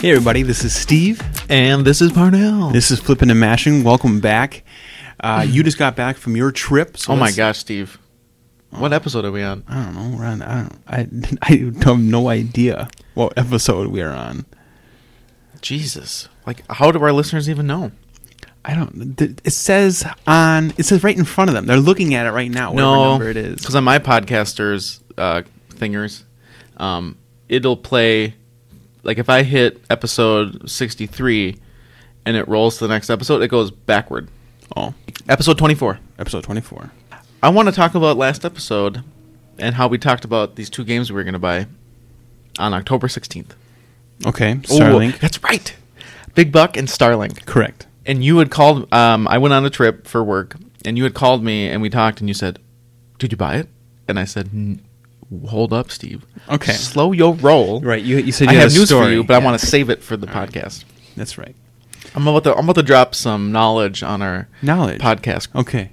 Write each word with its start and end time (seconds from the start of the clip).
Hey 0.00 0.12
everybody, 0.12 0.42
this 0.44 0.62
is 0.64 0.74
Steve. 0.74 1.20
And 1.48 1.84
this 1.84 2.00
is 2.00 2.12
Parnell. 2.12 2.70
This 2.70 2.90
is 2.92 3.00
Flipping 3.00 3.30
and 3.30 3.40
Mashing. 3.40 3.82
Welcome 3.82 4.20
back. 4.20 4.62
Uh, 5.18 5.44
you 5.48 5.62
just 5.64 5.78
got 5.78 5.96
back 5.96 6.16
from 6.16 6.36
your 6.36 6.52
trip. 6.52 6.96
So 6.96 7.12
oh 7.12 7.16
my 7.16 7.26
let's- 7.26 7.36
gosh, 7.36 7.58
Steve. 7.58 7.98
What 8.70 8.92
episode 8.92 9.24
are 9.24 9.32
we 9.32 9.42
on? 9.42 9.64
I 9.66 9.82
don't 9.84 9.94
know. 9.94 10.16
We're 10.18 10.26
on. 10.26 10.42
I 10.42 10.62
don't. 10.62 10.78
I, 10.86 11.36
I 11.42 11.52
have 11.56 11.98
no 11.98 12.28
idea 12.28 12.88
what 13.14 13.32
episode 13.38 13.88
we 13.88 14.02
are 14.02 14.12
on. 14.12 14.44
Jesus. 15.62 16.28
Like, 16.46 16.62
how 16.70 16.92
do 16.92 17.02
our 17.02 17.12
listeners 17.12 17.48
even 17.48 17.66
know? 17.66 17.90
I 18.64 18.74
don't. 18.74 19.16
th- 19.16 19.38
It 19.42 19.52
says 19.52 20.04
on. 20.26 20.74
It 20.76 20.84
says 20.84 21.02
right 21.02 21.16
in 21.16 21.24
front 21.24 21.48
of 21.48 21.54
them. 21.54 21.64
They're 21.66 21.78
looking 21.78 22.14
at 22.14 22.26
it 22.26 22.30
right 22.30 22.50
now. 22.50 22.72
Whatever 22.72 22.90
number 22.96 23.28
it 23.30 23.36
is. 23.38 23.56
Because 23.56 23.74
on 23.74 23.84
my 23.84 23.98
podcasters 23.98 25.00
uh, 25.16 25.42
thingers, 25.70 26.24
um, 26.76 27.16
it'll 27.48 27.76
play. 27.76 28.34
Like, 29.02 29.18
if 29.18 29.28
I 29.28 29.42
hit 29.42 29.82
episode 29.90 30.68
63 30.70 31.56
and 32.26 32.36
it 32.36 32.46
rolls 32.48 32.78
to 32.78 32.86
the 32.86 32.92
next 32.92 33.10
episode, 33.10 33.42
it 33.42 33.48
goes 33.48 33.70
backward. 33.70 34.28
Oh, 34.76 34.94
Episode 35.28 35.56
24. 35.58 35.98
episode 36.18 36.42
twenty-four. 36.44 36.90
I 37.42 37.48
want 37.50 37.68
to 37.68 37.74
talk 37.74 37.94
about 37.94 38.16
last 38.16 38.44
episode 38.44 39.02
and 39.58 39.74
how 39.76 39.88
we 39.88 39.98
talked 39.98 40.24
about 40.24 40.56
these 40.56 40.68
two 40.70 40.84
games 40.84 41.10
we 41.10 41.16
were 41.16 41.22
going 41.24 41.32
to 41.34 41.38
buy 41.38 41.66
on 42.58 42.74
October 42.74 43.06
16th. 43.08 43.50
Okay, 44.26 44.52
Ooh, 44.52 44.56
Starlink. 44.62 45.18
that's 45.20 45.42
right. 45.42 45.74
Big 46.34 46.50
Buck 46.52 46.76
and 46.76 46.88
Starlink. 46.88 47.44
Correct. 47.46 47.86
and 48.06 48.24
you 48.24 48.38
had 48.38 48.50
called 48.50 48.92
um, 48.92 49.26
i 49.28 49.36
went 49.38 49.52
on 49.54 49.64
a 49.64 49.70
trip 49.70 50.06
for 50.06 50.22
work 50.24 50.56
and 50.84 50.96
you 50.96 51.04
had 51.04 51.12
called 51.14 51.42
me 51.44 51.68
and 51.68 51.82
we 51.82 51.90
talked 51.90 52.20
and 52.20 52.28
you 52.28 52.34
said 52.34 52.58
did 53.18 53.30
you 53.32 53.36
buy 53.36 53.56
it 53.56 53.68
and 54.08 54.18
i 54.18 54.24
said 54.24 54.48
"N- 54.52 54.80
hold 55.48 55.72
up 55.72 55.90
steve 55.90 56.24
Okay. 56.48 56.72
slow 56.72 57.12
your 57.12 57.34
roll 57.34 57.80
Right. 57.80 58.02
You 58.02 58.16
you 58.18 58.32
said 58.32 58.48
i 58.48 58.52
you 58.52 58.58
had 58.58 58.64
have 58.64 58.72
a 58.72 58.78
news 58.78 58.90
for 58.90 59.10
you 59.10 59.22
but 59.24 59.34
i 59.34 59.44
want 59.44 59.60
to 59.60 59.66
save 59.66 59.90
it 59.90 60.02
for 60.02 60.16
the 60.16 60.26
podcast 60.26 60.84
That's 61.16 61.36
right. 61.36 61.54
i'm 62.14 62.26
about 62.26 62.44
to 62.44 62.54
i'm 62.56 62.64
about 62.64 62.76
to 62.76 62.82
drop 62.82 63.14
some 63.14 63.52
knowledge 63.52 64.02
on 64.02 64.22
our 64.22 64.48
Knowledge. 64.62 65.00
podcast 65.00 65.54
Okay. 65.54 65.92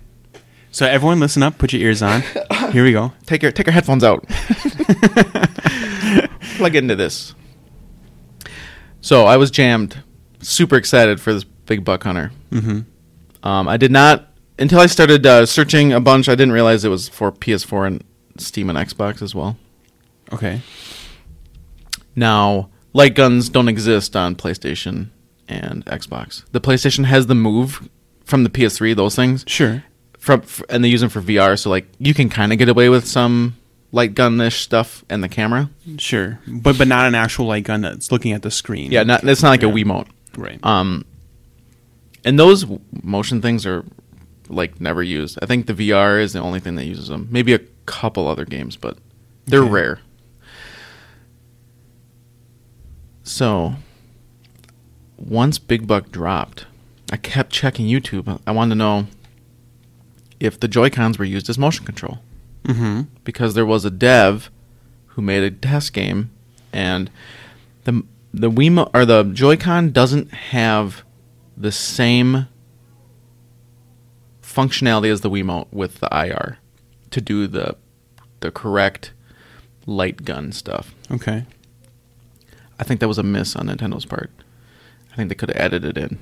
So 0.71 0.85
everyone, 0.85 1.21
listen 1.21 1.41
up. 1.41 1.57
Put 1.57 1.71
your 1.71 1.81
ears 1.81 2.01
on. 2.01 2.21
Here 2.73 2.83
we 2.83 2.91
go. 2.91 3.13
take 3.25 3.41
your 3.41 3.51
take 3.53 3.65
your 3.67 3.73
headphones 3.73 4.03
out 4.03 4.27
plug 6.57 6.75
into 6.75 6.95
this 6.95 7.33
so 9.01 9.25
i 9.25 9.37
was 9.37 9.51
jammed 9.51 10.01
super 10.41 10.75
excited 10.75 11.19
for 11.21 11.33
this 11.33 11.43
big 11.43 11.83
buck 11.83 12.03
hunter 12.03 12.31
Mm-hmm. 12.51 12.79
Um, 13.47 13.67
I 13.67 13.75
did 13.77 13.91
not 13.91 14.27
until 14.57 14.79
I 14.79 14.85
started 14.85 15.25
uh, 15.25 15.45
searching 15.45 15.91
a 15.93 15.99
bunch. 15.99 16.29
I 16.29 16.35
didn't 16.35 16.53
realize 16.53 16.85
it 16.85 16.89
was 16.89 17.09
for 17.09 17.31
PS4 17.31 17.85
and 17.87 18.03
Steam 18.37 18.69
and 18.69 18.77
Xbox 18.77 19.21
as 19.21 19.33
well. 19.35 19.57
Okay. 20.33 20.61
Now, 22.15 22.69
light 22.93 23.15
guns 23.15 23.49
don't 23.49 23.67
exist 23.67 24.15
on 24.15 24.35
PlayStation 24.35 25.09
and 25.47 25.85
Xbox. 25.85 26.43
The 26.51 26.61
PlayStation 26.61 27.05
has 27.05 27.27
the 27.27 27.35
Move 27.35 27.89
from 28.23 28.43
the 28.43 28.49
PS3; 28.49 28.95
those 28.95 29.15
things, 29.15 29.43
Sure. 29.47 29.83
from 30.17 30.43
and 30.69 30.83
they 30.83 30.89
use 30.89 31.01
them 31.01 31.09
for 31.09 31.21
VR. 31.21 31.57
So 31.59 31.69
like 31.69 31.87
you 31.99 32.13
can 32.13 32.29
kind 32.29 32.51
of 32.51 32.57
get 32.57 32.69
away 32.69 32.89
with 32.89 33.05
some 33.07 33.55
light 33.91 34.15
gun-ish 34.15 34.61
stuff 34.61 35.05
and 35.09 35.23
the 35.23 35.29
camera. 35.29 35.69
Sure. 35.97 36.39
But 36.47 36.77
but 36.77 36.87
not 36.87 37.07
an 37.07 37.15
actual 37.15 37.45
light 37.45 37.63
gun 37.65 37.81
that's 37.81 38.11
looking 38.11 38.31
at 38.31 38.41
the 38.41 38.51
screen. 38.51 38.91
Yeah, 38.91 39.03
not 39.03 39.23
it's 39.23 39.43
not 39.43 39.49
like 39.49 39.61
Yeah. 39.61 39.69
a 39.69 39.71
Wiimote. 39.71 40.07
Right. 40.35 40.59
Um, 40.63 41.05
and 42.25 42.39
those 42.39 42.65
motion 43.03 43.41
things 43.41 43.65
are 43.65 43.85
like 44.49 44.81
never 44.81 45.03
used. 45.03 45.37
I 45.41 45.45
think 45.45 45.67
the 45.67 45.73
VR 45.73 46.19
is 46.21 46.33
the 46.33 46.39
only 46.39 46.59
thing 46.59 46.75
that 46.75 46.85
uses 46.85 47.07
them. 47.09 47.27
Maybe 47.29 47.53
a 47.53 47.59
couple 47.85 48.27
other 48.27 48.45
games, 48.45 48.75
but 48.77 48.97
they're 49.45 49.61
Okay. 49.63 49.71
rare. 49.71 49.99
So, 53.23 53.75
once 55.17 55.57
Big 55.57 55.87
Buck 55.87 56.11
dropped, 56.11 56.65
I 57.11 57.17
kept 57.17 57.51
checking 57.51 57.87
YouTube. 57.87 58.39
I 58.45 58.51
wanted 58.51 58.69
to 58.69 58.75
know 58.75 59.07
if 60.39 60.59
the 60.59 60.67
Joy 60.67 60.89
Cons 60.89 61.17
were 61.17 61.25
used 61.25 61.49
as 61.49 61.57
motion 61.57 61.85
control 61.85 62.19
mm-hmm. 62.65 63.01
because 63.23 63.53
there 63.53 63.65
was 63.65 63.85
a 63.85 63.89
dev 63.91 64.51
who 65.07 65.21
made 65.21 65.43
a 65.43 65.51
test 65.51 65.93
game, 65.93 66.29
and 66.73 67.09
the 67.85 68.03
the 68.33 68.51
Wiimote 68.51 68.91
or 68.93 69.05
the 69.05 69.23
Joy-Con 69.23 69.91
doesn't 69.91 70.33
have 70.33 71.03
the 71.55 71.71
same 71.71 72.47
functionality 74.41 75.09
as 75.09 75.21
the 75.21 75.29
Wiimote 75.29 75.67
with 75.71 75.99
the 75.99 76.09
IR 76.11 76.57
to 77.15 77.21
do 77.21 77.47
the 77.47 77.75
the 78.41 78.51
correct 78.51 79.13
light 79.85 80.25
gun 80.25 80.51
stuff. 80.51 80.93
Okay. 81.09 81.45
I 82.77 82.83
think 82.83 82.99
that 82.99 83.07
was 83.07 83.17
a 83.17 83.23
miss 83.23 83.55
on 83.55 83.67
Nintendo's 83.67 84.05
part. 84.05 84.29
I 85.11 85.15
think 85.15 85.29
they 85.29 85.35
could 85.35 85.49
have 85.49 85.57
added 85.57 85.85
it 85.85 85.97
in, 85.97 86.19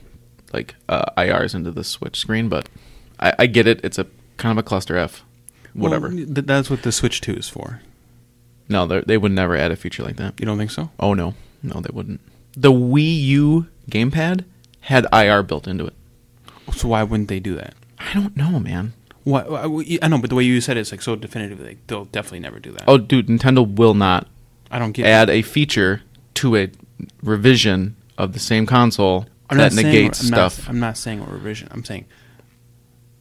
like 0.54 0.76
uh, 0.88 1.06
IRs 1.18 1.56
into 1.56 1.72
the 1.72 1.84
Switch 1.84 2.18
screen, 2.20 2.48
but 2.48 2.70
I, 3.20 3.34
I 3.40 3.46
get 3.48 3.66
it. 3.66 3.84
It's 3.84 3.98
a 3.98 4.06
kind 4.38 4.52
of 4.58 4.64
a 4.64 4.68
cluster 4.68 4.96
F. 4.96 5.24
Whatever. 5.74 6.10
Well, 6.10 6.18
th- 6.18 6.46
that's 6.46 6.70
what 6.70 6.84
the 6.84 6.92
Switch 6.92 7.20
Two 7.22 7.34
is 7.34 7.50
for. 7.50 7.82
no, 8.70 8.86
they 8.86 9.02
they 9.02 9.18
would 9.18 9.32
never 9.32 9.58
add 9.58 9.72
a 9.72 9.76
feature 9.76 10.04
like 10.04 10.18
that. 10.18 10.40
You 10.40 10.46
don't 10.46 10.60
think 10.60 10.70
so? 10.72 10.92
Oh 11.00 11.16
no, 11.16 11.34
no, 11.64 11.82
they 11.82 11.90
wouldn't. 11.92 12.22
The 12.56 12.72
Wii 12.72 13.22
U 13.24 13.68
gamepad 13.90 14.46
had 14.82 15.08
IR 15.12 15.42
built 15.42 15.68
into 15.68 15.88
it. 15.88 15.94
So 16.74 16.90
why 16.90 17.02
wouldn't 17.02 17.30
they 17.30 17.40
do 17.40 17.56
that? 17.56 17.74
I 17.98 18.14
don't 18.14 18.38
know, 18.38 18.60
man. 18.60 18.94
What 19.24 19.48
I 19.50 20.08
know, 20.08 20.18
but 20.18 20.30
the 20.30 20.36
way 20.36 20.44
you 20.44 20.60
said 20.62 20.76
it, 20.78 20.82
it's 20.82 20.92
like 20.92 21.02
so 21.02 21.16
definitively. 21.16 21.66
Like, 21.70 21.88
they'll 21.88 22.06
definitely 22.06 22.40
never 22.42 22.60
do 22.60 22.72
that. 22.74 22.84
Oh, 22.88 22.98
dude, 22.98 23.28
Nintendo 23.28 23.66
will 23.66 23.94
not 23.94 24.28
I 24.70 24.80
don't 24.80 24.92
get 24.92 25.06
add 25.06 25.30
a 25.30 25.42
feature 25.42 26.02
to 26.36 26.56
a 26.58 26.70
revision 27.22 27.96
of 28.18 28.34
the 28.34 28.40
same 28.40 28.66
console 28.66 29.26
I'm 29.50 29.58
that 29.58 29.64
not 29.66 29.72
saying- 29.74 29.88
negates 29.88 30.24
I'm 30.24 30.30
not- 30.30 30.52
stuff. 30.52 30.70
I'm 30.70 30.80
not 30.80 30.98
saying 30.98 31.22
a 31.22 31.26
revision. 31.26 31.68
I'm 31.72 31.86
saying 31.86 32.06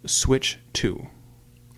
Switch 0.06 0.58
Two, 0.72 1.06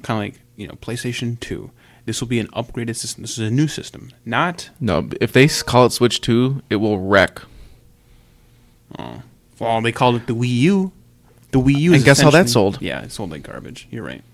kind 0.03 0.19
of 0.19 0.25
like 0.34 0.41
you 0.57 0.67
know 0.69 0.75
PlayStation 0.75 1.39
Two. 1.41 1.71
This 2.07 2.21
will 2.21 2.29
be 2.29 2.39
an 2.39 2.49
upgraded 2.49 2.97
system. 2.97 3.23
This 3.23 3.33
is 3.39 3.49
a 3.49 3.51
new 3.51 3.67
system, 3.69 4.11
not. 4.27 4.69
no, 4.79 5.09
if 5.23 5.33
they 5.33 5.49
call 5.49 5.87
it 5.87 5.93
Switch 5.93 6.21
Two, 6.21 6.63
it 6.71 6.77
will 6.77 6.99
wreck. 6.99 7.41
Oh, 8.99 9.23
well, 9.59 9.81
they 9.83 9.93
called 9.93 10.17
it 10.17 10.27
the 10.27 10.34
Wii 10.34 10.49
U. 10.49 10.93
The 11.54 11.60
Wii 11.60 11.78
U. 11.82 11.94
And 11.94 12.04
guess 12.04 12.20
how 12.20 12.31
that 12.31 12.48
sold? 12.48 12.82
Yeah, 12.82 13.03
it 13.03 13.12
sold 13.12 13.31
like 13.31 13.44
garbage. 13.44 13.87
You're 13.88 14.03
right. 14.03 14.25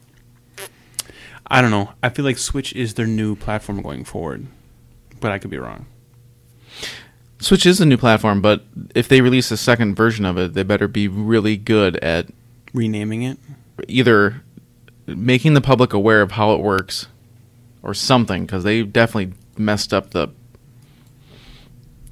I 1.46 1.60
don't 1.60 1.70
know. 1.70 1.90
I 2.02 2.08
feel 2.08 2.24
like 2.24 2.38
Switch 2.38 2.72
is 2.72 2.94
their 2.94 3.06
new 3.06 3.36
platform 3.36 3.82
going 3.82 4.04
forward, 4.04 4.46
but 5.20 5.30
I 5.30 5.38
could 5.38 5.50
be 5.50 5.58
wrong. 5.58 5.84
Switch 7.38 7.66
is 7.66 7.78
a 7.78 7.84
new 7.84 7.98
platform, 7.98 8.40
but 8.40 8.64
if 8.94 9.06
they 9.06 9.20
release 9.20 9.50
a 9.50 9.58
second 9.58 9.96
version 9.96 10.24
of 10.24 10.38
it, 10.38 10.54
they 10.54 10.62
better 10.62 10.88
be 10.88 11.08
really 11.08 11.58
good 11.58 11.96
at 11.96 12.28
Renaming 12.72 13.22
it. 13.22 13.36
either 13.86 14.40
making 15.06 15.52
the 15.52 15.60
public 15.60 15.92
aware 15.92 16.22
of 16.22 16.32
how 16.32 16.54
it 16.54 16.60
works 16.62 17.06
or 17.82 17.92
something 17.92 18.46
because 18.46 18.64
they 18.64 18.82
definitely 18.82 19.34
messed 19.58 19.92
up 19.92 20.12
the 20.12 20.28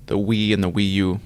the 0.05 0.19
Wii 0.19 0.53
and 0.53 0.63
the 0.63 0.71
Wii 0.71 0.93
U. 0.93 1.21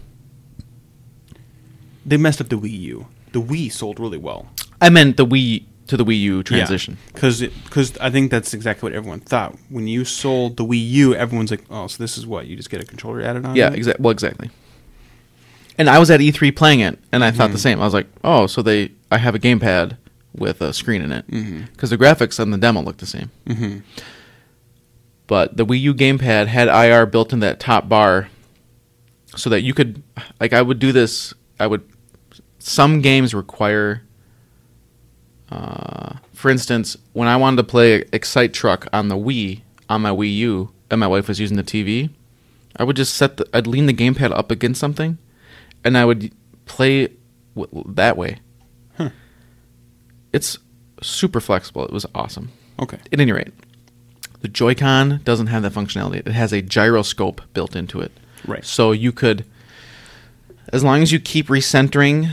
They 2.06 2.16
messed 2.16 2.40
up 2.40 2.48
the 2.48 2.58
Wii 2.58 2.78
U. 2.78 3.06
The 3.32 3.40
Wii 3.40 3.72
sold 3.72 3.98
really 3.98 4.18
well. 4.18 4.48
I 4.80 4.88
meant 4.90 5.16
the 5.16 5.26
Wii 5.26 5.64
to 5.88 5.96
the 5.96 6.04
Wii 6.04 6.20
U 6.20 6.42
transition. 6.42 6.96
Because 7.12 7.40
because 7.40 7.96
I 7.98 8.10
think 8.10 8.30
that's 8.30 8.54
exactly 8.54 8.86
what 8.86 8.94
everyone 8.96 9.20
thought. 9.20 9.56
When 9.68 9.86
you 9.88 10.04
sold 10.04 10.56
the 10.56 10.64
Wii 10.64 10.88
U, 10.90 11.14
everyone's 11.14 11.50
like, 11.50 11.64
"Oh, 11.70 11.86
so 11.86 12.02
this 12.02 12.16
is 12.18 12.26
what 12.26 12.46
you 12.46 12.56
just 12.56 12.70
get 12.70 12.80
a 12.82 12.84
controller 12.84 13.22
added 13.22 13.44
on?" 13.44 13.56
Yeah, 13.56 13.72
exactly. 13.72 14.02
Well, 14.02 14.10
exactly. 14.12 14.50
And 15.78 15.88
I 15.88 15.98
was 15.98 16.10
at 16.10 16.20
E3 16.20 16.54
playing 16.54 16.80
it, 16.80 16.98
and 17.12 17.24
I 17.24 17.30
thought 17.30 17.44
Mm-hmm. 17.46 17.52
the 17.54 17.58
same. 17.58 17.80
I 17.80 17.84
was 17.84 17.94
like, 17.94 18.06
"Oh, 18.22 18.46
so 18.46 18.60
they 18.62 18.90
I 19.10 19.18
have 19.18 19.34
a 19.34 19.38
gamepad 19.38 19.96
with 20.34 20.60
a 20.62 20.72
screen 20.72 21.02
in 21.02 21.12
it 21.12 21.26
because 21.72 21.90
the 21.90 21.98
graphics 21.98 22.38
on 22.40 22.50
the 22.50 22.58
demo 22.58 22.80
look 22.82 22.98
the 22.98 23.06
same." 23.06 23.30
Mhm. 23.46 23.82
But 25.26 25.56
the 25.56 25.64
Wii 25.64 25.80
U 25.80 25.94
gamepad 25.94 26.46
had 26.48 26.68
IR 26.68 27.06
built 27.06 27.32
in 27.32 27.40
that 27.40 27.58
top 27.60 27.88
bar, 27.88 28.28
so 29.36 29.48
that 29.50 29.62
you 29.62 29.72
could 29.74 30.02
like 30.40 30.52
I 30.52 30.60
would 30.62 30.78
do 30.78 30.92
this. 30.92 31.32
I 31.58 31.66
would 31.66 31.82
some 32.62 33.00
games 33.00 33.34
require. 33.34 34.02
Uh, 35.50 36.16
for 36.32 36.50
instance, 36.50 36.96
when 37.12 37.28
I 37.28 37.36
wanted 37.36 37.56
to 37.58 37.64
play 37.64 38.04
Excite 38.12 38.54
Truck 38.54 38.88
on 38.92 39.08
the 39.08 39.16
Wii 39.16 39.62
on 39.88 40.02
my 40.02 40.10
Wii 40.10 40.34
U, 40.36 40.72
and 40.90 41.00
my 41.00 41.06
wife 41.06 41.28
was 41.28 41.40
using 41.40 41.56
the 41.56 41.62
TV, 41.62 42.10
I 42.76 42.84
would 42.84 42.96
just 42.96 43.14
set 43.14 43.36
the 43.36 43.46
I'd 43.52 43.66
lean 43.66 43.86
the 43.86 43.92
gamepad 43.92 44.30
up 44.30 44.50
against 44.50 44.80
something, 44.80 45.18
and 45.84 45.98
I 45.98 46.04
would 46.04 46.32
play 46.64 47.08
w- 47.54 47.84
that 47.94 48.16
way. 48.16 48.38
Huh. 48.96 49.10
It's 50.32 50.58
super 51.02 51.40
flexible. 51.40 51.84
It 51.84 51.92
was 51.92 52.06
awesome. 52.14 52.52
Okay. 52.80 52.98
At 53.12 53.20
any 53.20 53.32
rate, 53.32 53.52
the 54.40 54.48
Joy-Con 54.48 55.20
doesn't 55.24 55.48
have 55.48 55.62
that 55.62 55.72
functionality. 55.72 56.26
It 56.26 56.28
has 56.28 56.52
a 56.52 56.62
gyroscope 56.62 57.42
built 57.52 57.76
into 57.76 58.00
it. 58.00 58.12
Right. 58.46 58.64
So 58.64 58.92
you 58.92 59.12
could, 59.12 59.44
as 60.72 60.82
long 60.82 61.02
as 61.02 61.12
you 61.12 61.20
keep 61.20 61.48
recentering 61.48 62.30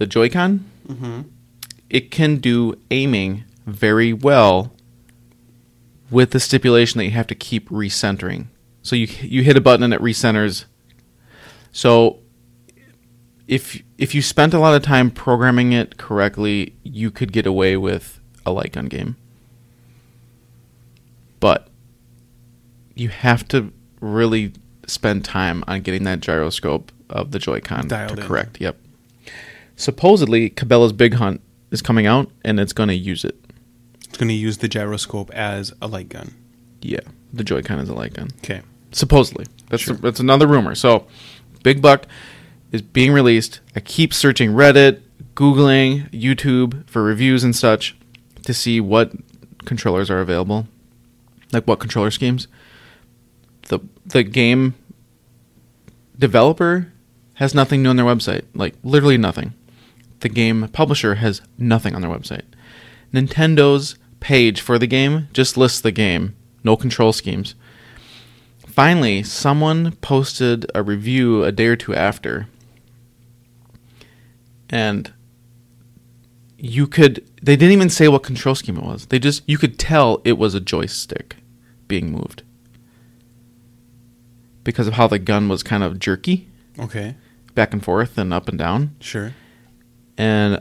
the 0.00 0.06
Joy-Con, 0.06 0.64
Mm-hmm. 0.88 1.20
it 1.88 2.10
can 2.10 2.38
do 2.38 2.74
aiming 2.90 3.44
very 3.66 4.12
well 4.12 4.72
with 6.10 6.32
the 6.32 6.40
stipulation 6.40 6.98
that 6.98 7.04
you 7.04 7.12
have 7.12 7.28
to 7.28 7.34
keep 7.36 7.68
recentering. 7.68 8.46
So 8.82 8.96
you 8.96 9.06
you 9.20 9.44
hit 9.44 9.56
a 9.56 9.60
button 9.60 9.84
and 9.84 9.94
it 9.94 10.00
recenters 10.00 10.64
So 11.70 12.18
if 13.46 13.80
if 13.98 14.14
you 14.14 14.22
spent 14.22 14.52
a 14.54 14.58
lot 14.58 14.74
of 14.74 14.82
time 14.82 15.10
programming 15.12 15.72
it 15.72 15.96
correctly, 15.96 16.74
you 16.82 17.10
could 17.12 17.30
get 17.32 17.46
away 17.46 17.76
with 17.76 18.18
a 18.44 18.50
light 18.50 18.72
gun 18.72 18.86
game. 18.86 19.14
But 21.38 21.68
you 22.96 23.08
have 23.10 23.46
to 23.48 23.72
really 24.00 24.52
spend 24.86 25.24
time 25.24 25.62
on 25.68 25.82
getting 25.82 26.02
that 26.04 26.18
gyroscope 26.20 26.90
of 27.08 27.30
the 27.30 27.38
Joy-Con 27.38 27.86
Dialed 27.88 28.16
to 28.16 28.22
in. 28.22 28.26
correct. 28.26 28.60
Yep. 28.60 28.76
Supposedly, 29.80 30.50
Cabela's 30.50 30.92
Big 30.92 31.14
Hunt 31.14 31.40
is 31.70 31.80
coming 31.80 32.06
out, 32.06 32.30
and 32.44 32.60
it's 32.60 32.74
going 32.74 32.88
to 32.90 32.94
use 32.94 33.24
it. 33.24 33.34
It's 34.04 34.18
going 34.18 34.28
to 34.28 34.34
use 34.34 34.58
the 34.58 34.68
gyroscope 34.68 35.30
as 35.32 35.72
a 35.80 35.86
light 35.86 36.10
gun. 36.10 36.34
Yeah, 36.82 37.00
the 37.32 37.42
Joy-Con 37.44 37.78
is 37.78 37.88
a 37.88 37.94
light 37.94 38.12
gun. 38.12 38.28
Okay. 38.38 38.60
Supposedly, 38.92 39.46
that's 39.70 39.82
Sure. 39.82 39.94
that's 39.96 40.20
another 40.20 40.46
rumor. 40.46 40.74
So, 40.74 41.06
Big 41.62 41.80
Buck 41.80 42.06
is 42.72 42.82
being 42.82 43.10
released. 43.12 43.60
I 43.74 43.80
keep 43.80 44.12
searching 44.12 44.50
Reddit, 44.50 45.00
googling 45.34 46.10
YouTube 46.10 46.86
for 46.90 47.02
reviews 47.02 47.42
and 47.42 47.56
such 47.56 47.96
to 48.44 48.52
see 48.52 48.80
what 48.82 49.12
controllers 49.64 50.10
are 50.10 50.20
available, 50.20 50.68
like 51.52 51.66
what 51.66 51.78
controller 51.78 52.10
schemes. 52.10 52.48
the 53.68 53.78
The 54.04 54.24
game 54.24 54.74
developer 56.18 56.92
has 57.34 57.54
nothing 57.54 57.82
new 57.82 57.88
on 57.88 57.96
their 57.96 58.04
website, 58.04 58.42
like 58.54 58.74
literally 58.82 59.16
nothing. 59.16 59.54
The 60.20 60.28
game 60.28 60.68
publisher 60.68 61.16
has 61.16 61.40
nothing 61.58 61.94
on 61.94 62.02
their 62.02 62.10
website. 62.10 62.42
Nintendo's 63.12 63.96
page 64.20 64.60
for 64.60 64.78
the 64.78 64.86
game 64.86 65.28
just 65.32 65.56
lists 65.56 65.80
the 65.80 65.90
game, 65.92 66.36
no 66.62 66.76
control 66.76 67.12
schemes. 67.12 67.54
Finally, 68.66 69.22
someone 69.22 69.92
posted 69.96 70.64
a 70.74 70.82
review 70.82 71.42
a 71.42 71.50
day 71.52 71.66
or 71.66 71.76
two 71.76 71.94
after, 71.94 72.46
and 74.68 75.12
you 76.58 76.86
could. 76.86 77.24
They 77.42 77.56
didn't 77.56 77.72
even 77.72 77.90
say 77.90 78.06
what 78.08 78.22
control 78.22 78.54
scheme 78.54 78.76
it 78.76 78.84
was. 78.84 79.06
They 79.06 79.18
just 79.18 79.42
you 79.48 79.58
could 79.58 79.78
tell 79.78 80.20
it 80.24 80.38
was 80.38 80.54
a 80.54 80.60
joystick 80.60 81.36
being 81.88 82.12
moved 82.12 82.42
because 84.62 84.86
of 84.86 84.94
how 84.94 85.06
the 85.08 85.18
gun 85.18 85.48
was 85.48 85.62
kind 85.62 85.82
of 85.82 85.98
jerky 85.98 86.48
Okay. 86.78 87.16
back 87.54 87.72
and 87.72 87.82
forth 87.82 88.16
and 88.18 88.32
up 88.32 88.48
and 88.48 88.58
down. 88.58 88.94
Sure. 89.00 89.34
And 90.20 90.60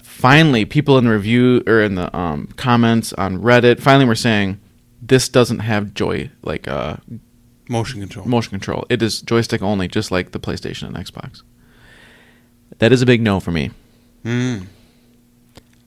finally, 0.00 0.64
people 0.64 0.98
in 0.98 1.06
the 1.06 1.10
review 1.10 1.64
or 1.66 1.82
in 1.82 1.96
the 1.96 2.16
um, 2.16 2.46
comments 2.56 3.12
on 3.14 3.38
Reddit 3.38 3.80
finally 3.80 4.04
were 4.04 4.14
saying 4.14 4.60
this 5.02 5.28
doesn't 5.28 5.58
have 5.58 5.94
joy 5.94 6.30
like 6.42 6.68
uh, 6.68 6.98
Motion 7.68 7.98
control. 7.98 8.24
motion 8.26 8.50
control. 8.50 8.86
It 8.88 9.02
is 9.02 9.20
joystick 9.20 9.62
only, 9.62 9.88
just 9.88 10.12
like 10.12 10.30
the 10.30 10.38
PlayStation 10.38 10.86
and 10.86 10.96
Xbox. 10.96 11.42
That 12.78 12.92
is 12.92 13.02
a 13.02 13.06
big 13.06 13.20
no 13.20 13.40
for 13.40 13.50
me. 13.50 13.72
Mm. 14.24 14.66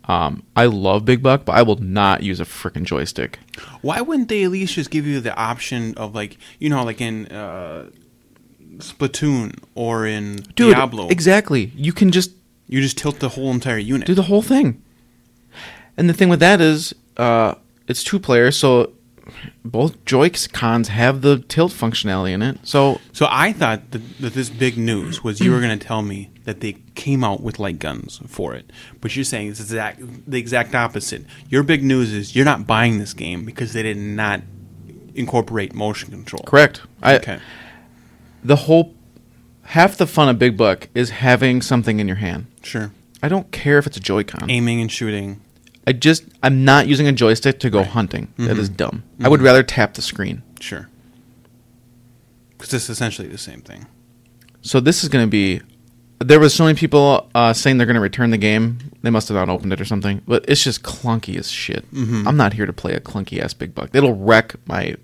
Um, 0.03 0.43
I 0.57 0.65
love 0.65 1.05
Big 1.05 1.23
Buck, 1.23 1.45
but 1.45 1.53
I 1.53 1.61
will 1.61 1.77
not 1.77 2.23
use 2.23 2.41
a 2.41 2.45
freaking 2.45 2.83
joystick. 2.83 3.39
Why 3.81 4.01
wouldn't 4.01 4.27
they 4.27 4.43
at 4.43 4.51
least 4.51 4.73
just 4.73 4.89
give 4.89 5.07
you 5.07 5.21
the 5.21 5.33
option 5.35 5.93
of 5.95 6.13
like 6.13 6.37
you 6.59 6.69
know 6.69 6.83
like 6.83 6.99
in 6.99 7.27
uh, 7.27 7.89
Splatoon 8.77 9.59
or 9.75 10.05
in 10.05 10.37
Dude, 10.55 10.75
Diablo? 10.75 11.07
exactly. 11.07 11.71
You 11.73 11.93
can 11.93 12.11
just 12.11 12.31
You 12.67 12.81
just 12.81 12.97
tilt 12.97 13.19
the 13.19 13.29
whole 13.29 13.51
entire 13.51 13.77
unit. 13.77 14.07
do 14.07 14.13
the 14.13 14.23
whole 14.23 14.41
thing. 14.41 14.81
And 15.95 16.09
the 16.09 16.13
thing 16.13 16.29
with 16.29 16.39
that 16.41 16.61
is, 16.61 16.93
uh, 17.17 17.55
it's 17.87 18.03
two 18.03 18.19
players, 18.19 18.57
so 18.57 18.93
both 19.65 20.03
Joy-Cons 20.05 20.89
have 20.89 21.21
the 21.21 21.39
tilt 21.39 21.71
functionality 21.71 22.31
in 22.31 22.41
it. 22.41 22.59
So 22.63 22.99
So 23.13 23.27
I 23.29 23.53
thought 23.53 23.91
that, 23.91 24.01
that 24.19 24.33
this 24.33 24.49
big 24.49 24.77
news 24.77 25.23
was 25.23 25.39
you 25.39 25.51
were 25.51 25.59
going 25.59 25.77
to 25.77 25.85
tell 25.85 26.01
me 26.01 26.29
that 26.43 26.61
they 26.61 26.77
came 26.95 27.23
out 27.23 27.41
with 27.41 27.59
light 27.59 27.79
guns 27.79 28.21
for 28.27 28.53
it, 28.53 28.71
but 29.01 29.15
you're 29.15 29.25
saying 29.25 29.49
it's 29.49 29.59
exact 29.59 30.01
the 30.29 30.37
exact 30.37 30.75
opposite. 30.75 31.25
Your 31.49 31.63
big 31.63 31.83
news 31.83 32.13
is 32.13 32.35
you're 32.35 32.45
not 32.45 32.65
buying 32.67 32.99
this 32.99 33.13
game 33.13 33.43
because 33.45 33.73
they 33.73 33.83
did 33.83 33.97
not 33.97 34.41
incorporate 35.15 35.73
motion 35.73 36.11
control. 36.11 36.43
correct. 36.45 36.81
I, 37.01 37.15
Okay. 37.17 37.39
The 38.43 38.55
whole 38.55 38.93
half 39.67 39.97
the 39.97 40.07
fun 40.07 40.29
of 40.29 40.39
Big 40.39 40.55
Buck 40.55 40.87
is 40.95 41.09
having 41.09 41.61
something 41.61 41.99
in 41.99 42.07
your 42.07 42.17
hand. 42.17 42.47
Sure. 42.63 42.91
I 43.21 43.27
don't 43.27 43.51
care 43.51 43.77
if 43.77 43.87
it's 43.87 43.97
a 43.97 43.99
Joy-Con. 43.99 44.49
Aiming 44.49 44.79
and 44.79 44.91
shooting. 44.91 45.41
I 45.85 45.93
just 45.93 46.23
I'm 46.43 46.65
not 46.65 46.87
using 46.87 47.07
a 47.07 47.11
joystick 47.11 47.59
to 47.61 47.69
go 47.69 47.83
hunting. 47.83 48.33
That 48.37 48.57
is 48.57 48.69
mm-hmm. 48.69 48.75
dumb. 48.75 49.03
I 49.03 49.23
mm-hmm. 49.23 49.31
would 49.31 49.41
rather 49.41 49.63
tap 49.63 49.93
the 49.93 50.01
screen. 50.01 50.43
Sure. 50.59 50.89
Because 52.57 52.73
it's 52.73 52.89
essentially 52.89 53.27
the 53.27 53.37
same 53.37 53.61
thing. 53.61 53.85
So 54.61 54.79
this 54.79 55.03
is 55.03 55.09
going 55.09 55.25
to 55.25 55.29
be. 55.29 55.61
There 56.19 56.39
was 56.39 56.53
so 56.53 56.65
many 56.65 56.77
people 56.77 57.29
uh, 57.35 57.53
saying 57.53 57.77
they're 57.77 57.85
going 57.85 57.95
to 57.95 58.01
return 58.01 58.31
the 58.31 58.37
game. 58.37 58.79
They 59.01 59.11
must 59.11 59.27
have 59.29 59.35
not 59.35 59.49
opened 59.49 59.71
it 59.71 59.79
or 59.79 59.85
something. 59.85 60.21
But 60.27 60.43
it's 60.47 60.63
just 60.63 60.83
clunky 60.83 61.37
as 61.37 61.49
shit. 61.49 61.89
Mm-hmm. 61.93 62.27
I'm 62.27 62.35
not 62.35 62.53
here 62.53 62.65
to 62.65 62.73
play 62.73 62.93
a 62.93 62.99
clunky 62.99 63.39
ass 63.39 63.53
Big 63.53 63.73
Buck. 63.73 63.91
It'll 63.93 64.15
wreck 64.15 64.55
my 64.65 64.95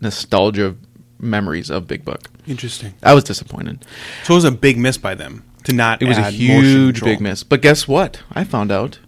nostalgia 0.00 0.76
memories 1.18 1.70
of 1.70 1.86
Big 1.86 2.04
Buck. 2.04 2.28
Interesting. 2.46 2.94
I 3.02 3.14
was 3.14 3.24
disappointed. 3.24 3.84
So 4.24 4.34
it 4.34 4.36
was 4.36 4.44
a 4.44 4.50
big 4.50 4.76
miss 4.78 4.98
by 4.98 5.14
them 5.14 5.44
to 5.64 5.72
not. 5.72 6.02
It 6.02 6.06
was 6.06 6.18
a 6.18 6.30
huge 6.30 7.02
big 7.02 7.20
miss. 7.20 7.42
But 7.42 7.62
guess 7.62 7.88
what? 7.88 8.22
I 8.32 8.44
found 8.44 8.70
out 8.70 8.98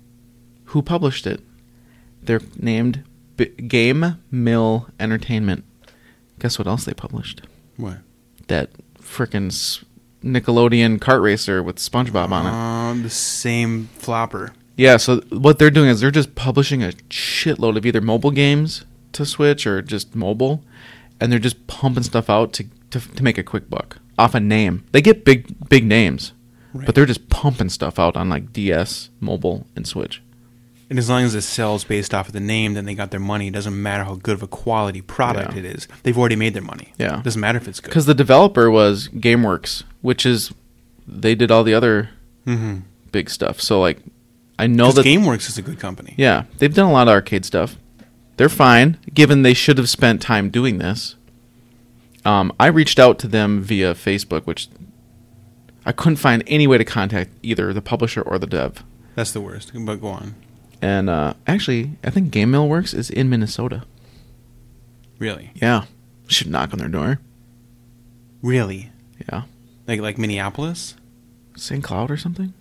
who 0.67 0.83
published 0.83 1.27
it. 1.27 1.41
They're 2.23 2.41
named 2.57 3.05
B- 3.37 3.47
Game 3.47 4.19
Mill 4.31 4.89
Entertainment. 4.99 5.65
Guess 6.39 6.59
what 6.59 6.67
else 6.67 6.85
they 6.85 6.95
published? 6.95 7.43
What? 7.77 7.99
That 8.49 8.71
frickin' 8.99 9.85
Nickelodeon 10.25 10.99
kart 10.99 11.23
racer 11.23 11.63
with 11.63 11.77
SpongeBob 11.77 12.31
on 12.31 12.47
it. 12.47 12.51
Um, 12.51 13.03
the 13.03 13.11
same 13.11 13.89
flopper. 13.99 14.53
Yeah, 14.77 14.97
so 14.99 15.21
what 15.31 15.59
they're 15.59 15.71
doing 15.71 15.89
is 15.89 16.01
they're 16.01 16.11
just 16.11 16.35
publishing 16.35 16.83
a 16.83 16.89
shitload 17.09 17.77
of 17.77 17.87
either 17.87 18.01
mobile 18.01 18.31
games 18.31 18.85
to 19.13 19.25
Switch 19.25 19.67
or 19.67 19.81
just 19.81 20.15
mobile, 20.15 20.63
and 21.21 21.31
they're 21.33 21.39
just 21.39 21.67
pumping 21.67 22.03
stuff 22.03 22.29
out 22.29 22.53
to 22.55 22.65
to, 22.91 23.01
to 23.01 23.23
make 23.23 23.39
a 23.39 23.43
quick 23.43 23.69
buck 23.69 23.99
off 24.19 24.35
a 24.35 24.41
name. 24.41 24.85
They 24.93 25.03
get 25.03 25.25
big 25.25 25.69
big 25.69 25.85
names, 25.85 26.33
Right. 26.73 26.87
but 26.87 26.95
they're 26.95 27.07
just 27.07 27.29
pumping 27.29 27.69
stuff 27.69 27.99
out 27.99 28.17
on 28.17 28.29
like 28.29 28.53
DS, 28.53 29.11
mobile, 29.21 29.67
and 29.77 29.87
Switch. 29.87 30.23
And 30.89 30.99
as 31.01 31.09
long 31.11 31.25
as 31.25 31.35
it 31.35 31.43
sells 31.43 31.83
based 31.83 32.15
off 32.15 32.29
of 32.29 32.33
the 32.33 32.41
name, 32.41 32.75
then 32.75 32.85
they 32.85 32.95
got 32.95 33.11
their 33.11 33.19
money. 33.19 33.49
It 33.49 33.55
doesn't 33.55 33.83
matter 33.83 34.05
how 34.05 34.15
good 34.15 34.35
of 34.35 34.43
a 34.43 34.47
quality 34.47 35.01
product 35.01 35.55
Yeah. 35.55 35.59
it 35.59 35.65
is. 35.65 35.89
They've 36.05 36.17
already 36.17 36.37
made 36.37 36.55
their 36.55 36.63
money. 36.63 36.93
Yeah. 36.97 37.19
It 37.19 37.25
doesn't 37.25 37.41
matter 37.41 37.59
if 37.59 37.67
it's 37.67 37.81
good. 37.81 37.91
Because 37.91 38.07
the 38.07 38.15
developer 38.15 38.71
was 38.71 39.09
GameWorks, 39.09 39.83
which 40.01 40.25
is 40.25 40.53
they 41.09 41.35
did 41.35 41.51
all 41.51 41.65
the 41.65 41.75
other 41.75 42.11
mm-hmm. 42.47 42.79
big 43.11 43.31
stuff. 43.31 43.61
So 43.61 43.81
like, 43.81 43.99
I 44.61 44.69
know 44.69 44.93
that 44.93 45.05
GameWorks 45.05 45.49
is 45.49 45.59
a 45.59 45.63
good 45.63 45.81
company. 45.81 46.15
yeah, 46.17 46.45
they've 46.59 46.73
done 46.73 46.89
a 46.89 46.93
lot 46.93 47.09
of 47.09 47.13
arcade 47.13 47.45
stuff. 47.45 47.77
They're 48.37 48.49
fine, 48.49 48.99
given 49.13 49.43
they 49.43 49.55
should 49.55 49.79
have 49.79 49.89
spent 49.89 50.23
time 50.23 50.51
doing 50.51 50.79
this. 50.79 51.16
Um, 52.27 52.53
I 52.59 52.67
reached 52.67 52.99
out 52.99 53.19
to 53.21 53.29
them 53.29 53.63
via 53.63 53.95
Facebook, 53.95 54.45
which 54.47 54.69
I 55.85 55.93
couldn't 55.93 56.17
find 56.17 56.43
any 56.47 56.67
way 56.67 56.77
to 56.77 56.85
contact 56.85 57.31
either 57.43 57.73
the 57.73 57.81
publisher 57.81 58.21
or 58.21 58.39
the 58.39 58.47
dev. 58.47 58.83
That's 59.15 59.31
the 59.33 59.41
worst. 59.41 59.71
But 59.75 60.01
go 60.01 60.09
on. 60.09 60.35
And 60.83 61.09
uh, 61.09 61.35
actually, 61.47 61.93
I 62.05 62.11
think 62.11 62.31
Game 62.33 62.51
Mill 62.51 62.69
Works 62.69 62.93
is 62.93 63.09
in 63.11 63.31
Minnesota. 63.31 63.85
Really? 65.19 65.53
Yeah, 65.55 65.85
should 66.29 66.49
knock 66.49 66.73
on 66.73 66.79
their 66.79 66.89
door. 66.89 67.21
Really? 68.43 68.91
Yeah, 69.31 69.43
Like 69.87 70.01
like 70.01 70.19
Minneapolis? 70.19 70.95
St. 71.57 71.83
Cloud 71.83 72.11
or 72.11 72.17
something. 72.19 72.53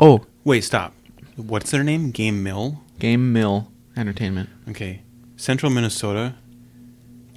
Oh, 0.00 0.24
Wait, 0.42 0.62
stop. 0.64 0.92
What's 1.36 1.70
their 1.70 1.84
name? 1.84 2.10
Game 2.10 2.42
Mill? 2.42 2.82
Game 2.98 3.32
Mill 3.32 3.70
Entertainment. 3.96 4.48
Okay. 4.68 5.02
Central 5.36 5.70
Minnesota. 5.70 6.34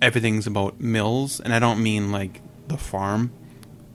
Everything's 0.02 0.48
about 0.48 0.80
mills, 0.80 1.40
and 1.40 1.54
I 1.54 1.60
don't 1.60 1.82
mean 1.84 2.12
like 2.12 2.42
the 2.68 2.78
farm. 2.78 3.32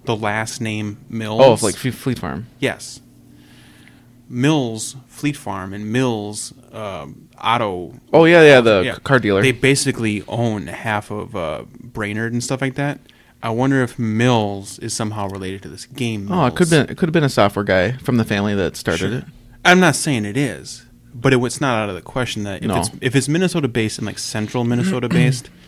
The 0.04 0.14
last 0.16 0.60
name 0.60 0.98
Mills. 1.08 1.40
Oh, 1.42 1.54
it's 1.54 1.62
like 1.62 1.76
Fleet 1.76 2.18
Farm. 2.18 2.46
Yes. 2.58 3.00
Mills 4.28 4.96
Fleet 5.06 5.36
Farm 5.36 5.72
and 5.72 5.92
Mills 5.92 6.52
um, 6.72 7.28
Auto. 7.42 7.94
Oh 8.12 8.24
yeah, 8.24 8.42
yeah, 8.42 8.60
the 8.60 8.82
Yeah. 8.84 8.94
car 8.96 9.18
dealer. 9.18 9.42
They 9.42 9.52
basically 9.52 10.22
own 10.28 10.66
half 10.66 11.10
of 11.10 11.36
uh, 11.36 11.64
Brainerd 11.80 12.32
and 12.32 12.42
stuff 12.42 12.60
like 12.60 12.74
that. 12.74 13.00
I 13.42 13.50
wonder 13.50 13.82
if 13.82 13.98
Mills 13.98 14.78
is 14.78 14.94
somehow 14.94 15.28
related 15.28 15.62
to 15.62 15.68
this 15.68 15.84
game. 15.86 16.30
oh, 16.32 16.46
it 16.46 16.50
could 16.54 16.70
Mills. 16.70 16.70
been 16.70 16.90
it 16.90 16.96
could 16.98 17.08
have 17.08 17.12
been 17.12 17.24
a 17.24 17.28
software 17.28 17.64
guy 17.64 17.92
from 17.92 18.16
the 18.16 18.24
family 18.24 18.54
that 18.54 18.76
started 18.76 18.98
Sure. 19.10 19.18
it. 19.18 19.24
I'm 19.64 19.80
not 19.80 19.94
saying 19.96 20.24
it 20.24 20.36
is, 20.36 20.84
but 21.14 21.32
it, 21.32 21.42
it's 21.42 21.60
not 21.60 21.78
out 21.82 21.88
of 21.90 21.94
the 21.94 22.02
question 22.02 22.42
that 22.44 22.62
if 22.62 22.68
No. 22.68 22.76
it's 22.80 22.90
if 23.00 23.14
it's 23.16 23.28
Minnesota 23.28 23.68
based 23.68 23.98
and 23.98 24.06
like 24.06 24.18
central 24.18 24.64
Minnesota 24.64 25.08
based, 25.08 25.50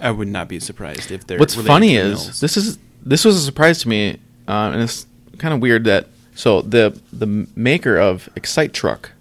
I 0.00 0.10
would 0.10 0.28
not 0.28 0.48
be 0.48 0.60
surprised 0.60 1.10
if 1.10 1.26
they're. 1.26 1.38
What's 1.38 1.54
funny 1.54 1.96
is 1.96 2.40
this 2.40 2.56
is 2.56 2.78
this 3.04 3.24
was 3.24 3.36
a 3.36 3.40
surprise 3.40 3.80
to 3.82 3.88
me, 3.88 4.18
uh, 4.48 4.70
and 4.72 4.82
it's 4.82 5.06
kind 5.38 5.54
of 5.54 5.60
weird 5.60 5.84
that 5.84 6.08
so 6.34 6.62
the 6.62 6.98
the 7.12 7.46
maker 7.54 7.96
of 7.98 8.28
Excite 8.36 8.72
Truck 8.72 9.12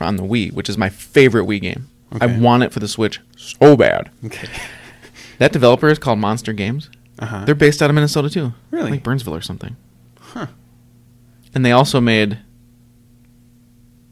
on 0.00 0.16
the 0.16 0.22
Wii, 0.22 0.52
which 0.52 0.68
is 0.68 0.76
my 0.76 0.88
favorite 0.88 1.46
Wii 1.46 1.60
game, 1.60 1.88
I 2.20 2.26
want 2.26 2.62
it 2.62 2.72
for 2.72 2.80
the 2.80 2.88
Switch 2.88 3.20
so 3.36 3.76
bad. 3.76 4.10
okay. 4.24 4.48
That 5.38 5.52
developer 5.52 5.88
is 5.88 5.98
called 5.98 6.20
Monster 6.20 6.52
Games. 6.52 6.88
Uh-huh. 7.18 7.44
They're 7.44 7.56
based 7.56 7.82
out 7.82 7.90
of 7.90 7.94
Minnesota 7.94 8.30
too. 8.30 8.52
Really? 8.70 8.92
Like 8.92 9.02
Burnsville 9.02 9.34
or 9.34 9.40
something. 9.40 9.76
Huh. 10.20 10.46
And 11.52 11.64
they 11.64 11.72
also 11.72 12.00
made 12.00 12.38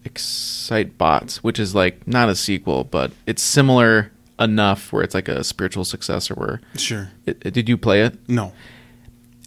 Excitebots, 0.05 1.37
which 1.37 1.59
is 1.59 1.75
like 1.75 2.07
not 2.07 2.29
a 2.29 2.35
sequel, 2.35 2.85
but 2.85 3.13
it's 3.27 3.43
similar 3.43 4.11
enough 4.45 4.93
where 4.93 5.03
it's 5.03 5.15
like 5.15 5.29
a 5.29 5.43
spiritual 5.45 5.85
successor. 5.85 6.35
Where 6.35 6.61
Sure. 6.77 7.11
it, 7.27 7.43
it- 7.45 7.55
did 7.55 7.69
you 7.69 7.77
play 7.77 8.03
it? 8.03 8.19
No. 8.29 8.53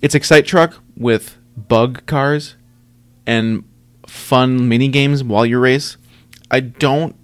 It's 0.02 0.16
Excite 0.16 0.46
Truck 0.46 0.76
with 0.98 1.38
bug 1.58 2.06
cars 2.06 2.56
and 3.26 3.64
fun 4.08 4.68
mini 4.70 4.88
games 4.88 5.24
while 5.24 5.46
you 5.46 5.58
race. 5.60 5.98
I 6.52 6.60
don't. 6.60 7.16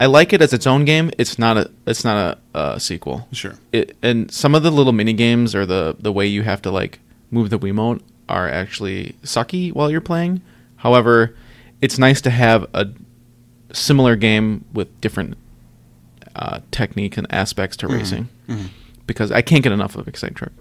I 0.00 0.06
like 0.06 0.32
it 0.32 0.40
as 0.42 0.52
its 0.52 0.66
own 0.66 0.84
game. 0.84 1.10
It's 1.18 1.38
not 1.38 1.56
a. 1.56 1.70
It's 1.86 2.04
not 2.04 2.38
a, 2.54 2.58
a 2.74 2.80
sequel. 2.80 3.26
Sure. 3.32 3.54
It, 3.72 3.96
and 4.02 4.30
some 4.30 4.54
of 4.54 4.62
the 4.62 4.70
little 4.70 4.92
mini 4.92 5.12
games 5.12 5.54
or 5.54 5.64
the 5.66 5.96
the 5.98 6.12
way 6.12 6.26
you 6.26 6.42
have 6.42 6.60
to 6.62 6.70
like 6.70 7.00
move 7.30 7.50
the 7.50 7.58
Wiimote 7.58 8.00
are 8.28 8.48
actually 8.48 9.16
sucky 9.22 9.72
while 9.72 9.90
you're 9.90 10.00
playing. 10.00 10.42
However, 10.76 11.34
it's 11.80 11.98
nice 11.98 12.20
to 12.22 12.30
have 12.30 12.66
a 12.74 12.88
similar 13.72 14.14
game 14.16 14.64
with 14.72 15.00
different 15.00 15.36
uh, 16.38 16.60
technique 16.70 17.16
and 17.16 17.26
aspects 17.30 17.76
to 17.78 17.88
racing 17.88 18.28
because 19.06 19.32
I 19.32 19.42
can't 19.42 19.62
get 19.62 19.72
enough 19.72 19.96
of 19.96 20.06
Excite 20.06 20.36
Truck. 20.36 20.52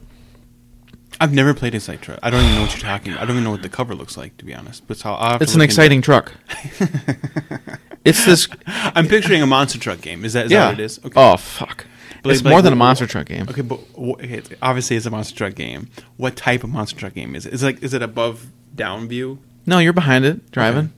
I've 1.19 1.33
never 1.33 1.53
played 1.53 1.75
Excite 1.75 2.01
Truck. 2.01 2.19
I 2.23 2.29
don't 2.29 2.43
even 2.43 2.55
know 2.55 2.61
what 2.61 2.73
you're 2.73 2.81
talking 2.81 3.13
about. 3.13 3.23
I 3.23 3.25
don't 3.25 3.35
even 3.35 3.43
know 3.43 3.51
what 3.51 3.61
the 3.61 3.69
cover 3.69 3.95
looks 3.95 4.17
like, 4.17 4.37
to 4.37 4.45
be 4.45 4.53
honest. 4.53 4.87
But 4.87 4.97
so 4.97 5.11
I'll 5.11 5.31
have 5.31 5.39
to 5.39 5.43
It's 5.43 5.55
an 5.55 5.61
exciting 5.61 6.01
truck. 6.01 6.33
it's 8.05 8.25
this. 8.25 8.47
I'm 8.65 9.07
picturing 9.07 9.41
a 9.41 9.47
monster 9.47 9.79
truck 9.79 10.01
game. 10.01 10.25
Is 10.25 10.33
that, 10.33 10.45
is 10.45 10.51
that 10.51 10.55
yeah. 10.55 10.65
what 10.69 10.79
it 10.79 10.83
is? 10.83 10.99
Oh 11.15 11.37
fuck! 11.37 11.85
But 12.23 12.33
it's 12.33 12.43
like- 12.43 12.51
more 12.51 12.61
than 12.61 12.73
a 12.73 12.77
monster 12.77 13.07
truck 13.07 13.27
game. 13.27 13.47
Okay, 13.49 13.61
but 13.61 13.79
okay, 13.97 14.37
it's, 14.37 14.49
obviously 14.61 14.95
it's 14.95 15.05
a 15.05 15.11
monster 15.11 15.35
truck 15.35 15.55
game. 15.55 15.89
What 16.17 16.35
type 16.35 16.63
of 16.63 16.69
monster 16.69 16.97
truck 16.97 17.13
game 17.13 17.35
is 17.35 17.45
it? 17.45 17.53
Is 17.53 17.63
it 17.63 17.65
like 17.65 17.83
is 17.83 17.93
it 17.93 18.01
above 18.01 18.47
down 18.75 19.07
view? 19.07 19.39
No, 19.65 19.79
you're 19.79 19.93
behind 19.93 20.25
it 20.25 20.49
driving. 20.51 20.79
I'm 20.79 20.93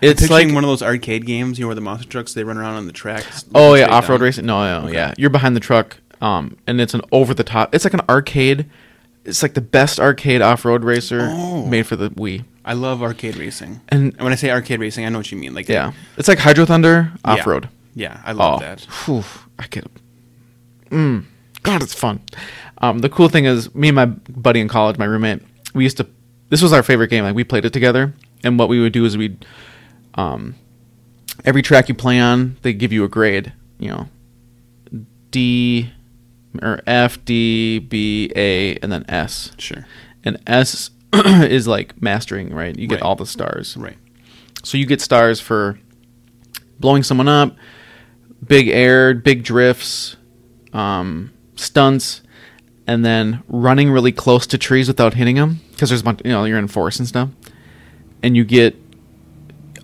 It's 0.00 0.30
like 0.30 0.46
one 0.52 0.64
of 0.64 0.68
those 0.68 0.82
arcade 0.82 1.26
games, 1.26 1.58
you 1.58 1.64
know, 1.64 1.68
where 1.68 1.74
the 1.74 1.80
monster 1.80 2.08
trucks 2.08 2.34
they 2.34 2.44
run 2.44 2.56
around 2.58 2.74
on 2.76 2.86
the 2.86 2.92
tracks. 2.92 3.44
oh 3.54 3.74
yeah, 3.74 3.86
off 3.88 4.08
road 4.08 4.20
racing. 4.20 4.46
No, 4.46 4.80
no, 4.80 4.86
Okay. 4.86 4.94
yeah, 4.94 5.14
you're 5.18 5.30
behind 5.30 5.56
the 5.56 5.60
truck. 5.60 5.98
Um, 6.20 6.56
and 6.66 6.80
it's 6.80 6.94
an 6.94 7.02
over 7.12 7.34
the 7.34 7.44
top. 7.44 7.74
It's 7.74 7.84
like 7.84 7.94
an 7.94 8.02
arcade. 8.08 8.66
It's 9.24 9.42
like 9.42 9.54
the 9.54 9.60
best 9.60 10.00
arcade 10.00 10.40
off 10.42 10.64
road 10.64 10.84
racer 10.84 11.28
Oh. 11.30 11.66
made 11.66 11.86
for 11.86 11.96
the 11.96 12.10
Wii. 12.10 12.44
I 12.64 12.72
love 12.74 13.02
arcade 13.02 13.36
racing. 13.36 13.80
And 13.88 14.12
And 14.14 14.20
when 14.22 14.32
I 14.32 14.36
say 14.36 14.50
arcade 14.50 14.80
racing, 14.80 15.04
I 15.04 15.08
know 15.10 15.18
what 15.18 15.30
you 15.32 15.38
mean. 15.38 15.54
Like 15.54 15.68
yeah, 15.68 15.92
it's 16.16 16.28
like 16.28 16.38
Hydro 16.38 16.64
Thunder 16.66 17.12
off 17.24 17.46
road. 17.46 17.68
yeah, 17.94 18.20
I 18.24 18.32
love 18.32 18.60
oh, 18.62 18.64
that. 18.64 18.80
phew, 18.80 19.24
I 19.58 19.66
get. 19.68 19.86
Mm, 20.90 21.24
God, 21.62 21.82
it's 21.82 21.94
fun. 21.94 22.20
Um, 22.78 23.00
the 23.00 23.08
cool 23.08 23.28
thing 23.28 23.44
is, 23.44 23.74
me 23.74 23.88
and 23.88 23.96
my 23.96 24.06
buddy 24.06 24.60
in 24.60 24.68
college, 24.68 24.96
my 24.98 25.04
roommate, 25.04 25.42
we 25.74 25.84
used 25.84 25.96
to. 25.98 26.06
This 26.48 26.62
was 26.62 26.72
our 26.72 26.82
favorite 26.82 27.08
game. 27.08 27.24
Like 27.24 27.34
we 27.34 27.44
played 27.44 27.64
it 27.64 27.72
together, 27.72 28.14
and 28.44 28.58
what 28.58 28.68
we 28.68 28.80
would 28.80 28.92
do 28.92 29.04
is 29.04 29.16
we'd, 29.16 29.44
um, 30.18 30.54
every 31.44 31.62
track 31.62 31.88
you 31.88 31.94
play 31.94 32.18
on, 32.20 32.56
they 32.62 32.72
give 32.72 32.92
you 32.92 33.04
a 33.04 33.08
grade. 33.08 33.52
You 33.78 33.88
know, 33.90 34.08
D, 35.30 35.92
or 36.62 36.80
F, 36.86 37.24
D, 37.24 37.78
B, 37.78 38.30
A, 38.34 38.76
and 38.78 38.90
then 38.90 39.04
S. 39.08 39.52
Sure. 39.58 39.86
And 40.24 40.38
S 40.46 40.90
is 41.14 41.66
like 41.68 42.00
mastering, 42.02 42.52
right? 42.52 42.76
You 42.76 42.86
get 42.88 42.96
Right. 42.96 43.02
all 43.02 43.16
the 43.16 43.26
stars. 43.26 43.76
Right. 43.76 43.96
So 44.64 44.76
you 44.76 44.86
get 44.86 45.00
stars 45.00 45.40
for 45.40 45.78
blowing 46.80 47.02
someone 47.02 47.28
up, 47.28 47.56
big 48.46 48.68
air, 48.68 49.14
big 49.14 49.44
drifts, 49.44 50.16
um, 50.72 51.32
stunts, 51.56 52.22
and 52.86 53.04
then 53.04 53.42
running 53.48 53.90
really 53.90 54.12
close 54.12 54.46
to 54.48 54.58
trees 54.58 54.88
without 54.88 55.14
hitting 55.14 55.36
them 55.36 55.60
because 55.70 55.90
there's 55.90 56.00
a 56.00 56.04
bunch. 56.04 56.20
You 56.24 56.32
know, 56.32 56.44
you're 56.44 56.58
in 56.58 56.66
forest 56.68 56.98
and 56.98 57.06
stuff, 57.06 57.28
and 58.22 58.36
you 58.36 58.44
get 58.44 58.74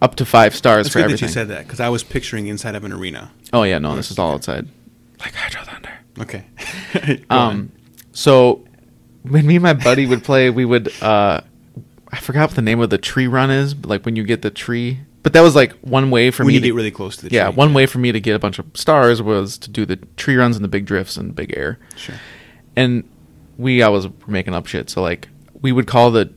up 0.03 0.15
to 0.17 0.25
five 0.27 0.55
stars 0.55 0.87
It's 0.87 0.93
for 0.93 0.99
good 1.01 1.05
everything. 1.07 1.27
that 1.27 1.31
you 1.31 1.33
said 1.35 1.49
that 1.49 1.65
because 1.65 1.81
I 1.81 1.89
was 1.89 2.03
picturing 2.05 2.47
inside 2.47 2.75
of 2.75 2.85
an 2.85 2.93
arena. 2.93 3.31
oh 3.53 3.63
yeah, 3.63 3.79
no, 3.79 3.97
this 3.97 4.11
is 4.11 4.19
all 4.19 4.33
outside, 4.33 4.67
like 5.21 5.35
Hydro 5.35 5.63
Thunder. 5.63 5.99
Okay. 6.21 6.45
Um, 7.31 7.39
on. 7.39 7.73
so 8.13 8.65
when 9.23 9.47
me 9.47 9.57
and 9.57 9.63
my 9.63 9.73
buddy 9.73 10.07
would 10.07 10.23
play, 10.23 10.51
we 10.51 10.65
would 10.65 10.93
uh, 11.03 11.41
I 12.13 12.17
forgot 12.21 12.51
what 12.51 12.57
the 12.57 12.63
name 12.63 12.81
of 12.81 12.91
the 12.91 12.99
tree 12.99 13.27
run 13.27 13.51
is, 13.51 13.75
but 13.75 13.91
like 13.91 14.05
when 14.05 14.15
you 14.17 14.23
get 14.25 14.43
the 14.43 14.51
tree. 14.51 15.01
But 15.25 15.33
that 15.33 15.41
was 15.41 15.55
like 15.57 15.73
one 15.81 16.11
way 16.11 16.31
for 16.31 16.43
when 16.45 16.49
me 16.49 16.55
you 16.55 16.61
to 16.61 16.67
get 16.69 16.75
really 16.75 16.91
close 16.91 17.17
to 17.17 17.23
the 17.23 17.31
tree. 17.31 17.39
yeah, 17.39 17.47
tree. 17.47 17.55
one 17.57 17.73
way 17.75 17.87
for 17.87 17.99
me 17.99 18.13
to 18.13 18.21
get 18.21 18.37
a 18.37 18.39
bunch 18.39 18.59
of 18.59 18.67
stars 18.75 19.23
was 19.23 19.57
to 19.59 19.71
do 19.71 19.87
the 19.87 19.97
tree 20.17 20.37
runs 20.37 20.55
and 20.57 20.63
the 20.65 20.69
big 20.69 20.85
drifts 20.85 21.17
and 21.17 21.35
big 21.35 21.57
air. 21.57 21.79
Sure. 21.97 22.15
And 22.77 23.09
we 23.57 23.81
always 23.83 24.07
were 24.07 24.13
making 24.29 24.53
up 24.55 24.67
shit. 24.67 24.91
So 24.91 25.01
like 25.03 25.29
we 25.63 25.73
would 25.73 25.87
call 25.87 26.11
the 26.11 26.33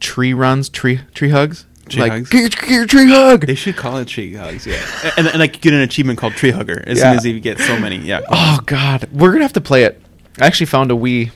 tree 0.00 0.32
runs 0.32 0.68
tree 0.68 1.00
tree 1.14 1.28
hugs. 1.30 1.66
Tree 1.90 2.02
like, 2.02 2.12
hugs? 2.12 2.30
Get, 2.30 2.40
your- 2.40 2.48
get 2.50 2.70
your 2.70 2.86
tree 2.86 3.08
hug. 3.10 3.46
They 3.46 3.54
should 3.54 3.76
call 3.76 3.96
it 3.98 4.08
tree 4.08 4.34
hugs, 4.34 4.66
yeah. 4.66 4.82
and, 5.16 5.26
and 5.28 5.38
like 5.38 5.60
get 5.60 5.72
an 5.72 5.80
achievement 5.80 6.18
called 6.18 6.34
tree 6.34 6.50
hugger 6.50 6.82
as 6.86 6.98
Yeah. 6.98 7.10
soon 7.10 7.16
as 7.18 7.26
you 7.26 7.40
get 7.40 7.58
so 7.58 7.78
many. 7.78 7.96
Yeah. 7.96 8.20
Oh 8.28 8.60
god, 8.66 9.08
we're 9.12 9.32
gonna 9.32 9.44
have 9.44 9.52
to 9.54 9.60
play 9.60 9.84
it. 9.84 10.00
I 10.40 10.46
actually 10.46 10.66
found 10.66 10.90
a 10.90 10.94
Wii 10.94 11.30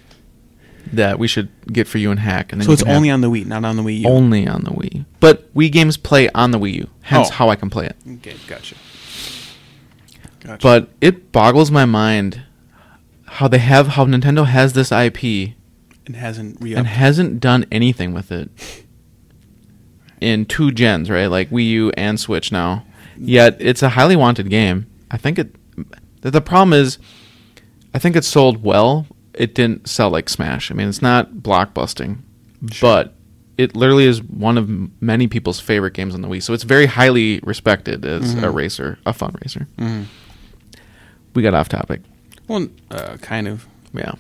that 0.93 1.19
we 1.19 1.27
should 1.29 1.49
get 1.73 1.87
for 1.89 1.99
you 1.99 2.11
and 2.11 2.21
hack. 2.21 2.53
And 2.53 2.61
then 2.61 2.67
so 2.67 2.73
it's 2.73 2.83
only 2.83 3.09
on 3.11 3.21
the 3.21 3.31
Wii, 3.31 3.47
not 3.47 3.65
on 3.65 3.77
the 3.77 3.83
Wii 3.83 4.01
U. 4.01 4.09
only 4.09 4.47
on 4.47 4.65
the 4.65 4.71
Wii. 4.71 5.05
But 5.21 5.53
Wii 5.55 5.71
games 5.73 5.97
play 5.97 6.29
on 6.31 6.51
the 6.51 6.59
Wii 6.59 6.75
U. 6.75 6.91
Hence 7.03 7.29
Oh. 7.31 7.33
how 7.35 7.49
I 7.49 7.57
can 7.57 7.71
play 7.71 7.87
it. 7.87 7.97
Okay, 8.07 8.37
gotcha. 8.47 8.75
Gotcha. 10.41 10.59
But 10.61 10.89
it 11.01 11.31
boggles 11.33 11.71
my 11.71 11.85
mind 11.85 12.43
how 13.27 13.49
they 13.49 13.59
have 13.59 13.89
how 13.89 14.05
Nintendo 14.05 14.47
has 14.47 14.73
this 14.73 14.91
IP 14.93 15.55
and 16.07 16.17
hasn't 16.17 16.61
re 16.61 16.75
and 16.75 16.87
hasn't 16.87 17.41
done 17.41 17.65
anything 17.71 18.13
with 18.13 18.31
it 18.33 18.51
in 20.23 20.47
two 20.47 20.71
gens, 20.71 21.11
right? 21.11 21.27
Like 21.27 21.51
Wii 21.51 21.67
U 21.71 21.91
and 21.97 22.19
Switch 22.19 22.53
now. 22.53 22.85
Yet 23.19 23.57
it's 23.61 23.83
a 23.83 23.91
highly 23.91 24.17
wanted 24.17 24.49
game. 24.51 24.87
I 25.11 25.17
think 25.17 25.39
it. 25.39 25.55
The 26.23 26.41
problem 26.41 26.73
is, 26.73 26.99
I 27.95 27.99
think 27.99 28.17
it 28.17 28.25
sold 28.25 28.63
well. 28.63 29.07
It 29.35 29.55
didn't 29.55 29.89
sell 29.89 30.11
like 30.11 30.29
Smash. 30.29 30.71
I 30.71 30.75
mean, 30.75 30.89
it's 30.89 31.03
not 31.03 31.33
blockbusting, 31.35 32.19
but 32.81 33.15
it 33.59 33.75
literally 33.77 34.07
is 34.07 34.23
one 34.23 34.57
of 34.57 34.69
many 35.03 35.27
people's 35.27 35.59
favorite 35.61 35.95
games 35.95 36.15
on 36.15 36.21
the 36.23 36.29
Wii. 36.29 36.43
So 36.43 36.53
it's 36.55 36.63
very 36.65 36.87
highly 36.87 37.41
respected 37.43 38.05
as 38.05 38.35
a 38.35 38.37
Mhm. 38.37 38.55
racer, 38.55 38.99
a 39.05 39.13
fun 39.13 39.35
racer. 39.43 39.67
Mhm. 39.79 40.05
We 41.35 41.43
got 41.43 41.55
off 41.55 41.69
topic. 41.69 42.01
Well, 42.49 42.69
uh, 42.91 43.17
kind 43.21 43.49
of. 43.49 43.67
Yeah, 43.95 44.13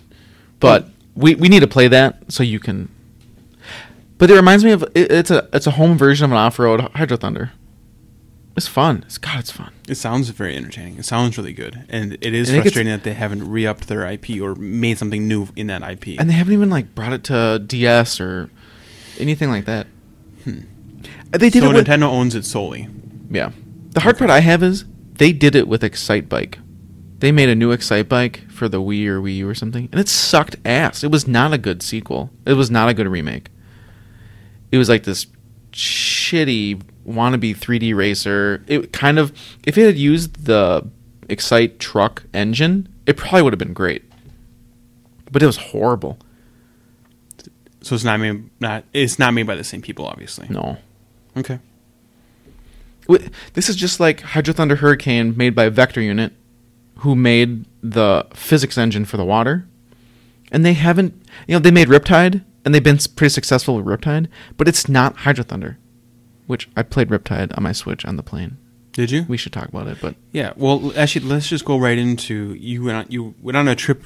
but 0.60 0.88
we 1.14 1.34
we 1.34 1.48
need 1.48 1.60
to 1.60 1.66
play 1.66 1.88
that 1.88 2.24
so 2.28 2.42
you 2.42 2.58
can. 2.58 2.88
But 4.22 4.30
it 4.30 4.36
reminds 4.36 4.62
me 4.64 4.70
of 4.70 4.84
it, 4.94 5.10
it's 5.10 5.32
a 5.32 5.48
it's 5.52 5.66
a 5.66 5.72
home 5.72 5.98
version 5.98 6.26
of 6.26 6.30
an 6.30 6.36
off 6.36 6.56
road 6.60 6.80
Hydro 6.94 7.16
Thunder. 7.16 7.50
It's 8.56 8.68
fun. 8.68 9.02
It's 9.04 9.18
God, 9.18 9.40
it's 9.40 9.50
fun. 9.50 9.72
It 9.88 9.96
sounds 9.96 10.28
very 10.28 10.54
entertaining. 10.56 10.96
It 10.96 11.04
sounds 11.06 11.36
really 11.36 11.52
good, 11.52 11.84
and 11.88 12.12
it 12.20 12.32
is 12.32 12.48
And 12.48 12.58
it 12.58 12.60
gets- 12.62 12.74
frustrating 12.74 12.92
that 12.92 13.02
they 13.02 13.14
haven't 13.14 13.50
re-upped 13.50 13.88
their 13.88 14.06
IP 14.08 14.40
or 14.40 14.54
made 14.54 14.96
something 14.96 15.26
new 15.26 15.48
in 15.56 15.66
that 15.66 15.82
IP. 15.82 16.20
And 16.20 16.30
they 16.30 16.34
haven't 16.34 16.52
even 16.52 16.70
like 16.70 16.94
brought 16.94 17.12
it 17.12 17.24
to 17.24 17.58
DS 17.66 18.20
or 18.20 18.48
anything 19.18 19.50
like 19.50 19.64
that. 19.64 19.88
Uh, 20.46 20.52
They 21.32 21.50
did 21.50 21.64
so 21.64 21.70
it 21.70 21.74
with 21.74 21.86
Nintendo 21.88 22.04
owns 22.04 22.36
it 22.36 22.44
solely. 22.44 22.86
yeah. 23.28 23.50
The 23.90 24.00
hard 24.02 24.18
part 24.18 24.30
I 24.30 24.38
have 24.38 24.62
is 24.62 24.84
they 25.14 25.32
did 25.32 25.56
it 25.56 25.66
with 25.66 25.82
Excitebike. 25.82 26.58
They 27.18 27.32
made 27.32 27.48
a 27.48 27.56
new 27.56 27.74
Excitebike 27.76 28.52
for 28.52 28.68
the 28.68 28.80
Wii 28.80 29.04
or 29.08 29.20
Wii 29.20 29.38
U 29.38 29.48
or 29.48 29.54
something, 29.56 29.88
and 29.90 30.00
it 30.00 30.08
sucked 30.08 30.54
ass. 30.64 31.02
It 31.02 31.10
was 31.10 31.26
not 31.26 31.52
a 31.52 31.58
good 31.58 31.82
sequel. 31.82 32.30
It 32.46 32.52
was 32.52 32.70
not 32.70 32.88
a 32.88 32.94
good 32.94 33.08
remake. 33.08 33.48
It 34.72 34.78
was 34.78 34.88
like 34.88 35.04
this 35.04 35.26
shitty 35.70 36.82
wannabe 37.06 37.56
3D 37.56 37.94
racer. 37.94 38.64
It 38.66 38.92
kind 38.92 39.18
of 39.18 39.32
if 39.64 39.78
it 39.78 39.86
had 39.86 39.96
used 39.96 40.46
the 40.46 40.88
Excite 41.28 41.78
truck 41.78 42.24
engine, 42.34 42.92
it 43.06 43.16
probably 43.16 43.42
would 43.42 43.52
have 43.52 43.58
been 43.58 43.72
great. 43.72 44.04
But 45.30 45.42
it 45.42 45.46
was 45.46 45.56
horrible. 45.56 46.18
So 47.82 47.94
it's 47.94 48.04
not 48.04 48.20
made 48.20 48.50
not 48.60 48.84
it's 48.92 49.18
not 49.18 49.32
made 49.34 49.46
by 49.46 49.54
the 49.54 49.64
same 49.64 49.82
people, 49.82 50.06
obviously. 50.06 50.46
No. 50.48 50.78
Okay. 51.36 51.58
This 53.54 53.68
is 53.68 53.76
just 53.76 53.98
like 54.00 54.20
Hydro 54.20 54.54
Thunder 54.54 54.76
Hurricane 54.76 55.36
made 55.36 55.54
by 55.54 55.68
Vector 55.68 56.00
Unit, 56.00 56.32
who 56.98 57.16
made 57.16 57.66
the 57.82 58.26
physics 58.32 58.78
engine 58.78 59.04
for 59.04 59.16
the 59.16 59.24
water. 59.24 59.66
And 60.52 60.64
they 60.64 60.74
haven't, 60.74 61.14
you 61.48 61.54
know, 61.54 61.58
they 61.58 61.70
made 61.70 61.88
Riptide, 61.88 62.44
and 62.64 62.74
they've 62.74 62.82
been 62.82 62.98
pretty 63.16 63.32
successful 63.32 63.76
with 63.76 63.86
Riptide, 63.86 64.28
but 64.56 64.68
it's 64.68 64.88
not 64.88 65.18
Hydro 65.18 65.44
Thunder, 65.44 65.78
which 66.46 66.68
I 66.76 66.82
played 66.82 67.08
Riptide 67.08 67.56
on 67.56 67.62
my 67.62 67.72
Switch 67.72 68.04
on 68.04 68.16
the 68.16 68.22
plane. 68.22 68.58
Did 68.92 69.10
you? 69.10 69.24
We 69.26 69.36
should 69.36 69.52
talk 69.52 69.68
about 69.68 69.86
it, 69.86 69.98
but 70.00 70.16
Yeah. 70.32 70.52
Well, 70.56 70.92
actually, 70.96 71.26
let's 71.26 71.48
just 71.48 71.64
go 71.64 71.78
right 71.78 71.96
into 71.96 72.54
you 72.54 72.84
went 72.84 72.96
on, 72.98 73.06
you 73.08 73.34
went 73.40 73.56
on 73.56 73.66
a 73.68 73.74
trip 73.74 74.04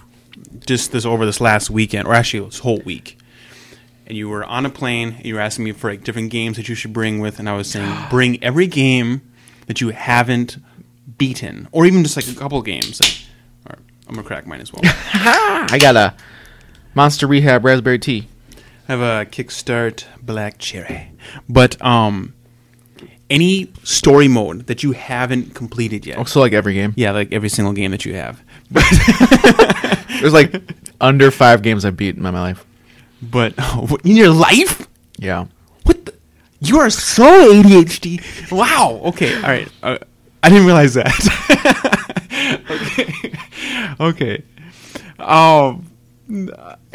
just 0.67 0.93
this 0.93 1.05
over 1.05 1.27
this 1.27 1.41
last 1.41 1.71
weekend, 1.71 2.07
or 2.07 2.15
actually 2.15 2.45
this 2.45 2.61
whole 2.61 2.81
week, 2.85 3.19
and 4.07 4.17
you 4.17 4.29
were 4.29 4.45
on 4.45 4.65
a 4.65 4.71
plane. 4.71 5.15
And 5.17 5.27
you 5.27 5.35
were 5.35 5.41
asking 5.41 5.65
me 5.65 5.73
for 5.73 5.91
like 5.91 6.05
different 6.05 6.31
games 6.31 6.57
that 6.57 6.69
you 6.69 6.75
should 6.77 6.93
bring 6.93 7.19
with, 7.21 7.39
and 7.41 7.49
I 7.49 7.57
was 7.57 7.69
saying 7.69 7.93
bring 8.11 8.43
every 8.45 8.69
game 8.69 9.23
that 9.67 9.81
you 9.81 9.89
haven't 9.91 10.59
beaten, 11.19 11.69
or 11.73 11.85
even 11.85 12.05
just 12.05 12.17
like 12.17 12.29
a 12.29 12.39
couple 12.39 12.63
games. 12.63 13.01
Like, 13.01 13.17
or 13.75 13.79
I'm 14.09 14.15
gonna 14.15 14.27
crack 14.27 14.47
mine 14.47 14.61
as 14.61 14.73
well. 14.73 14.83
I 14.85 15.79
got 15.81 15.97
a 15.97 16.15
Monster 16.95 17.27
Rehab 17.27 17.65
Raspberry 17.65 17.99
Tea. 17.99 18.29
I 18.89 18.93
have 18.93 19.01
a 19.01 19.29
Kickstart 19.31 20.05
Black 20.23 20.59
Cherry. 20.59 21.11
But 21.49 21.81
um, 21.85 22.35
any 23.29 23.73
story 23.83 24.29
mode 24.29 24.67
that 24.69 24.83
you 24.83 24.93
haven't 24.93 25.55
completed 25.55 26.07
yet. 26.07 26.19
Also, 26.19 26.41
like 26.41 26.53
every 26.53 26.75
game. 26.75 26.93
Yeah, 26.97 27.11
like 27.13 27.33
every 27.33 27.49
single 27.49 27.73
game 27.73 27.91
that 27.91 28.05
you 28.05 28.15
have. 28.15 28.43
There's 30.21 30.33
like 30.33 30.55
under 31.01 31.31
five 31.31 31.63
games 31.63 31.85
I 31.85 31.91
beat 31.91 32.17
in 32.17 32.23
my 32.23 32.31
life. 32.31 32.65
But 33.23 33.55
in 34.05 34.17
your 34.17 34.31
life, 34.31 34.87
Yeah. 35.19 35.47
what? 35.85 36.05
The, 36.07 36.15
you 36.61 36.79
are 36.79 36.91
so 36.91 37.25
ADHD. 37.53 38.51
Wow. 38.53 39.01
Okay. 39.07 39.35
All 39.37 39.43
right. 39.43 39.69
Uh, 39.83 39.99
I 40.43 40.49
didn't 40.49 40.65
realize 40.67 40.95
that. 40.95 41.13
okay. 42.71 43.33
Okay. 44.01 44.43
Um. 45.19 45.87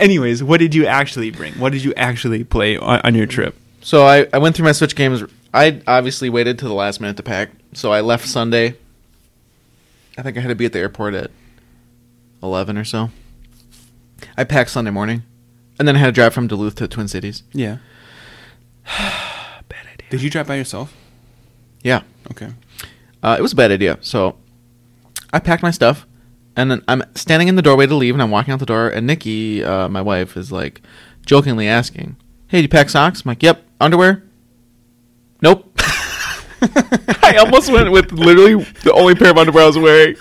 Anyways, 0.01 0.43
what 0.43 0.59
did 0.59 0.73
you 0.75 0.85
actually 0.87 1.29
bring? 1.31 1.53
What 1.53 1.71
did 1.71 1.83
you 1.83 1.93
actually 1.95 2.43
play 2.43 2.75
on, 2.75 2.99
on 3.03 3.15
your 3.15 3.27
trip? 3.27 3.55
So 3.81 4.05
I, 4.05 4.27
I 4.33 4.39
went 4.39 4.55
through 4.55 4.65
my 4.65 4.71
Switch 4.71 4.95
games. 4.95 5.23
I 5.53 5.81
obviously 5.87 6.29
waited 6.29 6.57
to 6.59 6.67
the 6.67 6.73
last 6.73 6.99
minute 6.99 7.17
to 7.17 7.23
pack. 7.23 7.51
So 7.73 7.93
I 7.93 8.01
left 8.01 8.27
Sunday. 8.27 8.75
I 10.17 10.23
think 10.23 10.37
I 10.37 10.41
had 10.41 10.49
to 10.49 10.55
be 10.55 10.65
at 10.65 10.73
the 10.73 10.79
airport 10.79 11.13
at 11.13 11.31
11 12.43 12.77
or 12.77 12.83
so. 12.83 13.11
I 14.37 14.43
packed 14.43 14.71
Sunday 14.71 14.91
morning. 14.91 15.23
And 15.79 15.87
then 15.87 15.95
I 15.95 15.99
had 15.99 16.07
to 16.07 16.11
drive 16.11 16.33
from 16.33 16.47
Duluth 16.47 16.75
to 16.75 16.87
Twin 16.87 17.07
Cities. 17.07 17.43
Yeah. 17.53 17.77
Bad 18.85 19.85
idea. 19.93 20.09
Did 20.09 20.21
you 20.21 20.29
drive 20.29 20.47
by 20.47 20.55
yourself? 20.55 20.93
Yeah. 21.83 22.01
Okay. 22.31 22.49
Uh, 23.23 23.35
it 23.37 23.41
was 23.41 23.53
a 23.53 23.55
bad 23.55 23.71
idea. 23.71 23.97
So 24.01 24.35
I 25.31 25.39
packed 25.39 25.63
my 25.63 25.71
stuff, 25.71 26.05
and 26.55 26.69
then 26.71 26.81
I'm 26.87 27.03
standing 27.15 27.47
in 27.47 27.55
the 27.55 27.61
doorway 27.61 27.87
to 27.87 27.95
leave, 27.95 28.13
and 28.15 28.21
I'm 28.21 28.31
walking 28.31 28.53
out 28.53 28.59
the 28.59 28.65
door, 28.65 28.89
and 28.89 29.07
Nikki, 29.07 29.63
uh, 29.63 29.87
my 29.89 30.01
wife, 30.01 30.35
is 30.37 30.51
like 30.51 30.81
jokingly 31.25 31.67
asking, 31.67 32.15
"Hey, 32.47 32.59
do 32.59 32.63
you 32.63 32.69
pack 32.69 32.89
socks?" 32.89 33.21
I'm 33.25 33.29
like, 33.29 33.43
"Yep." 33.43 33.63
Underwear? 33.79 34.23
Nope. 35.41 35.67
I 37.23 37.35
almost 37.39 37.71
went 37.71 37.91
with 37.91 38.11
literally 38.11 38.63
the 38.83 38.93
only 38.93 39.15
pair 39.15 39.31
of 39.31 39.37
underwear 39.37 39.63
I 39.63 39.67
was 39.67 39.77
wearing. 39.79 40.15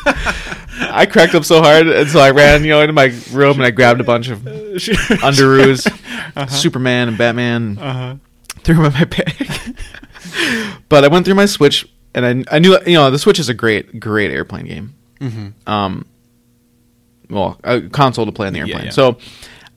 I 0.92 1.04
cracked 1.04 1.34
up 1.34 1.44
so 1.44 1.60
hard, 1.60 1.86
and 1.88 2.08
so 2.08 2.20
I 2.20 2.30
ran, 2.30 2.62
you 2.64 2.70
know, 2.70 2.80
into 2.80 2.94
my 2.94 3.12
room 3.32 3.56
and 3.56 3.64
I 3.64 3.70
grabbed 3.70 4.00
a 4.00 4.04
bunch 4.04 4.28
of 4.28 4.38
underoos, 5.20 5.86
Superman 6.50 7.08
and 7.08 7.18
Batman, 7.18 7.76
Uh-huh. 7.78 8.14
threw 8.60 8.76
them 8.76 8.86
in 8.86 8.92
my 8.94 9.04
bag. 9.04 9.76
but 10.88 11.04
I 11.04 11.08
went 11.08 11.26
through 11.26 11.34
my 11.34 11.44
Switch, 11.46 11.86
and 12.14 12.24
I, 12.48 12.56
I 12.56 12.58
knew, 12.58 12.78
you 12.86 12.94
know, 12.94 13.10
the 13.10 13.18
Switch 13.18 13.38
is 13.38 13.50
a 13.50 13.54
great, 13.54 14.00
great 14.00 14.30
airplane 14.30 14.64
game. 14.66 14.94
Mm-hmm. 15.20 15.70
Um, 15.70 16.06
well, 17.30 17.60
a 17.64 17.80
console 17.82 18.26
to 18.26 18.32
play 18.32 18.46
on 18.46 18.52
the 18.52 18.60
airplane. 18.60 18.86
yeah. 18.86 18.90
So, 18.90 19.18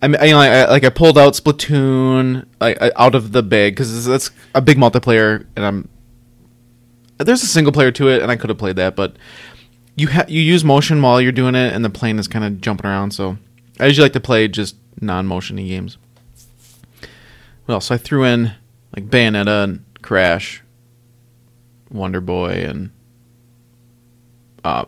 I, 0.02 0.08
mean, 0.08 0.20
I, 0.20 0.26
you 0.26 0.32
know, 0.34 0.40
I, 0.40 0.70
like 0.70 0.84
I 0.84 0.90
pulled 0.90 1.18
out 1.18 1.34
Splatoon 1.34 2.46
like 2.60 2.78
out 2.96 3.16
of 3.16 3.32
the 3.32 3.44
bag 3.44 3.74
because 3.74 4.06
that's 4.06 4.32
a 4.54 4.62
big 4.62 4.78
multiplayer, 4.78 5.46
and 5.56 5.66
I'm 5.66 5.90
there's 7.18 7.44
a 7.44 7.48
single 7.48 7.72
player 7.72 7.92
to 7.92 8.10
it, 8.10 8.22
and 8.22 8.32
I 8.32 8.36
could 8.36 8.50
have 8.50 8.58
played 8.58 8.76
that, 8.78 8.96
but 8.96 9.16
you 9.96 10.10
ha- 10.10 10.26
you 10.28 10.42
use 10.42 10.64
motion 10.64 11.02
while 11.02 11.22
you're 11.22 11.32
doing 11.32 11.56
it, 11.56 11.74
and 11.74 11.84
the 11.86 11.90
plane 11.90 12.20
is 12.20 12.28
kind 12.28 12.46
of 12.46 12.62
jumping 12.62 12.86
around. 12.86 13.12
So 13.12 13.38
I 13.80 13.86
usually 13.88 14.06
like 14.06 14.14
to 14.14 14.20
play 14.20 14.48
just 14.48 14.76
non-motiony 15.02 15.68
games. 15.68 15.98
Well, 17.68 17.80
so 17.80 17.96
I 17.96 17.98
threw 17.98 18.24
in 18.24 18.54
like 18.96 19.10
Bayonetta 19.10 19.64
and 19.64 19.86
Crash, 20.02 20.62
Wonder 21.92 22.22
Boy, 22.22 22.66
and 22.68 22.92
uh, 24.64 24.86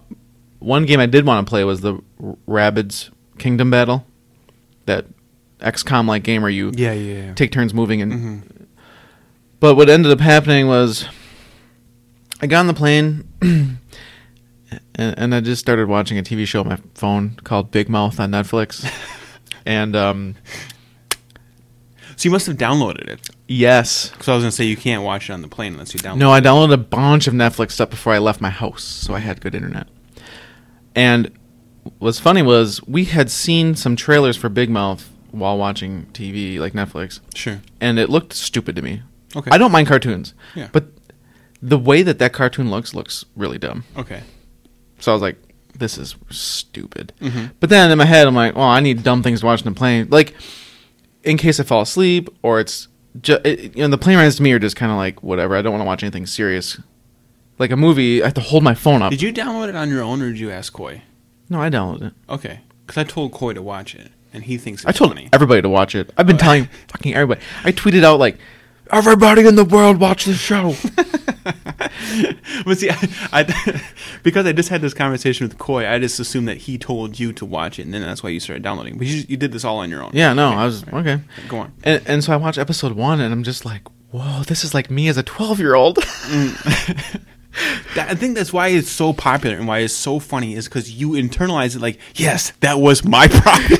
one 0.65 0.85
game 0.85 0.99
I 0.99 1.05
did 1.05 1.25
want 1.25 1.45
to 1.45 1.49
play 1.49 1.63
was 1.63 1.81
the 1.81 1.99
Rabbids 2.47 3.09
Kingdom 3.37 3.69
Battle, 3.71 4.05
that 4.85 5.05
XCOM 5.59 6.07
like 6.07 6.23
game 6.23 6.41
where 6.41 6.51
you 6.51 6.71
Yeah, 6.75 6.91
yeah, 6.93 7.23
yeah. 7.27 7.33
take 7.33 7.51
turns 7.51 7.73
moving 7.73 8.01
and 8.01 8.11
Mm-hmm. 8.13 8.63
but 9.59 9.75
what 9.75 9.89
ended 9.89 10.11
up 10.11 10.19
happening 10.19 10.67
was 10.67 11.05
I 12.41 12.47
got 12.47 12.59
on 12.61 12.67
the 12.67 12.73
plane 12.73 13.27
and, 13.41 13.77
and 14.95 15.33
I 15.35 15.39
just 15.41 15.61
started 15.61 15.87
watching 15.87 16.17
a 16.17 16.23
TV 16.23 16.45
show 16.45 16.61
on 16.61 16.67
my 16.69 16.77
phone 16.93 17.37
called 17.43 17.71
Big 17.71 17.87
Mouth 17.89 18.19
on 18.19 18.31
Netflix. 18.31 18.85
and 19.65 19.95
um, 19.95 20.35
So 22.17 22.27
you 22.27 22.31
must 22.31 22.47
have 22.47 22.57
downloaded 22.57 23.07
it. 23.07 23.29
yes. 23.47 24.09
Because 24.09 24.27
I 24.27 24.33
was 24.35 24.43
gonna 24.43 24.51
say 24.51 24.65
you 24.65 24.77
can't 24.77 25.03
watch 25.03 25.29
it 25.29 25.33
on 25.33 25.41
the 25.41 25.47
plane 25.47 25.73
unless 25.73 25.93
you 25.93 25.99
download. 25.99 26.17
No, 26.17 26.31
I 26.31 26.41
downloaded 26.41 26.73
a 26.73 26.77
bunch 26.77 27.27
of 27.27 27.33
Netflix 27.33 27.71
stuff 27.71 27.89
before 27.89 28.13
I 28.13 28.17
left 28.19 28.41
my 28.41 28.49
house, 28.49 28.83
so 28.83 29.13
I 29.15 29.19
had 29.19 29.39
good 29.41 29.55
internet. 29.55 29.87
And 30.95 31.31
what's 31.99 32.19
funny 32.19 32.41
was 32.41 32.81
we 32.87 33.05
had 33.05 33.29
seen 33.29 33.75
some 33.75 33.95
trailers 33.95 34.37
for 34.37 34.49
Big 34.49 34.69
Mouth 34.69 35.09
while 35.31 35.57
watching 35.57 36.05
TV, 36.13 36.57
like 36.59 36.73
Netflix. 36.73 37.19
Sure. 37.35 37.61
and 37.81 37.99
it 37.99 38.09
looked 38.09 38.33
stupid 38.33 38.75
to 38.77 38.81
me. 38.81 39.01
Okay. 39.35 39.51
I 39.51 39.57
don't 39.57 39.71
mind 39.71 39.87
cartoons, 39.87 40.33
Yeah. 40.55 40.69
but 40.71 40.85
the 41.61 41.77
way 41.77 42.01
that 42.03 42.19
that 42.19 42.31
cartoon 42.31 42.71
looks 42.71 42.93
looks 42.93 43.25
really 43.35 43.57
dumb. 43.57 43.83
Okay. 43.97 44.21
So 44.99 45.11
I 45.11 45.15
was 45.15 45.21
like, 45.21 45.37
this 45.77 45.97
is 45.97 46.15
stupid. 46.29 47.11
Mhm. 47.21 47.51
But 47.59 47.69
then 47.69 47.91
in 47.91 47.97
my 47.97 48.05
head, 48.05 48.27
I'm 48.27 48.35
like, 48.35 48.55
well, 48.55 48.63
I 48.65 48.79
need 48.79 49.03
dumb 49.03 49.21
things 49.23 49.41
to 49.41 49.45
watch 49.45 49.65
on 49.65 49.73
the 49.73 49.77
plane. 49.77 50.07
Like, 50.09 50.33
in 51.23 51.35
case 51.37 51.59
I 51.59 51.63
fall 51.63 51.81
asleep 51.81 52.29
or 52.43 52.61
it's 52.61 52.87
just, 53.21 53.45
it, 53.45 53.75
you 53.75 53.83
know, 53.83 53.89
the 53.89 53.97
plane 53.97 54.17
rides 54.17 54.37
to 54.37 54.43
me 54.43 54.53
are 54.53 54.59
just 54.59 54.77
kind 54.77 54.89
of 54.91 54.97
like, 54.97 55.21
whatever. 55.21 55.57
I 55.57 55.61
don't 55.61 55.73
want 55.73 55.81
to 55.81 55.85
watch 55.85 56.01
anything 56.03 56.25
serious. 56.27 56.79
Like 57.57 57.71
a 57.71 57.77
movie, 57.77 58.21
I 58.21 58.25
have 58.25 58.33
to 58.35 58.41
hold 58.41 58.63
my 58.63 58.73
phone 58.73 59.01
up. 59.01 59.11
Did 59.11 59.21
you 59.21 59.31
download 59.31 59.69
it 59.69 59.75
on 59.75 59.89
your 59.89 60.03
own 60.03 60.21
or 60.21 60.29
did 60.29 60.39
you 60.39 60.51
ask 60.51 60.73
Coy? 60.73 61.01
No, 61.49 61.61
I 61.61 61.69
downloaded 61.69 62.07
it. 62.07 62.13
Okay. 62.29 62.59
Because 62.85 62.97
I 62.97 63.03
told 63.03 63.31
Coy 63.31 63.53
to 63.53 63.61
watch 63.61 63.95
it 63.95 64.11
and 64.33 64.43
he 64.43 64.57
thinks 64.57 64.83
it's 64.83 64.89
I 64.89 64.91
told 64.91 65.11
funny. 65.11 65.29
everybody 65.31 65.61
to 65.61 65.69
watch 65.69 65.95
it. 65.95 66.11
I've 66.17 66.27
been 66.27 66.35
oh. 66.35 66.39
telling 66.39 66.69
fucking 66.89 67.13
everybody. 67.13 67.41
I 67.63 67.71
tweeted 67.71 68.03
out 68.03 68.19
like, 68.19 68.37
everybody 68.91 69.47
in 69.47 69.55
the 69.55 69.65
world 69.65 69.99
watch 69.99 70.25
this 70.25 70.39
show. 70.39 70.75
but 72.65 72.77
see, 72.77 72.89
I, 72.89 73.09
I 73.31 73.81
because 74.23 74.45
I 74.45 74.51
just 74.51 74.69
had 74.69 74.81
this 74.81 74.93
conversation 74.93 75.47
with 75.47 75.57
Coy, 75.57 75.87
I 75.87 75.99
just 75.99 76.19
assumed 76.19 76.47
that 76.47 76.57
he 76.57 76.77
told 76.77 77.19
you 77.19 77.33
to 77.33 77.45
watch 77.45 77.79
it, 77.79 77.83
and 77.83 77.93
then 77.93 78.01
that's 78.01 78.23
why 78.23 78.29
you 78.29 78.39
started 78.39 78.63
downloading. 78.63 78.97
But 78.97 79.07
you, 79.07 79.23
you 79.27 79.37
did 79.37 79.51
this 79.51 79.63
all 79.63 79.77
on 79.79 79.89
your 79.89 80.03
own. 80.03 80.11
yeah, 80.13 80.33
no, 80.33 80.49
I 80.49 80.65
was 80.65 80.87
okay. 80.87 81.19
Go 81.47 81.57
on. 81.59 81.73
And, 81.83 82.03
and 82.05 82.23
so 82.23 82.33
I 82.33 82.37
watched 82.37 82.57
episode 82.57 82.93
one, 82.93 83.21
and 83.21 83.33
I'm 83.33 83.43
just 83.43 83.65
like, 83.65 83.83
whoa, 84.11 84.43
this 84.43 84.63
is 84.63 84.73
like 84.73 84.89
me 84.89 85.07
as 85.07 85.17
a 85.17 85.23
12 85.23 85.59
year 85.59 85.75
old. 85.75 85.97
Mm. 85.97 87.21
That, 87.95 88.09
I 88.09 88.15
think 88.15 88.35
that's 88.35 88.51
why 88.51 88.67
it's 88.69 88.89
so 88.91 89.13
popular 89.13 89.55
and 89.57 89.67
why 89.67 89.79
it's 89.79 89.93
so 89.93 90.19
funny 90.19 90.55
is 90.55 90.65
because 90.65 90.91
you 90.91 91.11
internalize 91.11 91.75
it 91.75 91.81
like, 91.81 91.99
yes, 92.15 92.51
that 92.59 92.79
was 92.79 93.05
my 93.05 93.27
problem. 93.31 93.79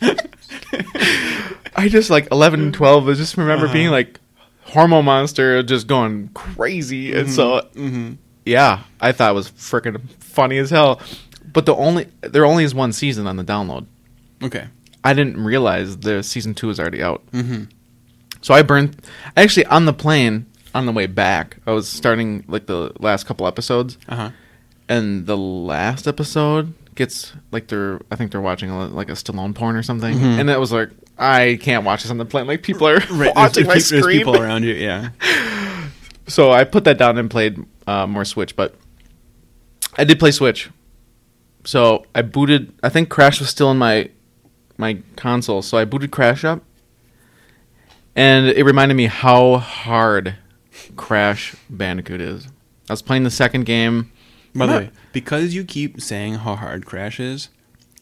I 1.76 1.88
just 1.88 2.10
like 2.10 2.28
11 2.32 2.60
and 2.60 2.74
12. 2.74 3.08
I 3.08 3.12
just 3.14 3.36
remember 3.36 3.66
Uh-huh. 3.66 3.72
being 3.74 3.90
like 3.90 4.20
hormone 4.64 5.04
monster, 5.04 5.62
just 5.62 5.86
going 5.86 6.28
crazy, 6.34 7.14
and 7.14 7.30
so 7.30 7.60
mm-hmm. 7.74 8.14
yeah, 8.44 8.80
I 9.00 9.12
thought 9.12 9.30
it 9.30 9.34
was 9.34 9.50
freaking 9.50 10.00
funny 10.18 10.58
as 10.58 10.70
hell. 10.70 11.00
But 11.52 11.66
the 11.66 11.74
only 11.74 12.08
there 12.22 12.44
only 12.44 12.64
is 12.64 12.74
one 12.74 12.92
season 12.92 13.26
on 13.26 13.36
the 13.36 13.44
download. 13.44 13.86
Okay. 14.42 14.66
I 15.04 15.14
didn't 15.14 15.42
realize 15.42 15.98
the 15.98 16.22
season 16.22 16.54
two 16.54 16.68
is 16.70 16.80
already 16.80 17.02
out. 17.02 17.24
Mm-hmm. 17.32 17.64
So 18.42 18.54
I 18.54 18.62
burned 18.62 18.96
actually 19.36 19.66
on 19.66 19.84
the 19.86 19.92
plane 19.92 20.46
on 20.76 20.86
the 20.86 20.92
way 20.92 21.06
back. 21.06 21.56
I 21.66 21.72
was 21.72 21.88
starting 21.88 22.44
like 22.48 22.66
the 22.66 22.92
last 23.00 23.26
couple 23.26 23.46
episodes, 23.46 23.98
Uh 24.08 24.16
huh. 24.16 24.30
and 24.88 25.26
the 25.26 25.36
last 25.36 26.06
episode 26.06 26.72
gets 26.94 27.32
like 27.52 27.68
they're 27.68 28.00
I 28.10 28.16
think 28.16 28.32
they're 28.32 28.40
watching 28.40 28.70
a, 28.70 28.86
like 28.86 29.08
a 29.08 29.12
Stallone 29.12 29.54
porn 29.54 29.76
or 29.76 29.82
something, 29.82 30.14
Mhm. 30.18 30.40
and 30.40 30.50
it 30.50 30.58
was 30.60 30.72
like 30.72 30.90
I 31.18 31.58
can't 31.62 31.84
watch 31.84 32.02
this 32.02 32.10
on 32.10 32.18
the 32.18 32.24
plane. 32.26 32.46
Like 32.46 32.62
people 32.62 32.86
are 32.88 32.98
Right. 33.10 33.32
watching 33.36 33.64
there's, 33.64 33.90
my 33.90 33.96
there's 33.96 34.02
screen. 34.04 34.18
people 34.18 34.36
around 34.40 34.64
you. 34.64 34.74
Yeah. 34.74 35.10
So 36.28 36.50
I 36.50 36.64
put 36.64 36.82
that 36.84 36.98
down 36.98 37.18
and 37.18 37.30
played 37.30 37.56
uh, 37.86 38.04
more 38.08 38.24
Switch, 38.24 38.56
but 38.56 38.74
I 39.96 40.02
did 40.02 40.18
play 40.18 40.32
Switch. 40.32 40.68
So 41.62 42.04
I 42.16 42.22
booted. 42.22 42.72
I 42.82 42.88
think 42.88 43.10
Crash 43.10 43.38
was 43.38 43.48
still 43.48 43.70
in 43.70 43.76
my 43.78 44.10
my 44.76 44.98
console, 45.14 45.62
so 45.62 45.78
I 45.78 45.84
booted 45.84 46.10
Crash 46.10 46.42
up, 46.44 46.62
and 48.16 48.46
it 48.48 48.64
reminded 48.64 48.94
me 48.96 49.06
how 49.06 49.58
hard 49.58 50.34
Crash 50.96 51.54
Bandicoot 51.70 52.20
is. 52.20 52.46
I 52.88 52.92
was 52.92 53.02
playing 53.02 53.24
the 53.24 53.30
second 53.30 53.64
game. 53.66 54.12
By 54.54 54.66
the 54.66 54.72
way, 54.72 54.90
because 55.12 55.54
you 55.54 55.64
keep 55.64 56.00
saying 56.00 56.34
how 56.36 56.54
hard 56.56 56.86
Crash 56.86 57.20
is, 57.20 57.50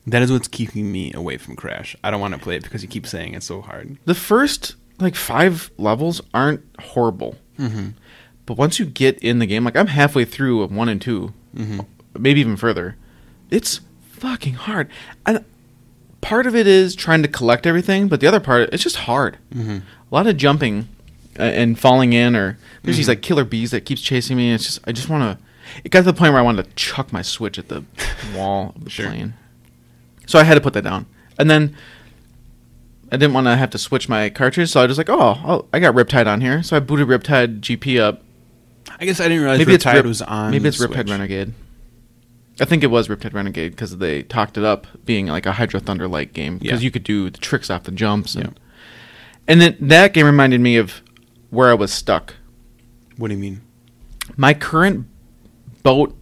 that 0.07 0.23
is 0.23 0.31
what's 0.31 0.47
keeping 0.47 0.93
me 0.93 1.13
away 1.13 1.37
from 1.37 1.57
Crash. 1.57 1.97
I 2.05 2.11
don't 2.13 2.21
want 2.21 2.35
to 2.35 2.39
play 2.41 2.57
it 2.57 2.63
because 2.63 2.83
you 2.83 2.89
keep 2.89 3.07
saying 3.09 3.35
it's 3.35 3.47
so 3.47 3.61
hard. 3.61 3.97
The 4.05 4.15
first 4.15 4.77
like 5.01 5.17
five 5.17 5.71
levels 5.79 6.21
aren't 6.33 6.63
horrible, 6.81 7.37
Mm-hmm. 7.59 7.89
but 8.47 8.57
once 8.57 8.79
you 8.79 8.85
get 8.87 9.19
in 9.21 9.39
the 9.41 9.47
game, 9.47 9.65
like 9.65 9.77
I'm 9.77 9.87
halfway 9.89 10.25
through 10.25 10.65
one 10.69 10.89
and 10.89 11.01
2 11.03 11.33
Mm-hmm. 11.57 11.81
maybe 12.21 12.41
even 12.41 12.57
further. 12.57 12.97
It's 13.51 13.81
fucking 14.11 14.55
hard. 14.55 14.89
And 15.27 15.45
part 16.21 16.47
of 16.47 16.55
it 16.55 16.67
is 16.69 16.95
trying 16.95 17.23
to 17.23 17.29
collect 17.29 17.67
everything, 17.67 18.07
but 18.09 18.21
the 18.21 18.27
other 18.27 18.41
part, 18.41 18.69
it's 18.73 18.83
just 18.83 18.97
hard. 18.97 19.39
Mm-hmm. 19.53 19.79
A 19.79 20.15
lot 20.15 20.27
of 20.29 20.37
jumping 20.37 20.89
and 21.37 21.79
falling 21.79 22.13
in, 22.13 22.35
or 22.37 22.59
there's 22.83 22.97
these 22.97 23.07
Mhm. 23.07 23.11
like 23.11 23.23
killer 23.23 23.45
bees 23.45 23.71
that 23.73 23.83
keeps 23.85 24.01
chasing 24.01 24.37
me. 24.37 24.53
It's 24.53 24.65
just 24.65 24.81
I 24.87 24.93
just 24.93 25.09
want 25.09 25.39
to. 25.39 25.45
It 25.85 25.91
got 25.91 26.01
to 26.01 26.05
the 26.05 26.13
point 26.13 26.33
where 26.33 26.41
I 26.41 26.45
wanted 26.45 26.65
to 26.65 26.71
chuck 26.77 27.13
my 27.13 27.23
switch 27.23 27.59
at 27.59 27.69
the 27.69 27.85
wall 28.35 28.73
of 28.77 28.85
the 28.85 28.91
Sure. 28.91 29.07
plane. 29.09 29.35
So 30.27 30.39
I 30.39 30.45
had 30.45 30.55
to 30.55 30.61
put 30.61 30.73
that 30.75 30.85
down, 30.85 31.07
and 31.39 31.51
then 31.51 31.75
I 33.13 33.17
didn't 33.17 33.35
want 33.35 33.47
to 33.47 33.57
have 33.57 33.71
to 33.71 33.79
switch 33.79 34.09
my 34.09 34.29
cartridge, 34.31 34.71
so 34.71 34.81
I 34.83 34.87
was 34.87 34.99
like, 34.99 35.11
oh, 35.11 35.39
I'll, 35.45 35.69
I 35.73 35.79
got 35.79 35.95
Riptide 35.95 36.27
on 36.27 36.41
here, 36.41 36.63
so 36.63 36.77
I 36.77 36.81
booted 36.81 37.07
Riptide 37.09 37.61
GP 37.61 38.01
up. 38.01 38.23
I 38.99 39.05
guess 39.05 39.21
I 39.21 39.25
didn't 39.25 39.43
realize 39.43 39.59
Maybe 39.59 39.75
it's 39.75 39.85
Riptide 39.85 39.95
Rip- 39.95 40.07
was 40.07 40.23
on. 40.23 40.51
Maybe 40.51 40.69
it's 40.69 40.79
the 40.79 40.87
Riptide. 40.89 41.11
Renegade. 41.11 41.53
I 42.61 42.65
think 42.65 42.83
it 42.85 42.87
was 42.89 43.09
Riptide 43.09 43.35
Renegade 43.35 43.73
because 43.73 43.99
they 43.99 44.23
talked 44.23 44.57
it 44.57 44.65
up 44.65 44.87
being 45.05 45.27
like 45.27 45.45
a 45.47 45.53
Hydro 45.53 45.81
Thunder 45.81 46.07
like 46.09 46.33
game 46.33 46.59
because 46.59 46.81
Yeah. 46.81 46.85
you 46.85 46.91
could 46.91 47.03
do 47.05 47.29
the 47.31 47.39
tricks 47.39 47.69
off 47.69 47.83
the 47.85 47.91
jumps 47.93 48.35
and 48.37 48.45
Yeah. 48.45 48.51
and 49.49 49.61
then 49.61 49.77
that 49.81 50.13
game 50.15 50.25
reminded 50.27 50.61
me 50.61 50.77
of 50.77 51.03
where 51.55 51.71
I 51.71 51.75
was 51.75 51.93
stuck. 51.93 52.35
What 53.17 53.29
do 53.29 53.35
you 53.35 53.41
mean? 53.41 53.63
My 54.37 54.55
current 54.55 55.07
boat 55.83 56.17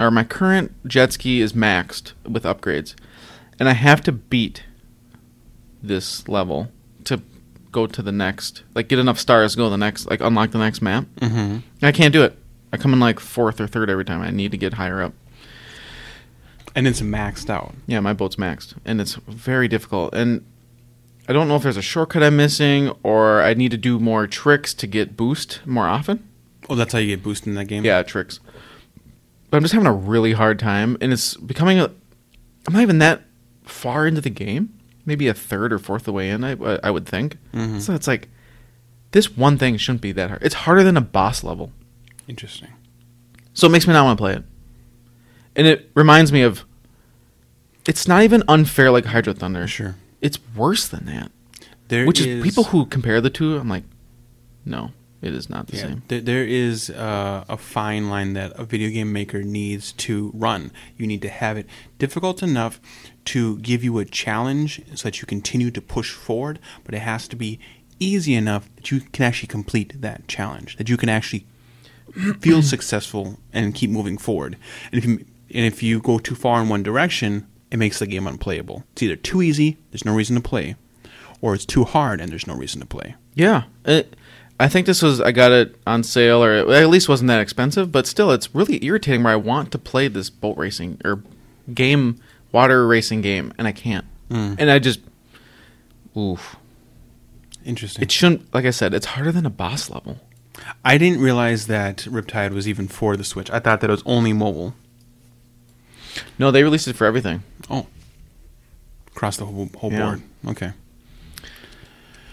or 0.00 0.10
my 0.10 0.24
current 0.24 0.72
jet 0.86 1.12
ski 1.12 1.40
is 1.40 1.52
maxed 1.52 2.12
with 2.26 2.44
upgrades, 2.44 2.94
and 3.58 3.68
I 3.68 3.72
have 3.72 4.00
to 4.02 4.12
beat 4.12 4.64
this 5.82 6.26
level 6.28 6.68
to 7.04 7.22
go 7.70 7.86
to 7.86 8.02
the 8.02 8.12
next, 8.12 8.62
like 8.74 8.88
get 8.88 8.98
enough 8.98 9.18
stars 9.18 9.52
to 9.52 9.58
go 9.58 9.64
to 9.64 9.70
the 9.70 9.76
next, 9.76 10.08
like 10.08 10.20
unlock 10.20 10.52
the 10.52 10.58
next 10.58 10.80
map. 10.80 11.04
Mm-hmm. 11.16 11.58
I 11.84 11.92
can't 11.92 12.12
do 12.12 12.22
it. 12.22 12.38
I 12.72 12.76
come 12.76 12.92
in 12.92 13.00
like 13.00 13.20
fourth 13.20 13.60
or 13.60 13.66
third 13.66 13.90
every 13.90 14.04
time. 14.04 14.22
I 14.22 14.30
need 14.30 14.52
to 14.52 14.58
get 14.58 14.74
higher 14.74 15.02
up. 15.02 15.12
And 16.74 16.86
it's 16.86 17.00
maxed 17.00 17.50
out. 17.50 17.74
Yeah, 17.86 18.00
my 18.00 18.12
boat's 18.12 18.36
maxed, 18.36 18.74
and 18.84 19.00
it's 19.00 19.14
very 19.26 19.68
difficult. 19.68 20.14
And 20.14 20.44
I 21.28 21.32
don't 21.34 21.46
know 21.46 21.56
if 21.56 21.62
there's 21.62 21.76
a 21.76 21.82
shortcut 21.82 22.22
I'm 22.22 22.36
missing, 22.36 22.90
or 23.02 23.42
I 23.42 23.52
need 23.54 23.70
to 23.72 23.76
do 23.76 23.98
more 24.00 24.26
tricks 24.26 24.72
to 24.74 24.86
get 24.86 25.16
boost 25.16 25.60
more 25.66 25.86
often. 25.86 26.26
Oh, 26.70 26.74
that's 26.74 26.92
how 26.92 26.98
you 26.98 27.14
get 27.14 27.22
boosted 27.22 27.48
in 27.48 27.54
that 27.56 27.66
game. 27.66 27.84
Yeah, 27.84 28.02
tricks. 28.02 28.40
But 29.50 29.58
I'm 29.58 29.62
just 29.62 29.74
having 29.74 29.86
a 29.86 29.92
really 29.92 30.32
hard 30.32 30.58
time, 30.58 30.96
and 31.00 31.12
it's 31.12 31.34
becoming 31.36 31.78
a. 31.78 31.90
I'm 32.66 32.72
not 32.74 32.82
even 32.82 32.98
that 32.98 33.22
far 33.64 34.06
into 34.06 34.20
the 34.20 34.30
game. 34.30 34.74
Maybe 35.06 35.28
a 35.28 35.34
third 35.34 35.72
or 35.72 35.78
fourth 35.78 36.02
of 36.02 36.06
the 36.06 36.12
way 36.12 36.30
in. 36.30 36.44
I 36.44 36.52
I 36.82 36.90
would 36.90 37.06
think. 37.06 37.36
Mhm. 37.52 37.80
So 37.80 37.94
it's 37.94 38.06
like, 38.06 38.28
this 39.12 39.36
one 39.36 39.56
thing 39.58 39.76
shouldn't 39.76 40.02
be 40.02 40.12
that 40.12 40.28
hard. 40.30 40.42
It's 40.42 40.54
harder 40.54 40.82
than 40.82 40.96
a 40.96 41.02
boss 41.02 41.42
level. 41.44 41.72
Interesting. 42.26 42.68
So 43.54 43.66
it 43.66 43.70
makes 43.70 43.86
me 43.86 43.92
not 43.92 44.04
want 44.04 44.18
to 44.18 44.22
play 44.22 44.34
it. 44.34 44.44
And 45.56 45.66
it 45.66 45.90
reminds 45.94 46.32
me 46.32 46.42
of. 46.42 46.64
It's 47.86 48.06
not 48.06 48.22
even 48.22 48.42
unfair 48.48 48.90
like 48.90 49.06
Hydro 49.06 49.32
Thunder. 49.32 49.66
Sure. 49.66 49.94
It's 50.20 50.38
worse 50.56 50.88
than 50.88 51.06
that. 51.06 51.30
There 51.88 52.06
Which 52.06 52.20
is, 52.20 52.42
people 52.42 52.64
who 52.64 52.86
compare 52.86 53.20
the 53.20 53.30
two, 53.30 53.56
I'm 53.56 53.68
like, 53.68 53.84
no, 54.64 54.90
it 55.22 55.32
is 55.32 55.48
not 55.48 55.68
the 55.68 55.76
Yeah, 55.76 55.82
same. 55.82 56.02
there, 56.08 56.20
there 56.20 56.44
is 56.44 56.90
uh, 56.90 57.44
a 57.48 57.56
fine 57.56 58.10
line 58.10 58.34
that 58.34 58.52
a 58.56 58.64
video 58.64 58.90
game 58.90 59.12
maker 59.12 59.42
needs 59.42 59.92
to 59.92 60.30
run. 60.34 60.70
You 60.96 61.06
need 61.06 61.22
to 61.22 61.28
have 61.28 61.56
it 61.56 61.66
difficult 61.98 62.42
enough 62.42 62.80
to 63.26 63.58
give 63.58 63.82
you 63.82 63.98
a 63.98 64.04
challenge 64.04 64.82
so 64.94 65.04
that 65.04 65.20
you 65.20 65.26
continue 65.26 65.70
to 65.70 65.80
push 65.80 66.12
forward, 66.12 66.58
but 66.84 66.94
it 66.94 67.00
has 67.00 67.26
to 67.28 67.36
be 67.36 67.58
easy 68.00 68.34
enough 68.34 68.68
that 68.76 68.90
you 68.90 69.00
can 69.00 69.24
actually 69.24 69.48
complete 69.48 70.00
that 70.00 70.28
challenge, 70.28 70.76
that 70.76 70.88
you 70.88 70.96
can 70.96 71.08
actually 71.08 71.46
feel 72.40 72.62
successful 72.62 73.38
and 73.52 73.74
keep 73.74 73.90
moving 73.90 74.18
forward. 74.18 74.56
And 74.92 74.98
if 74.98 75.04
you, 75.06 75.24
and 75.54 75.64
if 75.66 75.82
you 75.82 76.00
go 76.00 76.18
too 76.18 76.34
far 76.34 76.60
in 76.62 76.68
one 76.68 76.82
direction, 76.82 77.46
it 77.70 77.78
makes 77.78 77.98
the 77.98 78.06
game 78.06 78.26
unplayable. 78.26 78.84
It's 78.92 79.02
either 79.02 79.16
too 79.16 79.42
easy, 79.42 79.78
there's 79.90 80.04
no 80.04 80.14
reason 80.14 80.36
to 80.36 80.42
play, 80.42 80.76
or 81.40 81.54
it's 81.54 81.66
too 81.66 81.84
hard 81.84 82.20
and 82.20 82.30
there's 82.30 82.46
no 82.46 82.54
reason 82.54 82.80
to 82.80 82.86
play. 82.86 83.14
Yeah, 83.34 83.64
it, 83.84 84.16
I 84.60 84.68
think 84.68 84.86
this 84.86 85.02
was 85.02 85.20
I 85.20 85.32
got 85.32 85.52
it 85.52 85.76
on 85.86 86.02
sale, 86.02 86.42
or 86.42 86.54
it 86.54 86.68
at 86.68 86.88
least 86.88 87.08
wasn't 87.08 87.28
that 87.28 87.40
expensive. 87.40 87.92
But 87.92 88.06
still, 88.06 88.32
it's 88.32 88.54
really 88.54 88.84
irritating. 88.84 89.22
Where 89.22 89.32
I 89.32 89.36
want 89.36 89.70
to 89.72 89.78
play 89.78 90.08
this 90.08 90.30
boat 90.30 90.56
racing 90.56 91.00
or 91.04 91.22
game, 91.72 92.20
water 92.50 92.86
racing 92.86 93.20
game, 93.20 93.52
and 93.58 93.68
I 93.68 93.72
can't. 93.72 94.06
Mm. 94.30 94.56
And 94.58 94.70
I 94.70 94.78
just, 94.78 95.00
oof. 96.16 96.56
Interesting. 97.64 98.02
It 98.02 98.10
shouldn't. 98.10 98.52
Like 98.52 98.64
I 98.64 98.70
said, 98.70 98.94
it's 98.94 99.06
harder 99.06 99.30
than 99.30 99.46
a 99.46 99.50
boss 99.50 99.90
level. 99.90 100.18
I 100.84 100.98
didn't 100.98 101.20
realize 101.20 101.66
that 101.66 101.98
Riptide 101.98 102.52
was 102.52 102.66
even 102.66 102.88
for 102.88 103.16
the 103.16 103.24
Switch. 103.24 103.50
I 103.50 103.60
thought 103.60 103.80
that 103.80 103.90
it 103.90 103.92
was 103.92 104.02
only 104.06 104.32
mobile. 104.32 104.74
No, 106.38 106.50
they 106.50 106.62
released 106.62 106.88
it 106.88 106.96
for 106.96 107.06
everything. 107.06 107.42
Oh, 107.70 107.86
across 109.08 109.36
the 109.36 109.46
whole, 109.46 109.68
whole 109.76 109.92
Yeah. 109.92 110.04
board. 110.04 110.22
Okay. 110.48 110.72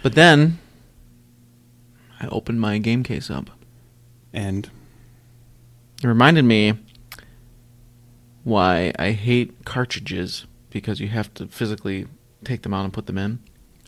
But 0.03 0.13
then, 0.13 0.59
I 2.19 2.27
opened 2.27 2.61
my 2.61 2.77
game 2.77 3.03
case 3.03 3.29
up. 3.29 3.49
And 4.33 4.69
It 6.03 6.07
reminded 6.07 6.45
me 6.45 6.73
why 8.43 8.93
I 8.99 9.11
hate 9.11 9.65
cartridges 9.65 10.45
because 10.69 10.99
you 10.99 11.07
have 11.07 11.33
to 11.35 11.47
physically 11.47 12.05
take 12.43 12.61
them 12.61 12.73
out 12.73 12.83
and 12.83 12.93
put 12.93 13.07
them 13.07 13.17
in. 13.17 13.39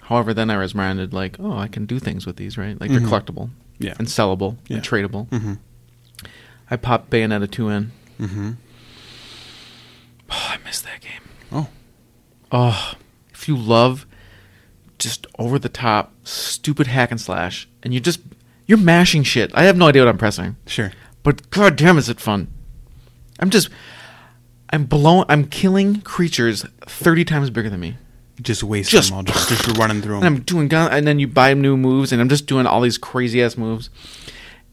However, 0.04 0.34
then 0.34 0.50
I 0.50 0.58
was 0.58 0.74
reminded, 0.74 1.14
like, 1.14 1.36
oh, 1.40 1.58
I 1.58 1.68
can 1.68 1.86
do 1.86 2.00
things 2.00 2.26
with 2.26 2.38
these, 2.38 2.58
right? 2.58 2.80
Like 2.80 2.90
Mhm. 2.90 3.00
they're 3.00 3.08
collectible 3.08 3.50
yeah. 3.78 3.94
and 4.00 4.08
sellable 4.08 4.58
Yeah. 4.68 4.78
and 4.78 4.86
tradable. 4.86 5.28
Mm-hmm. 5.30 5.54
I 6.72 6.76
popped 6.78 7.10
Bayonetta 7.10 7.52
2 7.52 7.70
in. 7.70 7.92
Mm-hmm. 8.20 8.52
Oh, 10.30 10.48
I 10.54 10.58
missed 10.66 10.84
that 10.84 11.02
game. 11.02 11.22
Oh. 11.52 11.68
Oh, 12.52 12.94
if 13.34 13.48
you 13.48 13.56
love 13.58 14.06
just 15.00 15.28
over 15.38 15.60
the 15.60 15.70
top, 15.70 16.14
stupid 16.24 16.88
hack 16.88 17.12
and 17.12 17.20
slash, 17.22 17.68
and 17.84 17.94
you 17.94 18.00
just, 18.00 18.20
you're 18.66 18.78
mashing 18.78 19.24
shit. 19.24 19.52
I 19.54 19.64
have 19.64 19.78
no 19.78 19.88
idea 19.88 20.02
what 20.04 20.10
I'm 20.10 20.18
pressing. 20.18 20.56
Sure. 20.66 20.92
But 21.24 21.50
god 21.50 21.76
damn 21.76 21.98
is 21.98 22.10
it 22.10 22.20
fun. 22.20 22.48
I'm 23.40 23.50
just 23.50 23.70
I'm 24.70 24.86
blown 24.86 25.26
I'm 25.30 25.46
killing 25.48 26.02
creatures 26.02 26.66
30 26.86 27.24
times 27.26 27.50
bigger 27.50 27.70
than 27.70 27.80
me. 27.80 27.98
Just 28.42 28.64
waste 28.64 28.92
Just- 28.92 29.10
them 29.10 29.18
all. 29.18 29.24
Just, 29.24 29.50
just 29.50 29.78
running 29.78 30.02
through 30.02 30.16
And 30.18 30.24
them. 30.24 30.36
I'm 30.38 30.42
doing 30.42 30.68
gun 30.68 30.92
and 30.92 31.06
then 31.08 31.20
you 31.20 31.28
buy 31.28 31.54
new 31.54 31.78
moves 31.78 32.12
and 32.12 32.22
I'm 32.22 32.30
just 32.30 32.46
doing 32.48 32.66
all 32.66 32.82
these 32.82 32.98
crazy 32.98 33.42
ass 33.44 33.58
moves. 33.58 33.90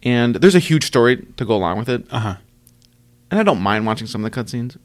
And 0.03 0.37
there's 0.37 0.55
a 0.55 0.59
huge 0.61 0.85
story 0.85 1.27
to 1.37 1.45
go 1.45 1.55
along 1.57 1.79
with 1.79 1.89
it. 1.89 2.07
Uh 2.11 2.19
huh. 2.21 2.37
And 3.31 3.41
I 3.41 3.43
don't 3.43 3.61
mind 3.61 3.85
watching 3.87 4.07
some 4.07 4.25
of 4.25 4.31
the 4.31 4.43
cutscenes. 4.43 4.77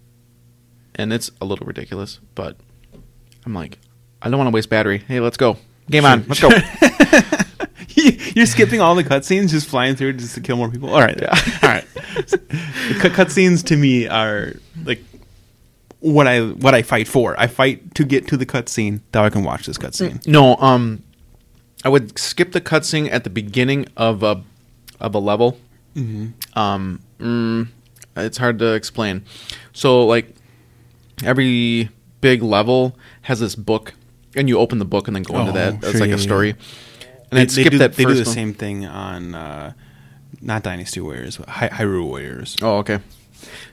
And 0.96 1.14
it's 1.14 1.32
a 1.40 1.46
little 1.46 1.66
ridiculous, 1.66 2.20
but 2.36 2.58
I'm 3.46 3.54
like 3.54 3.78
I 4.22 4.30
don't 4.30 4.38
want 4.38 4.50
to 4.50 4.54
waste 4.54 4.70
battery. 4.70 5.00
Hey, 5.00 5.20
let's 5.20 5.38
go. 5.38 5.58
Game 5.90 6.06
on. 6.06 6.26
Let's 6.28 6.42
go. 6.42 6.50
You're 8.36 8.46
skipping 8.46 8.80
all 8.80 8.96
the 8.96 9.04
cutscenes, 9.04 9.50
just 9.50 9.68
flying 9.68 9.96
through 9.96 10.14
just 10.14 10.36
to 10.36 10.42
kill 10.42 10.58
more 10.58 10.70
people. 10.70 10.90
All 10.94 11.02
right. 11.02 11.20
Yeah. 11.20 11.30
All 11.64 11.70
right. 11.70 11.86
Cutscenes 13.00 13.66
to 13.66 13.76
me 13.76 14.08
are 14.08 14.54
like 14.84 15.02
what 16.00 16.28
I 16.28 16.42
what 16.42 16.74
I 16.74 16.82
fight 16.82 17.08
for. 17.08 17.40
I 17.40 17.48
fight 17.48 17.96
to 17.96 18.04
get 18.04 18.28
to 18.28 18.38
the 18.38 18.46
cutscene, 18.46 19.02
that 19.12 19.24
I 19.24 19.30
can 19.30 19.44
watch 19.44 19.66
this 19.66 19.78
cutscene. 19.78 20.26
No, 20.28 20.56
um, 20.58 21.04
I 21.84 21.90
would 21.90 22.18
skip 22.18 22.52
the 22.52 22.62
cutscene 22.62 23.12
at 23.12 23.24
the 23.24 23.30
beginning 23.30 23.88
of 23.98 24.24
a 24.24 24.44
of 25.00 25.16
a 25.16 25.20
level. 25.20 25.58
Mm-hmm. 25.96 26.60
Um, 26.60 27.02
mm, 27.20 27.68
it's 28.16 28.38
hard 28.38 28.60
to 28.60 28.74
explain. 28.74 29.24
So, 29.74 30.06
like 30.06 30.36
every 31.24 31.90
big 32.22 32.42
level 32.44 32.98
has 33.24 33.40
this 33.40 33.56
book, 33.56 33.94
and 34.36 34.48
you 34.50 34.58
open 34.60 34.80
the 34.80 34.86
book 34.86 35.08
and 35.08 35.16
then 35.16 35.24
go 35.24 35.38
into 35.40 35.52
Oh, 35.52 35.56
that. 35.56 35.74
It's 35.76 35.92
sure, 35.92 36.00
like 36.02 36.10
yeah, 36.10 36.16
a 36.16 36.18
yeah. 36.18 36.24
story. 36.24 36.50
And 37.32 37.38
They, 37.38 37.42
I'd 37.42 37.52
skip 37.52 37.72
do, 37.72 37.78
that 37.80 37.94
they 37.96 38.04
first 38.04 38.18
do 38.18 38.24
the 38.24 38.30
one. 38.30 38.34
same 38.36 38.54
thing 38.54 38.86
on 38.86 39.36
uh, 39.36 39.74
not 40.42 40.64
Dynasty 40.64 41.00
Warriors, 41.00 41.38
but 41.38 41.48
Hy- 41.50 41.70
Hyrule 41.70 42.06
Warriors. 42.08 42.56
Oh, 42.62 42.78
okay. 42.78 43.00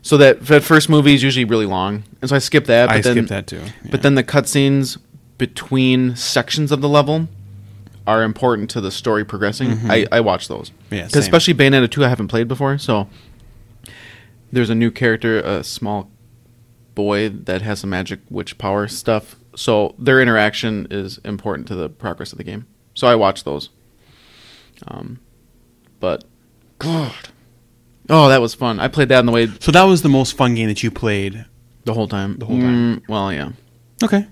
So 0.03 0.17
that 0.19 0.47
that 0.47 0.63
first 0.63 0.89
movie 0.89 1.15
is 1.15 1.23
usually 1.23 1.45
really 1.45 1.67
long, 1.67 2.05
and 2.21 2.29
so 2.31 2.37
I 2.37 2.39
skip 2.39 2.67
that. 2.67 2.87
But 2.87 2.97
I 2.97 3.01
then, 3.01 3.15
skipped 3.15 3.29
that 3.31 3.47
too. 3.47 3.59
yeah. 3.61 3.91
But 3.91 4.03
then 4.03 4.15
the 4.15 4.23
cutscenes 4.23 4.99
between 5.39 6.15
sections 6.17 6.71
of 6.71 6.81
the 6.81 6.89
level 6.89 7.29
are 8.07 8.23
important 8.23 8.71
to 8.71 8.81
the 8.81 8.91
story 8.93 9.25
progressing. 9.25 9.71
Mhm. 9.71 9.91
I, 9.91 10.07
I 10.13 10.21
watch 10.21 10.47
those. 10.49 10.71
Yeah, 10.91 11.03
'Cause 11.03 11.13
same. 11.15 11.21
especially 11.23 11.55
Bayonetta 11.55 11.91
2 11.91 12.05
I 12.05 12.09
haven't 12.09 12.29
played 12.29 12.47
before, 12.47 12.79
so 12.79 13.09
there's 14.53 14.71
a 14.71 14.75
new 14.75 14.91
character, 14.93 15.41
a 15.41 15.65
small 15.65 16.09
boy 16.97 17.29
that 17.29 17.63
has 17.63 17.79
some 17.79 17.91
magic 17.91 18.19
witch 18.29 18.59
power 18.59 18.89
stuff. 18.89 19.37
So 19.55 19.95
their 19.99 20.21
interaction 20.21 20.89
is 20.91 21.19
important 21.19 21.69
to 21.69 21.77
the 21.77 21.89
progress 21.89 22.33
of 22.33 22.39
the 22.39 22.45
game. 22.45 22.67
So 22.95 23.07
I 23.07 23.15
watch 23.15 23.45
those. 23.45 23.69
Um, 24.89 25.21
but 26.01 26.25
God, 26.81 27.15
oh, 28.11 28.29
that 28.29 28.41
was 28.41 28.55
fun. 28.55 28.81
I 28.81 28.89
played 28.89 29.09
that 29.11 29.19
on 29.21 29.27
the 29.27 29.33
way 29.33 29.47
So 29.61 29.71
that 29.73 29.85
was 29.85 30.03
the 30.03 30.09
most 30.09 30.37
fun 30.37 30.55
game 30.57 30.67
that 30.69 30.83
you 30.83 30.91
played. 30.91 31.45
the 31.85 31.95
whole 31.95 32.09
time. 32.09 32.37
The 32.39 32.47
whole 32.47 32.59
time. 32.59 32.97
Mm, 33.01 33.09
well, 33.09 33.33
yeah. 33.33 33.53
Okay, 34.03 34.27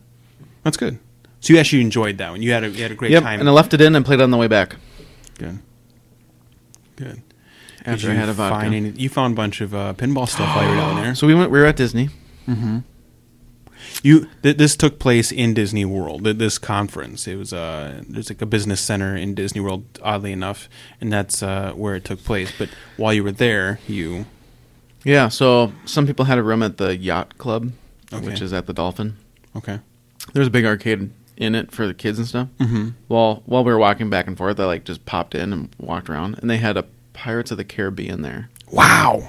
that's 0.64 0.76
good. 0.76 0.98
So 1.40 1.52
you 1.52 1.58
actually 1.60 1.82
enjoyed 1.82 2.18
that 2.18 2.30
one. 2.30 2.42
You 2.42 2.52
had 2.52 2.64
a 2.64 2.68
you 2.70 2.82
had 2.82 2.90
a 2.90 2.94
great 2.94 3.10
Yep, 3.12 3.22
time. 3.22 3.40
and 3.40 3.48
I 3.48 3.52
left 3.52 3.72
it 3.74 3.80
in 3.80 3.94
and 3.94 4.04
played 4.04 4.20
it 4.20 4.22
on 4.22 4.30
the 4.30 4.36
way 4.36 4.48
back. 4.48 4.76
good, 5.38 5.58
good. 6.96 7.22
After 7.86 8.08
I 8.08 8.12
you 8.14 8.18
had 8.18 8.28
a 8.30 8.32
vodka. 8.32 8.66
any- 8.66 8.90
you 8.90 9.08
found 9.10 9.32
a 9.34 9.36
bunch 9.36 9.60
of 9.60 9.74
uh, 9.74 9.92
pinball 9.94 10.26
stuff 10.28 10.54
while 10.56 10.64
you 10.64 10.70
were 10.70 10.76
down 10.76 10.96
there. 11.02 11.14
So 11.14 11.26
we 11.26 11.34
went. 11.34 11.50
We 11.50 11.58
were 11.58 11.66
at 11.66 11.76
Disney. 11.76 12.08
Mm-hmm. 12.46 12.78
You 14.02 14.28
th- 14.42 14.56
this 14.56 14.76
took 14.76 14.98
place 14.98 15.30
in 15.32 15.52
Disney 15.54 15.84
World. 15.84 16.24
th- 16.24 16.36
This 16.38 16.58
conference. 16.58 17.26
It 17.26 17.36
was 17.36 17.52
uh 17.52 18.02
there's 18.08 18.30
like 18.30 18.40
a 18.42 18.46
business 18.46 18.80
center 18.80 19.16
in 19.16 19.34
Disney 19.34 19.60
World, 19.60 19.84
oddly 20.02 20.32
enough, 20.32 20.68
and 21.00 21.12
that's 21.12 21.42
uh, 21.42 21.72
where 21.72 21.94
it 21.94 22.04
took 22.04 22.22
place. 22.24 22.52
But 22.56 22.68
while 22.96 23.12
you 23.12 23.22
were 23.24 23.32
there, 23.32 23.80
you 23.88 24.26
Yeah. 25.04 25.28
So 25.28 25.72
some 25.84 26.06
people 26.06 26.24
had 26.26 26.38
a 26.38 26.42
room 26.42 26.62
at 26.62 26.76
the 26.78 26.96
yacht 26.96 27.36
club, 27.38 27.72
Okay. 28.12 28.24
which 28.24 28.40
is 28.40 28.52
at 28.52 28.66
the 28.66 28.72
Dolphin. 28.72 29.16
Okay. 29.56 29.80
There's 30.32 30.46
a 30.46 30.50
big 30.50 30.64
arcade 30.64 31.10
in 31.36 31.54
it 31.54 31.70
for 31.72 31.86
the 31.86 31.94
kids 31.94 32.18
and 32.18 32.26
stuff. 32.28 32.48
Mm-hmm. 32.58 32.90
Well, 33.08 33.42
while 33.44 33.64
we 33.64 33.72
were 33.72 33.78
walking 33.78 34.08
back 34.08 34.26
and 34.26 34.38
forth, 34.38 34.58
I 34.60 34.64
like 34.66 34.84
just 34.84 35.04
popped 35.04 35.34
in 35.34 35.52
and 35.52 35.68
walked 35.78 36.08
around, 36.08 36.38
and 36.38 36.48
they 36.48 36.56
had 36.58 36.76
a 36.76 36.84
Pirates 37.12 37.50
of 37.50 37.58
the 37.58 37.64
Caribbean 37.64 38.22
there. 38.22 38.48
Wow. 38.70 39.28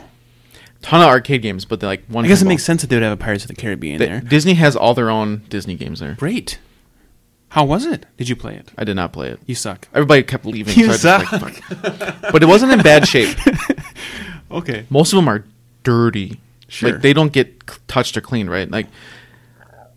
Ton 0.85 1.01
of 1.01 1.07
arcade 1.07 1.41
games, 1.41 1.65
but 1.65 1.79
they 1.79 1.87
like 1.87 2.05
one. 2.07 2.25
I 2.25 2.27
guess 2.27 2.41
it 2.43 2.45
makes 2.47 2.63
sense 2.63 2.81
that 2.81 2.87
they 2.91 2.95
would 2.95 3.03
have 3.03 3.11
a 3.13 3.17
Pirates 3.17 3.43
of 3.43 3.47
the 3.49 3.55
Caribbean 3.55 3.97
there. 3.97 4.21
Disney 4.21 4.53
has 4.53 4.75
all 4.75 4.93
their 4.93 5.09
own 5.09 5.41
Disney 5.49 5.73
games 5.75 5.99
there. 5.99 6.13
Great. 6.13 6.59
How 7.49 7.65
was 7.65 7.85
it? 7.85 8.05
Did 8.17 8.29
you 8.29 8.35
play 8.35 8.55
it? 8.55 8.71
I 8.77 8.83
did 8.83 8.95
not 8.95 9.11
play 9.11 9.29
it. 9.29 9.39
You 9.47 9.55
suck. 9.55 9.87
Everybody 9.93 10.21
kept 10.23 10.45
leaving. 10.45 10.75
You 10.77 10.91
so 10.93 11.19
just, 11.19 11.31
like, 11.41 11.63
but 12.31 12.43
it 12.43 12.47
wasn't 12.47 12.71
in 12.73 12.81
bad 12.81 13.07
shape. 13.07 13.35
Okay. 14.51 14.85
Most 14.89 15.11
of 15.11 15.17
them 15.17 15.27
are 15.27 15.43
dirty. 15.83 16.39
Sure. 16.67 16.91
Like 16.91 17.01
they 17.01 17.13
don't 17.13 17.33
get 17.33 17.47
c- 17.69 17.77
touched 17.87 18.15
or 18.15 18.21
cleaned, 18.21 18.49
right? 18.49 18.69
Like 18.69 18.87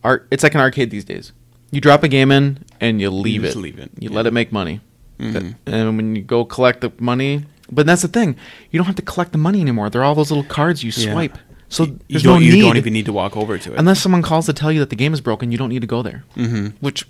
art 0.03 0.27
it's 0.31 0.43
like 0.43 0.55
an 0.55 0.61
arcade 0.61 0.91
these 0.91 1.05
days. 1.05 1.33
You 1.71 1.81
drop 1.81 2.03
a 2.03 2.09
game 2.09 2.31
in 2.33 2.65
and 2.81 3.01
you 3.01 3.11
leave 3.11 3.43
just 3.43 3.57
it. 3.57 3.61
leave 3.61 3.79
it, 3.79 3.91
You 3.99 4.09
yeah. 4.11 4.17
let 4.17 4.27
it 4.27 4.33
make 4.33 4.51
money. 4.51 4.81
Mhm. 5.21 5.55
And 5.67 5.97
when 5.97 6.17
you 6.17 6.23
go 6.23 6.45
collect 6.45 6.81
the 6.81 6.91
money, 6.99 7.45
but 7.71 7.87
that's 7.87 8.03
the 8.03 8.09
thing. 8.09 8.37
You 8.71 8.79
don't 8.79 8.87
have 8.87 8.97
to 8.97 9.03
collect 9.03 9.33
the 9.33 9.39
money 9.39 9.61
anymore. 9.61 9.91
They're 9.91 10.05
all 10.05 10.15
those 10.15 10.31
little 10.31 10.45
cards 10.45 10.83
you 10.83 10.93
Yeah. 10.95 11.13
swipe. 11.13 11.39
So 11.71 11.85
you 12.09 12.19
don't, 12.21 12.25
no 12.25 12.39
you 12.39 12.63
don't 12.63 12.79
even 12.79 12.95
need 12.95 13.05
to 13.07 13.13
walk 13.13 13.37
over 13.37 13.59
to 13.59 13.73
it. 13.75 13.79
unless 13.79 14.01
someone 14.01 14.23
calls 14.23 14.47
to 14.47 14.55
tell 14.55 14.73
you 14.73 14.81
that 14.81 14.89
the 14.89 14.97
game 14.97 15.13
is 15.13 15.21
broken, 15.21 15.53
you 15.53 15.59
don't 15.59 15.69
need 15.69 15.83
to 15.83 15.87
go 15.87 16.03
there. 16.03 16.25
mm-hmm. 16.35 16.69
Which 16.81 17.05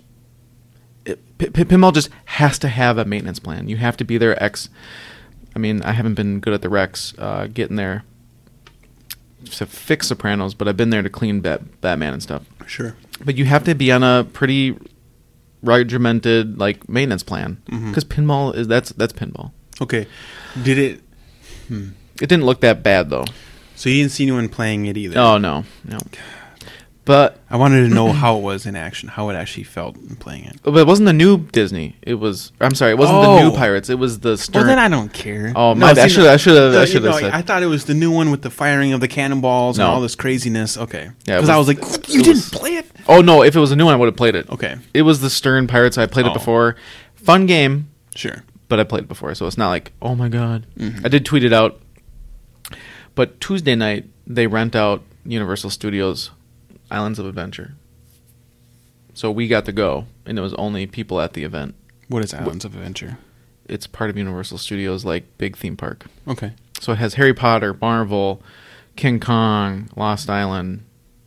it, 1.04 1.38
P- 1.38 1.50
P- 1.50 1.62
pinball 1.64 1.94
just 1.94 2.10
has 2.24 2.58
to 2.58 2.68
have 2.68 2.98
a 2.98 3.04
maintenance 3.04 3.38
plan. 3.38 3.68
You 3.68 3.76
have 3.76 3.96
to 3.98 4.04
be 4.04 4.18
there 4.18 4.40
X. 4.42 4.68
I 5.54 5.60
mean, 5.60 5.80
I 5.82 5.92
haven't 5.92 6.14
been 6.14 6.40
good 6.40 6.52
at 6.54 6.62
the 6.62 6.68
Rex 6.68 7.14
uh, 7.18 7.46
getting 7.46 7.76
there 7.76 8.02
to 9.52 9.64
fix 9.66 10.08
Sopranos, 10.08 10.54
but 10.54 10.66
I've 10.66 10.76
been 10.76 10.90
there 10.90 11.02
to 11.02 11.08
clean 11.10 11.40
Bat- 11.40 11.80
Batman 11.80 12.12
and 12.14 12.22
stuff. 12.22 12.42
Sure. 12.66 12.96
But 13.24 13.36
you 13.36 13.44
have 13.44 13.62
to 13.64 13.74
be 13.76 13.92
on 13.92 14.02
a 14.02 14.26
pretty 14.32 14.76
regimented 15.62 16.58
like 16.58 16.88
maintenance 16.88 17.22
plan 17.22 17.60
because 17.66 18.04
pinball 18.04 18.54
is 18.54 18.68
that's 18.68 18.90
that's 18.90 19.12
pinball. 19.12 19.52
Okay. 19.80 20.06
Did 20.62 20.78
it? 20.78 21.00
Hmm. 21.68 21.88
It 22.20 22.28
didn't 22.28 22.44
look 22.44 22.60
that 22.60 22.82
bad 22.82 23.10
though. 23.10 23.24
So 23.76 23.88
you 23.88 24.02
didn't 24.02 24.12
see 24.12 24.24
anyone 24.24 24.48
playing 24.48 24.86
it 24.86 24.96
either. 24.96 25.18
Oh 25.18 25.38
no, 25.38 25.64
no. 25.84 25.98
But 27.04 27.38
I 27.48 27.56
wanted 27.56 27.88
to 27.88 27.94
know 27.94 28.12
how 28.12 28.36
it 28.36 28.42
was 28.42 28.66
in 28.66 28.76
action, 28.76 29.08
how 29.08 29.30
it 29.30 29.34
actually 29.34 29.62
felt 29.62 29.96
in 29.96 30.16
playing 30.16 30.44
it. 30.44 30.56
but 30.62 30.76
it 30.76 30.86
wasn't 30.86 31.06
the 31.06 31.14
new 31.14 31.38
Disney. 31.38 31.96
It 32.02 32.14
was. 32.14 32.52
I'm 32.60 32.74
sorry, 32.74 32.90
it 32.92 32.98
wasn't 32.98 33.22
the 33.22 33.28
Oh. 33.28 33.48
new 33.48 33.56
Pirates. 33.56 33.88
It 33.88 33.98
was 33.98 34.20
the 34.20 34.36
Stern. 34.36 34.60
Well, 34.60 34.66
then 34.68 34.78
I 34.78 34.88
don't 34.88 35.10
care. 35.10 35.50
Oh, 35.56 35.74
my 35.74 35.94
bad. 35.94 36.04
I 36.04 36.08
see, 36.08 36.14
should've- 36.16 36.28
I 36.28 36.36
should've- 36.36 36.76
I 36.76 36.84
should've 36.84 37.04
no, 37.10 37.18
said- 37.18 37.32
I 37.32 37.40
thought 37.40 37.62
it 37.62 37.66
was 37.66 37.86
the 37.86 37.94
new 37.94 38.10
one 38.10 38.30
with 38.30 38.42
the 38.42 38.50
firing 38.50 38.92
of 38.92 39.00
the 39.00 39.08
cannonballs 39.08 39.78
and 39.78 39.88
all 39.88 40.02
this 40.02 40.14
craziness. 40.16 40.76
Okay. 40.76 41.08
Yeah, 41.26 41.36
it 41.36 41.36
Because 41.38 41.48
I 41.48 41.56
was 41.56 41.68
was- 41.68 41.76
like, 41.80 42.08
you 42.10 42.20
it 42.20 42.24
didn't 42.24 42.28
was- 42.36 42.50
play 42.50 42.74
it. 42.74 42.90
Oh 43.08 43.22
no! 43.22 43.42
If 43.42 43.56
it 43.56 43.60
was 43.60 43.72
a 43.72 43.76
new 43.76 43.86
one, 43.86 43.94
I 43.94 43.96
would 43.96 44.04
have 44.06 44.16
played 44.16 44.34
it. 44.34 44.50
Okay. 44.50 44.74
It 44.92 45.02
was 45.02 45.20
the 45.20 45.30
Stern 45.30 45.66
Pirates. 45.66 45.96
I 45.96 46.04
played 46.04 46.26
Oh. 46.26 46.30
it 46.30 46.34
before. 46.34 46.76
Fun 47.14 47.46
game, 47.46 47.88
Sure. 48.14 48.42
But 48.68 48.78
I 48.80 48.84
played 48.84 49.04
it 49.04 49.08
before, 49.08 49.34
so 49.34 49.46
it's 49.46 49.58
not 49.58 49.70
like 49.70 49.92
oh 50.02 50.14
my 50.14 50.28
god. 50.28 50.66
Mhm. 50.78 51.04
I 51.04 51.08
did 51.08 51.24
tweet 51.24 51.44
it 51.44 51.52
out. 51.52 51.80
But 53.14 53.40
Tuesday 53.40 53.74
night 53.74 54.06
they 54.26 54.46
rent 54.46 54.76
out 54.76 55.02
Universal 55.24 55.70
Studios 55.70 56.30
Islands 56.90 57.18
of 57.18 57.26
Adventure. 57.26 57.74
So 59.14 59.30
we 59.30 59.48
got 59.48 59.64
to 59.64 59.72
go, 59.72 60.06
and 60.26 60.38
it 60.38 60.42
was 60.42 60.54
only 60.54 60.86
people 60.86 61.20
at 61.20 61.32
the 61.32 61.42
event. 61.44 61.74
What 62.08 62.22
is 62.24 62.32
Islands 62.32 62.64
of 62.64 62.74
Adventure? 62.76 63.18
It's 63.68 63.86
part 63.86 64.10
of 64.10 64.16
Universal 64.16 64.58
Studios, 64.58 65.04
like 65.04 65.24
big 65.38 65.56
theme 65.56 65.76
park. 65.76 66.06
Okay. 66.26 66.52
So 66.80 66.92
it 66.92 66.98
has 66.98 67.14
Harry 67.14 67.34
Potter, 67.34 67.76
Marvel, 67.80 68.40
King 68.96 69.18
Kong, 69.18 69.90
Lost 69.96 70.30
Island, 70.30 70.84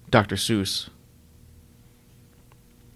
Dr. 0.09 0.35
Seuss. 0.37 0.87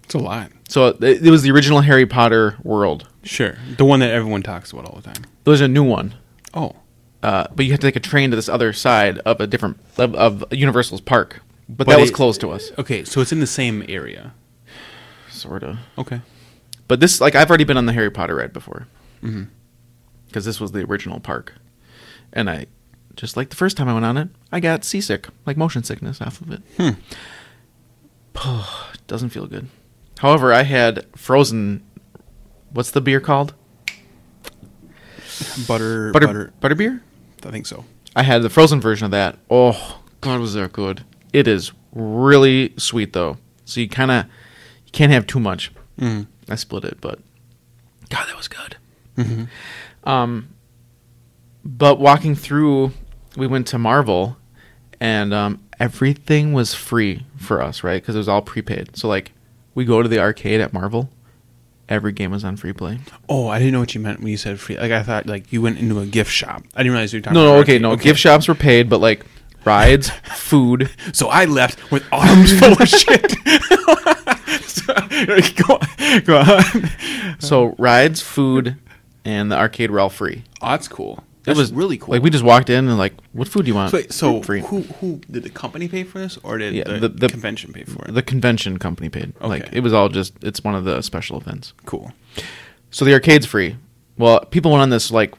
It's 0.04 0.14
a 0.16 0.20
lot. 0.20 0.52
So 0.70 0.88
it, 0.88 1.04
it 1.26 1.30
was 1.32 1.44
the 1.44 1.52
original 1.52 1.82
Harry 1.82 2.06
Potter 2.06 2.58
world. 2.64 3.08
Sure. 3.26 3.58
The 3.78 3.84
one 3.86 4.00
that 4.00 4.12
everyone 4.12 4.44
talks 4.44 4.72
about 4.72 4.86
all 4.86 4.96
the 5.02 5.02
time. 5.14 5.26
There's 5.44 5.60
a 5.62 5.68
new 5.68 5.84
one. 5.84 6.14
Oh. 6.54 6.76
uh, 7.24 7.48
but 7.54 7.66
you 7.66 7.72
have 7.72 7.80
to 7.82 7.88
take 7.88 7.96
a 7.96 8.00
train 8.00 8.30
to 8.30 8.36
this 8.36 8.48
other 8.48 8.72
side 8.72 9.18
of 9.20 9.42
a 9.42 9.48
different 9.48 9.80
of, 9.98 10.16
of 10.16 10.44
Universal's 10.54 11.02
park. 11.02 11.42
But, 11.68 11.88
But 11.88 11.88
that 11.88 12.00
was 12.00 12.12
it- 12.12 12.14
close 12.14 12.38
to 12.38 12.52
us, 12.52 12.72
Okay, 12.78 13.04
so 13.04 13.20
it's 13.22 13.32
in 13.32 13.40
the 13.40 13.48
same 13.48 13.84
area. 13.90 14.34
sort 15.32 15.64
of. 15.64 15.78
Okay. 15.98 16.22
But 16.88 17.00
this, 17.00 17.20
like, 17.20 17.34
I've 17.36 17.50
already 17.50 17.64
been 17.64 17.78
on 17.78 17.88
the 17.88 17.94
Harry 17.94 18.12
Potter 18.12 18.36
ride 18.36 18.54
before 18.54 18.88
Mm-hmm. 19.24 19.46
because 20.28 20.46
this 20.46 20.62
was 20.62 20.72
the 20.72 20.84
original 20.86 21.20
park, 21.20 21.56
and 22.32 22.48
I 22.50 22.68
just 23.16 23.36
like 23.36 23.50
the 23.50 23.56
first 23.56 23.76
time 23.78 23.90
I 23.90 23.94
went 23.94 24.06
on 24.06 24.18
it, 24.18 24.30
I 24.52 24.60
got 24.60 24.84
seasick, 24.84 25.28
like 25.48 25.58
motion 25.58 25.84
sickness 25.84 26.22
off 26.22 26.42
of 26.42 26.52
it. 26.52 26.62
Hmm. 26.78 26.92
Doesn't 29.08 29.30
feel 29.30 29.48
good. 29.48 29.68
However, 30.20 30.54
I 30.54 30.64
had 30.64 31.06
frozen. 31.16 31.84
What's 32.72 32.92
the 32.92 33.02
beer 33.02 33.20
called? 33.20 33.54
Butter, 35.68 36.12
Butter 36.12 36.28
butter. 36.28 36.54
butter 36.60 36.76
beer. 36.76 37.02
I 37.46 37.52
think 37.52 37.66
so. 37.68 37.86
I 38.16 38.24
had 38.24 38.42
the 38.42 38.50
frozen 38.50 38.80
version 38.80 39.06
of 39.06 39.12
that. 39.12 39.38
Oh 39.50 40.00
God, 40.22 40.40
was 40.40 40.54
that 40.54 40.72
good? 40.74 41.04
It 41.34 41.48
is 41.48 41.72
really 41.94 42.74
sweet 42.78 43.14
though, 43.14 43.38
so 43.66 43.80
you 43.82 43.90
kind 43.90 44.12
of 44.12 44.26
you 44.86 44.92
can't 44.92 45.12
have 45.12 45.28
too 45.28 45.40
much. 45.40 45.72
Mm. 46.00 46.28
I 46.50 46.56
split 46.56 46.86
it, 46.86 47.00
but 47.02 47.20
God, 48.10 48.28
that 48.28 48.38
was 48.38 48.48
good. 48.48 48.78
Mm-hmm. 49.18 50.10
Um, 50.10 50.50
but 51.64 52.00
walking 52.00 52.36
through, 52.36 52.92
we 53.36 53.48
went 53.48 53.68
to 53.68 53.78
Marvel, 53.78 54.38
and 55.00 55.34
um, 55.34 55.64
everything 55.80 56.54
was 56.54 56.74
free 56.74 57.26
for 57.38 57.62
us, 57.62 57.84
right? 57.84 58.02
Because 58.02 58.16
it 58.16 58.20
was 58.20 58.30
all 58.30 58.42
prepaid. 58.42 58.96
So 58.96 59.08
like, 59.08 59.32
we 59.74 59.86
go 59.86 60.02
to 60.04 60.08
the 60.10 60.20
arcade 60.20 60.62
at 60.62 60.74
Marvel. 60.74 61.10
Every 61.88 62.12
game 62.14 62.32
was 62.32 62.44
on 62.44 62.56
free 62.58 62.74
play. 62.74 63.00
Oh, 63.30 63.48
I 63.48 63.60
didn't 63.60 63.74
know 63.74 63.80
what 63.80 63.94
you 63.94 64.02
meant 64.02 64.20
when 64.20 64.30
you 64.30 64.38
said 64.38 64.60
free. 64.60 64.76
Like 64.78 64.92
I 64.92 65.04
thought, 65.04 65.28
like 65.28 65.54
you 65.54 65.62
went 65.62 65.78
into 65.78 66.00
a 66.00 66.06
gift 66.06 66.32
shop. 66.32 66.64
I 66.76 66.80
didn't 66.82 66.94
realize 66.94 67.14
you 67.14 67.20
were 67.20 67.24
talking. 67.24 67.36
No, 67.36 67.46
about 67.48 67.54
no, 67.56 67.60
okay, 67.62 67.80
no. 67.80 67.96
Gift 67.96 68.20
shops 68.20 68.48
were 68.48 68.56
paid, 68.56 68.90
but 68.90 69.00
like 69.02 69.24
rides, 69.66 70.10
food. 70.36 70.90
So 71.14 71.28
I 71.28 71.46
left 71.46 71.92
with 71.92 72.04
arms 72.12 72.58
full 72.60 72.74
of 72.74 72.88
shit. 72.90 73.32
So- 74.68 74.94
go 75.66 75.76
on. 75.76 76.20
Go 76.24 76.38
on. 76.40 76.90
So 77.40 77.76
rides, 77.78 78.22
food, 78.22 78.78
and 79.24 79.52
the 79.52 79.56
arcade 79.58 79.92
were 79.92 80.00
all 80.00 80.10
free. 80.10 80.44
Oh, 80.62 80.70
that's 80.72 80.88
cool. 80.88 81.24
That's 81.46 81.58
it 81.58 81.62
was 81.62 81.72
really 81.74 81.98
cool. 81.98 82.14
Like 82.14 82.24
we 82.24 82.30
just 82.30 82.44
walked 82.44 82.70
in 82.70 82.88
and 82.88 82.98
like, 82.98 83.14
what 83.34 83.48
food 83.48 83.66
do 83.66 83.70
you 83.70 83.76
want? 83.76 83.92
So, 83.92 84.02
so 84.10 84.42
free. 84.42 84.62
who 84.62 84.82
who 84.82 85.22
did 85.30 85.44
the 85.44 85.50
company 85.50 85.88
pay 85.88 86.04
for 86.04 86.20
this, 86.20 86.38
or 86.44 86.58
did 86.58 86.74
Yeah, 86.74 86.84
the, 86.86 87.00
the- 87.02 87.10
the- 87.10 87.30
convention 87.30 87.72
pay 87.74 87.84
for 87.84 88.04
it? 88.06 88.14
The 88.14 88.22
convention 88.24 88.78
company 88.80 89.10
paid. 89.10 89.34
Like 89.40 89.64
Okay. 89.68 89.78
it 89.78 89.80
was 89.82 89.94
all 89.94 90.10
just 90.10 90.34
it's 90.44 90.64
one 90.64 90.76
of 90.76 90.84
the 90.86 91.02
special 91.02 91.38
events. 91.40 91.74
cool. 91.86 92.12
So 92.92 93.06
the 93.06 93.14
arcade's 93.14 93.46
free. 93.46 93.78
Well, 94.18 94.40
people 94.46 94.72
went 94.72 94.82
on 94.82 94.90
this 94.90 95.12
like 95.12 95.34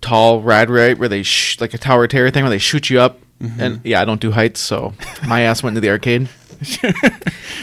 tall 0.00 0.40
ride 0.40 0.70
right 0.70 0.96
where 0.98 1.08
they 1.08 1.22
sh- 1.22 1.60
like 1.60 1.74
a 1.74 1.78
tower 1.78 2.06
terror 2.06 2.30
thing 2.30 2.42
where 2.44 2.50
they 2.50 2.58
shoot 2.58 2.88
you 2.90 3.00
up. 3.00 3.18
Mm-hmm. 3.40 3.60
And 3.60 3.80
yeah, 3.84 4.00
I 4.00 4.04
don't 4.04 4.20
do 4.20 4.30
heights, 4.30 4.60
so 4.60 4.94
my 5.26 5.40
ass 5.42 5.62
went 5.62 5.76
into 5.76 5.80
the 5.84 5.90
arcade. 5.90 6.28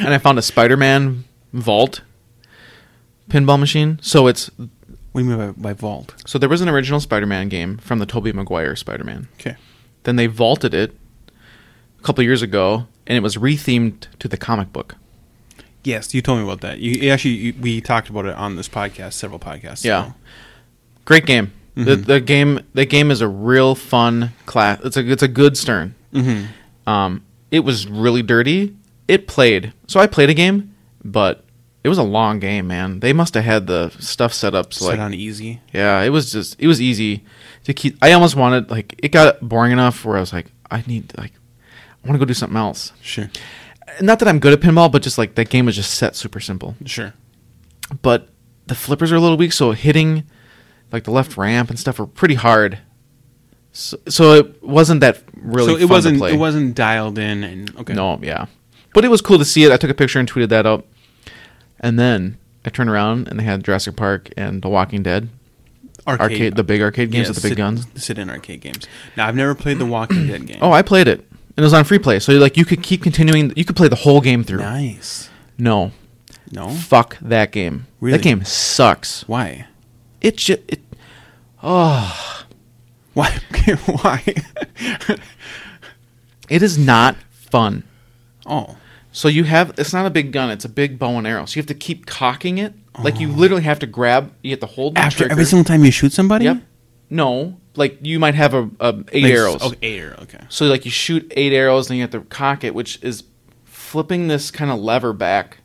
and 0.01 0.13
I 0.13 0.17
found 0.17 0.37
a 0.37 0.41
Spider-Man 0.41 1.23
vault 1.53 2.01
pinball 3.29 3.57
machine. 3.59 3.97
So 4.01 4.27
it's 4.27 4.51
What 5.11 5.21
do 5.21 5.27
you 5.27 5.35
mean 5.35 5.53
by, 5.53 5.69
by 5.69 5.73
vault? 5.73 6.13
so 6.27 6.37
there 6.37 6.49
was 6.49 6.61
an 6.61 6.69
original 6.69 6.99
Spider-Man 6.99 7.49
game 7.49 7.77
from 7.77 7.99
the 7.99 8.05
Tobey 8.05 8.31
Maguire 8.31 8.75
Spider-Man. 8.75 9.27
Okay. 9.39 9.55
Then 10.03 10.15
they 10.15 10.27
vaulted 10.27 10.73
it 10.73 10.95
a 11.99 12.03
couple 12.03 12.23
years 12.23 12.41
ago, 12.41 12.87
and 13.07 13.17
it 13.17 13.21
was 13.21 13.35
rethemed 13.37 14.05
to 14.19 14.27
the 14.27 14.37
comic 14.37 14.71
book. 14.71 14.95
Yes, 15.83 16.13
you 16.13 16.21
told 16.21 16.39
me 16.39 16.43
about 16.45 16.61
that. 16.61 16.79
You 16.79 17.09
actually 17.11 17.31
you, 17.35 17.53
we 17.59 17.81
talked 17.81 18.09
about 18.09 18.25
it 18.25 18.35
on 18.35 18.55
this 18.55 18.67
podcast, 18.69 19.13
several 19.13 19.39
podcasts. 19.39 19.83
Yeah. 19.83 20.05
ago. 20.07 20.13
Great 21.05 21.25
game. 21.25 21.53
The 21.75 21.95
Mhm. 21.95 22.05
the 22.05 22.19
game 22.19 22.59
the 22.73 22.85
game 22.85 23.09
is 23.11 23.21
a 23.21 23.27
real 23.27 23.73
fun 23.75 24.33
class. 24.45 24.79
It's 24.83 24.97
a 24.97 25.09
it's 25.11 25.23
a 25.23 25.27
good 25.29 25.57
Stern. 25.57 25.95
Mhm. 26.13 26.47
Um, 26.85 27.23
it 27.51 27.61
was 27.61 27.87
really 27.87 28.21
dirty. 28.21 28.75
It 29.07 29.25
played. 29.27 29.71
So 29.87 29.99
I 30.01 30.07
played 30.07 30.29
a 30.29 30.33
game, 30.33 30.75
but 31.03 31.45
it 31.83 31.89
was 31.89 31.97
a 31.97 32.03
long 32.03 32.39
game, 32.39 32.67
man. 32.67 32.99
They 32.99 33.13
must 33.13 33.33
have 33.35 33.43
had 33.43 33.67
the 33.67 33.89
stuff 33.99 34.33
set 34.33 34.53
up 34.53 34.73
so 34.73 34.85
Set 34.85 34.91
like 34.91 34.99
on 34.99 35.13
easy. 35.13 35.61
yeah, 35.73 36.01
it 36.01 36.09
was 36.09 36.31
just 36.31 36.55
it 36.59 36.67
was 36.67 36.81
easy 36.81 37.23
to 37.63 37.73
keep. 37.73 37.97
I 38.01 38.11
almost 38.11 38.35
wanted 38.35 38.69
like 38.69 38.95
it 39.01 39.09
got 39.11 39.47
boring 39.47 39.71
enough 39.71 40.03
where 40.05 40.17
I 40.17 40.19
was 40.19 40.33
like 40.33 40.47
I 40.69 40.83
need 40.87 41.17
like 41.17 41.33
I 42.03 42.07
want 42.07 42.15
to 42.15 42.19
go 42.19 42.25
do 42.25 42.33
something 42.33 42.57
else. 42.57 42.93
Sure. 43.01 43.29
Not 44.01 44.19
that 44.19 44.27
I'm 44.27 44.39
good 44.39 44.53
at 44.53 44.59
pinball, 44.59 44.91
but 44.91 45.01
just 45.01 45.17
like 45.17 45.35
that 45.35 45.49
game 45.49 45.65
was 45.65 45.75
just 45.75 45.93
set 45.95 46.15
super 46.15 46.39
simple. 46.39 46.75
Sure. 46.85 47.13
but 48.01 48.29
the 48.67 48.75
flippers 48.75 49.11
are 49.11 49.15
a 49.15 49.19
little 49.19 49.35
weak, 49.37 49.51
so 49.51 49.71
hitting 49.71 50.23
like 50.91 51.03
the 51.03 51.11
left 51.11 51.37
ramp 51.37 51.69
and 51.69 51.79
stuff 51.79 51.97
were 51.99 52.05
pretty 52.07 52.35
hard. 52.35 52.79
So, 53.71 53.97
so 54.07 54.33
it 54.33 54.63
wasn't 54.63 55.01
that 55.01 55.21
really. 55.35 55.73
so 55.73 55.77
it 55.77 55.89
wasn't 55.89 56.17
play. 56.19 56.33
it 56.33 56.37
wasn't 56.37 56.75
dialed 56.75 57.17
in 57.17 57.43
and 57.43 57.75
okay. 57.77 57.93
No, 57.93 58.19
yeah, 58.21 58.45
but 58.93 59.05
it 59.05 59.09
was 59.09 59.21
cool 59.21 59.37
to 59.39 59.45
see 59.45 59.63
it. 59.63 59.71
I 59.71 59.77
took 59.77 59.89
a 59.89 59.93
picture 59.95 60.19
and 60.19 60.31
tweeted 60.31 60.49
that 60.49 60.65
out, 60.65 60.85
and 61.79 61.97
then 61.99 62.37
I 62.65 62.69
turned 62.69 62.89
around 62.89 63.27
and 63.27 63.39
they 63.39 63.43
had 63.43 63.63
Jurassic 63.63 63.95
Park 63.95 64.29
and 64.37 64.61
The 64.61 64.69
Walking 64.69 65.03
Dead 65.03 65.29
arcade, 66.07 66.55
the 66.55 66.63
big 66.63 66.81
arcade 66.81 67.11
games 67.11 67.25
Yeah, 67.27 67.29
with 67.29 67.35
the 67.37 67.41
big 67.41 67.51
sit- 67.51 67.57
guns. 67.57 67.87
Sit 67.95 68.17
in 68.17 68.29
arcade 68.29 68.61
games. 68.61 68.87
Now 69.15 69.27
I've 69.27 69.35
never 69.35 69.53
played 69.55 69.77
the 69.79 69.85
Walking 69.85 70.27
Dead 70.27 70.45
game. 70.47 70.57
Oh, 70.61 70.71
I 70.71 70.81
played 70.81 71.07
it. 71.07 71.19
and 71.29 71.57
it 71.57 71.61
was 71.61 71.73
on 71.73 71.83
free 71.83 71.99
play. 71.99 72.19
So 72.19 72.33
like 72.33 72.57
you 72.57 72.65
could 72.65 72.81
keep 72.83 73.03
continuing. 73.03 73.53
You 73.55 73.65
could 73.65 73.75
play 73.75 73.87
the 73.87 73.95
whole 73.97 74.21
game 74.21 74.43
through. 74.43 74.59
Nice. 74.59 75.29
No, 75.57 75.91
No. 76.51 76.69
fuck 76.69 77.17
that 77.21 77.51
game. 77.51 77.85
Really? 77.99 78.17
That 78.17 78.23
game 78.23 78.43
sucks. 78.43 79.27
Why? 79.27 79.67
It 80.21 80.37
just 80.37 80.61
it. 80.67 80.79
Oh, 81.61 82.45
Why? 83.13 83.37
Why? 83.85 84.23
it 86.49 86.63
is 86.63 86.77
not 86.77 87.15
fun. 87.31 87.83
oh. 88.45 88.77
So 89.11 89.27
you 89.27 89.43
have 89.45 89.73
it's 89.77 89.93
not 89.93 90.05
a 90.05 90.09
big 90.09 90.31
gun; 90.31 90.51
it's 90.51 90.65
a 90.65 90.69
big 90.69 90.99
bow 90.99 91.17
and 91.17 91.25
arrow. 91.25 91.45
So 91.45 91.57
you 91.57 91.61
have 91.61 91.67
to 91.67 91.73
keep 91.73 92.05
cocking 92.05 92.57
it. 92.57 92.73
Like 93.01 93.19
you 93.19 93.29
literally 93.29 93.63
have 93.63 93.79
to 93.79 93.87
grab. 93.87 94.33
You 94.43 94.51
have 94.51 94.59
to 94.59 94.65
hold 94.65 94.95
the 94.95 94.99
After 94.99 95.19
trigger. 95.19 95.31
every 95.31 95.45
single 95.45 95.63
time 95.63 95.85
you 95.85 95.91
shoot 95.91 96.11
somebody. 96.11 96.45
Yep. 96.45 96.61
No, 97.09 97.59
like 97.75 97.97
you 98.01 98.19
might 98.19 98.35
have 98.35 98.53
a, 98.53 98.69
a 98.79 99.03
eight 99.11 99.23
Like, 99.23 99.33
arrows. 99.33 99.63
Okay, 99.63 99.77
eight 99.81 99.99
arrows. 99.99 100.19
Okay. 100.23 100.43
So 100.49 100.65
like 100.65 100.85
you 100.85 100.91
shoot 100.91 101.31
eight 101.35 101.53
arrows, 101.53 101.89
and 101.89 101.97
you 101.97 102.03
have 102.03 102.11
to 102.11 102.21
cock 102.21 102.63
it, 102.63 102.75
which 102.75 102.99
is 103.01 103.23
flipping 103.63 104.27
this 104.27 104.51
kind 104.51 104.69
of 104.69 104.79
lever 104.79 105.13
back. 105.13 105.57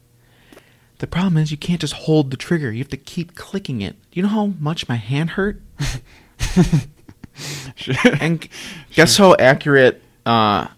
The 0.98 1.06
problem 1.08 1.36
is 1.36 1.50
you 1.50 1.56
can't 1.58 1.80
just 1.80 1.92
hold 1.94 2.30
the 2.30 2.36
trigger; 2.36 2.72
you 2.72 2.78
have 2.78 2.88
to 2.88 2.96
keep 2.96 3.34
clicking 3.34 3.82
it. 3.82 3.96
You 4.12 4.22
know 4.22 4.28
how 4.28 4.46
much 4.58 4.88
my 4.88 4.96
hand 4.96 5.30
hurt? 5.30 5.60
and 8.20 8.46
guess 8.92 9.16
how 9.16 9.34
accurate, 9.38 10.02
uh, 10.24 10.68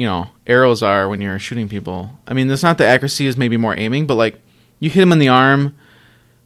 you 0.00 0.06
know, 0.06 0.28
arrows 0.46 0.82
are 0.82 1.10
when 1.10 1.20
you're 1.20 1.38
shooting 1.38 1.68
people. 1.68 2.10
I 2.26 2.32
mean, 2.32 2.50
it's 2.50 2.62
not 2.62 2.78
the 2.78 2.86
accuracy 2.86 3.26
is 3.26 3.36
maybe 3.36 3.58
more 3.58 3.78
aiming, 3.78 4.06
but 4.06 4.14
like 4.14 4.40
you 4.78 4.88
hit 4.88 5.00
them 5.00 5.12
in 5.12 5.18
the 5.18 5.28
arm, 5.28 5.74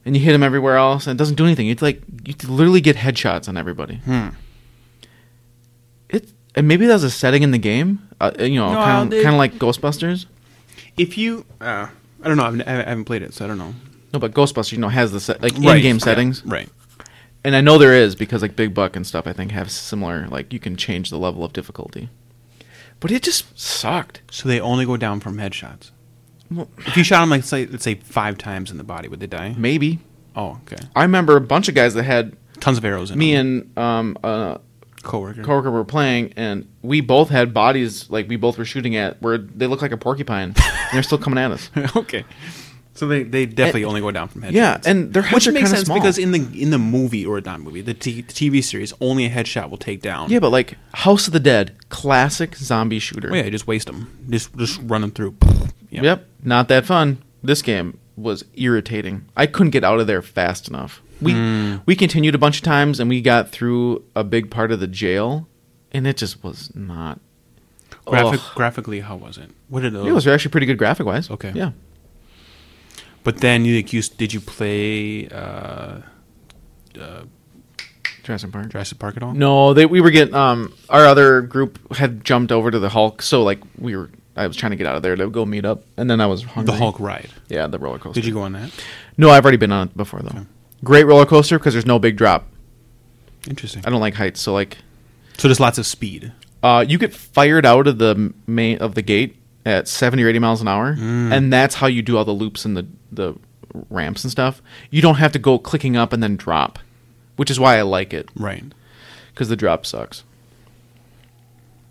and 0.04 0.16
you 0.16 0.22
hit 0.22 0.32
them 0.32 0.42
everywhere 0.42 0.76
else, 0.76 1.06
and 1.06 1.16
it 1.16 1.18
doesn't 1.18 1.36
do 1.36 1.44
anything. 1.44 1.68
You'd 1.68 1.80
like 1.80 2.02
you 2.26 2.34
literally 2.48 2.80
get 2.80 2.96
headshots 2.96 3.48
on 3.48 3.56
everybody. 3.56 3.96
Hmm. 3.98 4.30
It 6.08 6.32
and 6.56 6.66
maybe 6.66 6.86
that 6.86 6.94
was 6.94 7.04
a 7.04 7.10
setting 7.12 7.44
in 7.44 7.52
the 7.52 7.58
game. 7.58 8.08
Uh, 8.20 8.32
you 8.40 8.56
know, 8.56 8.72
No, 8.72 9.22
kind 9.22 9.28
of 9.28 9.34
like 9.34 9.54
Ghostbusters. 9.54 10.26
If 10.96 11.16
you, 11.16 11.44
uh, 11.60 11.86
I 12.22 12.28
don't 12.28 12.36
know. 12.36 12.44
I've, 12.44 12.60
I 12.66 12.88
haven't 12.90 13.04
played 13.04 13.22
it, 13.22 13.34
so 13.34 13.44
I 13.44 13.48
don't 13.48 13.58
know. 13.58 13.74
No, 14.12 14.18
but 14.18 14.32
Ghostbusters, 14.32 14.72
you 14.72 14.78
know, 14.78 14.88
has 14.88 15.12
the 15.12 15.20
set, 15.20 15.42
like 15.42 15.52
Right, 15.54 15.76
in-game 15.76 15.96
yeah, 15.96 16.04
settings, 16.04 16.44
Right. 16.44 16.68
and 17.44 17.54
I 17.56 17.60
know 17.60 17.78
there 17.78 17.94
is 17.94 18.14
because 18.16 18.42
like 18.42 18.56
Big 18.56 18.74
Buck 18.74 18.96
and 18.96 19.06
stuff. 19.06 19.26
I 19.28 19.32
think 19.32 19.52
have 19.52 19.70
similar 19.70 20.26
like 20.28 20.52
you 20.52 20.58
can 20.58 20.76
change 20.76 21.10
the 21.10 21.18
level 21.18 21.44
of 21.44 21.52
difficulty. 21.52 22.08
But 23.04 23.12
it 23.12 23.22
just 23.22 23.58
sucked. 23.58 24.22
So 24.30 24.48
they 24.48 24.58
only 24.58 24.86
go 24.86 24.96
down 24.96 25.20
from 25.20 25.36
headshots. 25.36 25.90
Well, 26.50 26.70
If 26.86 26.96
you 26.96 27.04
shot 27.04 27.20
them, 27.20 27.28
like 27.28 27.44
say, 27.44 27.66
let's 27.66 27.84
say 27.84 27.96
five 27.96 28.38
times 28.38 28.70
in 28.70 28.78
the 28.78 28.82
body, 28.82 29.08
would 29.08 29.20
they 29.20 29.26
die? 29.26 29.54
maybe 29.58 29.98
Oh, 30.34 30.58
okay. 30.62 30.82
I 30.96 31.02
remember 31.02 31.36
a 31.36 31.40
bunch 31.42 31.68
of 31.68 31.74
guys 31.74 31.92
that 31.92 32.04
had 32.04 32.34
Tons 32.60 32.78
of 32.78 32.84
arrows 32.86 33.10
in 33.10 33.18
me 33.18 33.34
them. 33.34 33.68
and 33.76 33.78
um, 33.78 34.18
a 34.24 34.58
coworker. 35.02 35.42
coworker 35.42 35.70
were 35.70 35.84
playing, 35.84 36.32
and 36.34 36.66
we 36.80 37.02
both 37.02 37.28
had 37.28 37.52
bodies 37.52 38.08
like 38.08 38.26
we 38.26 38.36
both 38.36 38.56
were 38.56 38.64
shooting 38.64 38.96
at 38.96 39.20
where 39.20 39.36
they 39.36 39.66
look 39.66 39.82
like 39.82 39.92
a 39.92 39.98
porcupine, 39.98 40.54
and 40.56 40.88
they're 40.94 41.02
still 41.02 41.18
coming 41.18 41.38
at 41.38 41.50
us. 41.50 41.70
okay. 41.96 42.24
So 42.96 43.08
they, 43.08 43.24
they 43.24 43.44
definitely 43.44 43.84
only 43.84 44.00
go 44.00 44.10
down 44.12 44.28
from 44.28 44.42
headshots. 44.42 44.52
Yeah, 44.52 44.80
and 44.86 45.12
their 45.12 45.22
heads 45.22 45.46
which 45.46 45.52
makes 45.54 45.70
sense 45.70 45.86
small. 45.86 45.98
because 45.98 46.16
in 46.16 46.30
the 46.30 46.46
in 46.60 46.70
the 46.70 46.78
movie 46.78 47.26
or 47.26 47.40
not 47.40 47.60
movie, 47.60 47.80
the, 47.80 47.92
t- 47.94 48.20
the 48.20 48.32
TV 48.32 48.62
series, 48.62 48.92
only 49.00 49.24
a 49.24 49.30
headshot 49.30 49.68
will 49.68 49.78
take 49.78 50.00
down. 50.00 50.30
Yeah, 50.30 50.38
but 50.38 50.50
like 50.50 50.76
House 50.92 51.26
of 51.26 51.32
the 51.32 51.40
Dead, 51.40 51.74
classic 51.88 52.54
zombie 52.54 53.00
shooter. 53.00 53.30
Oh, 53.32 53.34
yeah, 53.34 53.48
just 53.50 53.66
waste 53.66 53.86
them. 53.88 54.26
Just 54.30 54.56
just 54.56 54.80
run 54.84 55.00
them 55.00 55.10
through. 55.10 55.34
Yep. 55.90 56.02
Yep, 56.02 56.26
not 56.42 56.66
that 56.68 56.86
fun. 56.86 57.18
This 57.44 57.62
game 57.62 57.98
was 58.16 58.44
irritating. 58.54 59.26
I 59.36 59.46
couldn't 59.46 59.70
get 59.70 59.84
out 59.84 60.00
of 60.00 60.08
there 60.08 60.22
fast 60.22 60.66
enough. 60.66 61.00
We 61.22 61.32
Hmm. 61.34 61.76
we 61.86 61.94
continued 61.94 62.34
a 62.34 62.38
bunch 62.38 62.56
of 62.56 62.62
times 62.64 62.98
and 62.98 63.08
we 63.08 63.20
got 63.20 63.50
through 63.50 64.02
a 64.16 64.24
big 64.24 64.50
part 64.50 64.72
of 64.72 64.80
the 64.80 64.88
jail, 64.88 65.46
and 65.92 66.04
it 66.08 66.16
just 66.16 66.42
was 66.42 66.74
not. 66.74 67.20
Graphic, 68.06 68.40
graphically, 68.56 69.00
how 69.00 69.14
was 69.14 69.38
it? 69.38 69.50
What 69.68 69.82
did 69.82 69.94
it? 69.94 70.04
It 70.04 70.12
was 70.12 70.26
actually 70.26 70.50
pretty 70.50 70.66
good 70.66 70.78
graphic 70.78 71.06
wise. 71.06 71.30
Okay. 71.30 71.52
Yeah. 71.54 71.70
But 73.24 73.38
then 73.38 73.64
you, 73.64 73.76
like, 73.76 73.92
you 73.92 74.02
did 74.02 74.32
you 74.32 74.40
play 74.40 75.28
uh, 75.28 76.00
uh, 77.00 77.22
Jurassic 78.22 78.52
Park. 78.52 78.68
Jurassic 78.68 78.98
Park 78.98 79.16
at 79.16 79.22
all? 79.22 79.34
No, 79.34 79.74
they 79.74 79.86
we 79.86 80.00
were 80.00 80.10
getting 80.10 80.34
um 80.34 80.72
our 80.88 81.04
other 81.06 81.40
group 81.42 81.94
had 81.94 82.24
jumped 82.24 82.52
over 82.52 82.70
to 82.70 82.78
the 82.78 82.88
Hulk, 82.90 83.22
so 83.22 83.42
like 83.42 83.60
we 83.78 83.96
were 83.96 84.10
I 84.36 84.46
was 84.46 84.56
trying 84.56 84.70
to 84.70 84.76
get 84.76 84.86
out 84.86 84.96
of 84.96 85.02
there 85.02 85.16
to 85.16 85.28
go 85.30 85.44
meet 85.46 85.64
up, 85.64 85.84
and 85.96 86.10
then 86.10 86.20
I 86.20 86.26
was 86.26 86.42
hungry. 86.42 86.72
The 86.72 86.78
Hulk 86.78 87.00
ride. 87.00 87.30
Yeah, 87.48 87.66
the 87.66 87.78
roller 87.78 87.98
coaster. 87.98 88.20
Did 88.20 88.26
you 88.26 88.34
go 88.34 88.42
on 88.42 88.52
that? 88.52 88.70
No, 89.16 89.30
I've 89.30 89.44
already 89.44 89.56
been 89.58 89.72
on 89.72 89.88
it 89.88 89.96
before 89.96 90.20
though. 90.20 90.46
Great 90.82 91.04
roller 91.04 91.26
coaster 91.26 91.58
because 91.58 91.72
there's 91.74 91.86
no 91.86 91.98
big 91.98 92.16
drop. 92.16 92.46
Interesting. 93.48 93.82
I 93.86 93.90
don't 93.90 94.00
like 94.00 94.14
heights, 94.14 94.40
so 94.40 94.52
like 94.52 94.78
So 95.38 95.48
there's 95.48 95.60
lots 95.60 95.78
of 95.78 95.86
speed. 95.86 96.32
uh, 96.62 96.84
you 96.86 96.98
get 96.98 97.14
fired 97.14 97.64
out 97.66 97.86
of 97.86 97.98
the 97.98 98.32
main 98.46 98.78
of 98.78 98.94
the 98.94 99.02
gate 99.02 99.36
at 99.66 99.88
70 99.88 100.22
or 100.22 100.28
80 100.28 100.38
miles 100.40 100.60
an 100.60 100.68
hour, 100.68 100.94
Mm. 100.96 101.32
and 101.32 101.52
that's 101.52 101.76
how 101.76 101.86
you 101.86 102.02
do 102.02 102.16
all 102.18 102.24
the 102.24 102.32
loops 102.32 102.64
and 102.64 102.76
the 102.76 102.86
the 103.12 103.34
ramps 103.90 104.22
and 104.24 104.30
stuff. 104.30 104.60
You 104.90 105.00
don't 105.02 105.16
have 105.16 105.32
to 105.32 105.38
go 105.38 105.58
clicking 105.58 105.96
up 105.96 106.12
and 106.12 106.22
then 106.22 106.36
drop, 106.36 106.78
which 107.36 107.50
is 107.50 107.58
why 107.58 107.76
I 107.78 107.82
like 107.82 108.12
it 108.14 108.28
Right. 108.36 108.64
because 109.32 109.48
the 109.48 109.56
drop 109.56 109.84
sucks. 109.86 110.22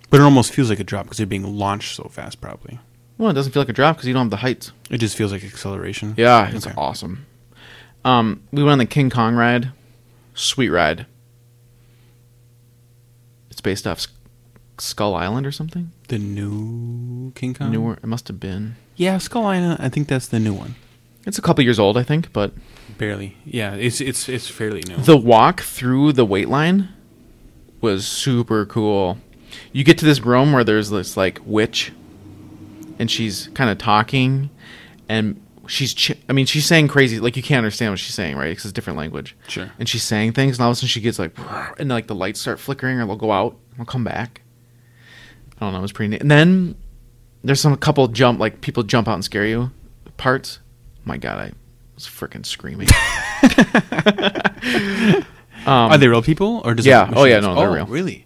But 0.09 0.19
it 0.21 0.23
almost 0.23 0.53
feels 0.53 0.69
like 0.69 0.79
a 0.79 0.83
drop 0.83 1.05
because 1.05 1.19
you're 1.19 1.25
being 1.25 1.57
launched 1.57 1.95
so 1.95 2.03
fast, 2.11 2.39
probably. 2.39 2.79
Well, 3.17 3.29
it 3.31 3.33
doesn't 3.33 3.51
feel 3.51 3.61
like 3.61 3.69
a 3.69 3.73
drop 3.73 3.95
because 3.97 4.07
you 4.07 4.13
don't 4.13 4.25
have 4.25 4.29
the 4.31 4.37
heights. 4.37 4.71
It 4.89 4.99
just 4.99 5.15
feels 5.17 5.31
like 5.31 5.43
acceleration. 5.43 6.13
Yeah, 6.17 6.49
it's 6.49 6.67
Okay. 6.67 6.75
awesome. 6.77 7.25
Um, 8.05 8.41
we 8.51 8.61
went 8.63 8.73
on 8.73 8.77
the 8.79 8.85
King 8.85 9.09
Kong 9.09 9.33
ride, 9.35 9.71
sweet 10.35 10.69
ride. 10.69 11.05
It's 13.49 13.61
based 13.61 13.87
off 13.87 13.99
Sk- 14.01 14.11
Skull 14.79 15.15
Island 15.15 15.45
or 15.47 15.51
something. 15.51 15.91
The 16.13 16.19
new 16.19 17.31
King 17.33 17.55
Kong? 17.55 17.71
Newer, 17.71 17.93
it 17.93 18.05
must 18.05 18.27
have 18.27 18.39
been. 18.39 18.75
Yeah, 18.95 19.17
Skull 19.17 19.47
Island. 19.47 19.77
I 19.81 19.89
think 19.89 20.07
that's 20.07 20.27
the 20.27 20.39
new 20.39 20.53
one. 20.53 20.75
It's 21.25 21.39
a 21.39 21.41
couple 21.41 21.63
years 21.63 21.79
old, 21.79 21.97
I 21.97 22.03
think, 22.03 22.31
but 22.31 22.53
Barely. 22.99 23.35
Yeah, 23.45 23.73
it's 23.73 23.99
it's 23.99 24.29
it's 24.29 24.47
fairly 24.47 24.83
new. 24.87 24.97
the 24.97 25.17
walk 25.17 25.61
through 25.61 26.13
the 26.13 26.23
wait 26.23 26.49
line 26.49 26.89
was 27.81 28.05
super 28.05 28.63
cool. 28.63 29.17
You 29.71 29.83
get 29.83 29.97
to 29.97 30.05
this 30.05 30.19
room 30.19 30.53
where 30.53 30.63
there's 30.63 30.91
this 30.91 31.17
like 31.17 31.39
witch, 31.45 31.91
and 32.99 33.09
she's 33.09 33.47
kind 33.55 33.71
of 33.71 33.79
talking, 33.79 34.51
and 35.09 35.41
she's 35.65 35.95
ch- 35.95 36.11
I 36.29 36.33
mean 36.33 36.45
she's 36.45 36.67
saying 36.67 36.89
crazy 36.89 37.19
like 37.19 37.35
you 37.35 37.41
can't 37.41 37.57
understand 37.57 37.91
what 37.91 37.97
she's 37.97 38.13
saying 38.13 38.37
right 38.37 38.49
because 38.49 38.65
it's 38.65 38.71
a 38.71 38.75
different 38.75 38.99
language. 38.99 39.35
Sure. 39.47 39.71
And 39.79 39.89
she's 39.89 40.03
saying 40.03 40.33
things, 40.33 40.59
and 40.59 40.63
all 40.63 40.69
of 40.69 40.73
a 40.73 40.75
sudden 40.75 40.89
she 40.89 41.01
gets 41.01 41.17
like, 41.17 41.35
and 41.79 41.89
like 41.89 42.05
the 42.05 42.13
lights 42.13 42.39
start 42.39 42.59
flickering, 42.59 42.99
or 42.99 43.07
they'll 43.07 43.15
go 43.15 43.31
out, 43.31 43.57
and 43.71 43.79
they'll 43.79 43.85
come 43.85 44.03
back. 44.03 44.41
I 45.63 45.67
don't 45.67 45.73
know, 45.73 45.79
it 45.79 45.83
was 45.83 45.91
pretty 45.91 46.09
neat. 46.09 46.21
And 46.21 46.29
then 46.29 46.75
there's 47.43 47.61
some 47.61 47.75
couple 47.77 48.07
jump 48.07 48.39
like 48.39 48.61
people 48.61 48.83
jump 48.83 49.07
out 49.07 49.15
and 49.15 49.23
scare 49.23 49.45
you 49.45 49.71
parts. 50.17 50.59
My 51.05 51.17
God, 51.17 51.39
I 51.39 51.51
was 51.95 52.05
freaking 52.05 52.45
screaming. 52.45 52.87
um, 55.65 55.91
Are 55.91 55.97
they 55.97 56.07
real 56.07 56.21
people 56.21 56.61
or 56.63 56.73
does 56.73 56.85
yeah. 56.85 57.09
it 57.09 57.13
Oh, 57.15 57.25
yeah, 57.25 57.39
no, 57.39 57.55
they're 57.55 57.69
oh, 57.69 57.73
real. 57.73 57.85
Really? 57.85 58.25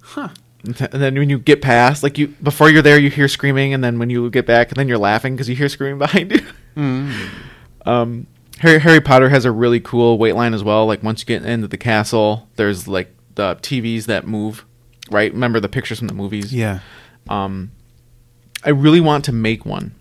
Huh. 0.00 0.28
And 0.64 0.80
and 0.80 1.02
then 1.02 1.14
when 1.14 1.30
you 1.30 1.38
get 1.38 1.62
past, 1.62 2.02
like 2.02 2.18
you 2.18 2.28
before 2.28 2.70
you're 2.70 2.82
there, 2.82 2.98
you 2.98 3.10
hear 3.10 3.28
screaming, 3.28 3.74
and 3.74 3.84
then 3.84 3.98
when 3.98 4.10
you 4.10 4.28
get 4.30 4.46
back, 4.46 4.68
and 4.68 4.76
then 4.76 4.88
you're 4.88 4.98
laughing 4.98 5.34
because 5.34 5.48
you 5.48 5.54
hear 5.54 5.68
screaming 5.68 5.98
behind 5.98 6.32
you. 6.32 6.40
Mm. 6.76 7.28
Um, 7.86 8.26
Harry 8.58 8.80
Harry 8.80 9.00
Potter 9.00 9.28
has 9.28 9.44
a 9.44 9.52
really 9.52 9.80
cool 9.80 10.18
wait 10.18 10.34
line 10.34 10.54
as 10.54 10.64
well. 10.64 10.86
Like 10.86 11.02
once 11.02 11.20
you 11.20 11.26
get 11.26 11.44
into 11.44 11.68
the 11.68 11.76
castle, 11.76 12.48
there's 12.56 12.88
like 12.88 13.14
the 13.36 13.54
TVs 13.56 14.06
that 14.06 14.26
move. 14.26 14.64
Right? 15.10 15.32
Remember 15.32 15.60
the 15.60 15.68
pictures 15.68 15.98
from 15.98 16.08
the 16.08 16.14
movies? 16.14 16.52
Yeah. 16.54 16.80
Um, 17.28 17.72
I 18.64 18.70
really 18.70 19.00
want 19.00 19.24
to 19.26 19.32
make 19.32 19.64
one. 19.64 19.94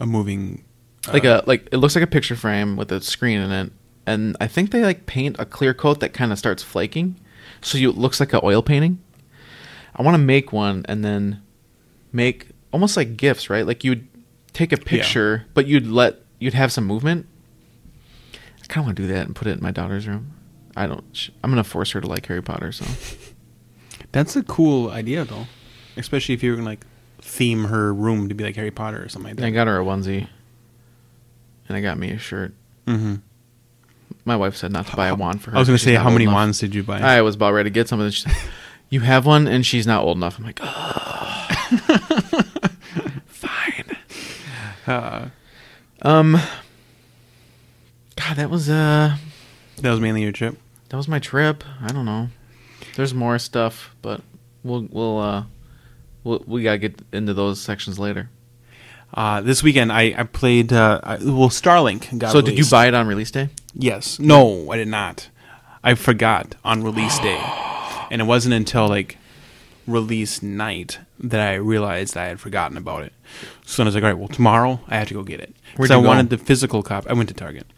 A 0.00 0.06
moving. 0.06 0.64
Like 1.12 1.24
uh, 1.24 1.42
a 1.44 1.48
like 1.48 1.68
it 1.72 1.78
looks 1.78 1.94
like 1.94 2.04
a 2.04 2.08
picture 2.08 2.36
frame 2.36 2.76
with 2.76 2.90
a 2.92 3.00
screen 3.00 3.40
in 3.40 3.52
it, 3.52 3.72
and 4.06 4.36
I 4.40 4.46
think 4.48 4.70
they 4.70 4.82
like 4.82 5.06
paint 5.06 5.36
a 5.38 5.46
clear 5.46 5.72
coat 5.72 6.00
that 6.00 6.12
kind 6.12 6.32
of 6.32 6.38
starts 6.38 6.62
flaking, 6.62 7.16
so 7.60 7.78
you 7.78 7.90
it 7.90 7.96
looks 7.96 8.18
like 8.20 8.32
an 8.32 8.40
oil 8.42 8.62
painting. 8.62 8.98
I 9.94 10.02
want 10.02 10.14
to 10.14 10.18
make 10.22 10.52
one 10.52 10.84
and 10.88 11.04
then 11.04 11.42
make 12.12 12.48
almost 12.72 12.96
like 12.96 13.16
gifts, 13.16 13.48
right? 13.48 13.66
Like 13.66 13.84
you'd 13.84 14.06
take 14.52 14.72
a 14.72 14.76
picture, 14.76 15.46
but 15.54 15.66
you'd 15.66 15.86
let 15.86 16.16
you'd 16.38 16.54
have 16.54 16.72
some 16.72 16.84
movement. 16.84 17.26
I 18.34 18.66
kind 18.66 18.82
of 18.82 18.86
want 18.86 18.96
to 18.96 19.02
do 19.04 19.08
that 19.12 19.26
and 19.26 19.34
put 19.36 19.46
it 19.48 19.52
in 19.52 19.62
my 19.62 19.70
daughter's 19.70 20.06
room. 20.08 20.32
I 20.76 20.86
don't. 20.86 21.30
I'm 21.42 21.50
gonna 21.50 21.64
force 21.64 21.92
her 21.92 22.00
to 22.00 22.06
like 22.06 22.26
Harry 22.26 22.42
Potter. 22.42 22.72
So 22.72 22.84
That's 24.16 24.34
a 24.34 24.42
cool 24.42 24.90
idea, 24.90 25.24
though. 25.26 25.46
Especially 25.98 26.34
if 26.34 26.42
you're 26.42 26.56
gonna 26.56 26.66
like 26.66 26.86
theme 27.20 27.64
her 27.64 27.92
room 27.92 28.30
to 28.30 28.34
be 28.34 28.44
like 28.44 28.56
Harry 28.56 28.70
Potter 28.70 29.02
or 29.04 29.08
something 29.10 29.30
like 29.32 29.36
that. 29.36 29.44
I 29.46 29.50
got 29.50 29.66
her 29.66 29.78
a 29.78 29.84
onesie, 29.84 30.26
and 31.68 31.76
I 31.76 31.82
got 31.82 31.98
me 31.98 32.12
a 32.12 32.18
shirt. 32.18 32.54
Mm-hmm. 32.86 33.16
My 34.24 34.36
wife 34.36 34.56
said 34.56 34.72
not 34.72 34.86
to 34.86 34.96
buy 34.96 35.08
a 35.08 35.14
wand 35.14 35.42
for 35.42 35.50
her. 35.50 35.56
I 35.56 35.60
was 35.60 35.68
gonna 35.68 35.76
say, 35.76 35.94
how 35.96 36.08
many 36.08 36.24
enough. 36.24 36.34
wands 36.34 36.58
did 36.60 36.74
you 36.74 36.82
buy? 36.82 37.00
I 37.00 37.20
was 37.20 37.34
about 37.34 37.52
ready 37.52 37.68
to 37.68 37.74
get 37.74 37.88
some 37.88 38.00
of 38.00 38.06
like, 38.26 38.36
You 38.88 39.00
have 39.00 39.26
one, 39.26 39.46
and 39.46 39.66
she's 39.66 39.86
not 39.86 40.02
old 40.02 40.16
enough. 40.16 40.38
I'm 40.38 40.44
like, 40.44 40.60
oh, 40.62 41.46
fine. 43.26 43.96
Uh, 44.86 45.28
Um, 46.00 46.38
God, 48.16 48.36
that 48.36 48.48
was 48.48 48.70
uh, 48.70 49.16
that 49.82 49.90
was 49.90 50.00
mainly 50.00 50.22
your 50.22 50.32
trip. 50.32 50.56
that 50.88 50.96
was 50.96 51.06
my 51.06 51.18
trip. 51.18 51.62
I 51.82 51.88
don't 51.92 52.06
know. 52.06 52.28
There's 52.96 53.14
more 53.14 53.38
stuff, 53.38 53.94
but 54.02 54.20
we'll 54.64 54.88
we'll 54.90 55.18
uh, 55.18 55.44
We'll, 56.26 56.42
we 56.44 56.64
gotta 56.64 56.78
get 56.78 57.00
into 57.12 57.34
those 57.34 57.60
sections 57.60 58.00
later. 58.00 58.28
Uh, 59.14 59.40
this 59.42 59.62
weekend, 59.62 59.92
I, 59.92 60.12
I 60.18 60.24
played. 60.24 60.72
Uh, 60.72 61.00
I, 61.00 61.18
well, 61.18 61.50
Starlink 61.50 62.18
got 62.18 62.32
so 62.32 62.40
did 62.40 62.58
you 62.58 62.64
buy 62.68 62.88
it 62.88 62.94
on 62.94 63.06
release 63.06 63.30
day? 63.30 63.50
Yes. 63.74 64.18
No, 64.18 64.72
I 64.72 64.76
did 64.76 64.88
not. 64.88 65.28
I 65.84 65.94
forgot 65.94 66.56
on 66.64 66.82
release 66.82 67.16
day, 67.20 67.40
and 68.10 68.20
it 68.20 68.24
wasn't 68.24 68.54
until 68.54 68.88
like 68.88 69.18
release 69.86 70.42
night 70.42 70.98
that 71.20 71.40
I 71.40 71.54
realized 71.54 72.16
I 72.16 72.24
had 72.24 72.40
forgotten 72.40 72.76
about 72.76 73.04
it. 73.04 73.12
So 73.64 73.82
then 73.82 73.86
I 73.86 73.88
was 73.88 73.94
like, 73.94 74.02
all 74.02 74.10
right, 74.10 74.18
well, 74.18 74.26
tomorrow 74.26 74.80
I 74.88 74.96
have 74.96 75.06
to 75.08 75.14
go 75.14 75.22
get 75.22 75.38
it. 75.38 75.54
So 75.76 75.84
I 75.84 75.86
go? 75.86 76.00
wanted 76.00 76.30
the 76.30 76.38
physical 76.38 76.82
copy. 76.82 77.08
I 77.08 77.12
went 77.12 77.28
to 77.28 77.36
Target. 77.36 77.68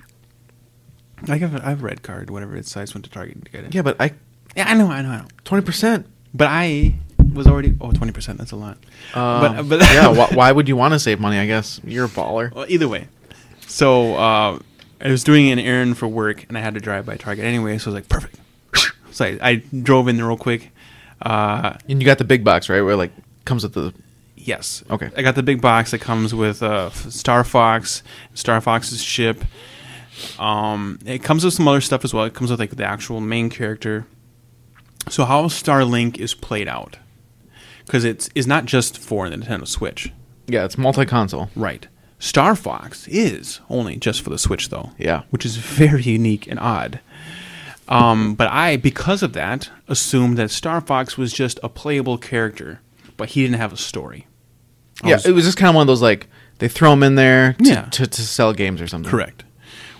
I 1.29 1.37
have 1.37 1.55
a, 1.55 1.67
I 1.67 1.69
have 1.69 1.83
a 1.83 1.85
red 1.85 2.03
card, 2.03 2.31
whatever 2.31 2.57
it's. 2.57 2.75
I 2.79 2.85
just 2.85 2.95
went 2.95 3.05
to 3.05 3.11
Target 3.11 3.45
to 3.45 3.51
get 3.51 3.65
it. 3.65 3.75
Yeah, 3.75 3.83
but 3.83 4.01
I 4.01 4.13
yeah, 4.57 4.69
I 4.69 4.75
know, 4.75 4.89
I 4.89 5.03
know, 5.03 5.11
I 5.11 5.17
know. 5.19 5.27
twenty 5.45 5.65
percent. 5.65 6.07
But 6.35 6.49
I 6.49 6.95
was 7.33 7.47
already 7.47 7.75
oh 7.81 7.91
20 7.93 8.13
percent. 8.13 8.39
That's 8.39 8.53
a 8.53 8.57
lot. 8.57 8.79
Uh, 9.15 9.63
but 9.63 9.81
yeah, 9.81 10.09
why, 10.17 10.29
why 10.35 10.53
would 10.53 10.69
you 10.69 10.77
want 10.77 10.93
to 10.95 10.99
save 10.99 11.21
money? 11.21 11.39
I 11.39 11.47
guess 11.47 11.81
you're 11.85 12.05
a 12.07 12.09
baller. 12.09 12.53
Well, 12.55 12.67
either 12.69 12.89
way. 12.89 13.09
So 13.67 14.15
uh, 14.15 14.59
I 15.01 15.09
was 15.09 15.25
doing 15.25 15.51
an 15.51 15.59
errand 15.59 15.99
for 15.99 16.07
work, 16.09 16.45
and 16.49 16.57
I 16.57 16.61
had 16.61 16.75
to 16.75 16.81
drive 16.81 17.07
by 17.07 17.17
Target 17.17 17.45
anyway. 17.45 17.79
So 17.79 17.91
I 17.91 17.95
was 17.95 18.03
like, 18.03 18.09
perfect. 18.09 18.37
So 19.11 19.25
I, 19.25 19.39
I 19.43 19.55
drove 19.83 20.07
in 20.07 20.17
there 20.17 20.27
real 20.27 20.37
quick. 20.37 20.71
Uh, 21.21 21.75
And 21.89 22.01
you 22.01 22.07
got 22.07 22.19
the 22.19 22.25
big 22.25 22.45
box, 22.45 22.69
right? 22.69 22.83
Where 22.83 22.95
like 22.95 23.11
comes 23.47 23.63
with 23.65 23.73
the 23.73 23.93
yes. 24.37 24.85
Okay. 24.91 25.11
I 25.17 25.23
got 25.23 25.35
the 25.35 25.43
big 25.43 25.61
box 25.61 25.91
that 25.91 26.01
comes 26.01 26.35
with 26.35 26.63
uh, 26.63 26.91
Star 26.91 27.43
Fox, 27.43 28.03
Star 28.35 28.61
Fox's 28.61 29.03
ship. 29.03 29.45
Um, 30.39 30.99
it 31.05 31.23
comes 31.23 31.45
with 31.45 31.55
some 31.55 31.67
other 31.67 31.81
stuff 31.81 32.05
as 32.05 32.13
well. 32.15 32.25
It 32.25 32.35
comes 32.35 32.51
with 32.51 32.61
like 32.61 32.71
the 32.77 32.85
actual 32.85 33.21
main 33.21 33.51
character. 33.51 34.07
So 35.11 35.25
how 35.25 35.45
Starlink 35.47 36.19
is 36.19 36.35
played 36.35 36.69
out, 36.69 36.97
because 37.87 38.05
it's 38.05 38.29
is 38.35 38.47
not 38.47 38.65
just 38.67 38.99
for 38.99 39.29
the 39.29 39.37
Nintendo 39.37 39.67
Switch, 39.67 40.13
yeah, 40.47 40.65
it's 40.65 40.79
multi-console. 40.79 41.51
right? 41.57 41.87
Star 42.19 42.57
Fox 42.57 43.07
is 43.09 43.61
only 43.71 43.97
just 43.97 44.23
for 44.23 44.31
the 44.31 44.39
Switch, 44.39 44.71
though. 44.71 44.91
Yeah. 44.99 45.23
which 45.31 45.47
is 45.47 45.57
very 45.57 46.03
unique 46.03 46.47
and 46.49 46.59
odd. 46.59 47.01
Um, 47.89 48.35
but 48.35 48.49
I, 48.51 48.77
because 48.77 49.23
of 49.23 49.33
that, 49.35 49.71
assumed 49.87 50.37
that 50.37 50.51
Star 50.51 50.81
Fox 50.81 51.17
was 51.17 51.33
just 51.33 51.59
a 51.63 51.69
playable 51.69 52.19
character, 52.19 52.81
but 53.17 53.31
he 53.31 53.43
didn't 53.43 53.57
have 53.59 53.73
a 53.73 53.77
story. 53.79 54.27
I 55.03 55.09
Yeah, 55.11 55.15
was- 55.17 55.27
it 55.27 55.33
was 55.33 55.45
just 55.45 55.57
kind 55.57 55.69
of 55.71 55.75
one 55.77 55.83
of 55.83 55.87
those 55.87 56.03
like 56.03 56.27
they 56.59 56.69
throw 56.69 56.93
him 56.93 57.03
in 57.03 57.15
there 57.15 57.55
to, 57.55 57.65
Yeah. 57.65 57.83
to, 57.85 58.07
to 58.07 58.21
sell 58.23 58.53
games 58.53 58.81
or 58.83 58.89
something. 58.89 59.11
correct. 59.11 59.45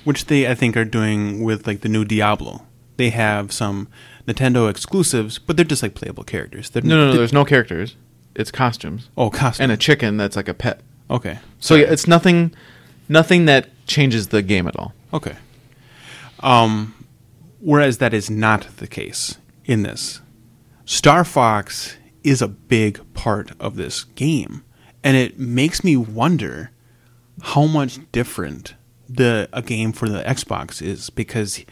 Which 0.05 0.27
they, 0.27 0.47
I 0.49 0.55
think, 0.55 0.77
are 0.77 0.85
doing 0.85 1.43
with 1.45 1.67
like 1.67 1.81
the 1.83 1.89
new 1.89 2.05
Diablo. 2.05 2.67
They 2.97 3.11
have 3.11 3.53
some 3.53 3.89
Nintendo 4.29 4.69
exclusives, 4.69 5.39
but 5.39 5.57
they're 5.57 5.65
just 5.65 5.83
like 5.83 5.95
playable 5.95 6.25
characters. 6.25 6.71
They're, 6.71 6.83
No, 6.83 6.97
no, 6.97 7.11
no. 7.11 7.17
There's 7.17 7.33
no 7.33 7.45
characters. 7.45 7.97
It's 8.35 8.51
costumes 8.51 9.09
oh, 9.17 9.31
costumes. 9.31 9.61
and 9.61 9.73
a 9.73 9.77
chicken 9.77 10.17
that's 10.17 10.37
like 10.37 10.49
a 10.49 10.55
pet. 10.55 10.81
okay, 11.11 11.39
So 11.59 11.75
yeah, 11.75 11.87
it's 11.91 12.07
nothing, 12.07 12.55
nothing 13.09 13.47
that 13.47 13.69
changes 13.87 14.29
the 14.29 14.43
game 14.43 14.69
at 14.69 14.77
all. 14.77 14.93
Okay. 15.13 15.37
Um, 16.41 16.95
whereas 17.61 17.99
that 17.99 18.15
is 18.15 18.31
not 18.31 18.77
the 18.77 18.87
case 18.87 19.39
in 19.65 19.83
this. 19.83 20.21
Star 20.85 21.25
Fox 21.25 21.97
is 22.23 22.41
a 22.41 22.49
big 22.49 23.01
part 23.15 23.53
of 23.59 23.77
this 23.77 24.05
game, 24.05 24.65
and 25.03 25.17
it 25.17 25.39
makes 25.39 25.83
me 25.83 25.97
wonder 25.97 26.71
how 27.43 27.67
much 27.67 27.99
different 28.13 28.75
the 29.09 29.49
a 29.53 29.63
game 29.63 29.93
for 29.93 30.09
the 30.09 30.23
Xbox 30.23 30.83
is 30.83 31.11
because 31.11 31.65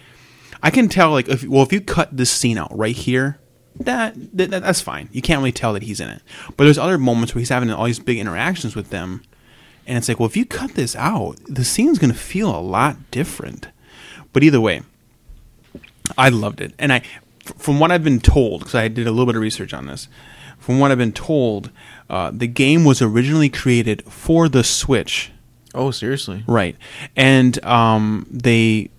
I 0.62 0.70
can 0.70 0.88
tell 0.88 1.11
like 1.11 1.28
if 1.28 1.44
well 1.44 1.62
if 1.62 1.72
you 1.72 1.80
cut 1.80 2.16
this 2.16 2.30
scene 2.30 2.59
out 2.59 2.76
right 2.76 2.96
here 2.96 3.38
that, 3.78 4.14
that 4.36 4.50
that's 4.50 4.80
fine. 4.80 5.11
You 5.12 5.20
can't 5.20 5.38
really 5.38 5.52
tell 5.52 5.74
that 5.74 5.82
he's 5.82 6.00
in 6.00 6.09
it. 6.09 6.22
But 6.57 6.64
there's 6.64 6.78
other 6.78 6.96
moments 6.96 7.34
where 7.34 7.40
he's 7.40 7.50
having 7.50 7.70
all 7.70 7.84
these 7.84 7.98
big 7.98 8.18
interactions 8.18 8.74
with 8.74 8.90
them 8.90 9.22
and 9.86 9.98
it's 9.98 10.09
like 10.09 10.18
well 10.18 10.28
if 10.28 10.36
you 10.36 10.44
cut 10.46 10.74
this 10.74 10.96
out 10.96 11.36
the 11.46 11.64
scene's 11.64 11.98
going 11.98 12.12
to 12.12 12.18
feel 12.18 12.54
a 12.54 12.61
lot 12.61 13.11
different. 13.11 13.68
But 14.32 14.42
either 14.42 14.61
way 14.61 14.82
I 16.16 16.28
loved 16.28 16.61
it. 16.61 16.74
And 16.78 16.92
I 16.92 17.02
from 17.57 17.78
what 17.78 17.92
I've 17.92 18.04
been 18.04 18.20
told 18.20 18.61
because 18.61 18.74
I 18.74 18.88
did 18.88 19.07
a 19.07 19.11
little 19.11 19.26
bit 19.26 19.36
of 19.36 19.42
research 19.42 19.72
on 19.72 19.86
this 19.86 20.09
from 20.59 20.78
what 20.78 20.90
I've 20.90 20.98
been 20.98 21.12
told 21.12 21.70
uh, 22.11 22.30
the 22.32 22.46
game 22.46 22.84
was 22.84 23.00
originally 23.02 23.48
created 23.48 24.02
for 24.04 24.48
the 24.48 24.64
Switch. 24.64 25.30
Oh, 25.74 25.90
seriously? 25.90 26.42
Right. 26.46 26.76
And 27.14 27.62
um, 27.64 28.26
they 28.30 28.90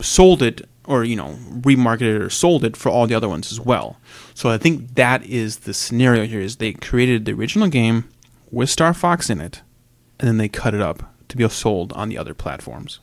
sold 0.00 0.42
it 0.42 0.68
or, 0.84 1.04
you 1.04 1.16
know, 1.16 1.36
remarketed 1.50 2.16
it 2.16 2.22
or 2.22 2.30
sold 2.30 2.64
it 2.64 2.76
for 2.76 2.90
all 2.90 3.06
the 3.06 3.14
other 3.14 3.28
ones 3.28 3.50
as 3.50 3.60
well. 3.60 3.98
So 4.34 4.50
I 4.50 4.58
think 4.58 4.94
that 4.94 5.24
is 5.24 5.58
the 5.58 5.74
scenario 5.74 6.24
here 6.26 6.40
is 6.40 6.56
they 6.56 6.72
created 6.72 7.24
the 7.24 7.32
original 7.32 7.68
game 7.68 8.08
with 8.50 8.70
Star 8.70 8.94
Fox 8.94 9.28
in 9.28 9.40
it 9.40 9.62
and 10.20 10.28
then 10.28 10.36
they 10.38 10.48
cut 10.48 10.74
it 10.74 10.80
up 10.80 11.12
to 11.28 11.36
be 11.36 11.48
sold 11.48 11.92
on 11.94 12.08
the 12.08 12.18
other 12.18 12.34
platforms. 12.34 13.00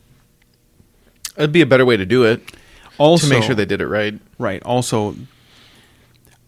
It'd 1.37 1.51
be 1.51 1.61
a 1.61 1.65
better 1.65 1.85
way 1.85 1.97
to 1.97 2.05
do 2.05 2.23
it 2.23 2.55
Also 2.97 3.27
to 3.27 3.33
make 3.33 3.43
sure 3.43 3.55
they 3.55 3.65
did 3.65 3.81
it 3.81 3.87
right. 3.87 4.19
Right. 4.37 4.63
Also, 4.63 5.15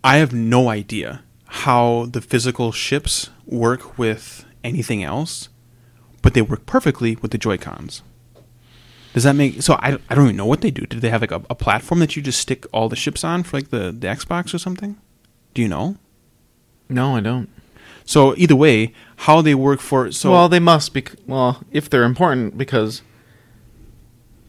I 0.04 0.18
have 0.18 0.34
no 0.34 0.70
idea 0.70 1.24
how 1.46 2.08
the 2.12 2.22
physical 2.22 2.72
ships 2.72 3.30
work 3.46 3.98
with 3.98 4.46
anything 4.64 5.04
else, 5.04 5.50
but 6.22 6.34
they 6.34 6.42
work 6.42 6.66
perfectly 6.66 7.16
with 7.18 7.32
the 7.32 7.38
Joy 7.38 7.58
Cons. 7.58 8.04
Does 9.16 9.24
that 9.24 9.34
make 9.34 9.62
so? 9.62 9.76
I, 9.76 9.98
I 10.10 10.14
don't 10.16 10.26
even 10.26 10.36
know 10.36 10.46
what 10.46 10.60
they 10.60 10.70
do. 10.72 10.86
Do 10.86 11.00
they 11.00 11.10
have 11.10 11.22
like 11.22 11.32
a, 11.32 11.42
a 11.50 11.56
platform 11.56 12.02
that 12.02 12.18
you 12.18 12.22
just 12.22 12.38
stick 12.38 12.66
all 12.74 12.90
the 12.90 12.98
ships 12.98 13.24
on 13.24 13.44
for 13.44 13.56
like 13.56 13.70
the, 13.70 13.96
the 13.98 14.08
Xbox 14.08 14.54
or 14.54 14.58
something? 14.58 14.98
Do 15.54 15.62
you 15.62 15.70
know? 15.70 15.96
No, 16.90 17.16
I 17.16 17.22
don't. 17.22 17.48
So 18.04 18.36
either 18.36 18.58
way, 18.58 18.92
how 19.16 19.42
they 19.42 19.56
work 19.56 19.80
for 19.80 20.12
so 20.12 20.32
well, 20.32 20.50
they 20.50 20.60
must 20.60 20.94
be. 20.94 21.06
Well, 21.26 21.64
if 21.72 21.90
they're 21.90 22.04
important, 22.04 22.58
because 22.58 23.04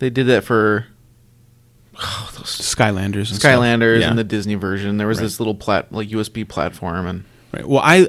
they 0.00 0.10
did 0.10 0.26
that 0.26 0.42
for 0.42 0.86
oh, 2.02 2.32
those 2.36 2.48
Skylanders 2.48 3.30
and 3.30 3.36
stuff. 3.38 3.42
Skylanders 3.52 4.00
Yeah. 4.00 4.10
and 4.10 4.18
the 4.18 4.24
Disney 4.24 4.56
version. 4.56 4.96
There 4.96 5.06
was 5.06 5.18
Right. 5.18 5.22
this 5.26 5.38
little 5.38 5.54
plat 5.54 5.92
like 5.92 6.08
USB 6.08 6.46
platform, 6.46 7.06
and 7.06 7.24
Right. 7.52 7.64
Well, 7.68 7.82
I 7.84 8.08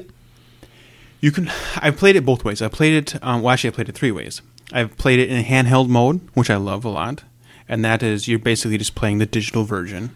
you 1.22 1.32
can 1.32 1.51
I 1.76 1.91
played 1.91 2.16
it 2.16 2.26
both 2.26 2.43
ways. 2.43 2.64
I 2.64 2.68
played 2.68 2.93
it. 2.95 3.24
Um, 3.24 3.43
well, 3.43 3.53
actually, 3.53 3.70
I 3.70 3.74
played 3.74 3.89
it 3.89 3.95
three 3.95 4.12
ways. 4.12 4.41
I've 4.74 4.97
played 4.97 5.20
it 5.20 5.30
in 5.30 5.43
handheld 5.45 5.88
mode, 5.88 6.22
which 6.34 6.49
I 6.49 6.57
love 6.57 6.84
a 6.86 6.89
lot, 6.89 7.24
and 7.70 7.84
that 7.86 8.03
is 8.03 8.28
you're 8.28 8.39
basically 8.39 8.78
just 8.78 8.95
playing 8.95 9.18
the 9.20 9.26
digital 9.26 9.63
version. 9.63 10.15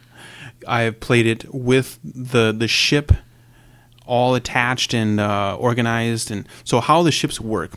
I've 0.67 0.99
played 0.99 1.25
it 1.25 1.45
with 1.53 1.99
the 2.03 2.51
the 2.51 2.67
ship 2.67 3.11
all 4.05 4.35
attached 4.35 4.93
and 4.93 5.19
uh, 5.19 5.55
organized, 5.57 6.31
and 6.31 6.47
so 6.63 6.79
how 6.81 7.01
the 7.03 7.11
ships 7.11 7.39
work. 7.39 7.71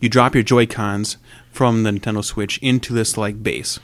You 0.00 0.08
drop 0.08 0.34
your 0.34 0.44
Joy 0.44 0.66
Cons 0.66 1.16
from 1.50 1.82
the 1.82 1.90
Nintendo 1.90 2.24
Switch 2.24 2.58
into 2.58 2.92
this 2.94 3.16
like 3.16 3.42
base, 3.42 3.78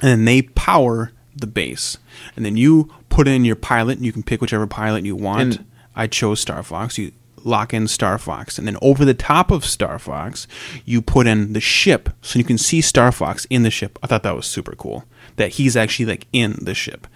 and 0.00 0.10
then 0.10 0.24
they 0.26 0.42
power 0.42 1.12
the 1.34 1.46
base, 1.46 1.96
and 2.36 2.44
then 2.44 2.56
you 2.56 2.92
put 3.08 3.26
in 3.26 3.44
your 3.44 3.56
pilot, 3.56 3.96
and 3.96 4.04
you 4.06 4.12
can 4.12 4.22
pick 4.22 4.40
whichever 4.40 4.66
pilot 4.66 5.04
you 5.04 5.16
want. 5.16 5.40
And- 5.56 5.64
I 5.96 6.06
chose 6.06 6.38
Star 6.38 6.62
Fox. 6.62 6.96
You 6.96 7.10
lock 7.48 7.74
in 7.74 7.88
Star 7.88 8.18
Fox, 8.18 8.58
and 8.58 8.66
then 8.66 8.76
over 8.82 9.04
the 9.04 9.14
top 9.14 9.50
of 9.50 9.64
Star 9.64 9.98
Fox, 9.98 10.46
you 10.84 11.02
put 11.02 11.26
in 11.26 11.52
the 11.52 11.60
ship, 11.60 12.10
so 12.22 12.38
you 12.38 12.44
can 12.44 12.58
see 12.58 12.80
Star 12.80 13.10
Fox 13.10 13.46
in 13.46 13.62
the 13.62 13.70
ship. 13.70 13.98
I 14.02 14.06
thought 14.06 14.22
that 14.22 14.36
was 14.36 14.46
super 14.46 14.74
cool. 14.76 15.04
That 15.36 15.52
he's 15.52 15.76
actually 15.76 16.06
like 16.06 16.26
in 16.32 16.58
the 16.60 16.74
ship. 16.74 17.06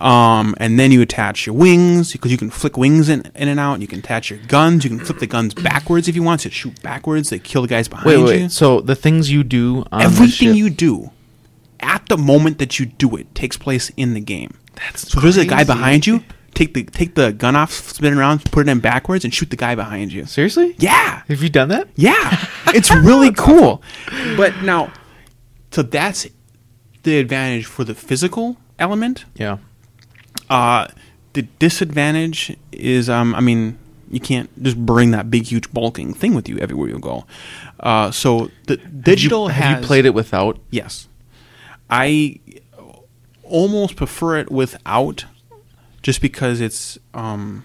Um, 0.00 0.54
and 0.58 0.78
then 0.78 0.92
you 0.92 1.00
attach 1.00 1.46
your 1.46 1.54
wings 1.54 2.12
because 2.12 2.30
you 2.30 2.38
can 2.38 2.50
flick 2.50 2.76
wings 2.76 3.08
in, 3.08 3.22
in 3.34 3.48
and 3.48 3.58
out. 3.58 3.74
And 3.74 3.82
You 3.82 3.88
can 3.88 4.00
attach 4.00 4.30
your 4.30 4.38
guns. 4.40 4.84
You 4.84 4.90
can 4.90 5.00
flip 5.00 5.18
the 5.18 5.26
guns 5.26 5.54
backwards 5.54 6.06
if 6.06 6.14
you 6.14 6.22
want 6.22 6.42
to 6.42 6.50
shoot 6.50 6.80
backwards. 6.82 7.30
They 7.30 7.38
kill 7.38 7.62
the 7.62 7.68
guys 7.68 7.88
behind 7.88 8.06
wait, 8.06 8.18
you 8.18 8.24
wait. 8.24 8.50
So 8.50 8.80
the 8.80 8.94
things 8.94 9.30
you 9.30 9.42
do, 9.42 9.84
on 9.90 10.00
the 10.00 10.04
everything 10.04 10.54
you 10.54 10.70
do 10.70 11.10
at 11.80 12.06
the 12.08 12.18
moment 12.18 12.58
that 12.58 12.78
you 12.78 12.86
do 12.86 13.16
it 13.16 13.34
takes 13.34 13.56
place 13.56 13.90
in 13.96 14.14
the 14.14 14.20
game. 14.20 14.54
That's 14.74 15.10
so 15.10 15.18
if 15.18 15.22
there's 15.22 15.36
a 15.36 15.46
guy 15.46 15.64
behind 15.64 16.06
you, 16.06 16.22
take 16.54 16.74
the 16.74 16.84
take 16.84 17.14
the 17.14 17.32
gun 17.32 17.56
off, 17.56 17.72
spin 17.72 18.12
it 18.14 18.16
around, 18.18 18.44
put 18.50 18.66
it 18.68 18.70
in 18.70 18.80
backwards, 18.80 19.24
and 19.24 19.32
shoot 19.34 19.50
the 19.50 19.56
guy 19.56 19.74
behind 19.74 20.12
you. 20.12 20.26
seriously, 20.26 20.74
Yeah, 20.78 21.22
have 21.28 21.42
you 21.42 21.48
done 21.48 21.68
that? 21.68 21.88
yeah, 21.96 22.46
it's 22.68 22.90
really 22.94 23.32
cool. 23.36 23.82
But 24.36 24.62
now, 24.62 24.92
so 25.70 25.82
that's 25.82 26.26
the 27.02 27.18
advantage 27.18 27.66
for 27.66 27.84
the 27.84 27.94
physical 27.94 28.56
element. 28.78 29.24
Yeah. 29.34 29.58
Uh, 30.48 30.88
the 31.32 31.42
disadvantage 31.42 32.56
is, 32.72 33.08
um, 33.08 33.34
I 33.36 33.40
mean, 33.40 33.78
you 34.10 34.18
can't 34.18 34.50
just 34.62 34.76
bring 34.84 35.12
that 35.12 35.30
big, 35.30 35.44
huge, 35.44 35.72
bulking 35.72 36.12
thing 36.12 36.34
with 36.34 36.48
you 36.48 36.58
everywhere 36.58 36.88
you 36.88 36.98
go. 36.98 37.24
Uh, 37.78 38.10
so 38.10 38.50
the 38.66 38.76
digital 38.76 39.46
have 39.48 39.56
you, 39.56 39.62
has 39.62 39.74
have 39.74 39.80
you 39.82 39.86
played 39.86 40.06
it 40.06 40.14
without? 40.14 40.58
Yes. 40.70 41.06
I 41.88 42.40
almost 43.44 43.96
prefer 43.96 44.38
it 44.38 44.50
without 44.50 45.24
just 46.02 46.20
because 46.20 46.60
it's 46.60 46.98
um 47.14 47.64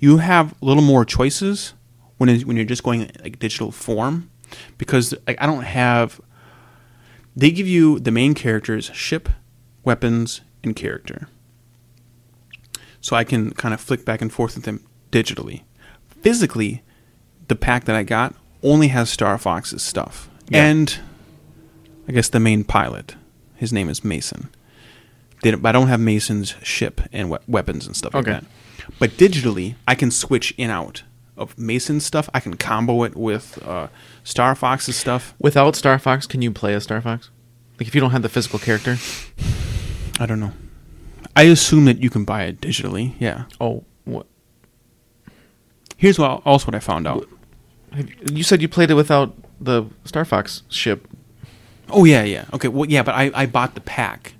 you 0.00 0.18
have 0.18 0.52
a 0.60 0.64
little 0.64 0.82
more 0.82 1.04
choices 1.04 1.74
when 2.18 2.28
it, 2.28 2.44
when 2.46 2.56
you're 2.56 2.66
just 2.66 2.82
going 2.82 3.10
like 3.22 3.38
digital 3.38 3.70
form 3.70 4.30
because 4.78 5.14
like 5.26 5.40
I 5.40 5.46
don't 5.46 5.62
have 5.62 6.20
they 7.36 7.50
give 7.50 7.66
you 7.66 7.98
the 7.98 8.10
main 8.10 8.34
characters 8.34 8.86
ship, 8.94 9.28
weapons 9.82 10.40
and 10.62 10.76
character. 10.76 11.28
So 13.00 13.16
I 13.16 13.24
can 13.24 13.50
kind 13.52 13.74
of 13.74 13.80
flick 13.80 14.04
back 14.04 14.22
and 14.22 14.32
forth 14.32 14.54
with 14.54 14.64
them 14.64 14.84
digitally. 15.10 15.62
Physically, 16.22 16.82
the 17.48 17.56
pack 17.56 17.84
that 17.84 17.96
I 17.96 18.02
got 18.02 18.34
only 18.62 18.88
has 18.88 19.10
Star 19.10 19.36
Fox's 19.36 19.82
stuff. 19.82 20.30
Yeah. 20.48 20.64
And 20.64 20.98
I 22.08 22.12
guess 22.12 22.28
the 22.28 22.40
main 22.40 22.64
pilot. 22.64 23.16
His 23.56 23.72
name 23.72 23.88
is 23.88 24.04
Mason. 24.04 24.48
They 25.44 25.50
don't, 25.52 25.64
I 25.64 25.70
don't 25.72 25.88
have 25.88 26.00
Mason's 26.00 26.54
ship 26.62 27.00
and 27.12 27.30
we- 27.30 27.38
weapons 27.46 27.86
and 27.86 27.94
stuff 27.96 28.14
Okay. 28.14 28.32
like 28.32 28.40
that. 28.42 28.50
But 28.98 29.10
digitally, 29.12 29.76
I 29.86 29.94
can 29.94 30.10
switch 30.10 30.52
in 30.58 30.70
out 30.70 31.02
of 31.36 31.56
Mason's 31.58 32.04
stuff. 32.04 32.28
I 32.34 32.40
can 32.40 32.56
combo 32.56 33.02
it 33.04 33.14
with 33.16 33.58
uh, 33.64 33.88
Star 34.24 34.54
Fox's 34.54 34.96
stuff. 34.96 35.34
Without 35.38 35.76
Star 35.76 35.98
Fox, 35.98 36.26
can 36.26 36.42
you 36.42 36.50
play 36.50 36.74
as 36.74 36.84
Star 36.84 37.00
Fox? 37.00 37.30
Like 37.78 37.88
if 37.88 37.94
you 37.94 38.00
don't 38.00 38.10
have 38.12 38.22
the 38.22 38.28
physical 38.28 38.58
character? 38.58 38.96
I 40.18 40.26
don't 40.26 40.40
know. 40.40 40.52
I 41.36 41.42
assume 41.44 41.84
that 41.86 41.98
you 42.02 42.10
can 42.10 42.24
buy 42.24 42.44
it 42.44 42.60
digitally. 42.60 43.14
Yeah. 43.18 43.44
Oh, 43.60 43.84
what? 44.04 44.26
Here's 45.96 46.18
what 46.18 46.42
also 46.44 46.66
what 46.66 46.74
I 46.74 46.80
found 46.80 47.06
out. 47.06 47.28
Have- 47.92 48.08
You 48.30 48.42
said 48.44 48.62
you 48.62 48.68
played 48.68 48.90
it 48.90 48.94
without 48.94 49.34
the 49.60 49.84
Star 50.04 50.24
Fox 50.24 50.62
ship. 50.68 51.08
Oh 51.90 52.04
yeah, 52.04 52.22
yeah. 52.24 52.44
Okay, 52.52 52.68
well 52.68 52.88
yeah, 52.88 53.02
but 53.02 53.14
I, 53.14 53.30
I 53.34 53.46
bought 53.46 53.74
the 53.74 53.80
pack. 53.80 54.34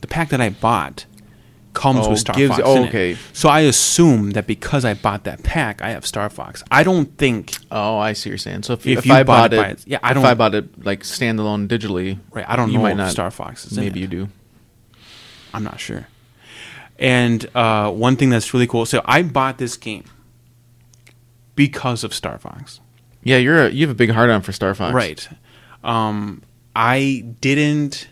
The 0.00 0.06
pack 0.06 0.30
that 0.30 0.40
I 0.40 0.50
bought 0.50 1.04
comes 1.72 2.06
Oh, 2.06 2.10
with 2.10 2.18
Star 2.18 2.34
gives- 2.34 2.50
Fox. 2.56 2.62
oh, 2.64 2.76
in 2.78 2.82
it. 2.84 2.88
okay. 2.88 3.16
So 3.32 3.48
I 3.48 3.60
assume 3.60 4.30
that 4.32 4.46
because 4.46 4.84
I 4.84 4.94
bought 4.94 5.22
that 5.24 5.42
pack, 5.44 5.80
I 5.82 5.90
have 5.90 6.04
Star 6.04 6.28
Fox. 6.28 6.64
I 6.70 6.82
don't 6.82 7.16
think 7.16 7.56
Oh, 7.70 7.98
I 7.98 8.12
see 8.12 8.28
what 8.28 8.32
you're 8.32 8.38
saying. 8.38 8.64
So 8.64 8.72
if, 8.72 8.86
If 8.86 8.98
if, 8.98 9.06
you 9.06 9.14
I 9.14 9.22
bought 9.22 9.50
bought, 9.52 9.60
it 9.70 9.70
it, 9.80 9.84
yeah, 9.86 9.98
I 10.02 10.12
don't- 10.12 10.24
If 10.24 10.30
I 10.30 10.34
bought 10.34 10.54
it 10.54 10.84
like 10.84 11.02
standalone 11.04 11.68
digitally, 11.68 12.18
right. 12.32 12.44
I 12.48 12.56
don't 12.56 12.70
you 12.72 12.78
know 12.78 12.82
might 12.82 12.92
if 12.92 12.96
not. 12.96 13.10
Star 13.12 13.30
Fox 13.30 13.66
is 13.66 13.78
in 13.78 13.84
maybe 13.84 14.00
you 14.00 14.06
do. 14.08 14.28
I'm 15.54 15.62
not 15.64 15.78
sure. 15.80 16.06
And 16.98 17.48
uh, 17.54 17.90
one 17.90 18.16
thing 18.16 18.30
that's 18.30 18.52
really 18.52 18.66
cool. 18.66 18.84
So 18.84 19.00
I 19.04 19.22
bought 19.22 19.58
this 19.58 19.76
game 19.76 20.04
because 21.54 22.04
of 22.04 22.12
Star 22.14 22.38
Fox. 22.38 22.80
Yeah, 23.22 23.36
you're 23.36 23.66
a, 23.66 23.70
you 23.70 23.86
have 23.86 23.94
a 23.94 23.98
big 23.98 24.10
heart 24.10 24.30
on 24.30 24.42
for 24.42 24.52
Star 24.52 24.74
Fox, 24.74 24.94
Right. 24.94 25.28
Um, 25.84 26.42
I 26.76 27.24
didn't 27.40 28.08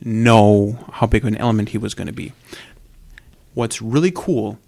know 0.00 0.84
how 0.92 1.06
big 1.06 1.22
of 1.22 1.28
an 1.28 1.36
element 1.36 1.70
he 1.70 1.78
was 1.78 1.94
going 1.94 2.06
to 2.06 2.12
be. 2.12 2.32
What's 3.54 3.82
really 3.82 4.12
cool 4.14 4.58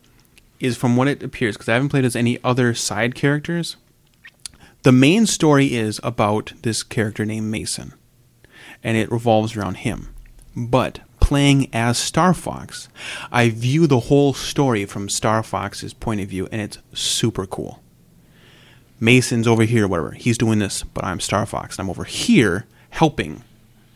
is 0.60 0.76
from 0.76 0.96
what 0.96 1.08
it 1.08 1.22
appears, 1.22 1.56
because 1.56 1.68
I 1.68 1.74
haven't 1.74 1.88
played 1.88 2.04
as 2.04 2.16
any 2.16 2.38
other 2.44 2.74
side 2.74 3.14
characters. 3.14 3.76
The 4.82 4.92
main 4.92 5.26
story 5.26 5.74
is 5.74 6.00
about 6.02 6.52
this 6.62 6.82
character 6.82 7.24
named 7.24 7.50
Mason, 7.50 7.94
and 8.82 8.96
it 8.96 9.10
revolves 9.10 9.56
around 9.56 9.76
him. 9.76 10.14
But 10.56 11.00
playing 11.20 11.68
as 11.72 11.98
Star 11.98 12.34
Fox, 12.34 12.88
I 13.30 13.48
view 13.48 13.86
the 13.86 14.00
whole 14.00 14.34
story 14.34 14.84
from 14.84 15.08
Star 15.08 15.42
Fox's 15.42 15.94
point 15.94 16.20
of 16.20 16.28
view, 16.28 16.48
and 16.52 16.60
it's 16.60 16.78
super 16.92 17.46
cool. 17.46 17.80
Mason's 19.00 19.48
over 19.48 19.64
here, 19.64 19.88
whatever. 19.88 20.12
He's 20.12 20.38
doing 20.38 20.60
this, 20.60 20.84
but 20.84 21.04
I'm 21.04 21.18
Star 21.18 21.44
Fox. 21.44 21.76
And 21.76 21.84
I'm 21.84 21.90
over 21.90 22.04
here 22.04 22.66
helping. 22.90 23.42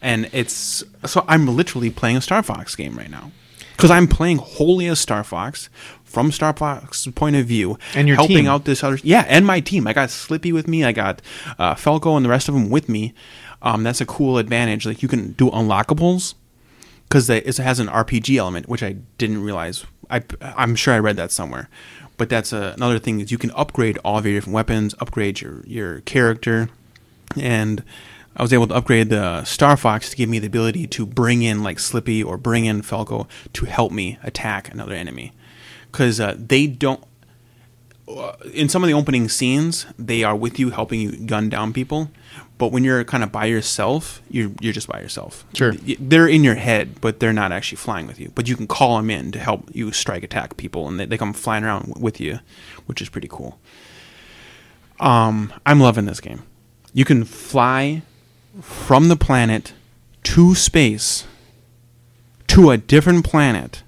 And 0.07 0.31
it's 0.33 0.85
so 1.05 1.25
I'm 1.27 1.49
literally 1.49 1.91
playing 1.91 2.17
a 2.17 2.21
Star 2.21 2.41
Fox 2.41 2.77
game 2.77 2.97
right 2.97 3.11
now. 3.11 3.33
Because 3.77 3.91
I'm 3.91 4.07
playing 4.07 4.39
wholly 4.39 4.87
as 4.87 5.01
Star 5.01 5.25
Fox 5.25 5.69
from 6.05 6.31
Star 6.31 6.53
Fox's 6.53 7.13
point 7.13 7.35
of 7.35 7.45
view. 7.47 7.77
And 7.93 8.07
your 8.07 8.17
helping 8.17 8.37
team. 8.37 8.47
out 8.47 8.67
this 8.67 8.85
other 8.85 9.01
Yeah, 9.03 9.25
and 9.27 9.45
my 9.45 9.59
team. 9.59 9.85
I 9.89 9.93
got 9.93 10.11
Slippy 10.11 10.53
with 10.53 10.69
me, 10.69 10.85
I 10.85 10.93
got 10.93 11.21
uh, 11.59 11.75
Falco 11.75 12.15
and 12.15 12.25
the 12.25 12.31
rest 12.31 12.49
of 12.49 12.55
them 12.55 12.71
with 12.71 12.89
me. 12.89 13.15
Um, 13.63 13.83
that's 13.83 14.01
a 14.01 14.07
cool 14.07 14.39
advantage. 14.39 14.87
Like 14.87 15.03
you 15.03 15.09
can 15.09 15.33
do 15.33 15.51
unlockables 15.51 16.35
because 17.09 17.29
it 17.29 17.57
has 17.57 17.81
an 17.81 17.89
RPG 17.89 18.37
element, 18.37 18.69
which 18.69 18.85
I 18.85 18.93
didn't 19.19 19.43
realize. 19.43 19.85
I, 20.09 20.23
I'm 20.41 20.77
sure 20.77 20.95
I 20.95 21.01
read 21.01 21.17
that 21.17 21.33
somewhere, 21.33 21.69
but 22.17 22.29
that's 22.29 22.53
a, 22.53 22.75
another 22.77 23.01
thing 23.01 23.19
is 23.19 23.33
you 23.33 23.39
can 23.39 23.51
upgrade 23.57 23.99
all 24.05 24.19
of 24.19 24.25
your 24.25 24.35
different 24.35 24.55
weapons, 24.55 24.95
upgrade 25.01 25.41
your 25.41 25.65
your 25.67 26.01
character, 26.03 26.69
and 27.37 27.83
I 28.37 28.43
was 28.43 28.53
able 28.53 28.67
to 28.69 28.75
upgrade 28.75 29.09
the 29.09 29.45
Star 29.45 29.77
Fox 29.77 30.11
to 30.11 30.17
give 30.17 30.29
me 30.29 30.39
the 30.39 30.47
ability 30.47 30.87
to 30.89 31.07
bring 31.07 31.43
in 31.43 31.63
like 31.63 31.79
Slippy 31.79 32.23
or 32.23 32.37
bring 32.37 32.67
in 32.67 32.83
Falco 32.83 33.27
to 33.55 33.65
help 33.65 33.93
me 33.93 34.19
attack 34.23 34.71
another 34.73 34.93
enemy, 34.95 35.33
because 35.91 36.21
uh, 36.21 36.35
they 36.37 36.67
don't. 36.67 37.03
uh, 38.07 38.33
In 38.53 38.69
some 38.69 38.85
of 38.85 38.89
the 38.89 38.95
opening 38.95 39.29
scenes, 39.29 39.87
they 39.99 40.23
are 40.23 40.37
with 40.37 40.59
you, 40.59 40.71
helping 40.71 41.01
you 41.01 41.13
gun 41.13 41.49
down 41.49 41.73
people. 41.73 42.11
But 42.59 42.73
when 42.73 42.85
you're 42.85 43.05
kind 43.05 43.23
of 43.23 43.33
by 43.33 43.47
yourself, 43.47 44.23
you're 44.31 44.51
you're 44.61 44.73
just 44.73 44.89
by 44.89 45.01
yourself. 45.01 45.45
Sure. 45.55 45.73
They're 45.99 46.29
in 46.29 46.45
your 46.45 46.55
head, 46.55 47.01
but 47.01 47.21
they're 47.21 47.33
not 47.33 47.53
actually 47.53 47.77
flying 47.77 48.07
with 48.07 48.19
you. 48.19 48.33
But 48.35 48.49
you 48.49 48.57
can 48.57 48.67
call 48.67 48.97
them 48.97 49.11
in 49.11 49.33
to 49.33 49.39
help 49.39 49.69
you 49.75 49.93
strike 49.93 50.23
attack 50.23 50.57
people, 50.57 50.89
and 50.89 50.99
they, 51.01 51.07
they 51.07 51.19
come 51.19 51.33
flying 51.33 51.65
around 51.65 51.95
with 51.99 52.21
you, 52.21 52.41
which 52.87 53.01
is 53.03 53.09
pretty 53.09 53.29
cool. 53.29 53.59
Um, 55.01 55.53
I'm 55.67 55.81
loving 55.81 56.07
this 56.07 56.21
game. 56.21 56.43
You 56.95 57.05
can 57.05 57.25
fly 57.25 58.03
from 58.61 59.09
the 59.09 59.17
planet 59.17 59.73
to 60.25 60.55
space 60.55 61.27
to 62.49 62.71
a 62.71 62.77
different 62.77 63.25
planet 63.25 63.83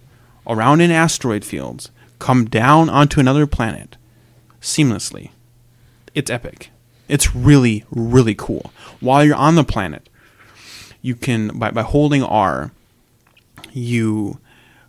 around 0.47 0.81
in 0.81 0.91
asteroid 0.91 1.45
fields, 1.45 1.91
come 2.19 2.47
down 2.47 2.89
onto 2.89 3.21
another 3.21 3.47
planet 3.47 3.97
seamlessly. 4.61 5.31
It's 6.15 6.31
epic. 6.31 6.71
It's 7.09 7.35
really, 7.35 7.85
really 7.91 8.35
cool. 8.35 8.73
While 9.01 9.25
you're 9.25 9.37
on 9.37 9.55
the 9.55 9.65
planet, 9.65 10.09
you 11.01 11.15
can 11.15 11.59
by, 11.59 11.71
by 11.71 11.83
holding 11.83 12.23
R, 12.23 12.73
you 13.73 14.39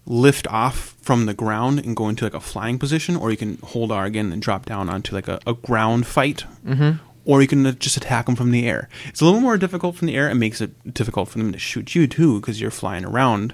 lift 0.06 0.48
off 0.48 0.96
from 1.02 1.26
the 1.26 1.34
ground 1.34 1.80
and 1.80 1.96
go 1.96 2.10
into 2.10 2.26
like 2.26 2.34
a 2.34 2.40
flying 2.40 2.80
position, 2.80 3.16
or 3.16 3.32
you 3.32 3.38
can 3.38 3.58
hold 3.64 3.92
R 3.92 4.06
again 4.06 4.32
and 4.32 4.42
drop 4.42 4.66
down 4.66 4.90
onto 4.90 5.14
like 5.16 5.28
a, 5.28 5.40
a 5.46 5.54
ground 5.54 6.08
fight, 6.08 6.46
mm-hmm. 6.66 6.98
Or 7.30 7.44
you 7.44 7.48
can 7.48 7.78
just 7.78 7.96
attack 7.96 8.26
them 8.26 8.36
from 8.36 8.50
the 8.50 8.68
air. 8.68 8.90
It's 9.08 9.22
a 9.22 9.26
little 9.26 9.40
more 9.40 9.56
difficult 9.56 9.96
from 9.96 10.08
the 10.08 10.16
air. 10.16 10.32
It 10.32 10.36
makes 10.36 10.62
it 10.62 10.96
difficult 10.96 11.30
for 11.30 11.38
them 11.38 11.52
to 11.52 11.60
shoot 11.60 11.94
you 11.94 12.08
too 12.08 12.40
because 12.40 12.60
you're 12.60 12.72
flying 12.72 13.06
around. 13.06 13.54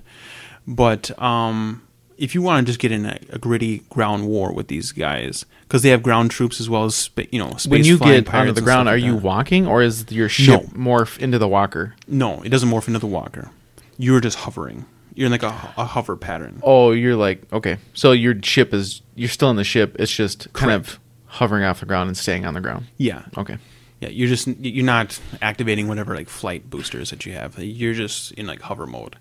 But 0.66 1.12
um, 1.22 1.86
if 2.18 2.34
you 2.34 2.42
want 2.42 2.66
to 2.66 2.70
just 2.72 2.80
get 2.80 2.94
in 2.94 3.06
a, 3.06 3.20
a 3.32 3.38
gritty 3.38 3.80
ground 3.90 4.28
war 4.28 4.54
with 4.54 4.70
these 4.70 4.94
guys, 4.94 5.46
because 5.64 5.82
they 5.82 5.90
have 5.90 6.02
ground 6.02 6.32
troops 6.32 6.62
as 6.62 6.70
well 6.70 6.86
as 6.86 6.96
spa- 6.96 7.24
you 7.34 7.40
know 7.40 7.50
space 7.58 7.68
When 7.68 7.84
you 7.84 8.00
get 8.00 8.34
onto 8.34 8.54
the 8.54 8.62
ground, 8.62 8.88
are 8.88 8.96
like 8.96 9.04
you 9.04 9.16
that. 9.16 9.24
walking 9.24 9.68
or 9.68 9.82
is 9.82 10.10
your 10.10 10.30
ship 10.30 10.62
morph 10.68 11.20
into 11.20 11.38
the 11.38 11.48
walker? 11.50 11.96
No, 12.08 12.42
it 12.44 12.50
doesn't 12.50 12.70
morph 12.70 12.88
into 12.88 13.00
the 13.00 13.08
walker. 13.08 13.52
You're 13.98 14.22
just 14.22 14.38
hovering. 14.38 14.86
You're 15.16 15.26
in 15.26 15.34
like 15.34 15.44
a, 15.44 15.74
a 15.78 15.84
hover 15.84 16.16
pattern. 16.16 16.62
Oh, 16.64 16.92
you're 16.92 17.18
like 17.18 17.42
okay. 17.52 17.76
So 17.94 18.14
your 18.14 18.42
ship 18.42 18.74
is 18.74 19.02
you're 19.16 19.28
still 19.28 19.50
in 19.50 19.58
the 19.58 19.66
ship. 19.66 19.98
It's 20.00 20.16
just 20.16 20.52
kind 20.54 20.72
Correct. 20.72 20.88
of 20.88 21.00
hovering 21.36 21.66
off 21.66 21.82
the 21.82 21.86
ground 21.86 22.08
and 22.08 22.18
staying 22.18 22.46
on 22.46 22.54
the 22.54 22.62
ground. 22.62 22.86
Yeah. 22.98 23.26
Okay. 23.38 23.58
Yeah, 24.00 24.10
you're 24.10 24.28
just 24.28 24.48
you're 24.48 24.86
not 24.86 25.20
activating 25.42 25.88
whatever 25.88 26.16
like 26.16 26.30
flight 26.30 26.70
boosters 26.70 27.12
that 27.12 27.26
you 27.26 27.34
have. 27.34 27.58
You're 27.58 27.94
just 27.94 28.32
in 28.34 28.46
like 28.48 28.62
hover 28.62 28.86
mode, 28.86 29.18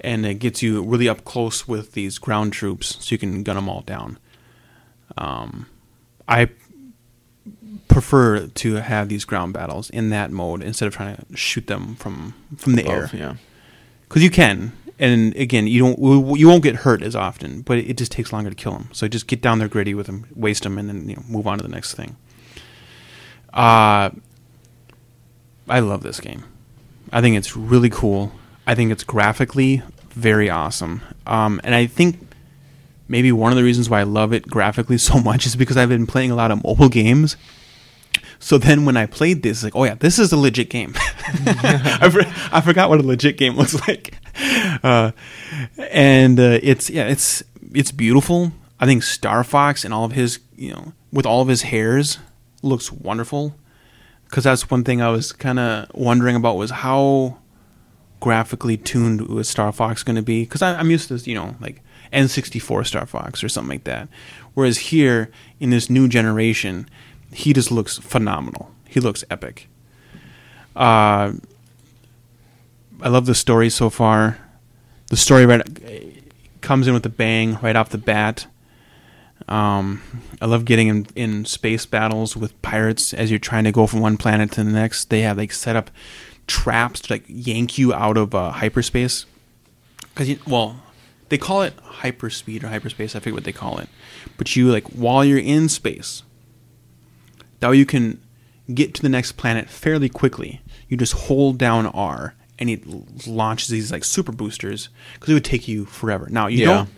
and 0.00 0.24
it 0.24 0.34
gets 0.34 0.62
you 0.62 0.82
really 0.82 1.08
up 1.08 1.24
close 1.24 1.68
with 1.68 1.92
these 1.92 2.18
ground 2.18 2.52
troops, 2.52 2.96
so 3.04 3.12
you 3.12 3.18
can 3.18 3.42
gun 3.42 3.56
them 3.56 3.68
all 3.68 3.82
down. 3.82 4.18
Um, 5.18 5.66
I 6.26 6.48
prefer 7.88 8.46
to 8.46 8.74
have 8.76 9.10
these 9.10 9.26
ground 9.26 9.52
battles 9.52 9.90
in 9.90 10.08
that 10.08 10.30
mode 10.30 10.62
instead 10.62 10.86
of 10.86 10.94
trying 10.94 11.16
to 11.16 11.36
shoot 11.36 11.66
them 11.66 11.94
from 11.96 12.34
from 12.56 12.76
the 12.76 12.86
air 12.86 13.10
yeah. 13.12 13.34
because 14.08 14.22
you 14.22 14.30
can. 14.30 14.72
And 15.02 15.34
again, 15.34 15.66
you 15.66 15.80
don't 15.80 16.38
you 16.38 16.46
won't 16.46 16.62
get 16.62 16.76
hurt 16.76 17.02
as 17.02 17.16
often, 17.16 17.62
but 17.62 17.76
it 17.76 17.96
just 17.96 18.12
takes 18.12 18.32
longer 18.32 18.50
to 18.50 18.54
kill 18.54 18.70
them. 18.70 18.88
So 18.92 19.08
just 19.08 19.26
get 19.26 19.42
down 19.42 19.58
there 19.58 19.66
gritty 19.66 19.94
with 19.94 20.06
them, 20.06 20.26
waste 20.36 20.62
them, 20.62 20.78
and 20.78 20.88
then 20.88 21.08
you 21.08 21.16
know 21.16 21.24
move 21.28 21.48
on 21.48 21.58
to 21.58 21.62
the 21.64 21.68
next 21.68 21.94
thing. 21.94 22.14
Uh, 23.52 24.10
I 25.68 25.80
love 25.80 26.04
this 26.04 26.20
game. 26.20 26.44
I 27.12 27.20
think 27.20 27.36
it's 27.36 27.56
really 27.56 27.90
cool. 27.90 28.30
I 28.64 28.76
think 28.76 28.92
it's 28.92 29.02
graphically 29.02 29.82
very 30.10 30.48
awesome. 30.48 31.02
Um, 31.26 31.60
and 31.64 31.74
I 31.74 31.86
think 31.86 32.20
maybe 33.08 33.32
one 33.32 33.50
of 33.50 33.56
the 33.56 33.64
reasons 33.64 33.90
why 33.90 33.98
I 33.98 34.04
love 34.04 34.32
it 34.32 34.46
graphically 34.46 34.98
so 35.10 35.18
much 35.18 35.46
is 35.46 35.56
because 35.56 35.76
I've 35.76 35.88
been 35.88 36.06
playing 36.06 36.30
a 36.30 36.36
lot 36.36 36.52
of 36.52 36.62
mobile 36.62 36.88
games. 36.88 37.36
So 38.42 38.58
then 38.58 38.84
when 38.84 38.96
I 38.96 39.06
played 39.06 39.44
this, 39.44 39.62
like, 39.62 39.76
oh 39.76 39.84
yeah, 39.84 39.94
this 39.94 40.18
is 40.18 40.32
a 40.32 40.36
legit 40.36 40.68
game. 40.68 40.94
I, 40.96 42.10
for, 42.10 42.22
I 42.52 42.60
forgot 42.60 42.90
what 42.90 42.98
a 42.98 43.04
legit 43.04 43.36
game 43.38 43.54
looks 43.54 43.74
like. 43.88 44.18
Uh, 44.82 45.12
and 45.78 46.40
uh, 46.40 46.58
it's 46.60 46.90
yeah, 46.90 47.06
it's 47.06 47.44
it's 47.72 47.92
beautiful. 47.92 48.50
I 48.80 48.86
think 48.86 49.04
Star 49.04 49.44
Fox 49.44 49.84
and 49.84 49.94
all 49.94 50.04
of 50.04 50.10
his, 50.10 50.40
you 50.56 50.72
know, 50.72 50.92
with 51.12 51.24
all 51.24 51.40
of 51.40 51.46
his 51.46 51.62
hairs, 51.62 52.18
looks 52.62 52.90
wonderful. 52.90 53.54
Because 54.24 54.42
that's 54.42 54.68
one 54.68 54.82
thing 54.82 55.00
I 55.00 55.10
was 55.10 55.30
kind 55.30 55.60
of 55.60 55.94
wondering 55.94 56.34
about 56.34 56.56
was 56.56 56.72
how 56.72 57.38
graphically 58.18 58.76
tuned 58.76 59.28
was 59.28 59.48
Star 59.48 59.70
Fox 59.70 60.02
going 60.02 60.16
to 60.16 60.22
be? 60.22 60.42
Because 60.42 60.62
I'm 60.62 60.90
used 60.90 61.06
to, 61.08 61.14
this, 61.14 61.28
you 61.28 61.36
know, 61.36 61.54
like 61.60 61.80
N64 62.12 62.86
Star 62.88 63.06
Fox 63.06 63.44
or 63.44 63.48
something 63.48 63.70
like 63.70 63.84
that. 63.84 64.08
Whereas 64.54 64.78
here, 64.78 65.30
in 65.60 65.70
this 65.70 65.88
new 65.88 66.08
generation, 66.08 66.88
he 67.32 67.52
just 67.52 67.70
looks 67.70 67.98
phenomenal. 67.98 68.70
He 68.86 69.00
looks 69.00 69.24
epic. 69.30 69.68
Uh, 70.76 71.32
I 73.00 73.08
love 73.08 73.26
the 73.26 73.34
story 73.34 73.70
so 73.70 73.90
far. 73.90 74.38
The 75.08 75.16
story 75.16 75.46
right 75.46 75.62
comes 76.60 76.86
in 76.86 76.94
with 76.94 77.04
a 77.04 77.10
bang 77.10 77.58
right 77.60 77.76
off 77.76 77.90
the 77.90 77.98
bat. 77.98 78.46
Um, 79.48 80.02
I 80.40 80.46
love 80.46 80.64
getting 80.64 80.88
in, 80.88 81.06
in 81.16 81.44
space 81.44 81.84
battles 81.84 82.36
with 82.36 82.60
pirates 82.62 83.12
as 83.12 83.30
you're 83.30 83.40
trying 83.40 83.64
to 83.64 83.72
go 83.72 83.86
from 83.86 84.00
one 84.00 84.16
planet 84.16 84.52
to 84.52 84.64
the 84.64 84.70
next. 84.70 85.10
They 85.10 85.22
have 85.22 85.36
like 85.36 85.52
set 85.52 85.74
up 85.74 85.90
traps 86.46 87.00
to 87.00 87.14
like 87.14 87.24
yank 87.26 87.76
you 87.76 87.92
out 87.92 88.16
of 88.16 88.34
uh, 88.34 88.52
hyperspace. 88.52 89.26
Because 90.14 90.46
well, 90.46 90.80
they 91.28 91.38
call 91.38 91.62
it 91.62 91.76
hyperspeed 91.78 92.62
or 92.62 92.68
hyperspace. 92.68 93.16
I 93.16 93.18
forget 93.18 93.34
what 93.34 93.44
they 93.44 93.52
call 93.52 93.78
it. 93.78 93.88
But 94.36 94.54
you 94.54 94.70
like 94.70 94.84
while 94.88 95.24
you're 95.24 95.38
in 95.38 95.68
space, 95.68 96.22
that 97.62 97.70
way 97.70 97.76
you 97.78 97.86
can 97.86 98.20
get 98.74 98.92
to 98.94 99.02
the 99.02 99.08
next 99.08 99.32
planet 99.32 99.70
fairly 99.70 100.08
quickly. 100.08 100.60
You 100.88 100.96
just 100.96 101.12
hold 101.14 101.58
down 101.58 101.86
R 101.86 102.34
and 102.58 102.68
it 102.68 103.26
launches 103.26 103.68
these 103.68 103.90
like 103.92 104.04
super 104.04 104.32
boosters 104.32 104.88
because 105.14 105.30
it 105.30 105.34
would 105.34 105.44
take 105.44 105.66
you 105.68 105.84
forever. 105.84 106.28
Now 106.30 106.48
you 106.48 106.58
Yeah. 106.58 106.66
don't 106.66 106.88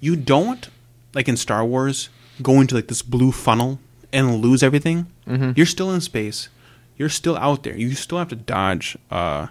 you 0.00 0.16
don't 0.16 0.68
like 1.14 1.28
in 1.28 1.36
Star 1.36 1.64
Wars 1.64 2.08
go 2.40 2.60
into 2.60 2.74
like 2.74 2.88
this 2.88 3.02
blue 3.02 3.30
funnel 3.32 3.78
and 4.12 4.36
lose 4.40 4.62
everything. 4.62 5.06
Mhm. 5.26 5.56
You're 5.56 5.66
still 5.66 5.92
in 5.92 6.00
space. 6.00 6.48
You're 6.96 7.08
still 7.08 7.36
out 7.36 7.62
there. 7.64 7.76
You 7.76 7.92
still 7.94 8.18
have 8.18 8.28
to 8.28 8.36
dodge 8.36 8.96
uh, 9.10 9.48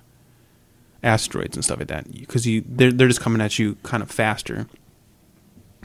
asteroids 1.03 1.55
and 1.57 1.63
stuff 1.65 1.79
like 1.79 1.87
that 1.87 2.11
because 2.11 2.45
you 2.45 2.63
they're 2.67 2.91
they're 2.91 3.07
just 3.07 3.21
coming 3.21 3.41
at 3.41 3.57
you 3.59 3.75
kind 3.83 4.03
of 4.03 4.09
faster. 4.11 4.67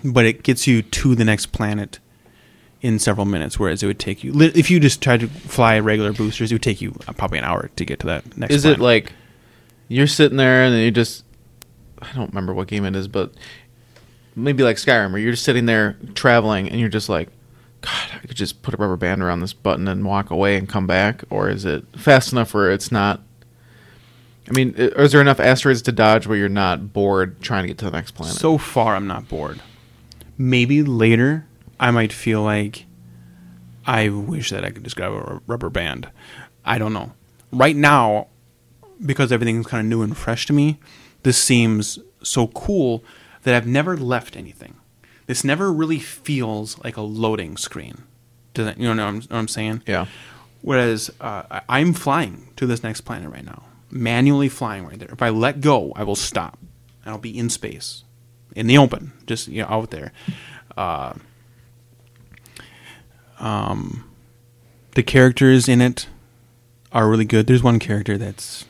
But 0.04 0.26
it 0.26 0.42
gets 0.42 0.66
you 0.66 0.82
to 0.82 1.14
the 1.14 1.24
next 1.24 1.46
planet 1.52 1.98
in 2.82 2.98
several 2.98 3.26
minutes, 3.26 3.58
whereas 3.58 3.82
it 3.82 3.86
would 3.86 3.98
take 3.98 4.22
you 4.22 4.32
if 4.40 4.70
you 4.70 4.78
just 4.78 5.02
tried 5.02 5.20
to 5.20 5.28
fly 5.28 5.78
regular 5.78 6.12
boosters, 6.12 6.52
it 6.52 6.54
would 6.54 6.62
take 6.62 6.80
you 6.80 6.94
uh, 7.08 7.12
probably 7.12 7.38
an 7.38 7.44
hour 7.44 7.70
to 7.76 7.84
get 7.84 8.00
to 8.00 8.06
that 8.06 8.36
next. 8.36 8.54
Is 8.54 8.62
planet. 8.62 8.80
it 8.80 8.82
like 8.82 9.12
you're 9.88 10.06
sitting 10.06 10.36
there 10.36 10.64
and 10.64 10.74
then 10.74 10.82
you 10.82 10.90
just 10.90 11.24
I 12.00 12.12
don't 12.14 12.28
remember 12.28 12.54
what 12.54 12.68
game 12.68 12.84
it 12.84 12.94
is, 12.94 13.08
but 13.08 13.32
maybe 14.34 14.62
like 14.62 14.76
Skyrim 14.76 15.12
where 15.12 15.20
you're 15.20 15.32
just 15.32 15.44
sitting 15.44 15.66
there 15.66 15.96
traveling 16.14 16.68
and 16.68 16.78
you're 16.78 16.88
just 16.88 17.08
like 17.08 17.28
God, 17.80 18.08
I 18.14 18.26
could 18.26 18.36
just 18.36 18.62
put 18.62 18.74
a 18.74 18.76
rubber 18.76 18.96
band 18.96 19.22
around 19.22 19.40
this 19.40 19.52
button 19.52 19.86
and 19.86 20.04
walk 20.04 20.30
away 20.30 20.56
and 20.56 20.68
come 20.68 20.86
back, 20.86 21.22
or 21.30 21.48
is 21.48 21.64
it 21.64 21.84
fast 21.96 22.32
enough 22.32 22.52
where 22.52 22.72
it's 22.72 22.90
not? 22.90 23.20
I 24.48 24.52
mean, 24.52 24.74
is 24.76 25.12
there 25.12 25.20
enough 25.20 25.40
asteroids 25.40 25.82
to 25.82 25.92
dodge 25.92 26.26
where 26.26 26.38
you're 26.38 26.48
not 26.48 26.92
bored 26.92 27.40
trying 27.42 27.64
to 27.64 27.68
get 27.68 27.78
to 27.78 27.84
the 27.84 27.90
next 27.90 28.12
planet? 28.12 28.36
So 28.36 28.58
far, 28.58 28.94
I'm 28.94 29.06
not 29.06 29.28
bored. 29.28 29.60
Maybe 30.38 30.82
later, 30.82 31.46
I 31.78 31.90
might 31.90 32.12
feel 32.12 32.42
like 32.42 32.86
I 33.86 34.08
wish 34.08 34.50
that 34.50 34.64
I 34.64 34.70
could 34.70 34.84
just 34.84 34.96
grab 34.96 35.12
a 35.12 35.40
rubber 35.46 35.70
band. 35.70 36.08
I 36.64 36.78
don't 36.78 36.92
know. 36.92 37.12
Right 37.52 37.76
now, 37.76 38.28
because 39.04 39.30
everything's 39.30 39.66
kind 39.66 39.80
of 39.80 39.86
new 39.86 40.02
and 40.02 40.16
fresh 40.16 40.46
to 40.46 40.52
me, 40.52 40.78
this 41.22 41.38
seems 41.38 41.98
so 42.22 42.48
cool 42.48 43.04
that 43.42 43.54
I've 43.54 43.66
never 43.66 43.96
left 43.96 44.36
anything. 44.36 44.76
This 45.26 45.44
never 45.44 45.72
really 45.72 45.98
feels 45.98 46.82
like 46.82 46.96
a 46.96 47.02
loading 47.02 47.56
screen. 47.56 48.04
Does 48.54 48.66
that, 48.66 48.78
you 48.78 48.84
know 48.92 49.02
what 49.02 49.08
I'm, 49.08 49.20
what 49.20 49.32
I'm 49.32 49.48
saying? 49.48 49.82
yeah, 49.86 50.06
Whereas 50.62 51.10
uh, 51.20 51.60
I'm 51.68 51.92
flying 51.92 52.48
to 52.56 52.66
this 52.66 52.82
next 52.82 53.02
planet 53.02 53.30
right 53.30 53.44
now, 53.44 53.64
manually 53.90 54.48
flying 54.48 54.86
right 54.86 54.98
there. 54.98 55.10
If 55.12 55.22
I 55.22 55.28
let 55.28 55.60
go, 55.60 55.92
I 55.94 56.02
will 56.02 56.16
stop, 56.16 56.58
and 57.04 57.12
I'll 57.12 57.18
be 57.18 57.36
in 57.38 57.50
space, 57.50 58.02
in 58.54 58.66
the 58.66 58.78
open, 58.78 59.12
just 59.26 59.46
you 59.46 59.62
know, 59.62 59.68
out 59.68 59.90
there. 59.90 60.12
Uh, 60.76 61.14
um, 63.38 64.08
the 64.94 65.02
characters 65.02 65.68
in 65.68 65.80
it 65.80 66.08
are 66.92 67.08
really 67.08 67.24
good. 67.24 67.46
There's 67.46 67.62
one 67.62 67.78
character 67.78 68.16
that's 68.16 68.64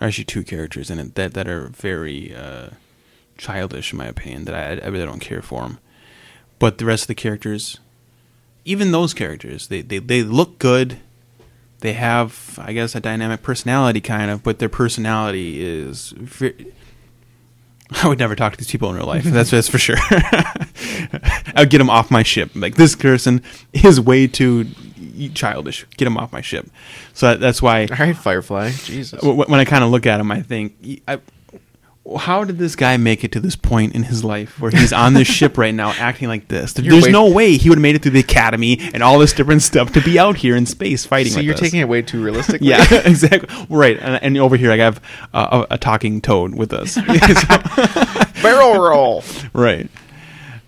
actually 0.00 0.24
two 0.24 0.42
characters 0.42 0.90
in 0.90 0.98
it 0.98 1.14
that 1.14 1.34
that 1.34 1.48
are 1.48 1.68
very 1.68 2.34
uh, 2.34 2.70
childish, 3.38 3.92
in 3.92 3.98
my 3.98 4.06
opinion. 4.06 4.44
That 4.44 4.54
I, 4.54 4.84
I 4.84 4.88
really 4.88 5.06
don't 5.06 5.20
care 5.20 5.42
for 5.42 5.62
them. 5.62 5.78
But 6.58 6.78
the 6.78 6.84
rest 6.84 7.04
of 7.04 7.08
the 7.08 7.14
characters, 7.14 7.78
even 8.64 8.92
those 8.92 9.12
characters, 9.14 9.68
they, 9.68 9.82
they, 9.82 9.98
they 9.98 10.22
look 10.22 10.58
good. 10.58 10.98
They 11.80 11.92
have, 11.94 12.58
I 12.62 12.72
guess, 12.72 12.94
a 12.94 13.00
dynamic 13.00 13.42
personality, 13.42 14.00
kind 14.00 14.30
of, 14.30 14.42
but 14.42 14.58
their 14.58 14.68
personality 14.68 15.62
is. 15.64 16.14
Ve- 16.16 16.72
I 18.02 18.08
would 18.08 18.18
never 18.18 18.34
talk 18.34 18.52
to 18.52 18.58
these 18.58 18.70
people 18.70 18.90
in 18.90 18.96
real 18.96 19.06
life. 19.06 19.24
That's 19.24 19.50
that's 19.50 19.68
for 19.68 19.78
sure. 19.78 19.96
I 20.00 21.54
would 21.58 21.70
get 21.70 21.78
them 21.78 21.90
off 21.90 22.10
my 22.10 22.22
ship. 22.22 22.50
Like 22.54 22.76
this 22.76 22.96
person 22.96 23.42
is 23.72 24.00
way 24.00 24.26
too 24.26 24.66
childish. 25.34 25.86
Get 25.96 26.06
him 26.06 26.16
off 26.16 26.32
my 26.32 26.40
ship. 26.40 26.66
So 27.12 27.28
that, 27.28 27.40
that's 27.40 27.60
why 27.62 27.82
all 27.82 27.96
right, 27.98 28.16
Firefly, 28.16 28.70
Jesus. 28.84 29.22
when 29.22 29.60
I 29.60 29.64
kind 29.64 29.84
of 29.84 29.90
look 29.90 30.06
at 30.06 30.20
him, 30.20 30.30
I 30.30 30.42
think, 30.42 31.02
I, 31.06 31.20
how 32.18 32.44
did 32.44 32.58
this 32.58 32.76
guy 32.76 32.98
make 32.98 33.24
it 33.24 33.32
to 33.32 33.40
this 33.40 33.56
point 33.56 33.94
in 33.94 34.02
his 34.02 34.22
life 34.22 34.60
where 34.60 34.70
he's 34.70 34.92
on 34.92 35.14
this 35.14 35.26
ship 35.38 35.56
right 35.56 35.74
now 35.74 35.90
acting 35.92 36.28
like 36.28 36.48
this? 36.48 36.74
There's 36.74 37.04
way- 37.04 37.10
no 37.10 37.30
way 37.30 37.56
he 37.56 37.70
would 37.70 37.78
have 37.78 37.82
made 37.82 37.94
it 37.94 38.02
through 38.02 38.12
the 38.12 38.20
academy 38.20 38.78
and 38.92 39.02
all 39.02 39.18
this 39.18 39.32
different 39.32 39.62
stuff 39.62 39.92
to 39.92 40.02
be 40.02 40.18
out 40.18 40.36
here 40.36 40.54
in 40.54 40.66
space 40.66 41.06
fighting. 41.06 41.32
So 41.32 41.40
you're 41.40 41.54
us. 41.54 41.60
taking 41.60 41.80
it 41.80 41.88
way 41.88 42.02
too 42.02 42.22
realistically. 42.22 42.68
Yeah, 42.68 42.84
exactly. 42.90 43.66
Right, 43.70 43.98
and, 43.98 44.22
and 44.22 44.36
over 44.36 44.56
here 44.56 44.70
I 44.70 44.76
have 44.76 45.00
uh, 45.32 45.64
a, 45.70 45.74
a 45.74 45.78
talking 45.78 46.20
toad 46.20 46.54
with 46.54 46.72
us. 46.74 46.96
barrel 48.42 48.80
roll. 48.80 49.24
right. 49.54 49.88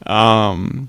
Um, 0.07 0.89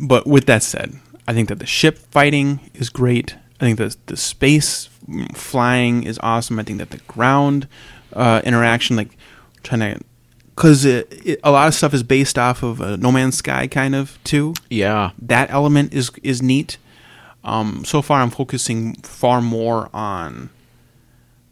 but 0.00 0.26
with 0.26 0.46
that 0.46 0.62
said, 0.62 0.94
I 1.26 1.34
think 1.34 1.48
that 1.48 1.58
the 1.58 1.66
ship 1.66 1.98
fighting 1.98 2.70
is 2.74 2.88
great. 2.88 3.34
I 3.60 3.64
think 3.64 3.78
that 3.78 3.96
the 4.06 4.16
space 4.16 4.88
flying 5.34 6.04
is 6.04 6.18
awesome. 6.22 6.58
I 6.58 6.62
think 6.62 6.78
that 6.78 6.90
the 6.90 6.98
ground 6.98 7.68
uh, 8.14 8.40
interaction, 8.44 8.96
like 8.96 9.16
trying 9.62 9.80
to, 9.80 10.00
because 10.54 10.86
a 10.86 11.36
lot 11.44 11.68
of 11.68 11.74
stuff 11.74 11.94
is 11.94 12.02
based 12.02 12.38
off 12.38 12.62
of 12.62 12.80
uh, 12.80 12.96
No 12.96 13.10
Man's 13.10 13.36
Sky, 13.36 13.66
kind 13.66 13.94
of 13.94 14.18
too. 14.24 14.54
Yeah, 14.70 15.10
That 15.20 15.50
element 15.50 15.92
is 15.92 16.10
is 16.22 16.42
neat. 16.42 16.78
Um, 17.42 17.84
so 17.84 18.00
far, 18.00 18.20
I'm 18.22 18.30
focusing 18.30 18.94
far 19.02 19.42
more 19.42 19.90
on 19.92 20.50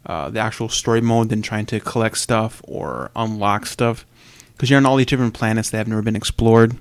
uh, 0.05 0.29
the 0.29 0.39
actual 0.39 0.69
story 0.69 1.01
mode 1.01 1.29
than 1.29 1.41
trying 1.41 1.65
to 1.67 1.79
collect 1.79 2.17
stuff 2.17 2.61
or 2.63 3.11
unlock 3.15 3.65
stuff. 3.65 4.05
Because 4.53 4.69
you're 4.69 4.77
on 4.77 4.85
all 4.85 4.95
these 4.97 5.07
different 5.07 5.33
planets 5.33 5.69
that 5.71 5.77
have 5.77 5.87
never 5.87 6.01
been 6.01 6.15
explored, 6.15 6.77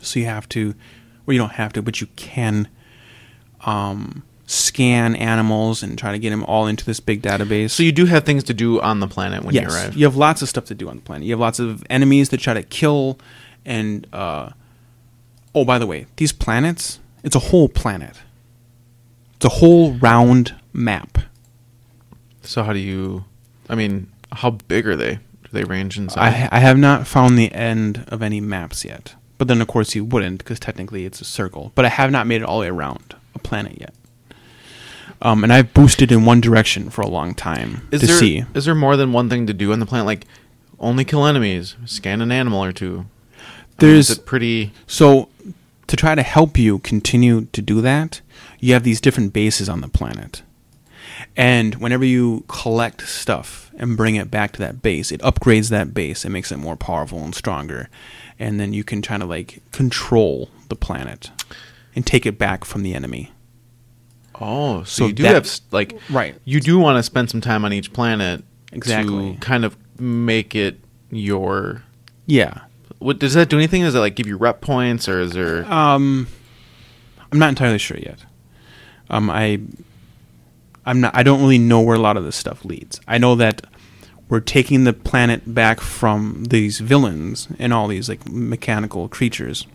so 0.00 0.20
you 0.20 0.26
have 0.26 0.48
to, 0.50 0.74
well, 1.24 1.32
you 1.32 1.40
don't 1.40 1.52
have 1.52 1.72
to, 1.72 1.82
but 1.82 2.00
you 2.00 2.06
can 2.14 2.68
um, 3.64 4.22
scan 4.46 5.16
animals 5.16 5.82
and 5.82 5.98
try 5.98 6.12
to 6.12 6.18
get 6.18 6.30
them 6.30 6.44
all 6.44 6.66
into 6.66 6.84
this 6.84 7.00
big 7.00 7.22
database. 7.22 7.70
So 7.70 7.82
you 7.82 7.92
do 7.92 8.06
have 8.06 8.24
things 8.24 8.44
to 8.44 8.54
do 8.54 8.80
on 8.80 9.00
the 9.00 9.08
planet 9.08 9.44
when 9.44 9.54
yes, 9.54 9.64
you 9.64 9.74
arrive. 9.74 9.96
you 9.96 10.04
have 10.04 10.16
lots 10.16 10.42
of 10.42 10.48
stuff 10.48 10.66
to 10.66 10.74
do 10.74 10.88
on 10.88 10.96
the 10.96 11.02
planet. 11.02 11.26
You 11.26 11.32
have 11.32 11.40
lots 11.40 11.58
of 11.58 11.84
enemies 11.88 12.28
to 12.30 12.36
try 12.36 12.54
to 12.54 12.62
kill, 12.62 13.18
and 13.64 14.06
uh, 14.12 14.50
oh, 15.54 15.64
by 15.64 15.78
the 15.78 15.86
way, 15.86 16.06
these 16.16 16.32
planets, 16.32 17.00
it's 17.22 17.36
a 17.36 17.40
whole 17.40 17.68
planet. 17.68 18.20
It's 19.36 19.46
a 19.46 19.58
whole 19.58 19.94
round 19.94 20.54
map. 20.72 21.18
So 22.42 22.62
how 22.62 22.72
do 22.72 22.78
you? 22.78 23.24
I 23.68 23.74
mean, 23.74 24.12
how 24.32 24.50
big 24.50 24.86
are 24.86 24.96
they? 24.96 25.14
Do 25.14 25.50
they 25.52 25.64
range 25.64 25.98
in 25.98 26.08
size? 26.10 26.48
I, 26.52 26.56
I 26.56 26.60
have 26.60 26.76
not 26.76 27.06
found 27.06 27.38
the 27.38 27.52
end 27.52 28.04
of 28.08 28.22
any 28.22 28.40
maps 28.40 28.84
yet. 28.84 29.14
But 29.36 29.48
then, 29.48 29.60
of 29.60 29.66
course, 29.66 29.94
you 29.94 30.04
wouldn't 30.04 30.38
because 30.38 30.60
technically 30.60 31.06
it's 31.06 31.20
a 31.20 31.24
circle. 31.24 31.72
But 31.74 31.84
I 31.84 31.88
have 31.88 32.10
not 32.10 32.26
made 32.26 32.42
it 32.42 32.44
all 32.44 32.60
the 32.60 32.62
way 32.62 32.68
around 32.68 33.14
a 33.34 33.38
planet 33.38 33.80
yet. 33.80 33.92
Um, 35.24 35.42
and 35.42 35.52
I've 35.52 35.72
boosted 35.72 36.12
in 36.12 36.26
one 36.26 36.40
direction 36.42 36.90
for 36.90 37.00
a 37.00 37.06
long 37.08 37.34
time 37.34 37.88
is 37.90 38.02
to 38.02 38.06
there 38.06 38.16
see. 38.16 38.44
is 38.54 38.66
there 38.66 38.74
more 38.74 38.96
than 38.96 39.12
one 39.12 39.30
thing 39.30 39.46
to 39.46 39.54
do 39.54 39.72
on 39.72 39.80
the 39.80 39.86
planet? 39.86 40.06
Like 40.06 40.26
only 40.78 41.04
kill 41.04 41.26
enemies, 41.26 41.76
scan 41.86 42.20
an 42.20 42.30
animal 42.30 42.62
or 42.62 42.72
two. 42.72 42.92
I 42.92 42.96
mean, 42.98 43.06
There's 43.78 44.10
is 44.10 44.18
it 44.18 44.26
pretty. 44.26 44.72
So, 44.86 45.30
to 45.86 45.96
try 45.96 46.14
to 46.14 46.22
help 46.22 46.58
you 46.58 46.78
continue 46.78 47.46
to 47.52 47.62
do 47.62 47.80
that, 47.80 48.20
you 48.60 48.74
have 48.74 48.84
these 48.84 49.00
different 49.00 49.32
bases 49.32 49.68
on 49.68 49.80
the 49.80 49.88
planet. 49.88 50.42
And 51.36 51.76
whenever 51.76 52.04
you 52.04 52.44
collect 52.48 53.06
stuff 53.08 53.70
and 53.76 53.96
bring 53.96 54.16
it 54.16 54.30
back 54.30 54.52
to 54.52 54.58
that 54.60 54.82
base, 54.82 55.10
it 55.10 55.20
upgrades 55.20 55.70
that 55.70 55.94
base. 55.94 56.24
It 56.24 56.30
makes 56.30 56.52
it 56.52 56.58
more 56.58 56.76
powerful 56.76 57.24
and 57.24 57.34
stronger. 57.34 57.88
And 58.38 58.60
then 58.60 58.72
you 58.72 58.84
can 58.84 59.02
kind 59.02 59.22
of 59.22 59.28
like 59.28 59.60
control 59.72 60.50
the 60.68 60.76
planet 60.76 61.30
and 61.94 62.06
take 62.06 62.26
it 62.26 62.38
back 62.38 62.64
from 62.64 62.82
the 62.82 62.94
enemy. 62.94 63.32
Oh, 64.40 64.82
so, 64.84 64.84
So 64.84 65.06
you 65.06 65.12
do 65.12 65.22
that- 65.24 65.34
have 65.34 65.60
like 65.70 65.98
Right. 66.10 66.34
You 66.44 66.60
do 66.60 66.78
want 66.78 66.98
to 66.98 67.02
spend 67.02 67.30
some 67.30 67.40
time 67.40 67.64
on 67.64 67.72
each 67.72 67.92
planet 67.92 68.42
Exactly. 68.72 69.34
to 69.34 69.38
kind 69.40 69.64
of 69.64 69.76
make 70.00 70.54
it 70.54 70.80
your. 71.10 71.82
Yeah. 72.26 72.60
What 72.98 73.18
does 73.18 73.34
that 73.34 73.48
do? 73.48 73.56
Anything? 73.58 73.82
Does 73.82 73.94
it 73.94 73.98
like 74.00 74.14
give 74.16 74.26
you 74.26 74.36
rep 74.36 74.60
points, 74.60 75.08
or 75.08 75.20
is 75.20 75.32
there? 75.32 75.64
Um, 75.72 76.26
I'm 77.30 77.38
not 77.38 77.50
entirely 77.50 77.78
sure 77.78 77.98
yet. 77.98 78.20
Um, 79.10 79.28
I, 79.30 79.60
I'm 80.86 81.00
not. 81.00 81.14
I 81.14 81.22
don't 81.22 81.40
really 81.40 81.58
know 81.58 81.80
where 81.82 81.96
a 81.96 82.00
lot 82.00 82.16
of 82.16 82.24
this 82.24 82.34
stuff 82.36 82.64
leads. 82.64 83.00
I 83.06 83.18
know 83.18 83.34
that 83.36 83.66
we're 84.30 84.40
taking 84.40 84.84
the 84.84 84.92
planet 84.94 85.54
back 85.54 85.80
from 85.80 86.44
these 86.48 86.80
villains 86.80 87.46
and 87.58 87.72
all 87.74 87.86
these 87.88 88.08
like 88.08 88.26
mechanical 88.28 89.08
creatures. 89.08 89.66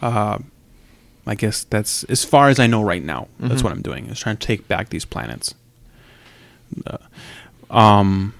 Uh, 0.00 0.38
I 1.30 1.36
guess 1.36 1.62
that's 1.62 2.02
as 2.04 2.24
far 2.24 2.48
as 2.48 2.58
I 2.58 2.66
know 2.66 2.82
right 2.82 3.04
now. 3.04 3.28
That's 3.38 3.60
Mhm. 3.60 3.64
what 3.64 3.72
I'm 3.72 3.82
doing. 3.82 4.06
Is 4.06 4.18
trying 4.18 4.36
to 4.36 4.44
take 4.46 4.66
back 4.66 4.88
these 4.88 5.04
planets. 5.04 5.54
Uh, 6.86 6.98
um, 7.70 8.34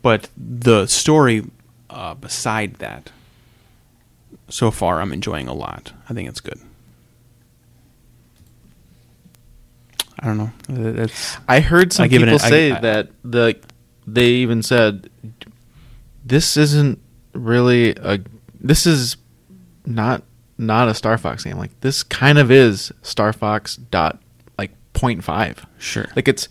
but 0.00 0.30
the 0.36 0.86
story 0.86 1.44
uh, 1.90 2.14
beside 2.14 2.74
that 2.76 3.10
so 4.48 4.70
far 4.70 5.00
I'm 5.02 5.12
enjoying 5.12 5.48
a 5.48 5.52
lot. 5.52 5.92
I 6.08 6.14
think 6.14 6.28
it's 6.30 6.40
good. 6.40 6.58
I 10.20 10.26
don't 10.26 10.38
know. 10.38 10.52
That's 10.68 11.36
I 11.48 11.60
heard 11.60 11.92
some 11.92 12.04
I 12.04 12.08
people 12.08 12.28
a- 12.28 12.32
I- 12.34 12.36
say 12.38 12.72
I- 12.72 12.80
that 12.80 13.08
the 13.24 13.56
they 14.06 14.26
even 14.30 14.62
said 14.62 15.10
this 16.24 16.56
isn't 16.56 16.98
really 17.34 17.90
a 17.96 18.18
this 18.60 18.86
is 18.86 19.16
not 19.86 20.22
not 20.58 20.88
a 20.88 20.94
Star 20.94 21.16
Fox 21.16 21.44
game. 21.44 21.56
Like 21.56 21.78
this 21.80 22.02
kind 22.02 22.38
of 22.38 22.50
is 22.50 22.92
Star 23.02 23.32
Fox 23.32 23.76
dot 23.76 24.20
like 24.58 24.72
point 24.92 25.24
five. 25.24 25.64
sure. 25.78 26.06
Like 26.16 26.28
it's 26.28 26.48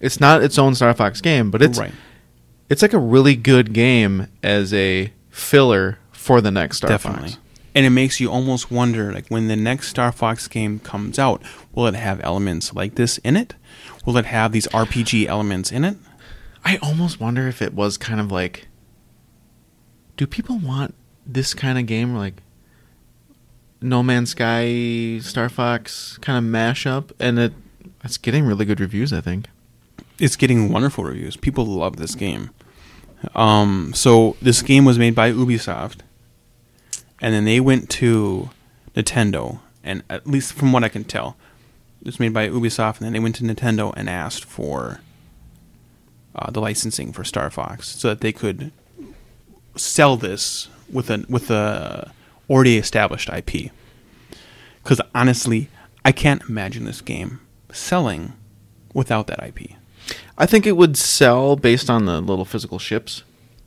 it's 0.00 0.20
not 0.20 0.42
its 0.42 0.58
own 0.58 0.74
Star 0.74 0.94
Fox 0.94 1.20
game, 1.20 1.50
but 1.50 1.60
it's 1.60 1.78
right. 1.78 1.92
it's 2.68 2.82
like 2.82 2.92
a 2.92 2.98
really 2.98 3.36
good 3.36 3.72
game 3.72 4.28
as 4.42 4.72
a 4.72 5.12
filler 5.28 5.98
for 6.12 6.40
the 6.40 6.50
next 6.50 6.78
Star 6.78 6.90
Fox. 6.90 7.02
Definitely. 7.02 7.30
Fox. 7.30 7.42
And 7.74 7.86
it 7.86 7.90
makes 7.90 8.18
you 8.18 8.30
almost 8.30 8.70
wonder, 8.70 9.12
like 9.12 9.28
when 9.28 9.46
the 9.46 9.54
next 9.56 9.88
Star 9.88 10.10
Fox 10.10 10.48
game 10.48 10.80
comes 10.80 11.18
out, 11.18 11.42
will 11.72 11.86
it 11.86 11.94
have 11.94 12.20
elements 12.24 12.74
like 12.74 12.96
this 12.96 13.18
in 13.18 13.36
it? 13.36 13.54
Will 14.04 14.16
it 14.16 14.26
have 14.26 14.50
these 14.50 14.66
RPG 14.68 15.26
elements 15.26 15.70
in 15.70 15.84
it? 15.84 15.96
I 16.64 16.78
almost 16.78 17.20
wonder 17.20 17.46
if 17.46 17.62
it 17.62 17.72
was 17.72 17.96
kind 17.96 18.20
of 18.20 18.32
like 18.32 18.66
do 20.16 20.26
people 20.26 20.58
want 20.58 20.94
this 21.26 21.54
kind 21.54 21.78
of 21.78 21.86
game 21.86 22.14
like 22.14 22.42
No 23.80 24.02
Man's 24.02 24.30
Sky 24.30 25.18
Star 25.20 25.48
Fox 25.48 26.18
kind 26.18 26.44
of 26.44 26.50
mashup 26.50 27.12
and 27.18 27.38
it 27.38 27.52
it's 28.04 28.18
getting 28.18 28.44
really 28.44 28.64
good 28.64 28.80
reviews 28.80 29.12
I 29.12 29.20
think. 29.20 29.46
It's 30.18 30.36
getting 30.36 30.70
wonderful 30.70 31.04
reviews. 31.04 31.36
People 31.36 31.64
love 31.66 31.96
this 31.96 32.14
game. 32.14 32.50
Um, 33.34 33.92
so 33.94 34.36
this 34.40 34.62
game 34.62 34.84
was 34.84 34.98
made 34.98 35.14
by 35.14 35.32
Ubisoft, 35.32 35.98
and 37.20 37.34
then 37.34 37.44
they 37.44 37.60
went 37.60 37.90
to 37.90 38.50
Nintendo, 38.94 39.60
and 39.84 40.02
at 40.08 40.26
least 40.26 40.52
from 40.54 40.72
what 40.72 40.84
I 40.84 40.88
can 40.88 41.04
tell, 41.04 41.36
it 42.00 42.06
was 42.06 42.20
made 42.20 42.32
by 42.32 42.48
Ubisoft, 42.48 42.98
and 42.98 43.06
then 43.06 43.12
they 43.12 43.18
went 43.18 43.36
to 43.36 43.44
Nintendo 43.44 43.92
and 43.96 44.08
asked 44.08 44.44
for 44.44 45.00
uh, 46.34 46.50
the 46.50 46.60
licensing 46.60 47.12
for 47.12 47.24
Star 47.24 47.50
Fox 47.50 47.88
so 47.88 48.08
that 48.08 48.20
they 48.20 48.32
could 48.32 48.72
sell 49.76 50.16
this 50.16 50.68
with 50.90 51.10
a 51.10 51.24
with 51.28 51.50
a 51.50 52.12
already 52.50 52.76
established 52.76 53.30
IP. 53.30 53.70
Because 54.82 55.00
honestly, 55.14 55.68
I 56.04 56.12
can't 56.12 56.42
imagine 56.48 56.84
this 56.84 57.00
game 57.00 57.40
selling 57.72 58.32
without 58.92 59.28
that 59.28 59.42
IP. 59.42 59.70
I 60.36 60.46
think 60.46 60.66
it 60.66 60.76
would 60.76 60.96
sell 60.96 61.56
based 61.56 61.88
on 61.88 62.06
the 62.06 62.20
little 62.20 62.44
physical 62.44 62.78
ships. 62.78 63.22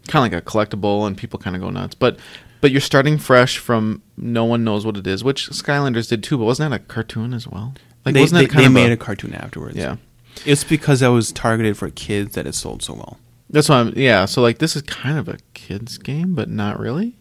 Kind 0.08 0.26
of 0.26 0.34
like 0.34 0.44
a 0.44 0.46
collectible 0.46 1.08
and 1.08 1.18
people 1.18 1.40
kind 1.40 1.56
of 1.56 1.62
go 1.62 1.70
nuts. 1.70 1.96
But 1.96 2.20
but 2.60 2.72
you're 2.72 2.82
starting 2.82 3.18
fresh 3.18 3.58
from 3.58 4.02
no 4.18 4.46
one 4.46 4.64
knows 4.64 4.86
what 4.86 4.98
it 4.98 5.06
is, 5.08 5.24
which 5.24 5.50
Skylanders 5.50 6.10
did 6.10 6.24
too, 6.24 6.38
but 6.38 6.46
wasn't 6.46 6.72
that 6.72 6.82
a 6.82 6.84
cartoon 6.84 7.34
as 7.34 7.48
well? 7.48 7.74
Like 8.06 8.16
they, 8.16 8.22
wasn't 8.22 8.40
they, 8.40 8.46
that 8.46 8.52
kind 8.52 8.64
they 8.64 8.68
of 8.68 8.74
made 8.74 8.90
a, 8.90 8.94
a 8.94 8.98
cartoon 8.98 9.34
afterwards. 9.34 9.78
Yeah. 9.78 9.98
It's 10.46 10.64
because 10.64 11.02
that 11.02 11.08
was 11.08 11.32
targeted 11.32 11.78
for 11.78 11.90
kids 11.90 12.36
that 12.36 12.48
it 12.48 12.56
sold 12.56 12.82
so 12.84 12.94
well. 12.94 13.20
That's 13.50 13.70
why 13.70 13.80
I'm 13.80 13.94
yeah, 13.96 14.26
so 14.26 14.42
like 14.42 14.58
this 14.58 14.76
is 14.76 14.82
kind 14.82 15.18
of 15.18 15.30
a 15.30 15.38
kids 15.54 15.98
game, 15.98 16.34
but 16.36 16.50
not 16.50 16.80
really. 16.80 17.16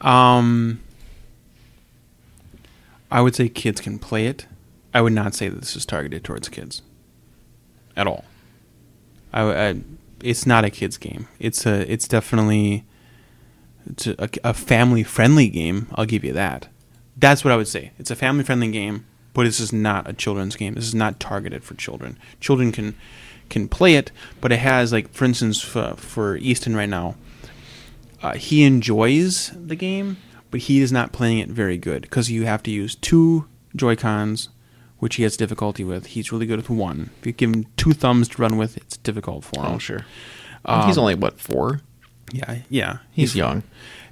Um, 0.00 0.80
I 3.10 3.20
would 3.20 3.34
say 3.34 3.48
kids 3.48 3.80
can 3.80 3.98
play 3.98 4.26
it. 4.26 4.46
I 4.92 5.00
would 5.00 5.12
not 5.12 5.34
say 5.34 5.48
that 5.48 5.60
this 5.60 5.76
is 5.76 5.86
targeted 5.86 6.24
towards 6.24 6.48
kids 6.48 6.82
at 7.96 8.06
all. 8.06 8.24
I, 9.32 9.42
I 9.42 9.80
it's 10.22 10.46
not 10.46 10.64
a 10.64 10.70
kids 10.70 10.96
game. 10.96 11.28
It's 11.38 11.66
a 11.66 11.90
it's 11.90 12.08
definitely 12.08 12.84
it's 13.86 14.06
a, 14.06 14.28
a 14.44 14.54
family 14.54 15.02
friendly 15.02 15.48
game. 15.48 15.88
I'll 15.94 16.06
give 16.06 16.24
you 16.24 16.32
that. 16.32 16.68
That's 17.16 17.44
what 17.44 17.52
I 17.52 17.56
would 17.56 17.68
say. 17.68 17.92
It's 17.98 18.10
a 18.10 18.16
family 18.16 18.44
friendly 18.44 18.70
game, 18.70 19.06
but 19.34 19.44
this 19.44 19.60
is 19.60 19.72
not 19.72 20.08
a 20.08 20.12
children's 20.12 20.56
game. 20.56 20.74
This 20.74 20.86
is 20.86 20.94
not 20.94 21.20
targeted 21.20 21.64
for 21.64 21.74
children. 21.74 22.18
Children 22.40 22.72
can 22.72 22.94
can 23.48 23.68
play 23.68 23.94
it, 23.94 24.12
but 24.40 24.52
it 24.52 24.58
has 24.60 24.92
like 24.92 25.12
for 25.12 25.24
instance 25.24 25.60
for, 25.60 25.94
for 25.96 26.36
Easton 26.36 26.76
right 26.76 26.88
now, 26.88 27.16
uh, 28.22 28.34
he 28.34 28.64
enjoys 28.64 29.50
the 29.54 29.76
game, 29.76 30.16
but 30.50 30.60
he 30.60 30.80
is 30.80 30.92
not 30.92 31.12
playing 31.12 31.38
it 31.38 31.48
very 31.48 31.78
good 31.78 32.02
because 32.02 32.30
you 32.30 32.44
have 32.46 32.62
to 32.64 32.70
use 32.70 32.94
two 32.94 33.46
Joy 33.76 33.96
Cons, 33.96 34.48
which 34.98 35.16
he 35.16 35.22
has 35.22 35.36
difficulty 35.36 35.84
with. 35.84 36.06
He's 36.06 36.32
really 36.32 36.46
good 36.46 36.56
with 36.58 36.70
one. 36.70 37.10
If 37.20 37.26
you 37.26 37.32
give 37.32 37.50
him 37.50 37.66
two 37.76 37.92
thumbs 37.92 38.28
to 38.30 38.42
run 38.42 38.56
with, 38.56 38.76
it's 38.76 38.96
difficult 38.98 39.44
for 39.44 39.64
him. 39.64 39.74
Oh 39.74 39.78
sure. 39.78 40.04
And 40.64 40.86
he's 40.86 40.98
Um, 40.98 41.02
only 41.02 41.14
what 41.14 41.40
four? 41.40 41.80
Yeah, 42.32 42.58
yeah. 42.68 42.98
He's 43.10 43.34
young. 43.34 43.62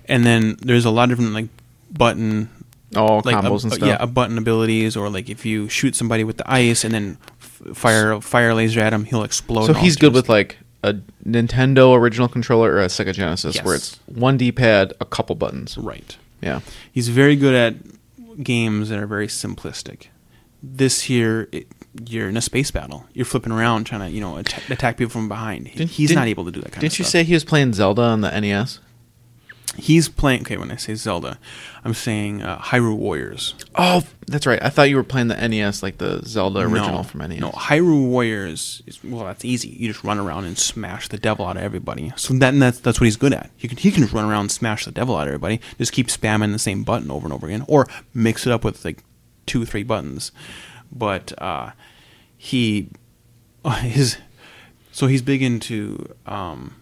And 0.07 0.25
then 0.25 0.57
there's 0.61 0.85
a 0.87 0.91
lot 0.91 1.05
of 1.05 1.11
different 1.19 1.35
like 1.35 1.49
button 1.91 2.49
Oh, 2.97 3.21
like 3.23 3.37
combos 3.37 3.65
a, 3.65 3.67
and 3.67 3.73
stuff. 3.75 3.87
yeah, 3.87 3.99
a 4.01 4.07
button 4.07 4.39
abilities, 4.39 4.97
or 4.97 5.11
like 5.11 5.29
if 5.29 5.45
you 5.45 5.69
shoot 5.69 5.95
somebody 5.95 6.25
with 6.25 6.39
the 6.39 6.51
ice 6.51 6.85
and 6.85 6.95
then 6.95 7.19
f- 7.39 7.77
fire 7.77 8.19
fire 8.23 8.55
laser 8.55 8.81
at 8.81 8.95
him, 8.95 9.05
he'll 9.05 9.25
explode. 9.25 9.67
so 9.67 9.75
he's 9.75 9.97
good 9.97 10.15
with 10.15 10.31
like 10.31 10.57
a 10.83 10.95
Nintendo 11.27 11.95
original 11.97 12.29
controller 12.29 12.73
or 12.73 12.81
a 12.83 12.87
Sega 12.87 13.13
Genesis, 13.13 13.63
where 13.63 13.75
it's 13.75 13.99
one 14.07 14.37
D-pad, 14.37 14.93
a 15.01 15.05
couple 15.05 15.35
buttons. 15.37 15.77
right. 15.79 16.17
Yeah. 16.41 16.61
He's 16.93 17.09
very 17.09 17.35
good 17.35 17.55
at 17.55 18.43
games 18.45 18.89
that 18.91 18.99
are 19.01 19.07
very 19.07 19.27
simplistic. 19.27 20.07
This 20.63 21.03
here, 21.03 21.49
it, 21.51 21.67
you're 22.07 22.29
in 22.29 22.37
a 22.37 22.41
space 22.41 22.71
battle. 22.71 23.07
You're 23.13 23.25
flipping 23.25 23.51
around 23.53 23.85
trying 23.85 24.03
to, 24.03 24.11
you 24.11 24.21
know, 24.21 24.37
attack, 24.37 24.71
attack 24.71 24.97
people 24.99 25.11
from 25.11 25.29
behind. 25.29 25.65
Didn't- 25.65 25.91
he's 25.91 26.09
didn't- 26.11 26.21
not 26.21 26.29
able 26.29 26.45
to 26.45 26.53
do 26.53 26.61
that 26.61 26.71
kind 26.73 26.81
Didn't 26.81 26.99
you 26.99 27.05
say 27.05 27.25
he 27.25 27.35
was 27.35 27.45
playing 27.45 27.73
Zelda 27.75 28.03
on 28.03 28.21
the 28.21 28.31
NES? 28.41 28.79
He's 29.79 30.09
playing? 30.09 30.43
Okay, 30.43 30.57
when 30.57 30.71
I 30.71 30.77
say 30.77 30.95
Zelda, 30.95 31.39
I'm 31.85 31.95
saying 31.95 32.43
uh, 32.43 32.59
Hyrule 32.59 32.97
Warriors. 32.97 33.55
Oh, 33.75 34.03
that's 34.27 34.47
right. 34.47 34.63
I 34.63 34.69
thought 34.69 34.91
you 34.91 34.97
were 34.97 35.05
playing 35.05 35.29
the 35.29 35.49
NES, 35.49 35.83
like 35.83 35.99
the 35.99 36.23
Zelda 36.25 36.61
original 36.61 36.99
no, 36.99 37.03
from 37.03 37.21
NES. 37.21 37.41
No, 37.41 37.51
Hyrule 37.51 38.09
Warriors 38.09 38.83
is 38.87 39.03
well, 39.05 39.25
that's 39.25 39.45
easy. 39.45 39.69
You 39.69 39.89
just 39.89 40.05
run 40.05 40.19
around 40.19 40.45
and 40.45 40.59
smash 40.59 41.09
the 41.09 41.19
devil 41.19 41.47
out 41.47 41.57
of 41.57 41.63
everybody. 41.63 42.13
So 42.17 42.35
that 42.35 42.53
and 42.53 42.61
that's 42.61 42.81
that's 42.81 43.01
what 43.01 43.05
he's 43.05 43.17
good 43.17 43.33
at. 43.33 43.51
He 43.57 43.69
can 43.69 43.79
he 43.79 43.91
can 43.91 44.03
just 44.03 44.13
run 44.13 44.25
around 44.25 44.43
and 44.43 44.53
smash 44.53 44.85
the 44.85 44.91
devil 44.91 45.17
out 45.17 45.23
of 45.23 45.29
everybody. 45.29 45.61
Just 45.79 45.93
keep 45.93 46.09
spamming 46.09 46.53
the 46.53 46.59
same 46.59 46.83
button 46.83 47.11
over 47.11 47.27
and 47.27 47.33
over 47.33 47.47
again, 47.47 47.65
or 47.69 47.87
mix 48.13 48.47
it 48.47 48.53
up 48.53 48.65
with 48.65 48.85
like 48.85 49.05
two 49.47 49.65
three 49.65 49.85
buttons. 49.85 50.33
But 50.91 51.33
uh, 51.41 51.71
he 52.37 52.89
his 53.81 54.19
so 54.93 55.07
he's 55.07 55.23
big 55.23 55.43
into 55.43 56.15
um, 56.27 56.75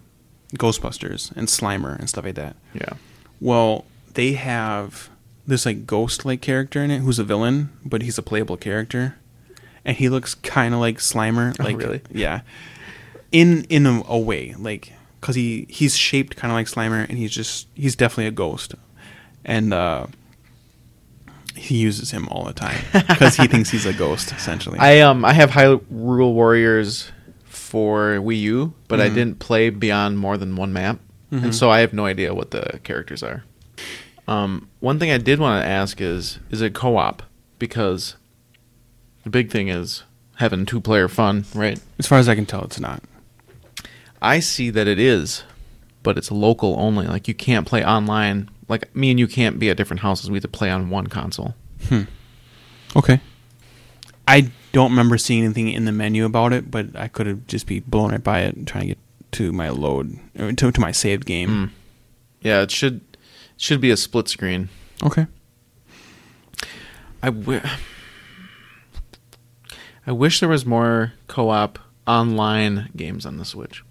Ghostbusters 0.54 1.34
and 1.36 1.48
Slimer 1.48 1.98
and 1.98 2.08
stuff 2.08 2.24
like 2.24 2.34
that. 2.36 2.56
Yeah. 2.74 2.94
Well, 3.40 3.84
they 4.14 4.32
have 4.32 5.10
this 5.46 5.66
like 5.66 5.86
ghost 5.86 6.24
like 6.24 6.40
character 6.40 6.82
in 6.82 6.90
it 6.90 7.00
who's 7.00 7.18
a 7.18 7.24
villain, 7.24 7.70
but 7.84 8.02
he's 8.02 8.18
a 8.18 8.22
playable 8.22 8.56
character, 8.56 9.16
and 9.84 9.96
he 9.96 10.08
looks 10.08 10.34
kind 10.34 10.74
of 10.74 10.80
like 10.80 10.98
Slimer. 10.98 11.56
Oh, 11.60 11.64
Like, 11.64 11.76
really? 11.78 12.00
Yeah. 12.10 12.40
In 13.32 13.64
in 13.64 13.86
a, 13.86 14.02
a 14.08 14.18
way, 14.18 14.54
like 14.58 14.92
because 15.20 15.34
he 15.34 15.66
he's 15.68 15.96
shaped 15.96 16.36
kind 16.36 16.50
of 16.52 16.54
like 16.56 16.66
Slimer, 16.66 17.08
and 17.08 17.18
he's 17.18 17.32
just 17.32 17.66
he's 17.74 17.96
definitely 17.96 18.26
a 18.26 18.30
ghost, 18.30 18.74
and 19.44 19.74
uh, 19.74 20.06
he 21.56 21.76
uses 21.78 22.12
him 22.12 22.28
all 22.28 22.44
the 22.44 22.52
time 22.52 22.78
because 22.92 23.36
he 23.36 23.46
thinks 23.46 23.70
he's 23.70 23.84
a 23.86 23.92
ghost 23.92 24.32
essentially. 24.32 24.78
I 24.80 25.00
um 25.00 25.24
I 25.24 25.32
have 25.32 25.50
high 25.50 25.78
rule 25.90 26.34
Warriors 26.34 27.10
for 27.66 28.18
Wii 28.18 28.40
U, 28.42 28.72
but 28.88 29.00
I 29.00 29.08
Mhm. 29.10 29.14
didn't 29.14 29.38
play 29.40 29.70
beyond 29.70 30.18
more 30.18 30.38
than 30.38 30.54
one 30.56 30.72
map, 30.72 31.00
Mhm. 31.32 31.42
and 31.44 31.54
so 31.54 31.68
I 31.70 31.80
have 31.80 31.92
no 31.92 32.06
idea 32.06 32.32
what 32.32 32.52
the 32.52 32.78
characters 32.84 33.22
are. 33.24 33.42
Um, 34.28 34.68
one 34.80 34.98
thing 34.98 35.10
I 35.10 35.18
did 35.18 35.38
want 35.40 35.62
to 35.62 35.68
ask 35.68 36.00
is 36.00 36.38
is 36.50 36.60
it 36.60 36.74
co-op? 36.74 37.22
Because 37.58 38.16
the 39.24 39.30
big 39.30 39.50
thing 39.50 39.68
is 39.68 40.04
having 40.36 40.64
two-player 40.66 41.08
fun, 41.08 41.44
right? 41.54 41.80
as 41.98 42.06
far 42.06 42.18
as 42.18 42.28
I 42.28 42.34
can 42.34 42.46
tell, 42.46 42.62
it's 42.64 42.78
not. 42.80 43.02
I 44.22 44.40
see 44.40 44.70
that 44.70 44.86
it 44.86 44.98
is, 45.00 45.42
but 46.02 46.16
it's 46.16 46.30
local 46.30 46.76
only. 46.78 47.06
Like 47.06 47.26
you 47.28 47.34
can't 47.34 47.66
play 47.66 47.84
online. 47.84 48.48
Like 48.68 48.94
me 48.94 49.10
and 49.10 49.18
you 49.18 49.26
can't 49.26 49.58
be 49.58 49.70
at 49.70 49.76
different 49.76 50.00
houses. 50.00 50.30
We 50.30 50.36
have 50.36 50.42
to 50.42 50.48
play 50.48 50.70
on 50.70 50.90
one 50.90 51.06
console. 51.08 51.54
Hmm. 51.88 52.02
Okay. 52.94 53.20
I 54.28 54.50
don't 54.76 54.90
remember 54.90 55.16
seeing 55.16 55.42
anything 55.42 55.70
in 55.70 55.86
the 55.86 55.92
menu 55.92 56.26
about 56.26 56.52
it, 56.52 56.70
but 56.70 56.94
I 56.94 57.08
could 57.08 57.26
have 57.26 57.46
just 57.46 57.66
be 57.66 57.80
blown 57.80 58.10
right 58.10 58.22
by 58.22 58.40
it 58.40 58.54
and 58.54 58.68
trying 58.68 58.82
to 58.82 58.88
get 58.88 58.98
to 59.32 59.50
my 59.50 59.70
load 59.70 60.18
to, 60.36 60.70
to 60.70 60.80
my 60.80 60.92
saved 60.92 61.24
game. 61.24 61.48
Mm. 61.48 61.70
Yeah, 62.42 62.60
it 62.60 62.70
should 62.70 62.96
it 62.96 63.16
should 63.56 63.80
be 63.80 63.90
a 63.90 63.96
split 63.96 64.28
screen. 64.28 64.68
Okay. 65.02 65.26
I 67.22 67.28
wi- 67.28 67.68
I 70.06 70.12
wish 70.12 70.40
there 70.40 70.48
was 70.48 70.66
more 70.66 71.14
co-op 71.26 71.78
online 72.06 72.90
games 72.94 73.24
on 73.24 73.38
the 73.38 73.46
Switch. 73.46 73.82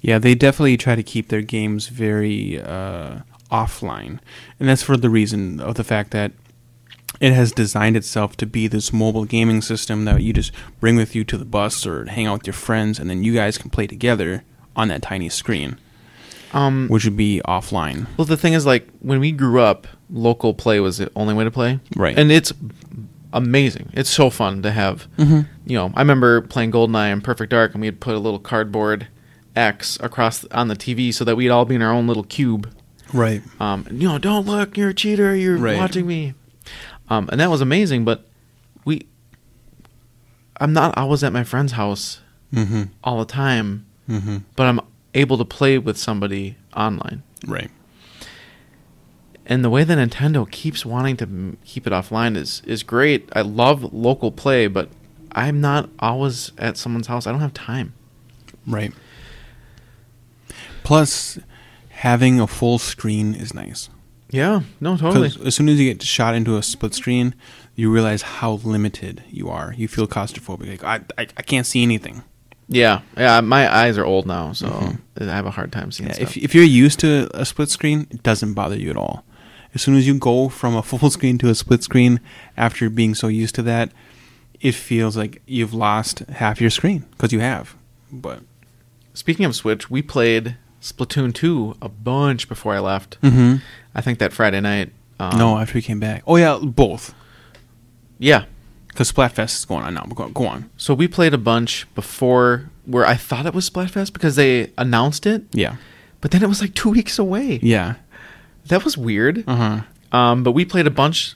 Yeah, 0.00 0.18
they 0.18 0.34
definitely 0.34 0.76
try 0.76 0.96
to 0.96 1.02
keep 1.04 1.28
their 1.28 1.42
games 1.42 1.86
very 1.86 2.60
uh, 2.60 3.20
offline, 3.52 4.18
and 4.58 4.68
that's 4.68 4.82
for 4.82 4.96
the 4.96 5.08
reason 5.08 5.60
of 5.60 5.76
the 5.76 5.84
fact 5.84 6.10
that 6.10 6.32
it 7.20 7.32
has 7.32 7.52
designed 7.52 7.96
itself 7.96 8.36
to 8.38 8.46
be 8.46 8.66
this 8.68 8.92
mobile 8.92 9.24
gaming 9.24 9.62
system 9.62 10.04
that 10.04 10.22
you 10.22 10.32
just 10.32 10.52
bring 10.80 10.96
with 10.96 11.14
you 11.14 11.24
to 11.24 11.36
the 11.38 11.44
bus 11.44 11.86
or 11.86 12.04
hang 12.06 12.26
out 12.26 12.38
with 12.40 12.46
your 12.46 12.54
friends, 12.54 12.98
and 12.98 13.08
then 13.10 13.22
you 13.24 13.34
guys 13.34 13.58
can 13.58 13.70
play 13.70 13.86
together 13.86 14.44
on 14.74 14.88
that 14.88 15.02
tiny 15.02 15.28
screen. 15.28 15.78
Um, 16.52 16.86
which 16.88 17.04
would 17.04 17.16
be 17.16 17.42
offline. 17.46 18.06
well, 18.16 18.24
the 18.24 18.36
thing 18.36 18.52
is, 18.54 18.64
like 18.64 18.88
when 19.00 19.20
we 19.20 19.32
grew 19.32 19.60
up, 19.60 19.86
local 20.08 20.54
play 20.54 20.80
was 20.80 20.98
the 20.98 21.10
only 21.16 21.34
way 21.34 21.44
to 21.44 21.50
play. 21.50 21.80
Right. 21.96 22.16
And 22.18 22.30
it's 22.30 22.52
amazing. 23.32 23.90
It's 23.92 24.08
so 24.08 24.30
fun 24.30 24.62
to 24.62 24.70
have. 24.70 25.06
Mm-hmm. 25.18 25.40
You 25.66 25.76
know, 25.76 25.92
I 25.94 26.00
remember 26.00 26.40
playing 26.42 26.72
Goldeneye 26.72 27.12
and 27.12 27.22
Perfect 27.22 27.50
Dark, 27.50 27.74
and 27.74 27.80
we'd 27.82 28.00
put 28.00 28.14
a 28.14 28.18
little 28.18 28.38
cardboard 28.38 29.08
X 29.54 29.98
across 30.00 30.44
on 30.46 30.68
the 30.68 30.76
TV 30.76 31.12
so 31.12 31.24
that 31.24 31.36
we'd 31.36 31.50
all 31.50 31.64
be 31.64 31.74
in 31.74 31.82
our 31.82 31.92
own 31.92 32.06
little 32.06 32.24
cube. 32.24 32.72
Right. 33.12 33.42
Um, 33.60 33.86
you 33.90 34.08
know, 34.08 34.18
don't 34.18 34.46
look, 34.46 34.76
you're 34.76 34.90
a 34.90 34.94
cheater, 34.94 35.34
you're 35.34 35.56
Right. 35.56 35.76
watching 35.76 36.06
me. 36.06 36.34
Um, 37.08 37.28
and 37.30 37.40
that 37.40 37.50
was 37.50 37.60
amazing, 37.60 38.04
but 38.04 38.26
we, 38.84 39.06
I'm 40.60 40.72
not 40.72 40.96
always 40.98 41.22
at 41.24 41.32
my 41.32 41.44
friend's 41.44 41.72
house 41.72 42.20
Mm-hmm. 42.52 42.84
all 43.02 43.18
the 43.18 43.24
time, 43.24 43.86
Mm-hmm. 44.08 44.36
but 44.54 44.66
I'm 44.66 44.80
able 45.14 45.36
to 45.38 45.44
play 45.44 45.78
with 45.78 45.98
somebody 45.98 46.56
online. 46.76 47.22
Right. 47.46 47.70
And 49.44 49.64
the 49.64 49.70
way 49.70 49.82
that 49.84 49.98
Nintendo 49.98 50.48
keeps 50.50 50.86
wanting 50.86 51.16
to 51.18 51.24
m- 51.24 51.58
keep 51.64 51.86
it 51.86 51.92
offline 51.92 52.36
is 52.36 52.62
is 52.66 52.82
great. 52.84 53.28
I 53.32 53.42
love 53.42 53.92
local 53.92 54.30
play, 54.32 54.66
but 54.68 54.88
I'm 55.32 55.60
not 55.60 55.90
always 55.98 56.52
at 56.56 56.76
someone's 56.76 57.08
house. 57.08 57.26
I 57.26 57.32
don't 57.32 57.40
have 57.40 57.52
time. 57.54 57.94
Right. 58.66 58.92
Plus, 60.84 61.38
having 61.90 62.40
a 62.40 62.46
full 62.46 62.78
screen 62.78 63.34
is 63.34 63.52
nice. 63.54 63.88
Yeah, 64.30 64.62
no, 64.80 64.96
totally. 64.96 65.30
As 65.44 65.54
soon 65.54 65.68
as 65.68 65.78
you 65.80 65.92
get 65.92 66.02
shot 66.02 66.34
into 66.34 66.56
a 66.56 66.62
split 66.62 66.94
screen, 66.94 67.34
you 67.76 67.92
realize 67.92 68.22
how 68.22 68.54
limited 68.64 69.22
you 69.30 69.48
are. 69.48 69.72
You 69.76 69.86
feel 69.88 70.06
claustrophobic. 70.08 70.68
Like 70.68 70.84
I, 70.84 71.22
I, 71.22 71.26
I 71.36 71.42
can't 71.42 71.66
see 71.66 71.82
anything. 71.82 72.24
Yeah, 72.68 73.02
yeah. 73.16 73.40
My 73.40 73.72
eyes 73.72 73.96
are 73.96 74.04
old 74.04 74.26
now, 74.26 74.52
so 74.52 74.94
I 75.20 75.24
have 75.24 75.46
a 75.46 75.52
hard 75.52 75.70
time 75.70 75.92
seeing 75.92 76.08
Mm-hmm. 76.10 76.20
Yeah, 76.22 76.26
stuff. 76.28 76.36
if 76.36 76.44
if 76.44 76.54
you're 76.54 76.64
used 76.64 76.98
to 77.00 77.28
a 77.34 77.44
split 77.44 77.68
screen, 77.70 78.08
it 78.10 78.22
doesn't 78.24 78.54
bother 78.54 78.76
you 78.76 78.90
at 78.90 78.96
all. 78.96 79.24
As 79.74 79.82
soon 79.82 79.94
as 79.96 80.06
you 80.06 80.18
go 80.18 80.48
from 80.48 80.74
a 80.74 80.82
full 80.82 81.10
screen 81.16 81.38
to 81.38 81.48
a 81.48 81.54
split 81.54 81.84
screen, 81.84 82.18
after 82.56 82.90
being 82.90 83.14
so 83.14 83.28
used 83.28 83.54
to 83.56 83.62
that, 83.62 83.92
it 84.60 84.72
feels 84.74 85.16
like 85.16 85.40
you've 85.46 85.74
lost 85.74 86.20
half 86.30 86.60
your 86.60 86.70
screen 86.70 87.04
because 87.12 87.32
you 87.32 87.38
have. 87.40 87.76
But 88.10 88.40
Speaking 89.14 89.44
of 89.44 89.54
Switch, 89.54 89.88
we 89.90 90.02
played 90.02 90.56
Splatoon 90.92 91.34
2 91.34 91.76
a 91.82 91.88
bunch 91.88 92.48
before 92.48 92.74
I 92.74 92.78
left. 92.78 93.18
Mhm. 93.22 93.60
I 93.94 94.00
think 94.00 94.18
that 94.20 94.32
Friday 94.32 94.60
night. 94.60 94.92
Um, 95.18 95.38
no, 95.38 95.58
after 95.58 95.74
we 95.74 95.82
came 95.82 95.98
back. 95.98 96.22
Oh 96.26 96.36
yeah, 96.36 96.58
both. 96.62 97.14
Yeah. 98.18 98.44
Because 98.88 99.10
Splatfest 99.12 99.56
is 99.58 99.64
going 99.64 99.82
on 99.84 99.94
now. 99.94 100.04
Go, 100.14 100.28
go 100.28 100.46
on. 100.46 100.70
So 100.76 100.94
we 100.94 101.06
played 101.08 101.34
a 101.34 101.38
bunch 101.38 101.86
before 101.94 102.70
where 102.86 103.04
I 103.04 103.14
thought 103.14 103.44
it 103.46 103.52
was 103.54 103.68
Splatfest 103.68 104.12
because 104.12 104.36
they 104.36 104.72
announced 104.78 105.26
it, 105.26 105.44
Yeah. 105.52 105.76
but 106.20 106.30
then 106.30 106.42
it 106.42 106.48
was 106.48 106.60
like 106.62 106.74
two 106.74 106.90
weeks 106.90 107.18
away. 107.18 107.58
Yeah. 107.62 107.94
That 108.68 108.84
was 108.84 108.96
weird. 108.96 109.44
Uh 109.46 109.56
huh. 110.12 110.16
Um, 110.16 110.42
but 110.44 110.52
we 110.52 110.64
played 110.64 110.86
a 110.86 110.90
bunch. 110.90 111.34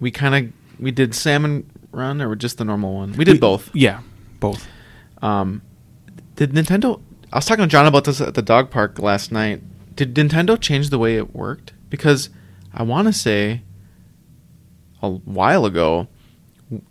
We 0.00 0.10
kind 0.10 0.34
of 0.34 0.52
we 0.78 0.90
did 0.90 1.14
salmon 1.14 1.68
run 1.92 2.20
or 2.22 2.36
just 2.36 2.58
the 2.58 2.64
normal 2.64 2.94
one. 2.94 3.12
We 3.14 3.24
did 3.24 3.40
both. 3.40 3.70
Yeah, 3.74 4.00
both. 4.38 4.66
Um, 5.22 5.62
did 6.36 6.52
Nintendo? 6.52 7.00
I 7.32 7.36
was 7.38 7.46
talking 7.46 7.62
to 7.62 7.68
John 7.68 7.86
about 7.86 8.04
this 8.04 8.20
at 8.20 8.34
the 8.34 8.42
dog 8.42 8.70
park 8.70 8.98
last 8.98 9.30
night. 9.30 9.62
Did 9.94 10.14
Nintendo 10.14 10.60
change 10.60 10.90
the 10.90 10.98
way 10.98 11.16
it 11.16 11.34
worked? 11.34 11.72
Because 11.88 12.30
I 12.74 12.82
want 12.82 13.06
to 13.06 13.12
say 13.12 13.62
a 15.02 15.10
while 15.10 15.64
ago, 15.64 16.08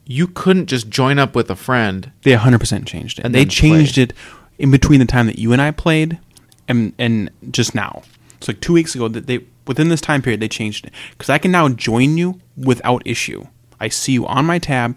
you 0.05 0.27
couldn't 0.27 0.67
just 0.67 0.89
join 0.89 1.19
up 1.19 1.35
with 1.35 1.49
a 1.49 1.55
friend. 1.55 2.11
They 2.23 2.33
100% 2.33 2.85
changed 2.85 3.19
it. 3.19 3.25
And 3.25 3.35
they 3.35 3.45
changed 3.45 3.95
play. 3.95 4.03
it 4.03 4.13
in 4.57 4.71
between 4.71 4.99
the 4.99 5.05
time 5.05 5.27
that 5.27 5.39
you 5.39 5.53
and 5.53 5.61
I 5.61 5.71
played 5.71 6.19
and 6.67 6.93
and 6.99 7.29
just 7.51 7.73
now. 7.75 8.03
It's 8.37 8.47
like 8.47 8.61
2 8.61 8.73
weeks 8.73 8.95
ago 8.95 9.07
that 9.07 9.27
they 9.27 9.45
within 9.67 9.89
this 9.89 10.01
time 10.01 10.21
period 10.21 10.39
they 10.39 10.47
changed 10.47 10.85
it 10.85 10.93
cuz 11.17 11.29
I 11.29 11.37
can 11.37 11.51
now 11.51 11.67
join 11.69 12.17
you 12.17 12.39
without 12.57 13.01
issue. 13.05 13.47
I 13.79 13.89
see 13.89 14.13
you 14.13 14.27
on 14.27 14.45
my 14.45 14.59
tab. 14.59 14.95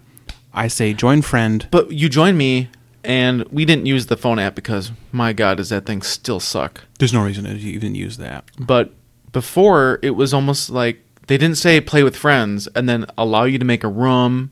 I 0.53 0.67
say 0.67 0.93
join 0.93 1.21
friend. 1.21 1.67
But 1.71 1.91
you 1.91 2.09
join 2.09 2.37
me, 2.37 2.69
and 3.03 3.43
we 3.51 3.65
didn't 3.65 3.85
use 3.85 4.05
the 4.07 4.17
phone 4.17 4.39
app 4.39 4.55
because 4.55 4.91
my 5.11 5.33
God, 5.33 5.57
does 5.57 5.69
that 5.69 5.85
thing 5.85 6.01
still 6.01 6.39
suck? 6.39 6.81
There's 6.99 7.13
no 7.13 7.23
reason 7.23 7.45
to 7.45 7.51
even 7.57 7.95
use 7.95 8.17
that. 8.17 8.45
But 8.59 8.93
before, 9.31 9.99
it 10.01 10.11
was 10.11 10.33
almost 10.33 10.69
like 10.69 11.03
they 11.27 11.37
didn't 11.37 11.57
say 11.57 11.79
play 11.81 12.03
with 12.03 12.15
friends 12.15 12.67
and 12.75 12.87
then 12.87 13.05
allow 13.17 13.43
you 13.45 13.57
to 13.59 13.65
make 13.65 13.83
a 13.83 13.87
room, 13.87 14.51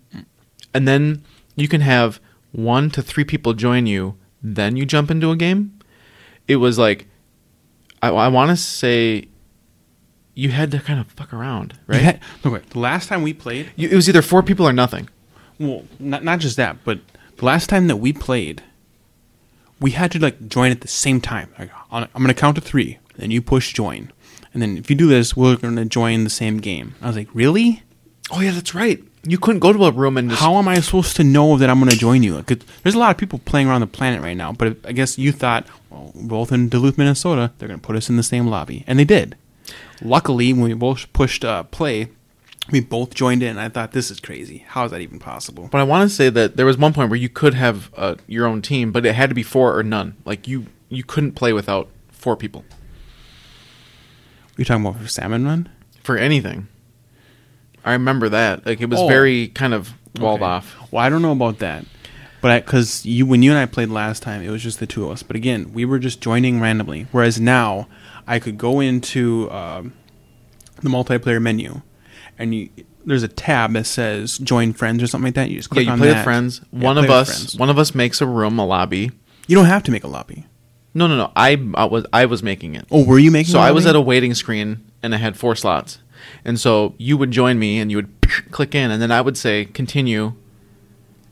and 0.73 0.87
then 0.87 1.23
you 1.55 1.67
can 1.67 1.81
have 1.81 2.19
one 2.51 2.89
to 2.91 3.01
three 3.01 3.23
people 3.23 3.53
join 3.53 3.85
you, 3.85 4.17
then 4.41 4.75
you 4.75 4.85
jump 4.85 5.11
into 5.11 5.31
a 5.31 5.35
game. 5.35 5.77
It 6.47 6.57
was 6.57 6.77
like, 6.77 7.07
I, 8.01 8.09
I 8.09 8.27
want 8.29 8.49
to 8.49 8.57
say, 8.57 9.27
you 10.33 10.49
had 10.49 10.71
to 10.71 10.79
kind 10.79 10.99
of 10.99 11.07
fuck 11.07 11.33
around, 11.33 11.77
right? 11.87 12.01
had- 12.01 12.19
wait, 12.43 12.69
the 12.71 12.79
last 12.79 13.07
time 13.09 13.21
we 13.21 13.33
played, 13.33 13.71
You, 13.75 13.89
it 13.89 13.95
was 13.95 14.09
either 14.09 14.21
four 14.21 14.41
people 14.43 14.67
or 14.67 14.73
nothing. 14.73 15.09
well, 15.59 15.83
not 15.99 16.23
not 16.23 16.39
just 16.39 16.57
that, 16.57 16.77
but 16.83 16.99
the 17.41 17.45
last 17.47 17.69
time 17.69 17.87
that 17.87 17.97
we 17.97 18.13
played, 18.13 18.61
we 19.79 19.91
had 19.91 20.11
to 20.11 20.19
like 20.19 20.47
join 20.47 20.69
at 20.69 20.81
the 20.81 20.87
same 20.87 21.19
time. 21.19 21.49
Like, 21.57 21.71
on- 21.89 22.07
I'm 22.13 22.21
gonna 22.21 22.35
count 22.35 22.53
to 22.55 22.61
three, 22.61 22.99
then 23.17 23.31
you 23.31 23.41
push 23.41 23.73
join, 23.73 24.11
and 24.53 24.61
then 24.61 24.77
if 24.77 24.91
you 24.91 24.95
do 24.95 25.07
this, 25.07 25.35
we're 25.35 25.55
gonna 25.55 25.85
join 25.85 26.23
the 26.23 26.29
same 26.29 26.57
game. 26.59 26.93
I 27.01 27.07
was 27.07 27.15
like, 27.17 27.29
really? 27.33 27.81
Oh 28.29 28.41
yeah, 28.41 28.51
that's 28.51 28.75
right. 28.75 29.03
You 29.23 29.39
couldn't 29.39 29.59
go 29.59 29.73
to 29.73 29.85
a 29.85 29.91
room 29.91 30.17
and 30.17 30.29
just 30.29 30.39
How 30.41 30.55
am 30.57 30.67
I 30.67 30.79
supposed 30.81 31.15
to 31.15 31.23
know 31.23 31.57
that 31.57 31.67
I'm 31.67 31.79
gonna 31.79 31.91
join 31.93 32.21
you? 32.21 32.35
Like, 32.35 32.63
there's 32.83 32.93
a 32.95 32.99
lot 32.99 33.09
of 33.09 33.17
people 33.17 33.39
playing 33.39 33.67
around 33.67 33.81
the 33.81 33.87
planet 33.87 34.21
right 34.21 34.37
now, 34.37 34.51
but 34.51 34.77
I 34.85 34.91
guess 34.91 35.17
you 35.17 35.31
thought, 35.31 35.65
well, 35.89 36.11
we're 36.13 36.27
both 36.27 36.51
in 36.51 36.69
Duluth, 36.69 36.99
Minnesota, 36.99 37.51
they're 37.57 37.67
gonna 37.67 37.79
put 37.79 37.95
us 37.95 38.07
in 38.07 38.17
the 38.17 38.23
same 38.23 38.45
lobby, 38.45 38.83
and 38.85 38.99
they 38.99 39.03
did. 39.05 39.35
Luckily, 39.99 40.53
when 40.53 40.61
we 40.61 40.73
both 40.75 41.11
pushed 41.11 41.43
uh, 41.43 41.63
play, 41.63 42.09
we 42.71 42.79
both 42.79 43.13
joined 43.13 43.43
in. 43.43 43.57
I 43.57 43.69
thought 43.69 43.91
this 43.91 44.09
is 44.11 44.19
crazy. 44.19 44.63
How 44.67 44.85
is 44.85 44.91
that 44.91 45.01
even 45.01 45.19
possible? 45.19 45.67
But 45.71 45.79
I 45.79 45.83
want 45.83 46.09
to 46.09 46.15
say 46.15 46.29
that 46.29 46.55
there 46.57 46.65
was 46.65 46.77
one 46.77 46.93
point 46.93 47.09
where 47.09 47.19
you 47.19 47.29
could 47.29 47.53
have 47.53 47.91
uh, 47.97 48.15
your 48.27 48.45
own 48.47 48.61
team, 48.61 48.91
but 48.91 49.05
it 49.05 49.13
had 49.15 49.29
to 49.29 49.35
be 49.35 49.43
four 49.43 49.77
or 49.77 49.83
none. 49.83 50.15
Like 50.25 50.47
you, 50.47 50.67
you 50.89 51.03
couldn't 51.03 51.33
play 51.33 51.53
without 51.53 51.89
four 52.09 52.35
people 52.37 52.63
you 54.57 54.65
talking 54.65 54.85
about 54.85 55.01
for 55.01 55.07
salmon 55.07 55.45
run? 55.45 55.69
for 56.03 56.17
anything. 56.17 56.67
I 57.85 57.93
remember 57.93 58.27
that. 58.29 58.65
Like 58.65 58.81
it 58.81 58.89
was 58.89 58.99
Oh. 58.99 59.07
very 59.07 59.47
kind 59.49 59.73
of 59.73 59.93
walled 60.19 60.41
Okay. 60.41 60.45
off. 60.49 60.75
Well, 60.91 61.03
I 61.03 61.09
don't 61.09 61.21
know 61.21 61.31
about 61.31 61.59
that, 61.59 61.85
but 62.41 62.65
because 62.65 63.05
you 63.05 63.25
when 63.25 63.43
you 63.43 63.51
and 63.51 63.59
I 63.59 63.65
played 63.67 63.89
last 63.89 64.21
time, 64.23 64.41
it 64.41 64.49
was 64.49 64.61
just 64.63 64.79
the 64.79 64.87
two 64.87 65.05
of 65.05 65.11
us. 65.11 65.23
But 65.23 65.35
again, 65.35 65.71
we 65.73 65.85
were 65.85 65.99
just 65.99 66.21
joining 66.21 66.59
randomly. 66.59 67.05
Whereas 67.11 67.39
now, 67.39 67.87
I 68.27 68.39
could 68.39 68.57
go 68.57 68.79
into 68.79 69.49
um, 69.51 69.93
the 70.81 70.89
multiplayer 70.89 71.41
menu, 71.41 71.81
and 72.41 72.53
you, 72.55 72.69
there's 73.05 73.23
a 73.23 73.27
tab 73.27 73.73
that 73.73 73.85
says 73.85 74.37
"Join 74.39 74.73
Friends" 74.73 75.01
or 75.01 75.07
something 75.07 75.25
like 75.27 75.35
that. 75.35 75.49
You 75.49 75.57
just 75.57 75.69
click 75.69 75.85
Yeah, 75.85 75.91
you 75.91 75.93
on 75.93 75.99
play 75.99 76.07
that. 76.09 76.15
with 76.17 76.23
friends. 76.23 76.61
Yeah, 76.73 76.83
one 76.85 76.97
of 76.97 77.09
us, 77.09 77.27
friends. 77.29 77.55
one 77.57 77.69
of 77.69 77.77
us 77.79 77.95
makes 77.95 78.21
a 78.21 78.25
room, 78.25 78.59
a 78.59 78.65
lobby. 78.65 79.11
You 79.47 79.55
don't 79.55 79.65
have 79.65 79.83
to 79.83 79.91
make 79.91 80.03
a 80.03 80.07
lobby. 80.07 80.45
No, 80.93 81.07
no, 81.07 81.15
no. 81.15 81.31
I, 81.37 81.51
I 81.75 81.85
was, 81.85 82.05
I 82.11 82.25
was 82.25 82.43
making 82.43 82.75
it. 82.75 82.85
Oh, 82.91 83.05
were 83.05 83.17
you 83.19 83.31
making? 83.31 83.51
It? 83.51 83.53
So 83.53 83.59
I 83.59 83.71
was 83.71 83.85
at 83.85 83.95
a 83.95 84.01
waiting 84.01 84.33
screen 84.33 84.85
and 85.01 85.15
I 85.15 85.17
had 85.17 85.37
four 85.37 85.55
slots. 85.55 85.99
And 86.43 86.59
so 86.59 86.95
you 86.97 87.15
would 87.17 87.31
join 87.31 87.57
me 87.59 87.79
and 87.79 87.89
you 87.89 87.97
would 87.97 88.09
click 88.51 88.75
in 88.75 88.91
and 88.91 89.01
then 89.01 89.09
I 89.11 89.21
would 89.21 89.37
say 89.37 89.65
continue 89.65 90.33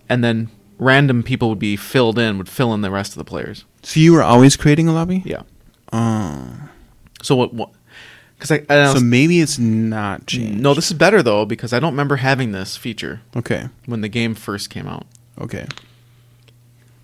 and 0.07 0.23
then 0.23 0.49
random 0.77 1.23
people 1.23 1.49
would 1.49 1.59
be 1.59 1.75
filled 1.75 2.17
in, 2.17 2.37
would 2.37 2.47
fill 2.49 2.73
in 2.73 2.81
the 2.81 2.89
rest 2.89 3.11
of 3.11 3.17
the 3.17 3.25
players. 3.25 3.65
So 3.83 3.99
you 3.99 4.13
were 4.13 4.23
always 4.23 4.55
creating 4.55 4.87
a 4.87 4.93
lobby. 4.93 5.21
Yeah. 5.25 5.41
Oh. 5.91 6.69
So 7.21 7.35
what 7.35 7.53
what 7.53 7.71
cuz 8.39 8.51
I, 8.51 8.63
I 8.69 8.93
So 8.93 8.99
maybe 8.99 9.39
it's 9.41 9.59
not 9.59 10.25
changed. 10.25 10.59
No, 10.61 10.73
this 10.73 10.87
is 10.91 10.97
better 10.97 11.21
though 11.21 11.45
because 11.45 11.73
I 11.73 11.79
don't 11.79 11.91
remember 11.93 12.17
having 12.17 12.51
this 12.51 12.75
feature 12.77 13.21
Okay. 13.35 13.69
when 13.85 14.01
the 14.01 14.09
game 14.09 14.33
first 14.35 14.69
came 14.69 14.87
out. 14.87 15.05
Okay. 15.39 15.67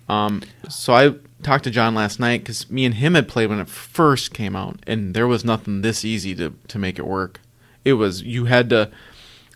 Um, 0.08 0.42
so 0.68 0.94
I 0.94 1.14
talked 1.42 1.64
to 1.64 1.70
John 1.70 1.94
last 1.94 2.20
night 2.20 2.40
because 2.42 2.70
me 2.70 2.84
and 2.84 2.94
him 2.94 3.14
had 3.14 3.28
played 3.28 3.48
when 3.50 3.58
it 3.58 3.68
first 3.68 4.32
came 4.32 4.54
out, 4.54 4.78
and 4.86 5.14
there 5.14 5.26
was 5.26 5.44
nothing 5.44 5.82
this 5.82 6.04
easy 6.04 6.34
to 6.36 6.54
to 6.68 6.78
make 6.78 6.98
it 6.98 7.06
work. 7.06 7.40
It 7.84 7.94
was 7.94 8.22
you 8.22 8.44
had 8.44 8.70
to 8.70 8.90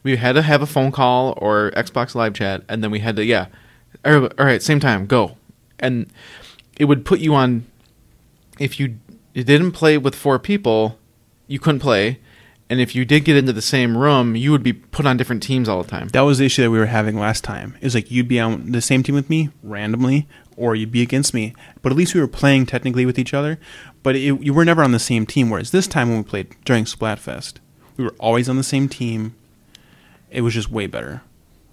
we 0.02 0.16
had 0.16 0.32
to 0.32 0.42
have 0.42 0.62
a 0.62 0.66
phone 0.66 0.90
call 0.92 1.34
or 1.36 1.70
Xbox 1.76 2.14
Live 2.14 2.34
chat, 2.34 2.62
and 2.68 2.82
then 2.82 2.90
we 2.90 2.98
had 3.00 3.16
to 3.16 3.24
yeah, 3.24 3.46
all 4.04 4.28
right, 4.38 4.62
same 4.62 4.80
time, 4.80 5.06
go, 5.06 5.36
and 5.78 6.06
it 6.78 6.86
would 6.86 7.04
put 7.04 7.20
you 7.20 7.34
on. 7.34 7.66
If 8.58 8.78
you, 8.78 8.96
you 9.32 9.42
didn't 9.44 9.72
play 9.72 9.96
with 9.96 10.14
four 10.14 10.38
people, 10.38 10.98
you 11.50 11.58
couldn't 11.58 11.80
play, 11.80 12.20
and 12.68 12.80
if 12.80 12.94
you 12.94 13.04
did 13.04 13.24
get 13.24 13.36
into 13.36 13.52
the 13.52 13.60
same 13.60 13.98
room, 13.98 14.36
you 14.36 14.52
would 14.52 14.62
be 14.62 14.72
put 14.72 15.04
on 15.04 15.16
different 15.16 15.42
teams 15.42 15.68
all 15.68 15.82
the 15.82 15.90
time. 15.90 16.06
That 16.08 16.20
was 16.20 16.38
the 16.38 16.46
issue 16.46 16.62
that 16.62 16.70
we 16.70 16.78
were 16.78 16.86
having 16.86 17.18
last 17.18 17.42
time. 17.42 17.76
It 17.80 17.84
was 17.84 17.96
like 17.96 18.08
you'd 18.12 18.28
be 18.28 18.38
on 18.38 18.70
the 18.70 18.80
same 18.80 19.02
team 19.02 19.16
with 19.16 19.28
me 19.28 19.50
randomly, 19.64 20.28
or 20.56 20.76
you'd 20.76 20.92
be 20.92 21.02
against 21.02 21.34
me. 21.34 21.52
But 21.82 21.90
at 21.90 21.98
least 21.98 22.14
we 22.14 22.20
were 22.20 22.28
playing 22.28 22.66
technically 22.66 23.04
with 23.04 23.18
each 23.18 23.34
other. 23.34 23.58
But 24.04 24.14
it, 24.14 24.40
you 24.40 24.54
were 24.54 24.64
never 24.64 24.84
on 24.84 24.92
the 24.92 25.00
same 25.00 25.26
team. 25.26 25.50
Whereas 25.50 25.72
this 25.72 25.88
time 25.88 26.08
when 26.08 26.18
we 26.18 26.22
played 26.24 26.54
during 26.64 26.84
Splatfest, 26.84 27.54
we 27.96 28.04
were 28.04 28.14
always 28.20 28.48
on 28.48 28.56
the 28.56 28.62
same 28.62 28.88
team. 28.88 29.34
It 30.30 30.42
was 30.42 30.54
just 30.54 30.70
way 30.70 30.86
better, 30.86 31.22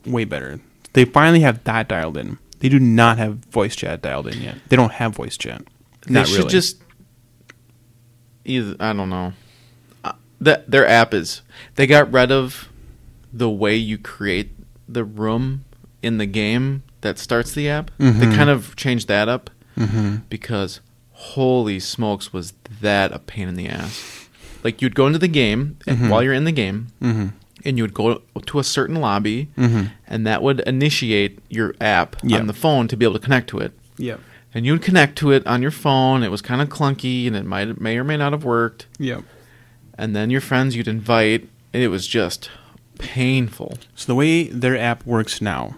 way 0.08 0.26
better. 0.26 0.60
They 0.94 1.06
finally 1.06 1.42
have 1.42 1.64
that 1.66 1.88
dialed 1.88 2.18
in. 2.18 2.40
They 2.58 2.70
do 2.70 2.80
not 2.80 3.20
have 3.20 3.36
voice 3.36 3.76
chat 3.76 4.02
dialed 4.02 4.26
in 4.26 4.42
yet. 4.42 4.56
They 4.70 4.76
don't 4.76 4.94
have 4.94 5.14
voice 5.16 5.38
chat. 5.38 5.62
They 6.08 6.16
Not 6.16 6.28
should 6.28 6.38
really. 6.40 6.50
just 6.50 6.82
either 8.46 8.76
I 8.80 8.94
don't 8.94 9.12
know. 9.12 9.34
That 10.40 10.70
their 10.70 10.88
app 10.88 11.14
is 11.14 11.42
they 11.76 11.88
got 11.88 12.12
rid 12.12 12.32
of 12.32 12.70
the 13.34 13.50
way 13.50 13.76
you 13.76 13.98
create 13.98 14.52
the 14.88 15.04
room 15.04 15.66
in 16.02 16.18
the 16.18 16.26
game 16.26 16.84
that 17.02 17.18
starts 17.20 17.52
the 17.54 17.68
app. 17.70 17.92
They 17.98 18.06
Mhm. 18.12 18.36
kind 18.36 18.50
of 18.50 18.76
changed 18.76 19.08
that 19.08 19.28
up 19.28 19.50
Mm-hmm. 19.78 20.18
because 20.30 20.80
holy 21.12 21.80
smokes 21.80 22.32
was 22.34 22.54
that 22.82 23.12
a 23.12 23.20
pain 23.20 23.48
in 23.48 23.56
the 23.56 23.68
ass. 23.68 24.28
Like 24.64 24.82
you'd 24.82 24.96
go 24.96 25.08
into 25.08 25.20
the 25.20 25.28
game 25.28 25.78
and 25.88 25.98
Mhm. 26.00 26.10
while 26.10 26.24
you're 26.24 26.34
in 26.34 26.46
the 26.46 26.52
game 26.52 26.88
Mm-hmm. 27.02 27.28
and 27.66 27.78
you 27.78 27.84
would 27.84 27.94
go 27.94 28.22
to 28.46 28.60
a 28.60 28.64
certain 28.64 28.96
lobby 28.98 29.50
Mm-hmm. 29.58 29.86
and 30.08 30.26
that 30.28 30.42
would 30.44 30.62
initiate 30.62 31.40
your 31.50 31.76
app 31.82 32.16
Yeah. 32.24 32.40
on 32.40 32.48
the 32.48 32.54
phone 32.54 32.88
to 32.88 32.98
be 32.98 33.06
able 33.06 33.14
to 33.16 33.20
connect 33.20 33.50
to 33.50 33.60
it. 33.60 33.72
Yep. 33.98 34.20
And 34.54 34.66
you 34.66 34.72
would 34.72 34.82
connect 34.82 35.18
to 35.20 35.32
it 35.32 35.46
on 35.46 35.62
your 35.62 35.72
phone. 35.72 36.24
It 36.24 36.32
was 36.32 36.42
kind 36.42 36.62
of 36.62 36.70
clunky 36.70 37.28
and 37.28 37.36
it 37.36 37.46
might 37.46 37.80
may 37.82 37.98
or 37.98 38.04
may 38.04 38.18
not 38.18 38.32
have 38.34 38.44
worked. 38.44 38.86
Yep. 39.00 39.24
And 39.98 40.16
then 40.16 40.30
your 40.30 40.42
friends 40.42 40.76
you'd 40.76 40.88
invite 40.88 41.50
and 41.74 41.84
it 41.84 41.88
was 41.88 42.08
just 42.08 42.50
painful. 43.00 43.78
So 43.96 44.06
the 44.08 44.16
way 44.16 44.44
their 44.44 44.78
app 44.78 45.06
works 45.06 45.42
now 45.42 45.76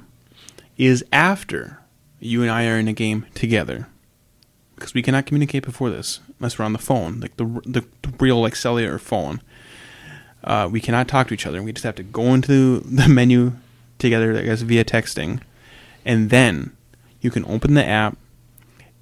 is 0.77 1.03
after 1.11 1.79
you 2.19 2.41
and 2.41 2.51
I 2.51 2.67
are 2.67 2.77
in 2.77 2.87
a 2.87 2.93
game 2.93 3.25
together, 3.33 3.87
because 4.75 4.93
we 4.93 5.01
cannot 5.01 5.25
communicate 5.25 5.65
before 5.65 5.89
this 5.89 6.19
unless 6.39 6.57
we're 6.57 6.65
on 6.65 6.73
the 6.73 6.79
phone, 6.79 7.19
like 7.19 7.35
the 7.37 7.45
the, 7.65 7.85
the 8.01 8.13
real 8.19 8.41
like 8.41 8.55
cellular 8.55 8.97
phone. 8.97 9.41
Uh, 10.43 10.69
we 10.71 10.79
cannot 10.79 11.07
talk 11.07 11.27
to 11.27 11.33
each 11.33 11.45
other. 11.45 11.61
We 11.61 11.73
just 11.73 11.83
have 11.83 11.95
to 11.95 12.03
go 12.03 12.33
into 12.33 12.79
the 12.79 13.09
menu 13.09 13.53
together, 13.97 14.37
I 14.37 14.43
guess 14.43 14.61
via 14.61 14.85
texting, 14.85 15.41
and 16.05 16.29
then 16.29 16.75
you 17.19 17.29
can 17.29 17.43
open 17.45 17.73
the 17.73 17.85
app 17.85 18.17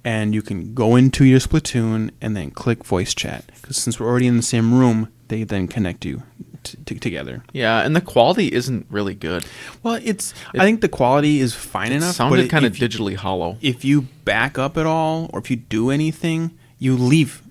and 0.04 0.34
you 0.34 0.42
can 0.42 0.74
go 0.74 0.96
into 0.96 1.24
your 1.24 1.40
Splatoon 1.40 2.10
and 2.20 2.36
then 2.36 2.50
click 2.50 2.84
voice 2.84 3.14
chat. 3.14 3.44
Because 3.60 3.76
since 3.76 3.98
we're 3.98 4.06
already 4.08 4.26
in 4.26 4.36
the 4.36 4.42
same 4.42 4.72
room, 4.78 5.08
they 5.28 5.44
then 5.44 5.68
connect 5.68 6.04
you 6.04 6.22
t- 6.62 6.78
t- 6.86 6.98
together. 6.98 7.42
Yeah, 7.52 7.80
and 7.84 7.94
the 7.94 8.00
quality 8.00 8.52
isn't 8.52 8.86
really 8.90 9.14
good. 9.14 9.44
Well, 9.82 9.98
it's. 10.02 10.32
It- 10.54 10.60
I 10.60 10.64
think 10.64 10.80
the 10.80 10.88
quality 10.88 11.40
is 11.40 11.54
fine 11.54 11.92
It 11.92 11.96
enough. 11.96 12.14
sounded 12.14 12.42
but 12.44 12.50
kind 12.50 12.64
of 12.64 12.72
digitally 12.74 13.16
hollow. 13.16 13.58
If 13.60 13.84
you 13.84 14.02
back 14.24 14.58
up 14.58 14.76
at 14.78 14.86
all, 14.86 15.28
or 15.32 15.40
if 15.40 15.50
you 15.50 15.56
do 15.56 15.90
anything, 15.90 16.52
you 16.78 16.96
leave, 16.96 17.42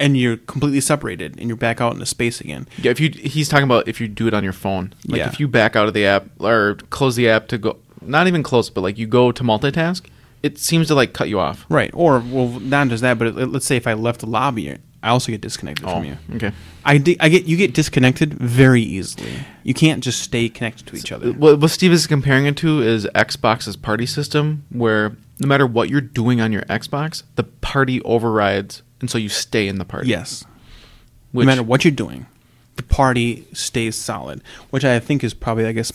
and 0.00 0.16
you're 0.16 0.36
completely 0.36 0.80
separated, 0.80 1.38
and 1.38 1.48
you're 1.48 1.56
back 1.56 1.80
out 1.80 1.94
into 1.94 2.04
space 2.04 2.40
again. 2.40 2.66
Yeah, 2.82 2.90
if 2.90 3.00
you 3.00 3.08
he's 3.10 3.48
talking 3.48 3.64
about 3.64 3.88
if 3.88 4.00
you 4.00 4.08
do 4.08 4.26
it 4.26 4.34
on 4.34 4.44
your 4.44 4.52
phone. 4.52 4.92
Like 5.06 5.18
Yeah. 5.20 5.28
if 5.28 5.38
you 5.40 5.48
back 5.48 5.76
out 5.76 5.86
of 5.88 5.94
the 5.94 6.04
app 6.04 6.26
or 6.40 6.76
close 6.90 7.16
the 7.16 7.28
app 7.28 7.48
to 7.48 7.58
go 7.58 7.78
not 8.02 8.26
even 8.26 8.42
close, 8.42 8.68
but 8.68 8.82
like 8.82 8.98
you 8.98 9.06
go 9.06 9.32
to 9.32 9.42
multitask, 9.42 10.02
it 10.44 10.58
seems 10.58 10.88
to 10.88 10.94
like 10.94 11.14
cut 11.14 11.30
you 11.30 11.40
off. 11.40 11.64
Right. 11.70 11.90
Or 11.94 12.20
well, 12.20 12.48
not 12.60 12.88
just 12.88 13.00
that, 13.00 13.18
but 13.18 13.28
it, 13.28 13.34
let's 13.34 13.64
say 13.64 13.76
if 13.76 13.86
I 13.86 13.94
left 13.94 14.20
the 14.20 14.26
lobby, 14.26 14.76
I 15.02 15.08
also 15.08 15.32
get 15.32 15.40
disconnected 15.40 15.84
from 15.84 16.02
oh, 16.02 16.02
you. 16.02 16.18
okay. 16.36 16.52
I, 16.84 16.98
di- 16.98 17.16
I 17.18 17.30
get 17.30 17.46
you 17.46 17.56
get 17.56 17.72
disconnected 17.72 18.34
very 18.34 18.82
easily. 18.82 19.32
You 19.62 19.72
can't 19.72 20.04
just 20.04 20.20
stay 20.20 20.50
connected 20.50 20.86
to 20.88 20.96
each 20.96 21.10
other. 21.12 21.30
Uh, 21.30 21.32
what, 21.32 21.60
what 21.60 21.70
Steve 21.70 21.92
is 21.92 22.06
comparing 22.06 22.44
it 22.44 22.58
to 22.58 22.82
is 22.82 23.06
Xbox's 23.14 23.76
party 23.76 24.04
system, 24.04 24.66
where 24.68 25.16
no 25.40 25.48
matter 25.48 25.66
what 25.66 25.88
you're 25.88 26.02
doing 26.02 26.42
on 26.42 26.52
your 26.52 26.62
Xbox, 26.62 27.22
the 27.36 27.44
party 27.44 28.02
overrides, 28.02 28.82
and 29.00 29.10
so 29.10 29.16
you 29.16 29.30
stay 29.30 29.66
in 29.66 29.78
the 29.78 29.86
party. 29.86 30.08
Yes. 30.08 30.44
Which, 31.32 31.46
no 31.46 31.52
matter 31.52 31.62
what 31.62 31.84
you're 31.86 31.92
doing, 31.92 32.26
the 32.76 32.82
party 32.82 33.46
stays 33.52 33.96
solid, 33.96 34.42
which 34.70 34.84
I 34.84 34.98
think 34.98 35.22
is 35.22 35.34
probably, 35.34 35.66
I 35.66 35.72
guess, 35.72 35.92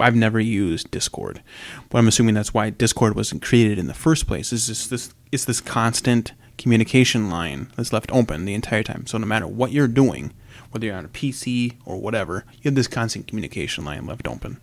I've 0.00 0.16
never 0.16 0.40
used 0.40 0.90
Discord, 0.90 1.42
but 1.88 1.98
I'm 1.98 2.08
assuming 2.08 2.34
that's 2.34 2.52
why 2.52 2.70
Discord 2.70 3.16
wasn't 3.16 3.42
created 3.42 3.78
in 3.78 3.86
the 3.86 3.94
first 3.94 4.26
place. 4.26 4.52
Is 4.52 4.66
just 4.66 4.90
this, 4.90 5.14
it's 5.32 5.44
this 5.44 5.60
constant 5.60 6.32
communication 6.58 7.30
line 7.30 7.70
that's 7.76 7.92
left 7.92 8.12
open 8.12 8.44
the 8.44 8.54
entire 8.54 8.82
time. 8.82 9.06
So 9.06 9.16
no 9.16 9.26
matter 9.26 9.46
what 9.46 9.72
you're 9.72 9.88
doing, 9.88 10.34
whether 10.70 10.86
you're 10.86 10.96
on 10.96 11.06
a 11.06 11.08
PC 11.08 11.76
or 11.84 11.98
whatever, 11.98 12.44
you 12.56 12.64
have 12.64 12.74
this 12.74 12.86
constant 12.86 13.26
communication 13.26 13.84
line 13.84 14.06
left 14.06 14.28
open. 14.28 14.60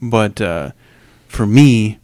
But 0.00 0.40
uh, 0.40 0.72
for 1.26 1.46
me, 1.46 1.98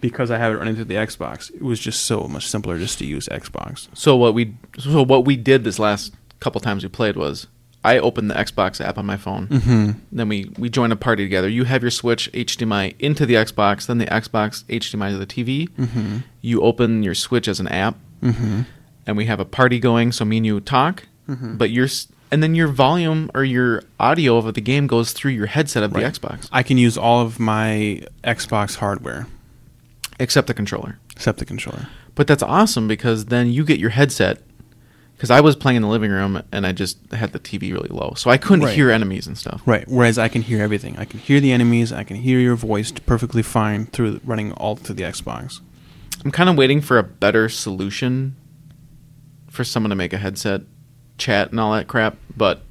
because 0.00 0.30
I 0.30 0.38
have 0.38 0.52
it 0.52 0.56
running 0.56 0.76
through 0.76 0.84
the 0.84 0.94
Xbox, 0.94 1.52
it 1.52 1.62
was 1.62 1.80
just 1.80 2.04
so 2.04 2.22
much 2.22 2.46
simpler 2.46 2.78
just 2.78 2.98
to 3.00 3.04
use 3.04 3.28
Xbox. 3.28 3.88
So 3.92 4.16
what 4.16 4.34
we 4.34 4.54
so 4.78 5.02
what 5.02 5.24
we 5.24 5.36
did 5.36 5.64
this 5.64 5.78
last 5.78 6.14
couple 6.38 6.60
times 6.60 6.82
we 6.82 6.88
played 6.88 7.16
was 7.16 7.48
I 7.82 7.98
open 7.98 8.28
the 8.28 8.34
Xbox 8.34 8.80
app 8.84 8.98
on 8.98 9.06
my 9.06 9.16
phone. 9.16 9.46
Mm-hmm. 9.48 9.90
Then 10.12 10.28
we 10.28 10.50
we 10.58 10.68
join 10.68 10.92
a 10.92 10.96
party 10.96 11.24
together. 11.24 11.48
You 11.48 11.64
have 11.64 11.80
your 11.82 11.90
Switch 11.90 12.30
HDMI 12.32 12.94
into 12.98 13.24
the 13.24 13.34
Xbox, 13.34 13.86
then 13.86 13.98
the 13.98 14.06
Xbox 14.06 14.64
HDMI 14.64 15.10
to 15.12 15.18
the 15.18 15.26
TV. 15.26 15.68
Mm-hmm. 15.70 16.18
You 16.42 16.60
open 16.62 17.02
your 17.02 17.14
Switch 17.14 17.48
as 17.48 17.58
an 17.60 17.68
app, 17.68 17.96
Mm-hmm. 18.22 18.62
and 19.06 19.16
we 19.16 19.24
have 19.26 19.40
a 19.40 19.46
party 19.46 19.78
going. 19.78 20.12
So 20.12 20.26
me 20.26 20.36
and 20.36 20.44
you 20.46 20.60
talk, 20.60 21.04
Mhm. 21.28 21.56
but 21.56 21.70
your 21.70 21.86
s- 21.86 22.06
and 22.30 22.42
then 22.42 22.54
your 22.54 22.68
volume 22.68 23.30
or 23.34 23.44
your 23.44 23.82
audio 23.98 24.36
of 24.36 24.52
the 24.54 24.60
game 24.60 24.86
goes 24.86 25.12
through 25.12 25.32
your 25.32 25.46
headset 25.46 25.82
of 25.82 25.92
Right. 25.94 26.04
the 26.04 26.20
Xbox, 26.20 26.48
I 26.52 26.62
can 26.62 26.76
use 26.76 26.98
all 26.98 27.20
of 27.22 27.40
my 27.40 28.02
Xbox 28.22 28.76
hardware 28.76 29.26
except 30.18 30.46
the 30.48 30.54
controller. 30.54 30.98
except 31.16 31.38
the 31.38 31.44
controller. 31.44 31.86
But 32.14 32.26
that's 32.26 32.42
awesome 32.42 32.86
because 32.88 33.26
then 33.26 33.50
you 33.50 33.64
get 33.64 33.78
your 33.80 33.90
headset. 33.90 34.42
Because 35.20 35.30
I 35.30 35.42
was 35.42 35.54
playing 35.54 35.76
in 35.76 35.82
the 35.82 35.88
living 35.88 36.10
room 36.10 36.42
and 36.50 36.66
I 36.66 36.72
just 36.72 36.96
had 37.12 37.32
the 37.32 37.38
TV 37.38 37.74
really 37.74 37.90
low, 37.90 38.14
so 38.16 38.30
I 38.30 38.38
couldn't 38.38 38.64
Right. 38.64 38.74
hear 38.74 38.90
enemies 38.90 39.26
and 39.26 39.36
stuff. 39.36 39.60
Right. 39.66 39.86
Whereas 39.86 40.16
I 40.16 40.28
can 40.28 40.40
hear 40.40 40.62
everything. 40.62 40.96
I 40.96 41.04
can 41.04 41.20
hear 41.20 41.40
the 41.40 41.52
enemies. 41.52 41.92
I 41.92 42.04
can 42.04 42.16
hear 42.16 42.38
your 42.40 42.56
voice 42.56 42.90
perfectly 42.90 43.42
fine 43.42 43.84
through 43.84 44.22
running 44.24 44.52
all 44.52 44.76
through 44.76 44.94
the 44.94 45.02
Xbox. 45.02 45.60
I'm 46.24 46.30
kind 46.30 46.48
of 46.48 46.56
waiting 46.56 46.80
for 46.80 46.96
a 46.96 47.02
better 47.02 47.50
solution 47.50 48.34
for 49.50 49.62
someone 49.62 49.90
to 49.90 49.94
make 49.96 50.14
a 50.14 50.16
headset 50.16 50.62
chat 51.18 51.50
and 51.50 51.60
all 51.60 51.74
that 51.74 51.86
crap, 51.86 52.16
but 52.34 52.62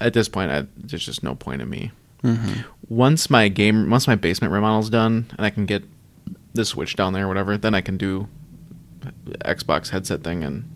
at 0.00 0.14
this 0.14 0.28
point, 0.28 0.50
I, 0.50 0.66
there's 0.76 1.06
just 1.06 1.22
no 1.22 1.36
point 1.36 1.62
in 1.62 1.70
me. 1.70 1.92
Mm-hmm. 2.24 2.62
Once 2.88 3.30
my 3.30 3.46
game, 3.46 3.88
once 3.88 4.08
my 4.08 4.16
basement 4.16 4.52
remodel's 4.52 4.90
done, 4.90 5.26
and 5.38 5.46
I 5.46 5.50
can 5.50 5.64
get 5.64 5.84
the 6.54 6.64
Switch 6.64 6.96
down 6.96 7.12
there 7.12 7.26
or 7.26 7.28
whatever, 7.28 7.56
then 7.56 7.72
I 7.72 7.82
can 7.82 7.96
do 7.96 8.26
Xbox 9.44 9.90
headset 9.90 10.24
thing 10.24 10.42
and 10.42 10.68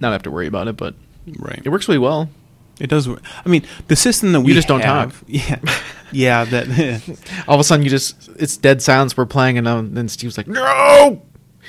not 0.00 0.12
have 0.12 0.22
to 0.24 0.30
worry 0.30 0.46
about 0.46 0.68
it. 0.68 0.76
But 0.76 0.94
Right. 1.38 1.60
it 1.64 1.68
works 1.68 1.88
really 1.88 1.98
well. 1.98 2.28
It 2.80 2.88
does. 2.88 3.08
work. 3.08 3.20
I 3.44 3.48
mean, 3.48 3.64
the 3.88 3.96
system 3.96 4.32
that 4.32 4.40
we 4.40 4.48
You 4.48 4.54
just 4.54 4.68
don't 4.68 4.82
have, 4.84 5.22
Yeah. 5.26 5.58
Yeah. 6.12 6.44
That. 6.44 7.02
All 7.48 7.54
of 7.54 7.60
a 7.60 7.64
sudden, 7.64 7.84
you 7.84 7.90
just 7.90 8.30
it's 8.36 8.56
dead 8.56 8.80
silence. 8.82 9.16
We're 9.16 9.26
playing, 9.26 9.58
and 9.58 9.66
then 9.96 10.08
Steve's 10.08 10.38
like, 10.38 10.46
"No, 10.48 11.20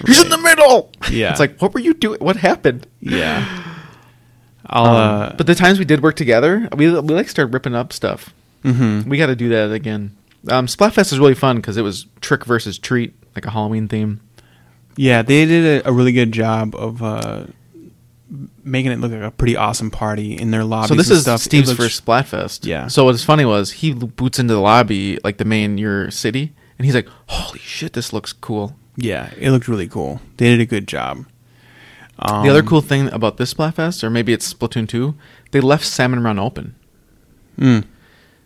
he's 0.05 0.21
in 0.23 0.29
the 0.29 0.37
middle." 0.37 0.91
Yeah. 1.11 1.31
it's 1.31 1.39
like, 1.39 1.59
what 1.59 1.73
were 1.73 1.79
you 1.79 1.93
doing? 1.95 2.19
What 2.19 2.35
happened? 2.37 2.85
yeah. 3.01 3.65
Um, 4.71 4.85
uh, 4.85 5.29
but 5.35 5.47
the 5.47 5.55
times 5.55 5.79
we 5.79 5.85
did 5.85 6.03
work 6.03 6.15
together, 6.15 6.69
we 6.77 6.89
we 6.91 7.13
like 7.15 7.27
started 7.27 7.53
ripping 7.53 7.73
up 7.73 7.91
stuff. 7.91 8.33
mhm. 8.63 9.05
We 9.05 9.17
got 9.17 9.27
to 9.27 9.35
do 9.35 9.49
that 9.49 9.71
again. 9.71 10.15
Um, 10.47 10.67
Splatfest 10.67 11.11
was 11.11 11.19
really 11.19 11.33
fun 11.33 11.55
because 11.57 11.75
it 11.75 11.81
was 11.81 12.05
trick 12.21 12.45
versus 12.45 12.77
treat, 12.77 13.13
like 13.35 13.45
a 13.45 13.49
Halloween 13.51 13.87
theme. 13.87 14.21
Yeah, 14.95 15.21
they 15.23 15.45
did 15.45 15.83
a, 15.83 15.89
a 15.89 15.91
really 15.91 16.11
good 16.11 16.31
job 16.31 16.75
of 16.75 17.01
uh, 17.01 17.45
making 18.63 18.91
it 18.91 18.99
look 18.99 19.11
like 19.11 19.21
a 19.21 19.31
pretty 19.31 19.55
awesome 19.57 19.89
party 19.91 20.33
in 20.33 20.51
their 20.51 20.63
lobby. 20.63 20.89
so 20.89 20.95
this 20.95 21.09
is 21.09 21.23
stuff. 21.23 21.41
Steve's 21.41 21.73
first 21.73 22.05
Splatfest. 22.05 22.65
Yeah. 22.65 22.87
So 22.87 23.05
what's 23.05 23.23
funny 23.23 23.45
was 23.45 23.71
he 23.71 23.93
boots 23.93 24.39
into 24.39 24.53
the 24.53 24.59
lobby, 24.59 25.17
like 25.23 25.37
the 25.37 25.45
main 25.45 25.77
your 25.77 26.11
city, 26.11 26.53
and 26.77 26.85
he's 26.85 26.95
like, 26.95 27.07
"Holy 27.27 27.59
shit, 27.59 27.93
this 27.93 28.13
looks 28.13 28.31
cool." 28.33 28.75
Yeah, 28.95 29.31
it 29.37 29.51
looked 29.51 29.67
really 29.67 29.87
cool. 29.87 30.21
They 30.37 30.45
did 30.49 30.59
a 30.59 30.65
good 30.65 30.87
job. 30.87 31.25
Um, 32.19 32.43
the 32.43 32.49
other 32.49 32.61
cool 32.63 32.81
thing 32.81 33.07
about 33.13 33.37
this 33.37 33.53
Splatfest, 33.53 34.03
or 34.03 34.09
maybe 34.09 34.33
it's 34.33 34.53
Splatoon 34.53 34.87
two, 34.89 35.15
they 35.51 35.61
left 35.61 35.85
Salmon 35.85 36.21
Run 36.21 36.37
open. 36.37 36.75
Mm, 37.57 37.85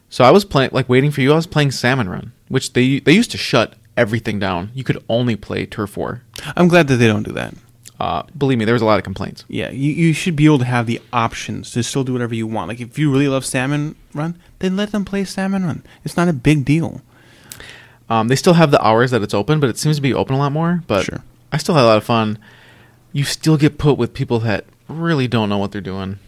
So 0.09 0.23
I 0.23 0.29
was 0.31 0.45
playing, 0.45 0.69
like 0.73 0.87
waiting 0.87 1.09
for 1.11 1.21
you. 1.21 1.31
I 1.33 1.35
was 1.35 1.47
playing 1.47 1.71
Salmon 1.71 2.07
Run, 2.07 2.31
which 2.49 2.73
they 2.73 2.99
they 2.99 3.13
used 3.13 3.31
to 3.31 3.37
shut 3.37 3.73
everything 3.97 4.39
down. 4.39 4.69
You 4.75 4.83
could 4.83 5.03
only 5.09 5.35
play 5.35 5.65
Turf 5.65 5.97
War. 5.97 6.21
I'm 6.55 6.67
glad 6.67 6.87
that 6.87 6.97
they 6.97 7.07
don't 7.07 7.23
do 7.23 7.31
that. 7.33 7.55
Uh, 8.03 8.23
believe 8.37 8.57
me, 8.57 8.65
there 8.65 8.73
was 8.75 8.81
a 8.81 8.85
lot 8.85 8.97
of 8.97 9.03
complaints. 9.05 9.45
Yeah, 9.47 9.69
you, 9.71 9.93
you 9.93 10.11
should 10.13 10.35
be 10.35 10.43
able 10.45 10.59
to 10.59 10.65
have 10.65 10.87
the 10.87 10.99
options 11.13 11.71
to 11.71 11.83
still 11.83 12.03
do 12.03 12.11
whatever 12.11 12.35
you 12.35 12.45
want. 12.45 12.67
Like 12.67 12.81
if 12.81 12.99
you 12.99 13.09
really 13.09 13.29
love 13.29 13.45
Salmon 13.45 13.95
Run, 14.13 14.37
then 14.59 14.75
let 14.75 14.91
them 14.91 15.05
play 15.05 15.23
Salmon 15.23 15.65
Run. 15.65 15.83
It's 16.03 16.17
not 16.17 16.27
a 16.27 16.33
big 16.33 16.65
deal. 16.65 16.99
Um, 18.09 18.27
they 18.27 18.35
still 18.35 18.55
have 18.55 18.71
the 18.71 18.85
hours 18.85 19.11
that 19.11 19.21
it's 19.21 19.33
open, 19.33 19.61
but 19.61 19.69
it 19.69 19.77
seems 19.77 19.95
to 19.95 20.01
be 20.01 20.13
open 20.13 20.35
a 20.35 20.37
lot 20.37 20.51
more. 20.51 20.83
But 20.85 21.05
Sure. 21.05 21.23
I 21.53 21.57
still 21.57 21.75
had 21.75 21.85
a 21.85 21.87
lot 21.87 21.97
of 21.97 22.03
fun. 22.03 22.39
You 23.13 23.23
still 23.23 23.55
get 23.55 23.77
put 23.77 23.97
with 23.97 24.13
people 24.13 24.39
that 24.39 24.65
really 24.89 25.29
don't 25.29 25.47
know 25.47 25.57
what 25.57 25.71
they're 25.71 25.79
doing. 25.79 26.19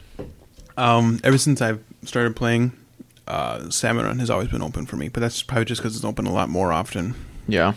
Um, 0.78 1.19
ever 1.26 1.38
since 1.38 1.61
I've 1.61 1.84
started 2.05 2.38
playing, 2.38 2.71
uh, 3.28 3.69
Salmon 3.69 4.05
Run 4.05 4.19
has 4.19 4.30
always 4.30 4.47
been 4.47 4.61
open 4.61 4.86
for 4.86 4.95
me, 4.95 5.09
but 5.09 5.19
that's 5.19 5.43
probably 5.43 5.65
just 5.65 5.82
because 5.82 5.95
it's 5.97 6.05
open 6.05 6.26
a 6.26 6.32
lot 6.34 6.47
more 6.47 6.71
often. 6.71 7.15
Yeah, 7.49 7.73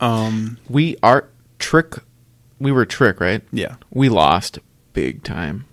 Um, 0.00 0.56
we 0.68 0.96
are 1.02 1.28
trick. 1.58 1.96
We 2.60 2.70
were 2.72 2.84
trick, 2.84 3.20
right? 3.20 3.42
yeah, 3.52 3.76
We 3.90 4.08
lost 4.08 4.58
big 4.92 5.22
time. 5.24 5.64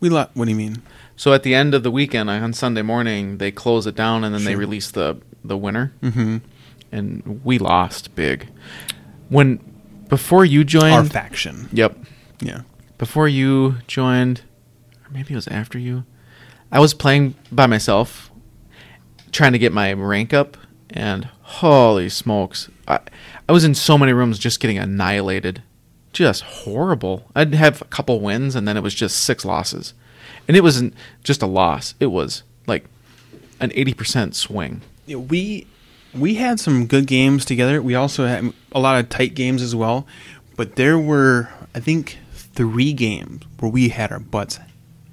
we 0.00 0.08
lot. 0.08 0.30
What 0.34 0.44
do 0.46 0.50
you 0.52 0.56
mean? 0.56 0.80
So 1.16 1.32
at 1.32 1.42
the 1.42 1.54
end 1.54 1.74
of 1.74 1.82
the 1.82 1.90
weekend, 1.90 2.28
on 2.30 2.52
Sunday 2.52 2.82
morning, 2.82 3.38
they 3.38 3.50
close 3.50 3.86
it 3.86 3.94
down 3.94 4.24
and 4.24 4.34
then 4.34 4.44
they 4.44 4.54
release 4.56 4.90
the 4.90 5.20
the 5.44 5.56
winner. 5.58 5.92
Mm-hmm. 6.02 6.38
and 6.92 7.40
we 7.44 7.58
lost 7.58 8.14
big. 8.14 8.48
When 9.28 9.58
before 10.08 10.44
you 10.44 10.64
joined, 10.64 10.94
Our 10.94 11.04
faction. 11.04 11.68
yep, 11.72 11.96
Yeah. 12.40 12.60
before 12.98 13.26
you 13.28 13.76
joined, 13.86 14.42
or 15.04 15.10
maybe 15.12 15.32
it 15.32 15.36
was 15.36 15.48
after 15.48 15.78
you. 15.78 16.04
I 16.70 16.78
was 16.80 16.94
playing 16.94 17.34
by 17.52 17.66
myself, 17.66 18.30
trying 19.32 19.52
to 19.52 19.58
get 19.58 19.72
my 19.72 19.92
rank 19.92 20.32
up, 20.32 20.56
and 20.90 21.24
holy 21.42 22.08
smokes, 22.08 22.68
I, 22.86 23.00
I 23.48 23.52
was 23.52 23.64
in 23.64 23.74
so 23.74 23.96
many 23.98 24.12
rooms 24.12 24.38
just 24.38 24.60
getting 24.60 24.78
annihilated, 24.78 25.62
just 26.14 26.42
horrible. 26.42 27.30
I'd 27.34 27.54
have 27.54 27.82
a 27.82 27.86
couple 27.86 28.20
wins, 28.20 28.54
and 28.56 28.66
then 28.66 28.76
it 28.76 28.82
was 28.82 28.94
just 28.94 29.18
six 29.18 29.44
losses, 29.44 29.92
and 30.48 30.56
it 30.56 30.62
wasn't 30.62 30.94
just 31.22 31.42
a 31.42 31.46
loss; 31.46 31.94
it 32.00 32.06
was 32.06 32.42
like 32.66 32.86
an 33.60 33.70
eighty 33.74 33.92
percent 33.92 34.34
swing. 34.34 34.80
Yeah, 35.06 35.16
we 35.16 35.66
we 36.14 36.36
had 36.36 36.60
some 36.60 36.86
good 36.86 37.06
games 37.06 37.44
together. 37.44 37.82
We 37.82 37.94
also 37.94 38.26
had 38.26 38.52
a 38.72 38.80
lot 38.80 38.98
of 38.98 39.08
tight 39.10 39.34
games 39.34 39.60
as 39.60 39.74
well. 39.74 40.06
But 40.56 40.76
there 40.76 40.98
were, 40.98 41.48
I 41.74 41.80
think, 41.80 42.18
three 42.32 42.92
games 42.92 43.42
where 43.58 43.70
we 43.70 43.88
had 43.88 44.12
our 44.12 44.20
butts 44.20 44.60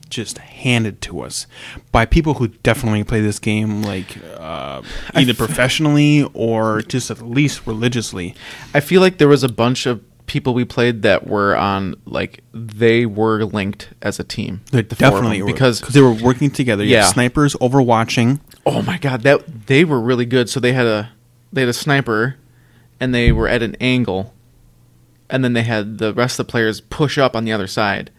just 0.10 0.38
handed 0.40 1.02
to 1.02 1.22
us 1.22 1.48
by 1.92 2.06
people 2.06 2.36
who 2.36 2.50
definitely 2.50 3.04
play 3.04 3.22
this 3.22 3.40
game 3.40 3.82
like 3.82 4.18
uh, 4.38 4.82
either 5.16 5.34
professionally 5.34 6.30
or 6.34 6.82
just 6.82 7.10
at 7.10 7.22
least 7.22 7.66
religiously. 7.66 8.36
I 8.74 8.82
feel 8.82 9.02
like 9.02 9.18
there 9.18 9.30
was 9.30 9.44
a 9.44 9.50
bunch 9.50 9.86
of 9.86 10.11
people 10.32 10.54
we 10.54 10.64
played 10.64 11.02
that 11.02 11.28
were 11.28 11.54
on 11.58 11.94
like 12.06 12.42
they 12.54 13.06
were 13.06 13.44
linked 13.44 13.90
as 14.02 14.18
a 14.18 14.24
team. 14.24 14.62
They 14.72 14.82
The 14.82 14.96
definitely 14.96 15.42
were, 15.42 15.52
because 15.52 15.82
they 15.82 16.00
were 16.00 16.14
working 16.14 16.50
together. 16.50 16.86
You 16.86 16.92
Yeah. 16.96 17.06
snipers 17.08 17.54
overwatching. 17.56 18.40
oh 18.66 18.82
my 18.82 18.98
god, 18.98 19.24
that 19.24 19.68
they 19.68 19.84
were 19.84 20.00
really 20.00 20.26
good. 20.26 20.50
So 20.50 20.62
they 20.62 20.72
had 20.72 20.86
a 20.88 21.10
they 21.52 21.62
had 21.64 21.70
a 21.70 21.74
sniper, 21.74 22.38
and 22.98 23.14
they 23.14 23.34
were 23.34 23.50
at 23.50 23.62
an 23.62 23.76
angle, 23.82 24.34
and 25.30 25.44
then 25.44 25.52
they 25.52 25.64
had 25.64 25.98
the 25.98 26.14
rest 26.14 26.40
of 26.40 26.48
the 26.48 26.52
players 26.52 26.80
push 26.80 27.18
up 27.18 27.36
on 27.36 27.44
the 27.44 27.52
other 27.52 27.68
side, 27.68 28.10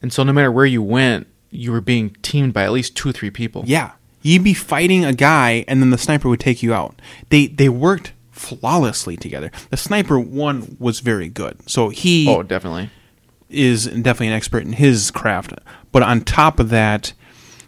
and 0.00 0.10
so 0.10 0.22
no 0.22 0.32
matter 0.32 0.50
where 0.50 0.64
you 0.66 0.82
went, 0.82 1.26
you 1.50 1.72
were 1.72 1.82
being 1.82 2.16
teamed 2.22 2.54
by 2.54 2.64
at 2.64 2.72
least 2.72 2.96
two 2.96 3.10
or 3.10 3.12
three 3.12 3.30
people. 3.30 3.64
Yeah, 3.66 3.90
you'd 4.22 4.44
be 4.44 4.54
fighting 4.54 5.04
a 5.04 5.12
guy, 5.12 5.66
and 5.68 5.82
then 5.82 5.90
the 5.90 5.98
sniper 5.98 6.30
would 6.30 6.40
take 6.40 6.62
you 6.62 6.72
out. 6.72 6.98
They 7.28 7.48
they 7.48 7.68
worked 7.68 8.12
flawlessly 8.40 9.16
together. 9.16 9.50
The 9.70 9.76
sniper 9.76 10.18
one 10.18 10.76
was 10.80 11.00
very 11.00 11.28
good, 11.28 11.58
so 11.68 11.90
he 11.90 12.26
Oh, 12.28 12.42
definitely. 12.42 12.90
is 13.48 13.84
definitely 13.86 14.28
an 14.28 14.32
expert 14.32 14.64
in 14.64 14.72
his 14.74 15.10
craft. 15.10 15.52
But 15.92 16.02
on 16.02 16.22
top 16.22 16.58
of 16.58 16.70
that, 16.70 17.12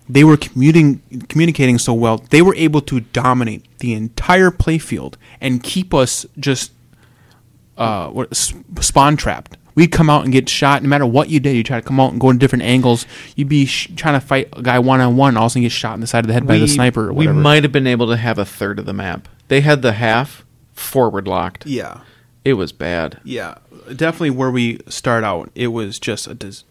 they 0.08 0.24
were 0.24 0.36
commuting, 0.36 1.00
communicating 1.28 1.78
so 1.78 1.92
well, 1.94 2.18
they 2.30 2.42
were 2.42 2.54
able 2.56 2.80
to 2.82 3.00
dominate 3.00 3.64
the 3.78 3.92
entire 3.94 4.50
playfield 4.50 5.14
and 5.40 5.62
keep 5.62 5.92
us 5.94 6.26
just 6.38 6.72
uh, 7.78 8.24
spawn 8.80 9.16
trapped. 9.16 9.56
We'd 9.74 9.90
come 9.90 10.10
out 10.10 10.24
and 10.24 10.32
get 10.32 10.50
shot. 10.50 10.82
No 10.82 10.88
matter 10.90 11.06
what 11.06 11.30
you 11.30 11.40
did, 11.40 11.56
you 11.56 11.62
try 11.62 11.80
to 11.80 11.86
come 11.86 11.98
out 11.98 12.12
and 12.12 12.20
go 12.20 12.28
in 12.28 12.36
different 12.36 12.64
angles. 12.64 13.06
You'd 13.36 13.48
be 13.48 13.64
sh- 13.64 13.90
trying 13.96 14.20
to 14.20 14.26
fight 14.26 14.48
a 14.52 14.60
guy 14.60 14.78
one 14.78 15.00
on 15.00 15.16
one, 15.16 15.36
all 15.38 15.44
of 15.44 15.46
a 15.46 15.50
sudden 15.50 15.62
get 15.62 15.72
shot 15.72 15.94
in 15.94 16.00
the 16.02 16.06
side 16.06 16.24
of 16.24 16.26
the 16.28 16.34
head 16.34 16.46
by 16.46 16.58
the 16.58 16.68
sniper 16.68 17.08
or 17.08 17.12
we 17.14 17.26
might 17.26 17.62
have 17.62 17.72
been 17.72 17.86
able 17.86 18.06
to 18.08 18.16
have 18.18 18.38
a 18.38 18.44
third 18.44 18.78
of 18.78 18.84
the 18.84 18.92
map. 18.92 19.28
They 19.48 19.62
had 19.62 19.80
the 19.80 19.92
half 19.92 20.44
forward 20.72 21.26
locked. 21.28 21.66
yeah, 21.66 22.00
It 22.44 22.54
was 22.54 22.72
bad. 22.72 23.20
yeah, 23.24 23.56
definitely 23.94 24.30
where 24.30 24.50
we 24.50 24.78
start 24.88 25.24
out. 25.24 25.50
It 25.54 25.68
was 25.68 25.98
just 25.98 26.26
a 26.26 26.34
dis- 26.34 26.64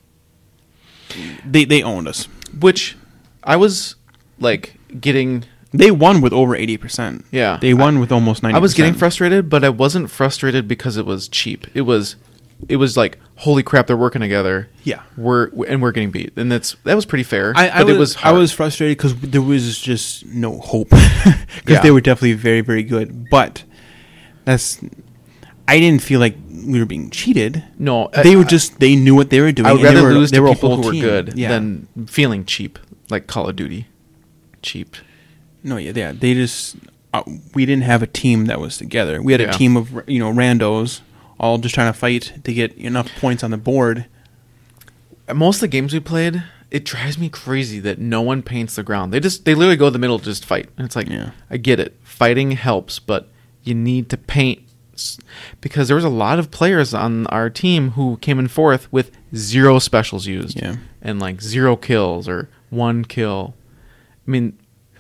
they 1.46 1.66
they 1.66 1.84
owned 1.84 2.08
us. 2.08 2.28
Which 2.60 2.98
I 3.44 3.56
was 3.56 3.96
like 4.40 4.76
getting 5.00 5.44
They 5.72 5.92
won 5.92 6.22
with 6.22 6.34
over 6.34 6.56
eighty 6.56 6.78
percent. 6.78 7.26
Yeah. 7.32 7.58
they 7.62 7.74
won 7.74 8.00
with 8.00 8.12
almost 8.12 8.44
90%. 8.44 8.54
I 8.56 8.60
was 8.60 8.74
getting 8.74 8.94
frustrated, 8.94 9.50
but 9.50 9.64
I 9.64 9.70
wasn't 9.70 10.10
frustrated 10.10 10.68
because 10.68 10.98
it 10.98 11.06
was 11.06 11.28
cheap. 11.28 11.68
It 11.74 11.82
was 11.82 12.16
it 12.70 12.76
was 12.78 12.96
like 12.96 13.18
holy 13.38 13.64
crap 13.64 13.88
they're 13.88 13.98
working 13.98 14.22
together. 14.22 14.70
Yeah. 14.84 15.02
We're 15.18 15.50
and 15.68 15.82
we're 15.82 15.92
getting 15.92 16.12
beat. 16.12 16.34
And 16.38 16.52
that's 16.52 16.76
that 16.84 16.96
was 16.96 17.06
pretty 17.06 17.24
fair. 17.24 17.54
I, 17.56 17.70
I 17.70 17.78
but 17.80 17.88
was, 17.88 17.96
it 17.96 18.00
was 18.00 18.18
I 18.24 18.32
was 18.32 18.52
frustrated 18.54 18.98
because 18.98 19.16
there 19.16 19.42
was 19.42 19.80
just 19.80 20.26
no 20.28 20.60
hope 20.60 20.90
because 20.90 21.36
Yeah. 21.68 21.82
they 21.82 21.92
were 21.92 22.02
definitely 22.02 22.34
very 22.34 22.62
very 22.62 22.84
good. 22.84 23.30
But 23.30 23.64
that's 24.46 24.80
I 25.68 25.80
didn't 25.80 26.02
feel 26.02 26.20
like 26.20 26.36
we 26.66 26.80
were 26.80 26.86
being 26.86 27.10
cheated. 27.10 27.64
no 27.80 28.10
They 28.24 28.34
I- 28.34 28.36
were 28.36 28.44
just 28.44 28.80
they 28.80 28.96
knew 28.96 29.16
what 29.16 29.30
they 29.30 29.40
were 29.42 29.52
doing. 29.52 29.68
I 29.68 29.72
would 29.74 29.82
and 29.82 29.90
they 29.90 29.96
rather 29.96 30.08
were, 30.08 30.14
lose 30.14 30.32
they 30.32 30.38
to 30.38 30.44
were 30.44 30.54
people 30.54 30.76
who 30.78 30.84
were 30.88 30.92
team. 30.92 31.02
good 31.02 31.34
yeah. 31.38 31.50
than 31.50 31.88
feeling 32.08 32.46
cheap, 32.46 32.78
like 33.10 33.28
Call 33.28 33.48
of 33.50 33.56
Duty. 33.56 33.88
Cheap. 34.62 34.96
No, 35.64 35.78
yeah, 35.78 35.92
yeah. 35.96 36.12
They 36.12 36.34
just 36.34 36.76
uh, 37.14 37.24
we 37.54 37.66
didn't 37.66 37.84
have 37.84 38.02
a 38.04 38.08
team 38.08 38.46
that 38.46 38.60
was 38.60 38.78
together. 38.78 39.22
We 39.22 39.32
had 39.32 39.42
a 39.42 39.52
team 39.54 39.76
of 39.78 40.08
you 40.08 40.20
know 40.20 40.32
randos 40.32 41.02
all 41.40 41.58
just 41.58 41.74
trying 41.74 41.92
to 41.92 41.98
fight 41.98 42.34
to 42.44 42.54
get 42.54 42.74
enough 42.76 43.10
points 43.20 43.44
on 43.44 43.50
the 43.52 43.58
board. 43.58 44.06
most 45.34 45.58
of 45.58 45.62
the 45.62 45.68
games 45.68 45.94
we 45.94 46.00
played, 46.00 46.44
it 46.70 46.86
drives 46.86 47.18
me 47.18 47.30
crazy 47.30 47.80
that 47.80 47.98
no 48.00 48.22
one 48.22 48.42
paints 48.44 48.76
the 48.76 48.84
ground. 48.84 49.12
They 49.14 49.20
just 49.20 49.46
they 49.46 49.56
literally 49.56 49.78
go 49.78 49.86
to 49.86 49.92
the 49.92 50.00
middle 50.00 50.20
to 50.20 50.26
just 50.26 50.46
fight. 50.46 50.70
And 50.78 50.86
it's 50.86 50.96
like 50.96 51.10
Yeah. 51.10 51.32
I 51.50 51.58
get 51.58 51.80
it. 51.80 51.98
Fighting 52.04 52.52
helps, 52.52 53.00
but 53.00 53.28
you 53.64 53.74
need 53.76 54.10
to 54.10 54.18
paint 54.18 54.62
because 55.62 55.88
there 55.88 55.96
was 55.96 56.04
a 56.04 56.10
lot 56.10 56.38
of 56.38 56.52
players 56.52 56.94
on 56.94 57.26
our 57.28 57.50
team 57.50 57.92
who 57.92 58.18
came 58.18 58.38
in 58.38 58.48
fourth 58.48 58.92
with 58.92 59.12
zero 59.36 59.80
specials 59.80 60.28
used. 60.28 60.62
Yeah. 60.62 60.76
And 61.02 61.20
like 61.20 61.42
zero 61.42 61.76
kills 61.76 62.28
or 62.28 62.50
one 62.70 63.06
kill. 63.06 63.56
I 64.28 64.32
mean, 64.32 64.58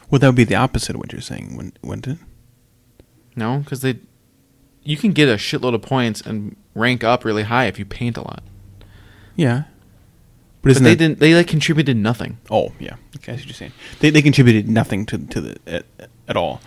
Well, 0.09 0.19
that 0.19 0.27
would 0.27 0.35
be 0.35 0.43
the 0.43 0.55
opposite 0.55 0.95
of 0.95 0.99
what 0.99 1.11
you're 1.11 1.21
saying, 1.21 1.55
wouldn't- 1.83 2.07
it? 2.07 2.17
no, 3.35 3.59
because 3.59 3.81
they 3.81 3.99
you 4.83 4.97
can 4.97 5.11
get 5.13 5.29
a 5.29 5.35
shitload 5.35 5.75
of 5.75 5.81
points 5.83 6.21
and 6.21 6.55
rank 6.73 7.03
up 7.03 7.23
really 7.23 7.43
high 7.43 7.65
if 7.67 7.77
you 7.77 7.85
paint 7.85 8.17
a 8.17 8.21
lot. 8.21 8.41
Yeah, 9.35 9.63
but, 10.61 10.63
But 10.63 10.71
isn't 10.71 10.83
they 10.83 10.89
that- 10.91 10.95
didn't 10.97 11.19
they 11.19 11.35
like 11.35 11.47
contributed 11.47 11.95
nothing. 11.97 12.39
Oh 12.49 12.71
yeah, 12.79 12.95
okay, 13.17 13.33
I 13.33 13.35
see 13.35 13.41
what 13.41 13.45
you're 13.47 13.53
saying. 13.53 13.73
They 13.99 14.09
they 14.09 14.21
contributed 14.23 14.67
nothing 14.67 15.05
to 15.07 15.17
to 15.19 15.41
the 15.41 15.57
at, 15.67 15.85
at 16.27 16.35
all. 16.35 16.61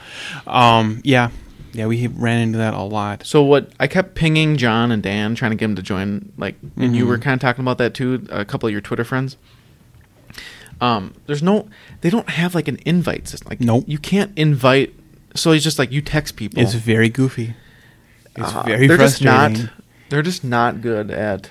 Um, 0.46 1.00
yeah, 1.04 1.30
yeah, 1.74 1.86
we 1.86 2.06
ran 2.06 2.40
into 2.40 2.58
that 2.58 2.72
a 2.72 2.82
lot. 2.82 3.26
So 3.26 3.42
what 3.42 3.70
I 3.78 3.86
kept 3.86 4.14
pinging 4.14 4.56
John 4.56 4.90
and 4.90 5.02
Dan 5.02 5.34
trying 5.34 5.50
to 5.50 5.56
get 5.56 5.66
them 5.66 5.76
to 5.76 5.82
join 5.82 6.32
like 6.38 6.54
and 6.76 6.96
you 6.96 7.04
Mhm. 7.04 7.08
were 7.08 7.18
kind 7.18 7.34
of 7.34 7.40
talking 7.40 7.62
about 7.62 7.78
that 7.78 7.92
too 7.94 8.26
a 8.30 8.44
couple 8.44 8.66
of 8.68 8.72
your 8.72 8.80
Twitter 8.80 9.04
friends. 9.04 9.36
Um 10.80 11.14
there's 11.26 11.42
no 11.42 11.68
they 12.00 12.10
don't 12.10 12.28
have 12.30 12.54
like 12.54 12.68
an 12.68 12.78
invite 12.84 13.28
system. 13.28 13.48
Like 13.48 13.60
Nope. 13.60 13.84
you 13.86 13.98
can't 13.98 14.32
invite 14.36 14.94
so 15.34 15.50
it's 15.52 15.64
just 15.64 15.78
like 15.78 15.90
you 15.92 16.00
text 16.00 16.36
people. 16.36 16.60
It's 16.62 16.74
very 16.74 17.08
goofy. 17.08 17.54
It's 18.36 18.52
Uh, 18.52 18.62
very 18.64 18.86
they're 18.86 18.96
just 18.96 19.22
frustrating. 19.22 19.64
not 19.64 19.72
they're 20.10 20.22
just 20.22 20.44
not 20.44 20.80
good 20.80 21.10
at 21.10 21.50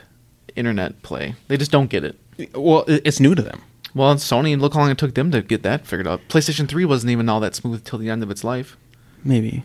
internet 0.55 1.01
play. 1.03 1.35
They 1.47 1.57
just 1.57 1.71
don't 1.71 1.89
get 1.89 2.03
it. 2.03 2.17
well, 2.55 2.83
it's 2.87 3.19
new 3.19 3.35
to 3.35 3.41
them. 3.41 3.61
Well, 3.95 4.09
and 4.09 4.19
Sony, 4.19 4.59
look 4.59 4.73
how 4.73 4.79
long 4.81 4.89
it 4.89 4.97
took 4.97 5.13
them 5.13 5.29
to 5.31 5.41
get 5.43 5.61
that 5.63 5.85
figured 5.85 6.07
out. 6.07 6.21
PlayStation 6.27 6.67
3 6.67 6.83
wasn't 6.83 7.11
even 7.11 7.29
all 7.29 7.39
that 7.41 7.53
smooth 7.55 7.83
till 7.83 7.99
the 7.99 8.09
end 8.09 8.23
of 8.23 8.31
its 8.31 8.43
life. 8.43 8.75
Maybe 9.23 9.63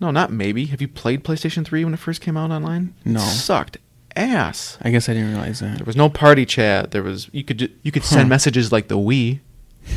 No, 0.00 0.10
not 0.10 0.32
maybe. 0.32 0.66
Have 0.66 0.80
you 0.80 0.88
played 0.88 1.24
PlayStation 1.24 1.64
3 1.64 1.84
when 1.84 1.94
it 1.94 1.98
first 1.98 2.20
came 2.20 2.36
out 2.36 2.50
online? 2.50 2.94
No. 3.04 3.20
It 3.20 3.26
sucked 3.26 3.78
ass. 4.16 4.78
I 4.82 4.90
guess 4.90 5.08
I 5.08 5.14
didn't 5.14 5.30
realize 5.30 5.60
that. 5.60 5.78
There 5.78 5.84
was 5.86 5.96
no 5.96 6.08
party 6.08 6.46
chat. 6.46 6.90
There 6.92 7.02
was 7.02 7.28
you 7.32 7.44
could 7.44 7.72
you 7.82 7.90
could 7.92 8.02
Huh. 8.02 8.08
send 8.16 8.28
messages 8.28 8.70
like 8.72 8.88
the 8.88 8.96
Wii. 8.98 9.40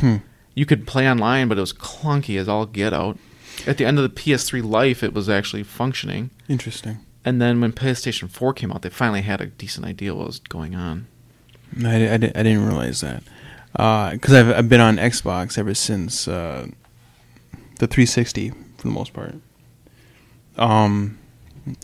Hmm. 0.00 0.16
You 0.54 0.66
could 0.66 0.86
play 0.86 1.08
online, 1.10 1.48
but 1.48 1.56
it 1.56 1.60
was 1.60 1.72
clunky 1.72 2.38
as 2.38 2.48
all 2.48 2.66
get 2.66 2.92
out. 2.92 3.16
At 3.66 3.76
the 3.78 3.84
end 3.84 3.98
of 3.98 4.02
the 4.02 4.08
PS3 4.20 4.62
life, 4.62 5.02
it 5.02 5.14
was 5.14 5.28
actually 5.28 5.62
functioning. 5.62 6.30
Interesting. 6.48 6.98
And 7.24 7.40
then 7.40 7.60
when 7.60 7.72
PlayStation 7.72 8.28
4 8.28 8.52
came 8.54 8.72
out, 8.72 8.82
they 8.82 8.88
finally 8.90 9.22
had 9.22 9.40
a 9.40 9.46
decent 9.46 9.86
idea 9.86 10.14
what 10.14 10.26
was 10.26 10.38
going 10.40 10.74
on. 10.74 11.06
I, 11.84 12.06
I, 12.08 12.14
I 12.14 12.16
didn't 12.18 12.66
realize 12.66 13.00
that 13.02 13.22
because 13.72 14.32
I've 14.34 14.50
I've 14.50 14.68
been 14.68 14.80
on 14.80 14.96
Xbox 14.96 15.56
ever 15.56 15.74
since 15.74 16.26
uh, 16.28 16.66
the 17.78 17.86
360 17.86 18.50
for 18.50 18.56
the 18.82 18.88
most 18.88 19.12
part. 19.12 19.36
Um, 20.58 21.18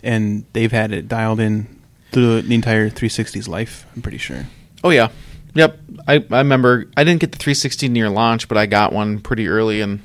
and 0.03 0.45
they've 0.53 0.71
had 0.71 0.91
it 0.91 1.07
dialed 1.07 1.39
in 1.39 1.67
through 2.11 2.41
the 2.41 2.53
entire 2.55 2.89
360's 2.89 3.47
life. 3.47 3.85
I'm 3.95 4.01
pretty 4.01 4.17
sure. 4.17 4.45
Oh 4.83 4.89
yeah, 4.89 5.09
yep. 5.53 5.79
I 6.07 6.23
I 6.31 6.37
remember 6.39 6.85
I 6.97 7.03
didn't 7.03 7.19
get 7.21 7.31
the 7.31 7.37
360 7.37 7.87
near 7.89 8.09
launch, 8.09 8.47
but 8.47 8.57
I 8.57 8.65
got 8.65 8.93
one 8.93 9.19
pretty 9.19 9.47
early, 9.47 9.81
and 9.81 9.99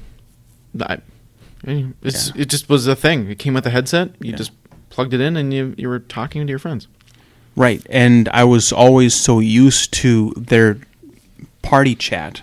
I 0.81 0.99
it's 1.66 2.28
Yeah. 2.35 2.43
it 2.43 2.49
just 2.49 2.69
was 2.69 2.86
a 2.86 2.97
thing. 2.97 3.31
It 3.31 3.39
came 3.39 3.55
with 3.55 3.66
a 3.66 3.70
headset. 3.70 4.11
You 4.20 4.31
Yeah. 4.31 4.36
just 4.36 4.53
plugged 4.91 5.15
it 5.15 5.20
in, 5.20 5.36
and 5.36 5.53
you 5.53 5.74
you 5.77 5.89
were 5.89 5.99
talking 6.01 6.47
to 6.47 6.51
your 6.51 6.59
friends. 6.59 6.89
Right, 7.57 7.85
and 7.89 8.28
I 8.31 8.43
was 8.45 8.73
always 8.73 9.15
so 9.15 9.39
used 9.39 9.93
to 9.95 10.32
their 10.36 10.78
party 11.62 11.95
chat 11.95 12.43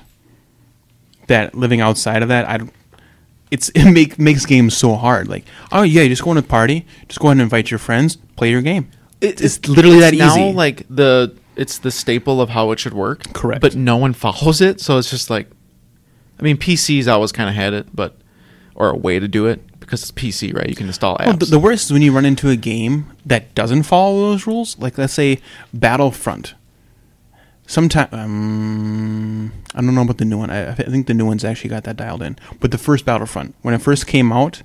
that 1.27 1.53
living 1.55 1.81
outside 1.81 2.23
of 2.23 2.29
that, 2.29 2.47
I 2.47 2.57
don't. 2.57 2.73
It's 3.51 3.69
it 3.69 3.91
make, 3.91 4.17
makes 4.17 4.45
games 4.45 4.75
so 4.75 4.95
hard. 4.95 5.27
Like, 5.27 5.45
oh 5.71 5.83
yeah, 5.83 6.01
you 6.01 6.09
just 6.09 6.23
go 6.23 6.31
in 6.31 6.37
a 6.37 6.41
party, 6.41 6.85
just 7.07 7.19
go 7.19 7.27
ahead 7.27 7.33
and 7.33 7.41
invite 7.41 7.69
your 7.69 7.79
friends, 7.79 8.15
play 8.37 8.49
your 8.49 8.61
game. 8.61 8.89
it's 9.19 9.67
literally 9.67 9.99
that 9.99 10.13
now 10.13 10.35
easy. 10.35 10.53
like 10.53 10.85
the 10.89 11.35
it's 11.55 11.77
the 11.79 11.91
staple 11.91 12.41
of 12.41 12.49
how 12.49 12.71
it 12.71 12.79
should 12.79 12.93
work. 12.93 13.33
Correct. 13.33 13.61
But 13.61 13.75
no 13.75 13.97
one 13.97 14.13
follows 14.13 14.61
it, 14.61 14.79
so 14.79 14.97
it's 14.97 15.09
just 15.09 15.29
like 15.29 15.47
I 16.39 16.43
mean 16.43 16.57
PCs 16.57 17.07
always 17.07 17.31
kind 17.31 17.49
of 17.49 17.55
had 17.55 17.73
it, 17.73 17.87
but 17.93 18.15
or 18.75 18.89
a 18.89 18.95
way 18.95 19.19
to 19.19 19.27
do 19.27 19.45
it 19.45 19.61
because 19.79 20.01
it's 20.01 20.11
PC, 20.11 20.55
right? 20.55 20.69
You 20.69 20.75
can 20.75 20.87
install 20.87 21.17
apps. 21.17 21.25
Well, 21.27 21.37
the, 21.37 21.45
the 21.45 21.59
worst 21.59 21.85
is 21.85 21.93
when 21.93 22.01
you 22.01 22.13
run 22.13 22.25
into 22.25 22.49
a 22.49 22.55
game 22.55 23.11
that 23.25 23.53
doesn't 23.53 23.83
follow 23.83 24.31
those 24.31 24.47
rules. 24.47 24.77
Like 24.79 24.97
let's 24.97 25.13
say 25.13 25.39
Battlefront. 25.73 26.55
Sometime 27.71 28.09
um, 28.11 29.51
I 29.73 29.81
don't 29.81 29.95
know 29.95 30.01
about 30.01 30.17
the 30.17 30.25
new 30.25 30.37
one. 30.37 30.49
I, 30.49 30.71
I 30.71 30.73
think 30.73 31.07
the 31.07 31.13
new 31.13 31.25
one's 31.25 31.45
actually 31.45 31.69
got 31.69 31.85
that 31.85 31.97
dialed 31.97 32.21
in. 32.21 32.37
But 32.59 32.71
the 32.71 32.77
first 32.77 33.05
Battlefront, 33.05 33.55
when 33.61 33.73
it 33.73 33.81
first 33.81 34.05
came 34.07 34.31
out, 34.31 34.61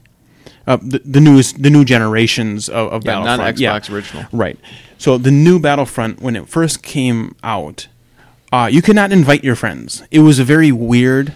uh, 0.67 0.79
the, 0.83 1.01
the 1.05 1.21
newest, 1.21 1.63
the 1.63 1.71
new 1.71 1.85
generations 1.85 2.69
of, 2.69 2.93
of 2.93 3.05
Yeah, 3.05 3.21
not 3.21 3.39
Battlefront, 3.39 3.59
Xbox 3.59 3.95
original. 3.95 4.25
Right. 4.33 4.59
So 4.99 5.19
the 5.19 5.31
new 5.31 5.61
Battlefront, 5.61 6.21
when 6.21 6.35
it 6.35 6.49
first 6.49 6.83
came 6.83 7.37
out, 7.45 7.87
uh, 8.53 8.69
you 8.71 8.83
could 8.83 8.97
not 8.97 9.13
invite 9.13 9.45
your 9.45 9.55
friends. 9.55 10.03
It 10.11 10.21
was 10.21 10.39
a 10.39 10.45
very 10.45 10.73
weird, 10.73 11.35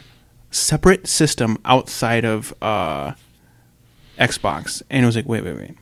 separate 0.50 1.06
system 1.06 1.58
outside 1.64 2.24
of 2.24 2.52
uh, 2.60 3.12
Xbox, 4.18 4.82
and 4.90 5.04
it 5.04 5.06
was 5.06 5.14
like, 5.16 5.28
wait, 5.28 5.44
wait, 5.44 5.56
wait. 5.56 5.76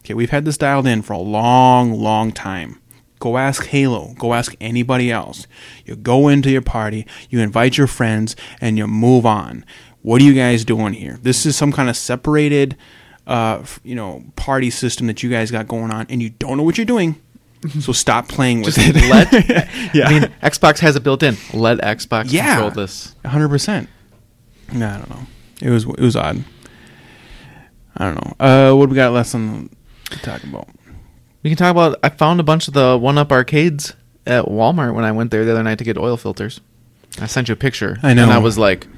Okay, 0.00 0.14
we've 0.14 0.30
had 0.30 0.44
this 0.44 0.58
dialed 0.58 0.86
in 0.86 1.02
for 1.02 1.14
a 1.14 1.18
long, 1.18 1.92
long 1.92 2.32
time. 2.32 2.80
Go 3.24 3.38
ask 3.38 3.64
Halo. 3.64 4.12
Go 4.18 4.34
ask 4.34 4.54
anybody 4.60 5.10
else. 5.10 5.46
You 5.86 5.96
go 5.96 6.28
into 6.28 6.50
your 6.50 6.60
party, 6.60 7.06
you 7.30 7.40
invite 7.40 7.78
your 7.78 7.86
friends, 7.86 8.36
and 8.60 8.76
you 8.76 8.86
move 8.86 9.24
on. 9.24 9.64
What 10.02 10.20
are 10.20 10.24
you 10.26 10.34
guys 10.34 10.62
doing 10.62 10.92
here? 10.92 11.18
This 11.22 11.46
is 11.46 11.56
some 11.56 11.72
kind 11.72 11.88
of 11.88 11.96
separated, 11.96 12.76
uh, 13.26 13.64
you 13.82 13.94
know, 13.94 14.22
party 14.36 14.68
system 14.68 15.06
that 15.06 15.22
you 15.22 15.30
guys 15.30 15.50
got 15.50 15.66
going 15.66 15.90
on, 15.90 16.04
and 16.10 16.22
you 16.22 16.28
don't 16.28 16.58
know 16.58 16.62
what 16.64 16.76
you're 16.76 16.84
doing. 16.84 17.16
So 17.80 17.92
stop 17.92 18.28
playing 18.28 18.60
with 18.60 18.74
Just 18.74 18.94
it. 18.94 19.08
let. 19.08 19.94
yeah, 19.94 20.06
I 20.06 20.10
mean, 20.20 20.30
Xbox 20.42 20.80
has 20.80 20.96
it 20.96 21.02
built 21.02 21.22
in. 21.22 21.38
Let 21.54 21.78
Xbox 21.78 22.30
Yeah. 22.30 22.56
control 22.56 22.70
this. 22.72 23.14
hundred 23.24 23.48
percent. 23.48 23.88
No, 24.70 24.86
I 24.86 24.98
don't 24.98 25.08
know. 25.08 25.26
It 25.62 25.70
was 25.70 25.84
it 25.86 25.98
was 26.00 26.14
odd. 26.14 26.44
I 27.96 28.04
don't 28.04 28.16
know. 28.16 28.34
Uh, 28.38 28.74
what 28.76 28.84
do 28.84 28.90
we 28.90 28.96
got 28.96 29.12
left 29.14 29.34
on 29.34 29.70
to 30.10 30.18
talk 30.18 30.44
about? 30.44 30.68
We 31.44 31.50
can 31.50 31.56
talk 31.56 31.70
about. 31.70 31.98
I 32.02 32.08
found 32.08 32.40
a 32.40 32.42
bunch 32.42 32.66
of 32.66 32.74
the 32.74 32.98
one 32.98 33.18
up 33.18 33.30
arcades 33.30 33.94
at 34.26 34.46
Walmart 34.46 34.94
when 34.94 35.04
I 35.04 35.12
went 35.12 35.30
there 35.30 35.44
the 35.44 35.52
other 35.52 35.62
night 35.62 35.78
to 35.78 35.84
get 35.84 35.96
oil 35.98 36.16
filters. 36.16 36.60
I 37.20 37.26
sent 37.26 37.48
you 37.48 37.52
a 37.52 37.56
picture. 37.56 37.98
I 38.02 38.14
know. 38.14 38.24
And 38.24 38.32
I 38.32 38.38
was 38.38 38.58
like, 38.58 38.88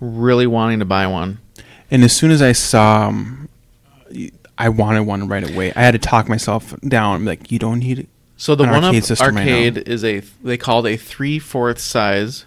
really 0.00 0.46
wanting 0.46 0.78
to 0.78 0.84
buy 0.86 1.06
one. 1.08 1.38
And 1.90 2.02
as 2.04 2.14
soon 2.16 2.30
as 2.30 2.40
I 2.40 2.52
saw 2.52 3.08
'em, 3.08 3.48
I 4.56 4.68
wanted 4.68 5.02
one 5.02 5.26
right 5.28 5.48
away. 5.48 5.72
I 5.74 5.80
had 5.80 5.90
to 5.90 5.98
talk 5.98 6.28
myself 6.28 6.74
down. 6.80 7.16
I'm 7.16 7.24
like, 7.24 7.50
you 7.50 7.58
don't 7.58 7.80
need 7.80 7.98
it. 7.98 8.08
So 8.36 8.54
the 8.54 8.64
An 8.64 8.70
one 8.70 8.84
up 8.84 8.88
arcade 8.88 9.04
system 9.04 9.34
right 9.36 9.42
arcade 9.42 9.88
is 9.88 10.04
a 10.04 10.20
they 10.42 10.56
call 10.56 10.86
it 10.86 10.94
a 10.94 10.96
three 10.96 11.38
fourth 11.38 11.78
size 11.78 12.46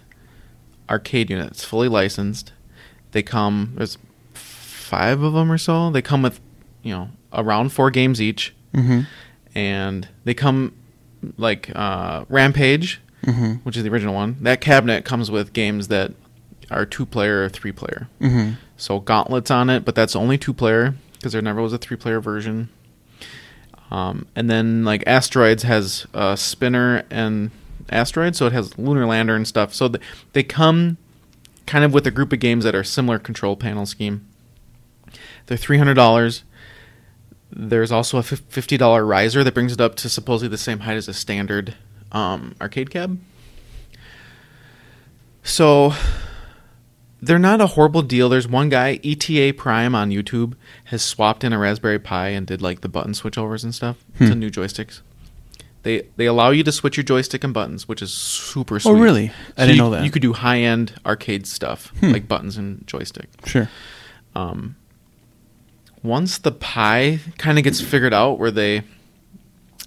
arcade 0.88 1.30
unit. 1.30 1.48
It's 1.48 1.64
fully 1.64 1.88
licensed. 1.88 2.52
They 3.12 3.22
come 3.22 3.74
there's 3.76 3.98
five 4.32 5.22
of 5.22 5.34
them 5.34 5.52
or 5.52 5.58
so. 5.58 5.90
They 5.90 6.02
come 6.02 6.22
with 6.22 6.40
you 6.82 6.94
know 6.94 7.10
around 7.32 7.70
four 7.72 7.90
games 7.90 8.22
each, 8.22 8.54
Mm-hmm. 8.74 9.00
And 9.54 10.08
they 10.24 10.34
come 10.34 10.74
like 11.36 11.70
uh, 11.74 12.24
Rampage, 12.28 13.00
Mm-hmm. 13.24 13.52
which 13.64 13.74
is 13.78 13.82
the 13.82 13.88
original 13.88 14.12
one. 14.12 14.36
That 14.42 14.60
cabinet 14.60 15.06
comes 15.06 15.30
with 15.30 15.54
games 15.54 15.88
that 15.88 16.12
are 16.70 16.84
two 16.84 17.06
player 17.06 17.42
or 17.44 17.48
three 17.48 17.72
player. 17.72 18.08
Mm-hmm. 18.20 18.56
So 18.76 19.00
Gauntlet's 19.00 19.50
on 19.50 19.70
it, 19.70 19.86
but 19.86 19.94
that's 19.94 20.14
only 20.14 20.36
two 20.36 20.52
player 20.52 20.94
because 21.14 21.32
there 21.32 21.40
never 21.40 21.62
was 21.62 21.72
a 21.72 21.78
three 21.78 21.96
player 21.96 22.20
version. 22.20 22.68
Um, 23.90 24.26
and 24.36 24.50
then 24.50 24.84
like 24.84 25.02
Asteroids 25.06 25.62
has 25.62 26.06
a 26.12 26.36
spinner 26.36 27.04
and 27.10 27.50
asteroid, 27.90 28.34
so 28.36 28.46
it 28.46 28.52
has 28.52 28.76
lunar 28.78 29.06
lander 29.06 29.36
and 29.36 29.46
stuff. 29.48 29.72
So 29.72 29.88
th- 29.88 30.02
they 30.32 30.42
come 30.42 30.96
kind 31.66 31.82
of 31.84 31.94
with 31.94 32.06
a 32.06 32.10
group 32.10 32.32
of 32.32 32.40
games 32.40 32.64
that 32.64 32.74
are 32.74 32.84
similar 32.84 33.18
control 33.18 33.56
panel 33.56 33.86
scheme. 33.86 34.26
They're 35.46 35.56
three 35.58 35.78
hundred 35.78 35.94
dollars. 35.94 36.44
There's 37.56 37.92
also 37.92 38.18
a 38.18 38.22
fifty 38.24 38.76
dollar 38.76 39.06
riser 39.06 39.44
that 39.44 39.54
brings 39.54 39.72
it 39.72 39.80
up 39.80 39.94
to 39.96 40.08
supposedly 40.08 40.48
the 40.48 40.58
same 40.58 40.80
height 40.80 40.96
as 40.96 41.06
a 41.08 41.14
standard 41.14 41.74
um, 42.12 42.56
arcade 42.60 42.90
cab. 42.90 43.18
So 45.42 45.92
they're 47.22 47.38
not 47.38 47.60
a 47.60 47.68
horrible 47.68 48.02
deal. 48.02 48.28
There's 48.28 48.48
one 48.48 48.68
guy, 48.68 48.98
ETA 49.04 49.54
Prime 49.56 49.94
on 49.94 50.10
YouTube, 50.10 50.54
has 50.86 51.02
swapped 51.02 51.44
in 51.44 51.52
a 51.52 51.58
Raspberry 51.58 51.98
Pi 51.98 52.28
and 52.28 52.46
did 52.46 52.60
like 52.62 52.80
the 52.80 52.88
button 52.88 53.12
switchovers 53.12 53.62
and 53.62 53.74
stuff 53.74 53.98
Hmm. 54.18 54.26
to 54.28 54.34
new 54.34 54.50
joysticks. 54.50 55.00
They 55.82 56.06
they 56.16 56.24
allow 56.26 56.50
you 56.50 56.64
to 56.64 56.72
switch 56.72 56.96
your 56.96 57.04
joystick 57.04 57.44
and 57.44 57.52
buttons, 57.52 57.86
which 57.86 58.00
is 58.00 58.10
super 58.12 58.80
sweet. 58.80 58.90
Oh, 58.92 58.94
really? 58.98 59.28
I 59.28 59.32
So 59.32 59.66
didn't 59.66 59.70
you, 59.76 59.76
know 59.82 59.90
that. 59.90 60.04
You 60.04 60.10
could 60.10 60.22
do 60.22 60.32
high 60.32 60.60
end 60.60 60.94
arcade 61.04 61.46
stuff 61.46 61.92
Hmm. 62.00 62.10
like 62.12 62.26
buttons 62.26 62.56
and 62.56 62.86
joystick. 62.86 63.28
Sure. 63.46 63.68
Um, 64.34 64.76
once 66.04 66.38
the 66.38 66.52
Pi 66.52 67.18
kind 67.38 67.58
of 67.58 67.64
gets 67.64 67.80
figured 67.80 68.14
out, 68.14 68.38
where 68.38 68.52
they 68.52 68.82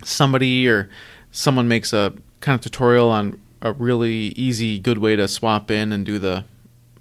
somebody 0.03 0.67
or 0.67 0.89
someone 1.31 1.67
makes 1.67 1.93
a 1.93 2.13
kind 2.41 2.55
of 2.55 2.61
tutorial 2.61 3.09
on 3.09 3.39
a 3.61 3.71
really 3.71 4.29
easy, 4.35 4.79
good 4.79 4.97
way 4.97 5.15
to 5.15 5.27
swap 5.27 5.71
in 5.71 5.93
and 5.93 6.05
do 6.05 6.19
the 6.19 6.43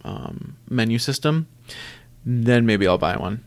um, 0.04 0.56
menu 0.68 0.98
system, 0.98 1.48
then 2.24 2.66
maybe 2.66 2.86
I'll 2.86 2.98
buy 2.98 3.16
one. 3.16 3.42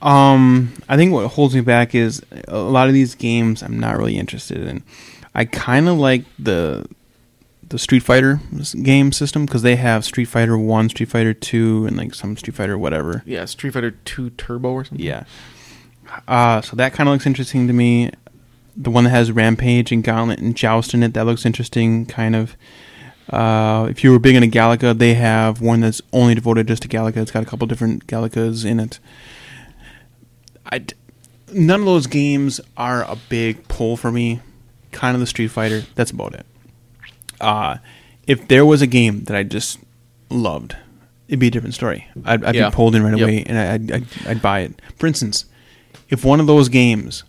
Um, 0.00 0.72
I 0.88 0.96
think 0.96 1.12
what 1.12 1.28
holds 1.28 1.54
me 1.54 1.60
back 1.60 1.94
is 1.94 2.24
a 2.46 2.58
lot 2.58 2.88
of 2.88 2.94
these 2.94 3.14
games 3.14 3.62
I'm 3.62 3.78
not 3.78 3.96
really 3.98 4.16
interested 4.16 4.58
in. 4.66 4.82
I 5.34 5.44
kind 5.44 5.88
of 5.88 5.98
like 5.98 6.24
the 6.38 6.86
the 7.68 7.78
Street 7.78 8.02
Fighter 8.02 8.40
game 8.82 9.12
system 9.12 9.46
because 9.46 9.62
they 9.62 9.76
have 9.76 10.04
Street 10.04 10.26
Fighter 10.26 10.56
One, 10.56 10.88
Street 10.88 11.08
Fighter 11.08 11.34
Two, 11.34 11.86
and 11.86 11.96
like 11.96 12.14
some 12.14 12.36
Street 12.36 12.54
Fighter 12.54 12.78
whatever. 12.78 13.22
Yeah, 13.26 13.44
Street 13.44 13.72
Fighter 13.74 13.92
Two 14.04 14.30
Turbo 14.30 14.70
or 14.70 14.84
something. 14.84 15.04
Yeah. 15.04 15.24
Uh, 16.26 16.60
so 16.62 16.76
that 16.76 16.92
kind 16.94 17.08
of 17.08 17.12
looks 17.14 17.26
interesting 17.26 17.66
to 17.66 17.72
me. 17.72 18.10
The 18.76 18.90
one 18.90 19.04
that 19.04 19.10
has 19.10 19.32
Rampage 19.32 19.92
and 19.92 20.02
Gauntlet 20.04 20.38
and 20.38 20.56
Joust 20.56 20.94
in 20.94 21.02
it, 21.02 21.12
that 21.14 21.26
looks 21.26 21.44
interesting, 21.44 22.06
kind 22.06 22.36
of. 22.36 22.56
Uh, 23.28 23.88
if 23.90 24.02
you 24.02 24.10
were 24.10 24.18
big 24.18 24.36
into 24.36 24.48
Galaga, 24.48 24.96
they 24.96 25.14
have 25.14 25.60
one 25.60 25.80
that's 25.80 26.00
only 26.12 26.34
devoted 26.34 26.66
just 26.68 26.82
to 26.82 26.88
Galaga. 26.88 27.18
It's 27.18 27.30
got 27.30 27.42
a 27.42 27.46
couple 27.46 27.66
different 27.66 28.06
Galagas 28.06 28.64
in 28.64 28.80
it. 28.80 28.98
I 30.64 30.78
d- 30.78 30.94
none 31.52 31.80
of 31.80 31.86
those 31.86 32.06
games 32.06 32.60
are 32.76 33.02
a 33.02 33.16
big 33.28 33.68
pull 33.68 33.96
for 33.98 34.10
me. 34.10 34.40
Kind 34.92 35.14
of 35.14 35.20
the 35.20 35.26
Street 35.26 35.48
Fighter. 35.48 35.82
That's 35.94 36.10
about 36.10 36.34
it. 36.34 36.46
Uh, 37.40 37.78
if 38.26 38.46
there 38.48 38.64
was 38.66 38.82
a 38.82 38.86
game 38.86 39.24
that 39.24 39.36
I 39.36 39.42
just 39.42 39.78
loved, 40.30 40.76
it'd 41.28 41.38
be 41.40 41.48
a 41.48 41.50
different 41.50 41.74
story. 41.74 42.06
I'd, 42.24 42.44
I'd 42.44 42.54
Yeah. 42.54 42.70
be 42.70 42.74
pulled 42.74 42.94
in 42.94 43.02
right 43.02 43.16
Yep. 43.16 43.22
away, 43.28 43.42
and 43.46 43.58
I- 43.58 43.72
I'd, 43.74 43.92
I'd, 43.92 44.06
I'd 44.26 44.42
buy 44.42 44.60
it. 44.60 44.80
For 44.96 45.06
instance, 45.06 45.44
if 46.08 46.24
one 46.24 46.40
of 46.40 46.46
those 46.46 46.68
games 46.68 47.24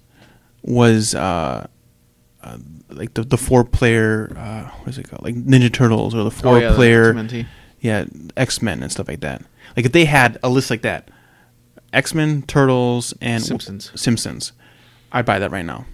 was 0.63 1.15
uh, 1.15 1.67
uh, 2.43 2.57
like 2.89 3.13
the 3.13 3.23
the 3.23 3.37
four 3.37 3.63
player, 3.63 4.31
uh, 4.37 4.63
what 4.79 4.89
is 4.89 4.97
it 4.97 5.09
called, 5.09 5.23
like 5.23 5.35
Ninja 5.35 5.71
Turtles 5.71 6.13
or 6.15 6.19
the 6.19 6.25
Oh, 6.25 6.29
four 6.29 6.59
yeah, 6.59 6.69
the 6.69 6.75
player, 6.75 7.13
TMNT. 7.13 7.45
yeah, 7.81 8.05
X 8.35 8.61
Men 8.61 8.81
and 8.83 8.91
stuff 8.91 9.07
like 9.07 9.19
that. 9.21 9.41
Like 9.77 9.85
if 9.85 9.91
they 9.91 10.05
had 10.05 10.37
a 10.43 10.49
list 10.49 10.69
like 10.69 10.81
that, 10.81 11.09
X 11.93 12.13
Men, 12.13 12.41
Turtles, 12.43 13.13
and 13.21 13.43
Simpsons. 13.43 13.91
Simpsons, 13.95 14.51
I'd 15.11 15.25
buy 15.25 15.39
that 15.39 15.51
right 15.51 15.65
now. 15.65 15.85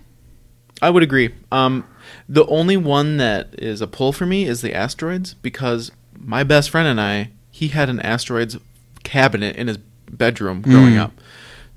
I 0.82 0.90
would 0.90 1.04
agree. 1.04 1.34
Um, 1.52 1.86
the 2.28 2.46
only 2.48 2.78
one 2.78 3.18
that 3.18 3.54
is 3.58 3.82
a 3.82 3.88
pull 3.88 4.12
for 4.14 4.26
me 4.26 4.46
is 4.46 4.62
the 4.62 4.74
asteroids 4.74 5.34
because 5.36 5.92
my 6.18 6.44
best 6.44 6.70
friend 6.70 6.88
and 6.88 7.00
I, 7.00 7.30
he 7.52 7.68
had 7.70 7.90
an 7.90 8.00
asteroids 8.02 8.58
cabinet 9.04 9.56
in 9.56 9.68
his 9.68 9.78
bedroom 10.10 10.62
growing 10.62 10.94
Mm. 10.96 11.00
up. 11.02 11.12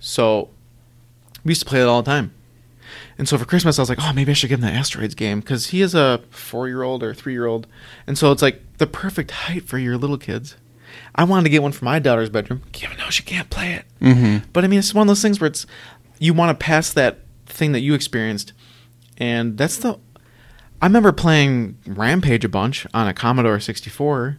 So 0.00 0.48
we 1.44 1.50
used 1.50 1.60
to 1.62 1.66
play 1.66 1.80
it 1.80 1.86
all 1.86 2.02
the 2.02 2.10
time. 2.10 2.32
And 3.18 3.28
so 3.28 3.36
for 3.36 3.44
Christmas, 3.44 3.78
I 3.78 3.82
was 3.82 3.88
like, 3.88 3.98
oh, 4.00 4.12
maybe 4.12 4.30
I 4.30 4.34
should 4.34 4.48
give 4.48 4.60
him 4.62 4.66
the 4.66 4.72
asteroids 4.72 5.14
game 5.14 5.40
because 5.40 5.68
he 5.68 5.82
is 5.82 5.94
a 5.94 6.20
four 6.30 6.68
year 6.68 6.82
old 6.82 7.02
or 7.02 7.12
three 7.12 7.32
year 7.32 7.46
old. 7.46 7.66
And 8.06 8.16
so 8.16 8.32
it's 8.32 8.42
like 8.42 8.62
the 8.78 8.86
perfect 8.86 9.30
height 9.32 9.64
for 9.64 9.76
your 9.78 9.98
little 9.98 10.18
kids. 10.18 10.56
I 11.14 11.24
wanted 11.24 11.44
to 11.44 11.50
get 11.50 11.62
one 11.62 11.72
for 11.72 11.84
my 11.84 11.98
daughter's 11.98 12.30
bedroom. 12.30 12.62
Even 12.82 12.96
though 12.96 13.10
she 13.10 13.22
can't 13.24 13.50
play 13.50 13.72
it. 13.72 13.84
Mm-hmm. 14.00 14.46
But 14.52 14.64
I 14.64 14.68
mean, 14.68 14.78
it's 14.78 14.94
one 14.94 15.02
of 15.02 15.08
those 15.08 15.20
things 15.22 15.40
where 15.40 15.48
it's 15.48 15.66
you 16.18 16.32
want 16.32 16.58
to 16.58 16.64
pass 16.64 16.92
that 16.92 17.18
thing 17.46 17.72
that 17.72 17.80
you 17.80 17.94
experienced, 17.94 18.52
and 19.18 19.58
that's 19.58 19.76
the. 19.78 19.98
I 20.80 20.86
remember 20.86 21.10
playing 21.12 21.76
Rampage 21.86 22.44
a 22.44 22.48
bunch 22.48 22.86
on 22.94 23.08
a 23.08 23.14
Commodore 23.14 23.58
64, 23.60 24.38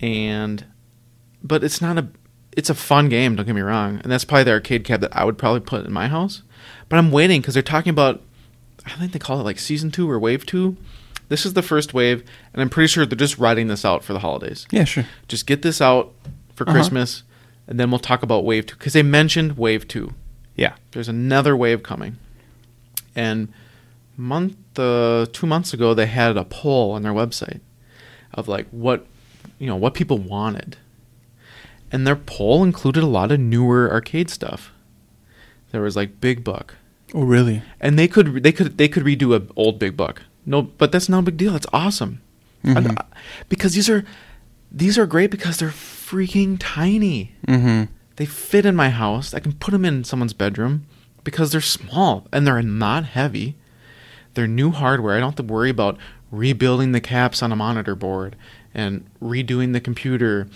and 0.00 0.64
but 1.42 1.62
it's 1.64 1.80
not 1.80 1.98
a. 1.98 2.08
It's 2.56 2.70
a 2.70 2.74
fun 2.74 3.08
game. 3.08 3.34
Don't 3.34 3.46
get 3.46 3.54
me 3.54 3.60
wrong, 3.62 4.00
and 4.02 4.12
that's 4.12 4.24
probably 4.24 4.44
the 4.44 4.52
arcade 4.52 4.84
cab 4.84 5.00
that 5.00 5.16
I 5.16 5.24
would 5.24 5.36
probably 5.38 5.60
put 5.60 5.84
in 5.84 5.92
my 5.92 6.06
house. 6.06 6.42
But 6.88 6.98
I'm 6.98 7.10
waiting 7.10 7.40
because 7.40 7.54
they're 7.54 7.62
talking 7.62 7.90
about. 7.90 8.22
I 8.86 8.90
think 8.90 9.12
they 9.12 9.18
call 9.18 9.40
it 9.40 9.44
like 9.44 9.58
season 9.58 9.90
two 9.90 10.08
or 10.10 10.18
wave 10.18 10.44
two. 10.46 10.76
This 11.28 11.46
is 11.46 11.54
the 11.54 11.62
first 11.62 11.94
wave, 11.94 12.22
and 12.52 12.60
I'm 12.62 12.68
pretty 12.68 12.88
sure 12.88 13.06
they're 13.06 13.16
just 13.16 13.38
writing 13.38 13.66
this 13.68 13.84
out 13.84 14.04
for 14.04 14.12
the 14.12 14.18
holidays 14.18 14.66
Yeah, 14.70 14.84
sure. 14.84 15.06
just 15.26 15.46
get 15.46 15.62
this 15.62 15.80
out 15.80 16.12
for 16.54 16.64
Uh-huh. 16.64 16.74
Christmas, 16.76 17.22
and 17.66 17.80
then 17.80 17.90
we'll 17.90 17.98
talk 17.98 18.22
about 18.22 18.44
Wave 18.44 18.66
Two 18.66 18.76
because 18.76 18.92
they 18.92 19.02
mentioned 19.02 19.56
Wave 19.56 19.88
Two. 19.88 20.12
Yeah. 20.54 20.74
There's 20.92 21.08
another 21.08 21.56
wave 21.56 21.82
coming, 21.82 22.18
and 23.16 23.48
month 24.16 24.56
uh, 24.78 25.26
two 25.32 25.46
months 25.46 25.72
ago 25.74 25.94
they 25.94 26.06
had 26.06 26.36
a 26.36 26.44
poll 26.44 26.92
on 26.92 27.02
their 27.02 27.12
website 27.12 27.60
of 28.32 28.48
like 28.48 28.66
what 28.70 29.06
you 29.58 29.66
know 29.66 29.76
what 29.76 29.94
people 29.94 30.18
wanted, 30.18 30.76
and 31.92 32.06
their 32.06 32.16
poll 32.16 32.62
included 32.64 33.02
a 33.02 33.06
lot 33.06 33.30
of 33.32 33.40
newer 33.40 33.90
arcade 33.90 34.30
stuff. 34.30 34.72
There 35.72 35.82
was 35.82 35.96
like 35.96 36.20
Big 36.20 36.44
Buck, 36.44 36.74
Oh, 37.12 37.22
really? 37.24 37.62
and 37.80 37.98
they 37.98 38.08
could 38.08 38.42
they 38.42 38.52
could 38.52 38.78
they 38.78 38.88
could 38.88 39.04
redo 39.04 39.34
a 39.36 39.46
old 39.56 39.78
Big 39.78 39.96
Buck. 39.96 40.22
No, 40.46 40.62
but 40.62 40.92
that's 40.92 41.08
no 41.08 41.22
big 41.22 41.36
deal. 41.36 41.52
That's 41.52 41.66
awesome. 41.72 42.20
Mhm. 42.64 42.96
I- 42.98 43.04
because 43.48 43.74
these 43.74 43.88
are 43.88 44.04
these 44.70 44.98
are 44.98 45.06
great 45.06 45.30
because 45.30 45.58
they're 45.58 45.68
freaking 45.70 46.56
tiny. 46.60 47.32
Mm-hmm. 47.46 47.92
They 48.16 48.26
fit 48.26 48.64
in 48.66 48.76
my 48.76 48.90
house. 48.90 49.34
I 49.34 49.40
can 49.40 49.52
put 49.52 49.72
them 49.72 49.84
in 49.84 50.04
someone's 50.04 50.32
bedroom 50.34 50.86
because 51.24 51.50
they're 51.52 51.60
small 51.60 52.26
and 52.32 52.46
they're 52.46 52.62
not 52.62 53.04
heavy. 53.06 53.56
They're 54.34 54.46
new 54.46 54.70
hardware. 54.70 55.16
I 55.16 55.20
don't 55.20 55.30
have 55.30 55.46
to 55.46 55.52
worry 55.52 55.70
about 55.70 55.96
rebuilding 56.30 56.92
the 56.92 57.00
caps 57.00 57.42
on 57.42 57.52
a 57.52 57.56
monitor 57.56 57.94
board 57.94 58.36
and 58.74 59.06
redoing 59.22 59.72
the 59.72 59.80
computer. 59.80 60.48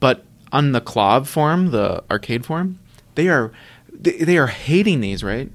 But 0.00 0.24
on 0.52 0.72
the 0.72 0.80
KLOV 0.80 1.26
form, 1.26 1.70
the 1.70 2.02
arcade 2.10 2.46
form, 2.46 2.78
they 3.14 3.28
are 3.28 3.52
they, 3.92 4.12
they 4.18 4.38
are 4.38 4.46
hating 4.46 5.00
these, 5.00 5.24
right? 5.24 5.50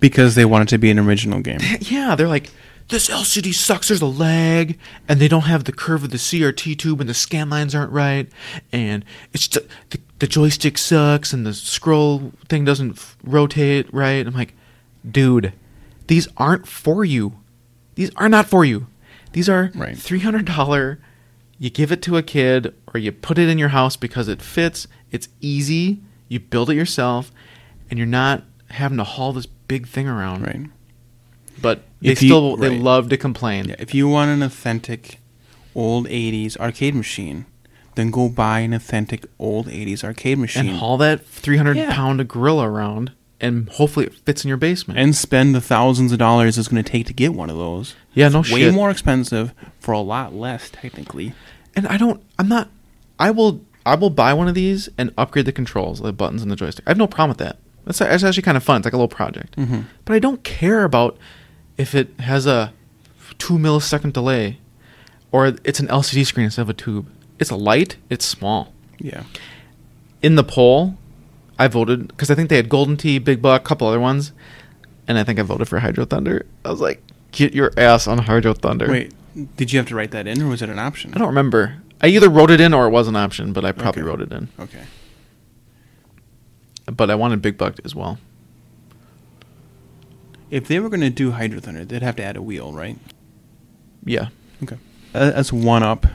Because 0.00 0.34
they 0.34 0.44
want 0.44 0.62
it 0.62 0.68
to 0.74 0.78
be 0.78 0.90
an 0.90 0.98
original 0.98 1.40
game. 1.40 1.58
Yeah, 1.80 2.14
they're 2.14 2.28
like, 2.28 2.50
this 2.88 3.08
LCD 3.08 3.52
sucks. 3.52 3.88
There's 3.88 4.00
a 4.00 4.06
lag, 4.06 4.78
and 5.08 5.20
they 5.20 5.28
don't 5.28 5.42
have 5.42 5.64
the 5.64 5.72
curve 5.72 6.04
of 6.04 6.10
the 6.10 6.16
CRT 6.16 6.78
tube, 6.78 7.00
and 7.00 7.08
the 7.08 7.14
scan 7.14 7.50
lines 7.50 7.74
aren't 7.74 7.92
right, 7.92 8.28
and 8.72 9.04
it's 9.32 9.48
just, 9.48 9.66
the, 9.90 10.00
the 10.20 10.26
joystick 10.26 10.78
sucks, 10.78 11.32
and 11.32 11.44
the 11.44 11.52
scroll 11.52 12.32
thing 12.48 12.64
doesn't 12.64 12.92
f- 12.92 13.16
rotate 13.24 13.92
right. 13.92 14.26
I'm 14.26 14.34
like, 14.34 14.54
dude, 15.08 15.52
these 16.08 16.26
aren't 16.36 16.66
for 16.66 17.04
you. 17.04 17.38
These 17.94 18.10
are 18.16 18.28
not 18.28 18.46
for 18.46 18.64
you. 18.64 18.86
These 19.32 19.48
are 19.48 19.70
Right. 19.74 19.96
three 19.96 20.20
hundred 20.20 20.44
dollar. 20.46 20.98
You 21.58 21.70
give 21.70 21.90
it 21.90 22.02
to 22.02 22.16
a 22.16 22.22
kid, 22.22 22.72
or 22.94 22.98
you 23.00 23.10
put 23.12 23.38
it 23.38 23.48
in 23.48 23.58
your 23.58 23.70
house 23.70 23.96
because 23.96 24.28
it 24.28 24.40
fits. 24.42 24.86
It's 25.10 25.28
easy. 25.40 26.00
You 26.28 26.38
build 26.40 26.70
it 26.70 26.74
yourself, 26.76 27.32
and 27.90 27.98
you're 27.98 28.06
not 28.06 28.44
having 28.70 28.98
to 28.98 29.04
haul 29.04 29.32
this 29.32 29.46
big 29.46 29.86
thing 29.88 30.06
around 30.06 30.42
Right. 30.42 30.66
but 31.60 31.82
they 32.00 32.10
you- 32.10 32.16
still 32.16 32.56
they 32.56 32.68
right. 32.70 32.80
love 32.80 33.08
to 33.08 33.16
complain. 33.16 33.66
Yeah, 33.70 33.74
if 33.78 33.94
you 33.94 34.06
want 34.08 34.30
an 34.30 34.42
authentic 34.42 35.18
old 35.74 36.06
80s 36.08 36.56
arcade 36.58 36.94
machine, 36.94 37.46
then 37.96 38.10
go 38.10 38.28
buy 38.28 38.60
an 38.60 38.72
authentic 38.72 39.26
old 39.38 39.66
80s 39.68 40.04
arcade 40.04 40.38
machine 40.38 40.68
And 40.68 40.78
haul 40.78 40.96
that 40.98 41.26
300 41.26 41.76
Yeah. 41.76 41.92
pound 41.92 42.26
gorilla 42.28 42.68
around, 42.68 43.10
and 43.40 43.68
hopefully 43.70 44.06
it 44.06 44.14
fits 44.14 44.44
in 44.44 44.48
your 44.48 44.56
basement. 44.56 44.98
and 44.98 45.14
spend 45.14 45.54
the 45.54 45.60
thousands 45.60 46.12
of 46.12 46.18
dollars 46.18 46.58
it's 46.58 46.68
going 46.68 46.82
to 46.82 46.90
take 46.90 47.06
to 47.06 47.12
get 47.12 47.34
one 47.34 47.50
of 47.50 47.56
those. 47.56 47.94
yeah, 48.14 48.28
no 48.28 48.38
Way 48.40 48.44
shit. 48.44 48.54
Way 48.54 48.70
more 48.70 48.90
expensive 48.90 49.52
for 49.80 49.92
a 49.92 50.00
lot 50.00 50.34
less, 50.34 50.70
technically. 50.70 51.34
And 51.76 51.86
I 51.86 51.96
don't. 51.96 52.22
I'm 52.38 52.48
not. 52.48 52.68
I 53.18 53.30
will. 53.30 53.60
I 53.86 53.94
will 53.94 54.10
buy 54.10 54.34
one 54.34 54.48
of 54.48 54.54
these 54.54 54.88
and 54.98 55.12
upgrade 55.16 55.46
the 55.46 55.52
controls, 55.52 56.00
the 56.00 56.12
buttons, 56.12 56.42
and 56.42 56.50
the 56.50 56.56
joystick. 56.56 56.84
I 56.86 56.90
have 56.90 56.98
no 56.98 57.06
problem 57.06 57.30
with 57.30 57.38
that. 57.38 57.56
That's, 57.86 58.00
that's 58.00 58.22
actually 58.22 58.42
kind 58.42 58.56
of 58.56 58.62
fun. 58.64 58.78
It's 58.78 58.84
like 58.84 58.92
a 58.92 58.96
little 58.96 59.08
project. 59.08 59.56
Mhm. 59.56 59.84
But 60.04 60.12
I 60.14 60.18
don't 60.18 60.42
care 60.44 60.84
about 60.84 61.16
if 61.78 61.94
it 61.94 62.08
has 62.20 62.44
a 62.46 62.72
two 63.38 63.54
millisecond 63.54 64.12
delay, 64.12 64.58
or 65.32 65.46
it's 65.64 65.80
an 65.80 65.86
LCD 65.88 66.26
screen 66.26 66.44
instead 66.44 66.62
of 66.62 66.68
a 66.70 66.74
tube. 66.74 67.06
It's 67.38 67.50
a 67.50 67.56
light. 67.56 67.96
It's 68.10 68.26
small. 68.26 68.72
Yeah. 68.98 69.22
in 70.20 70.34
the 70.34 70.42
poll, 70.42 70.96
I 71.58 71.66
voted 71.68 72.08
because 72.08 72.30
I 72.30 72.34
think 72.34 72.48
they 72.50 72.56
had 72.56 72.68
Golden 72.68 72.96
Tee, 72.96 73.18
Big 73.18 73.42
Buck, 73.42 73.62
a 73.62 73.64
couple 73.64 73.86
other 73.88 74.00
ones, 74.00 74.32
and 75.06 75.18
I 75.18 75.24
think 75.24 75.38
I 75.38 75.42
voted 75.42 75.68
for 75.68 75.78
Hydro 75.80 76.04
Thunder. 76.04 76.46
I 76.64 76.70
was 76.70 76.80
like, 76.80 77.02
get 77.32 77.52
your 77.54 77.72
ass 77.76 78.06
on 78.06 78.18
Hydro 78.18 78.54
Thunder. 78.54 78.88
Wait, 78.88 79.12
did 79.56 79.72
you 79.72 79.78
have 79.78 79.88
to 79.88 79.94
write 79.96 80.12
that 80.12 80.26
in, 80.26 80.40
or 80.42 80.48
was 80.48 80.62
it 80.62 80.68
an 80.68 80.78
option? 80.78 81.12
I 81.14 81.18
don't 81.18 81.28
remember. 81.28 81.82
I 82.00 82.06
either 82.08 82.28
wrote 82.28 82.50
it 82.52 82.60
in 82.60 82.72
or 82.72 82.86
it 82.86 82.90
was 82.90 83.08
an 83.08 83.16
option, 83.16 83.52
but 83.52 83.64
I 83.64 83.72
probably 83.72 84.02
Okay. 84.02 84.08
wrote 84.08 84.20
it 84.20 84.32
in. 84.32 84.48
Okay. 84.60 84.82
But 86.86 87.10
I 87.10 87.16
wanted 87.16 87.42
Big 87.42 87.58
Buck 87.58 87.74
as 87.84 87.94
well. 87.94 88.18
If 90.50 90.66
they 90.68 90.78
were 90.80 90.88
going 90.88 91.00
to 91.02 91.10
do 91.10 91.32
Hydro 91.32 91.60
Thunder, 91.60 91.84
they'd 91.84 92.02
have 92.02 92.16
to 92.16 92.22
add 92.22 92.36
a 92.36 92.42
wheel, 92.42 92.72
right? 92.72 92.96
Yeah, 94.04 94.28
Okay. 94.62 94.76
Uh, 95.14 95.30
that's 95.32 95.52
one 95.52 95.82
up. 95.82 96.06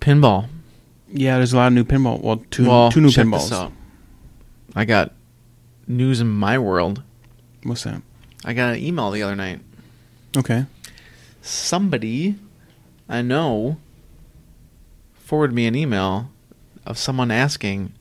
pinball. 0.00 0.48
Yeah, 1.12 1.36
there's 1.36 1.52
a 1.52 1.56
lot 1.56 1.68
of 1.68 1.72
new 1.74 1.84
pinball. 1.84 2.20
Well, 2.20 2.42
two 2.50 2.66
well, 2.66 2.90
two 2.90 3.00
new 3.00 3.10
check 3.10 3.26
pinballs. 3.26 3.50
This 3.50 3.52
out. 3.52 3.72
I 4.74 4.84
got 4.84 5.12
news 5.86 6.20
in 6.20 6.28
my 6.28 6.58
world. 6.58 7.02
What's 7.62 7.84
that? 7.84 8.02
I 8.44 8.54
got 8.54 8.74
an 8.74 8.82
email 8.82 9.10
the 9.10 9.22
other 9.22 9.36
night. 9.36 9.60
Okay. 10.36 10.66
Somebody 11.42 12.36
I 13.08 13.20
know 13.22 13.76
forwarded 15.14 15.54
me 15.54 15.66
an 15.66 15.74
email 15.74 16.30
of 16.86 16.96
someone 16.96 17.30
asking 17.30 17.92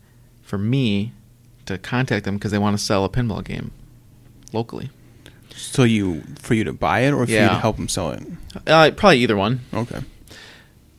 for 0.42 0.58
me 0.58 1.12
to 1.66 1.78
contact 1.78 2.26
them 2.26 2.36
because 2.36 2.52
they 2.52 2.58
want 2.58 2.78
to 2.78 2.84
sell 2.84 3.04
a 3.04 3.10
pinball 3.10 3.44
game 3.44 3.72
locally. 4.54 4.90
So 5.54 5.84
you 5.84 6.22
for 6.40 6.54
you 6.54 6.64
to 6.64 6.74
buy 6.74 7.02
it, 7.02 7.12
or 7.12 7.26
for 7.26 7.32
you 7.32 7.40
to 7.40 7.60
help 7.60 7.76
them 7.76 7.90
sell 7.90 8.12
it? 8.12 8.24
Uh, 8.66 8.92
probably 8.92 9.20
either 9.20 9.36
one. 9.36 9.62
Okay. 9.74 10.00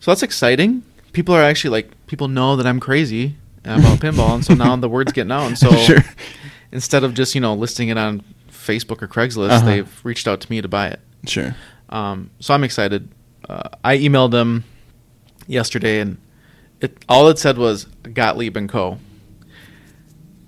So 0.00 0.10
that's 0.10 0.22
exciting. 0.22 0.82
People 1.12 1.34
are 1.34 1.42
actually 1.42 1.70
like 1.70 2.06
people 2.06 2.28
know 2.28 2.56
that 2.56 2.66
I'm 2.66 2.80
crazy 2.80 3.36
about 3.64 3.98
pinball, 4.00 4.34
and 4.34 4.44
so 4.44 4.54
now 4.54 4.74
the 4.76 4.88
word's 4.88 5.12
getting 5.12 5.32
out. 5.32 5.46
And 5.46 5.58
so 5.58 5.70
Sure. 5.86 5.98
instead 6.72 7.04
of 7.04 7.14
just 7.14 7.34
you 7.34 7.40
know 7.40 7.54
listing 7.54 7.88
it 7.88 7.98
on 7.98 8.22
Facebook 8.50 9.02
or 9.02 9.08
Craigslist, 9.08 9.50
Uh-huh. 9.50 9.66
they've 9.66 10.00
reached 10.04 10.26
out 10.26 10.40
to 10.40 10.50
me 10.50 10.60
to 10.60 10.68
buy 10.68 10.88
it. 10.88 11.00
Sure. 11.26 11.54
Um, 11.90 12.30
so 12.40 12.54
I'm 12.54 12.64
excited. 12.64 13.08
Uh, 13.48 13.68
I 13.84 13.98
emailed 13.98 14.30
them 14.30 14.64
yesterday, 15.46 16.00
and 16.00 16.16
it 16.80 17.04
all 17.08 17.28
it 17.28 17.38
said 17.38 17.58
was 17.58 17.84
Gottlieb 18.12 18.56
and 18.56 18.68
Co. 18.68 18.98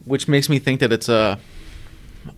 Which 0.05 0.28
makes 0.28 0.49
me 0.49 0.59
think 0.59 0.81
that 0.81 0.93
it's 0.93 1.09
a 1.09 1.39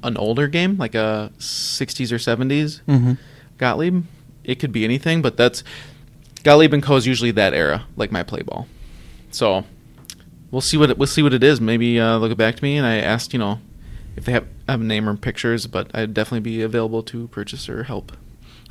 an 0.02 0.16
older 0.16 0.48
game, 0.48 0.76
like 0.78 0.94
a 0.94 1.30
60s 1.38 2.10
or 2.12 2.16
70s 2.16 2.80
Mm-hmm. 2.88 3.12
Gottlieb. 3.58 4.04
It 4.44 4.56
could 4.60 4.72
be 4.72 4.84
anything, 4.84 5.22
but 5.22 5.36
that's 5.36 5.62
Gottlieb 6.46 6.72
and 6.72 6.80
Co. 6.82 6.94
is 6.94 7.08
usually 7.08 7.32
that 7.32 7.54
era, 7.54 7.86
like 7.96 8.12
my 8.12 8.22
play 8.22 8.42
ball. 8.42 8.68
So 9.32 9.64
we'll 10.52 10.60
see 10.60 10.76
what 10.76 10.90
it, 10.90 10.96
we'll 10.96 11.08
see 11.08 11.20
what 11.24 11.34
it 11.34 11.42
is. 11.42 11.60
Maybe 11.60 11.98
uh, 11.98 12.20
they'll 12.20 12.28
get 12.28 12.38
back 12.38 12.54
to 12.54 12.62
me. 12.62 12.76
And 12.76 12.86
I 12.86 12.98
asked, 12.98 13.32
you 13.32 13.38
know, 13.40 13.58
if 14.14 14.26
they 14.26 14.30
have 14.32 14.46
have 14.68 14.80
a 14.80 14.84
name 14.84 15.08
or 15.08 15.16
pictures, 15.16 15.66
but 15.66 15.90
I'd 15.92 16.14
definitely 16.14 16.48
be 16.48 16.62
available 16.62 17.02
to 17.02 17.26
purchase 17.28 17.68
or 17.68 17.82
help 17.82 18.12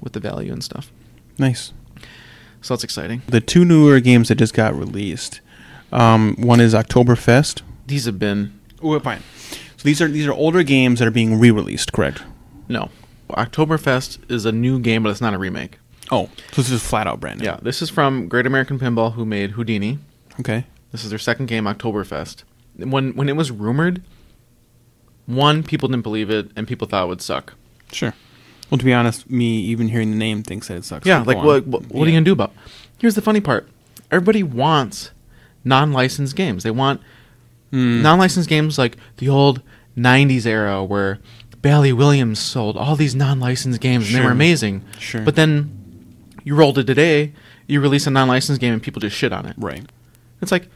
with 0.01 0.13
the 0.13 0.21
value 0.21 0.53
and 0.53 0.63
stuff. 0.63 0.89
Nice. 1.37 1.73
So 2.61 2.73
that's 2.75 2.85
exciting. 2.85 3.23
The 3.27 3.41
two 3.41 3.65
newer 3.65 3.99
games 3.99 4.29
that 4.29 4.35
just 4.35 4.53
got 4.53 4.73
released. 4.73 5.41
Um, 5.91 6.35
one 6.39 6.61
is 6.61 6.73
Oktoberfest. 6.73 7.61
These 7.87 8.05
have 8.05 8.17
been 8.17 8.57
Oh, 8.81 8.97
fine. 9.01 9.21
So 9.75 9.83
these 9.83 10.01
are 10.01 10.07
these 10.07 10.27
are 10.27 10.33
older 10.33 10.63
games 10.63 10.99
that 10.99 11.09
are 11.09 11.11
being 11.11 11.37
re-released, 11.37 11.91
correct? 11.91 12.23
no. 12.69 12.89
Oktoberfest 13.29 14.31
is 14.31 14.45
a 14.45 14.51
new 14.51 14.79
game, 14.79 15.01
but 15.03 15.09
it's 15.09 15.19
not 15.19 15.33
a 15.33 15.37
remake. 15.39 15.79
Oh, 16.11 16.29
so 16.51 16.61
this 16.61 16.69
is 16.71 16.85
flat 16.85 17.07
out 17.07 17.19
brand 17.19 17.39
new. 17.39 17.45
Yeah, 17.45 17.59
this 17.61 17.81
is 17.81 17.89
from 17.89 18.27
Great 18.27 18.45
American 18.45 18.77
Pinball, 18.79 19.13
who 19.13 19.25
made 19.25 19.51
Houdini. 19.51 19.99
Okay. 20.39 20.65
This 20.91 21.03
is 21.03 21.09
their 21.09 21.19
second 21.19 21.47
game, 21.47 21.63
Oktoberfest. 21.65 22.43
When 22.77 23.15
when 23.15 23.27
it 23.29 23.35
was 23.35 23.51
rumored, 23.51 24.01
one 25.25 25.63
people 25.63 25.89
didn't 25.89 26.03
believe 26.03 26.29
it, 26.29 26.51
and 26.55 26.67
people 26.67 26.87
thought 26.87 27.05
it 27.05 27.07
would 27.07 27.21
suck. 27.21 27.53
Sure. 27.91 28.13
Well, 28.69 28.77
to 28.77 28.85
be 28.85 28.93
honest, 28.93 29.29
me 29.29 29.59
even 29.59 29.89
hearing 29.89 30.11
the 30.11 30.17
name 30.17 30.43
thinks 30.43 30.67
that 30.67 30.77
it 30.77 30.85
sucks. 30.85 31.05
Yeah, 31.05 31.21
like 31.21 31.37
what 31.37 31.65
what, 31.67 31.85
what 31.87 32.05
are 32.07 32.11
you 32.11 32.15
gonna 32.15 32.25
do 32.25 32.33
about? 32.33 32.53
Here's 32.99 33.15
the 33.15 33.21
funny 33.21 33.41
part: 33.41 33.67
everybody 34.11 34.43
wants 34.43 35.11
non-licensed 35.63 36.35
games. 36.35 36.63
They 36.63 36.71
want 36.71 37.01
Mm. 37.71 38.01
non-licensed 38.03 38.47
games 38.47 38.77
like 38.77 38.95
the 39.17 39.27
old 39.27 39.61
'90s 39.97 40.45
era 40.45 40.83
where 40.83 41.19
Bally 41.61 41.91
Williams 41.91 42.37
sold 42.39 42.77
all 42.77 42.95
these 42.95 43.15
non-licensed 43.15 43.81
games 43.81 44.07
and 44.07 44.15
they 44.15 44.21
were 44.23 44.31
amazing. 44.31 44.83
Sure. 44.99 45.21
But 45.21 45.35
then 45.35 45.84
you 46.45 46.55
rolled 46.55 46.77
it 46.77 46.85
today, 46.85 47.33
you 47.67 47.81
release 47.81 48.07
a 48.07 48.11
non-licensed 48.11 48.61
game 48.61 48.71
and 48.71 48.81
people 48.81 49.01
just 49.01 49.17
shit 49.17 49.33
on 49.33 49.45
it. 49.45 49.55
Right. 49.57 49.83
It's 50.41 50.51
like, 50.51 50.69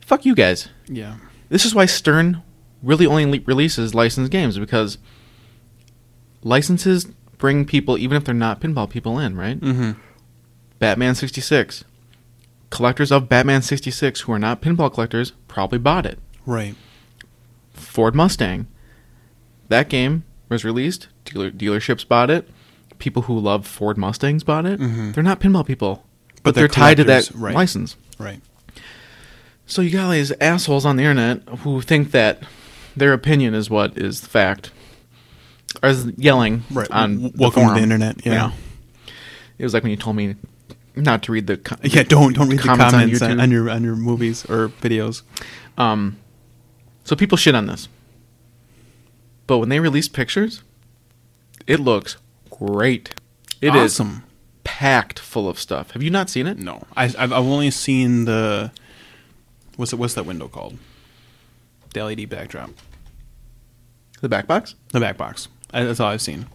fuck 0.00 0.24
you 0.24 0.34
guys. 0.34 0.68
Yeah. 0.88 1.18
This 1.50 1.64
is 1.64 1.74
why 1.74 1.86
Stern 1.86 2.42
really 2.82 3.06
only 3.06 3.26
le- 3.26 3.44
releases 3.44 3.94
licensed 3.94 4.32
games 4.32 4.58
because 4.58 4.98
licenses 6.42 7.04
bring 7.36 7.64
people, 7.66 7.98
even 7.98 8.16
if 8.16 8.24
they're 8.24 8.34
not 8.34 8.60
pinball 8.60 8.88
people, 8.88 9.18
in, 9.18 9.36
right? 9.36 9.60
Mm-hmm. 9.60 9.92
Batman 10.78 11.14
66. 11.14 11.84
Collectors 12.70 13.12
of 13.12 13.28
Batman 13.28 13.62
66 13.62 14.22
who 14.22 14.32
are 14.32 14.38
not 14.38 14.62
pinball 14.62 14.92
collectors 14.92 15.32
probably 15.48 15.78
bought 15.78 16.06
it. 16.06 16.18
Right. 16.46 16.76
Ford 17.74 18.14
Mustang. 18.14 18.68
That 19.68 19.88
game 19.90 20.24
was 20.48 20.64
released. 20.64 21.08
Dealer, 21.24 21.50
dealerships 21.50 22.06
bought 22.08 22.30
it. 22.30 22.48
People 23.00 23.22
who 23.22 23.36
love 23.38 23.66
Ford 23.66 23.98
Mustangs 23.98 24.44
bought 24.44 24.64
it. 24.66 24.78
Mhm. 24.78 25.12
They're 25.14 25.24
not 25.24 25.40
pinball 25.40 25.66
people, 25.66 26.04
but, 26.36 26.42
But 26.42 26.54
they're, 26.54 26.62
they're 26.68 26.74
tied 26.74 26.98
to 26.98 27.04
that 27.04 27.30
right. 27.34 27.54
license. 27.54 27.96
Right. 28.18 28.40
So 29.66 29.82
you 29.82 29.90
got 29.90 30.04
all 30.04 30.10
these 30.12 30.32
assholes 30.40 30.84
on 30.86 30.96
the 30.96 31.02
internet 31.02 31.42
who 31.60 31.80
think 31.80 32.12
that 32.12 32.42
their 32.96 33.12
opinion 33.12 33.54
is 33.54 33.68
what 33.70 33.96
is 33.98 34.20
the 34.20 34.28
fact. 34.28 34.70
Or 35.82 35.88
is 35.88 36.06
yelling 36.16 36.64
Right. 36.70 36.90
on 36.90 37.14
W- 37.14 37.32
the 37.32 37.38
welcome 37.38 37.68
to 37.68 37.74
the 37.74 37.80
internet, 37.80 38.24
yeah. 38.26 38.52
It 39.58 39.64
was 39.64 39.72
like 39.74 39.82
when 39.82 39.90
you 39.90 39.96
told 39.96 40.16
me 40.16 40.34
not 40.96 41.22
to 41.22 41.32
read 41.32 41.46
the 41.46 41.56
co- 41.56 41.76
Yeah. 41.82 42.02
Don't 42.02 42.34
don't 42.34 42.48
read 42.48 42.58
Comments 42.60 42.90
the 42.92 42.96
on 42.96 43.02
comments 43.04 43.22
on, 43.22 43.40
on 43.40 43.50
your 43.50 43.70
on 43.70 43.82
your 43.84 43.94
movies 43.96 44.44
or 44.46 44.68
videos. 44.82 45.22
Um, 45.78 46.16
so 47.04 47.14
people 47.16 47.38
shit 47.38 47.54
on 47.54 47.66
this, 47.66 47.88
but 49.46 49.58
when 49.58 49.68
they 49.68 49.78
release 49.80 50.08
pictures, 50.08 50.62
it 51.66 51.78
looks 51.80 52.16
great. 52.60 53.14
It 53.60 53.74
is 53.74 53.94
awesome. 54.00 54.24
packed 54.64 55.18
full 55.18 55.48
of 55.48 55.58
stuff. 55.58 55.90
Have 55.92 56.02
you 56.02 56.10
not 56.10 56.30
seen 56.30 56.46
it? 56.46 56.58
No, 56.58 56.84
I, 56.96 57.04
I've, 57.04 57.16
I've 57.18 57.32
only 57.32 57.70
seen 57.70 58.24
the 58.24 58.70
what's 59.76 59.92
it, 59.92 59.96
what's 59.96 60.14
that 60.14 60.24
window 60.26 60.48
called? 60.48 60.78
The 61.94 62.04
LED 62.04 62.28
backdrop, 62.28 62.70
The 64.20 64.28
back 64.28 64.46
box? 64.46 64.74
the 64.92 65.00
back 65.00 65.16
box. 65.16 65.48
I, 65.72 65.84
that's 65.84 66.00
all 66.00 66.08
I've 66.10 66.22
seen. 66.22 66.46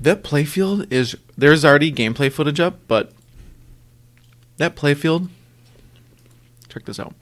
That 0.00 0.22
playfield 0.24 0.90
is 0.92 1.16
there's 1.36 1.64
already 1.64 1.92
gameplay 1.92 2.32
footage 2.32 2.60
up, 2.60 2.78
but 2.88 3.12
that 4.56 4.74
playfield 4.76 5.28
check 6.68 6.84
this 6.84 6.98
out. 7.00 7.14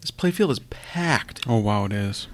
This 0.00 0.10
playfield 0.10 0.50
is 0.50 0.58
packed. 0.70 1.40
Oh 1.46 1.58
wow, 1.58 1.84
it 1.84 1.92
is. 1.92 2.26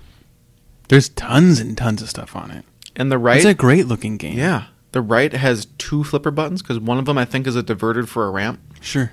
There's 0.88 1.08
tons 1.08 1.58
and 1.58 1.76
tons 1.76 2.00
of 2.02 2.08
stuff 2.08 2.36
on 2.36 2.50
it. 2.50 2.64
And 2.94 3.10
the 3.10 3.18
right 3.18 3.36
It's 3.36 3.44
a 3.44 3.54
great 3.54 3.86
looking 3.86 4.16
game. 4.16 4.38
Yeah. 4.38 4.66
The 4.92 5.02
right 5.02 5.32
has 5.32 5.66
two 5.78 6.04
flipper 6.04 6.30
buttons 6.30 6.62
because 6.62 6.78
one 6.78 6.98
of 6.98 7.04
them 7.04 7.18
I 7.18 7.24
think 7.24 7.46
is 7.46 7.56
a 7.56 7.62
diverted 7.62 8.08
for 8.08 8.26
a 8.26 8.30
ramp. 8.30 8.60
sure. 8.80 9.12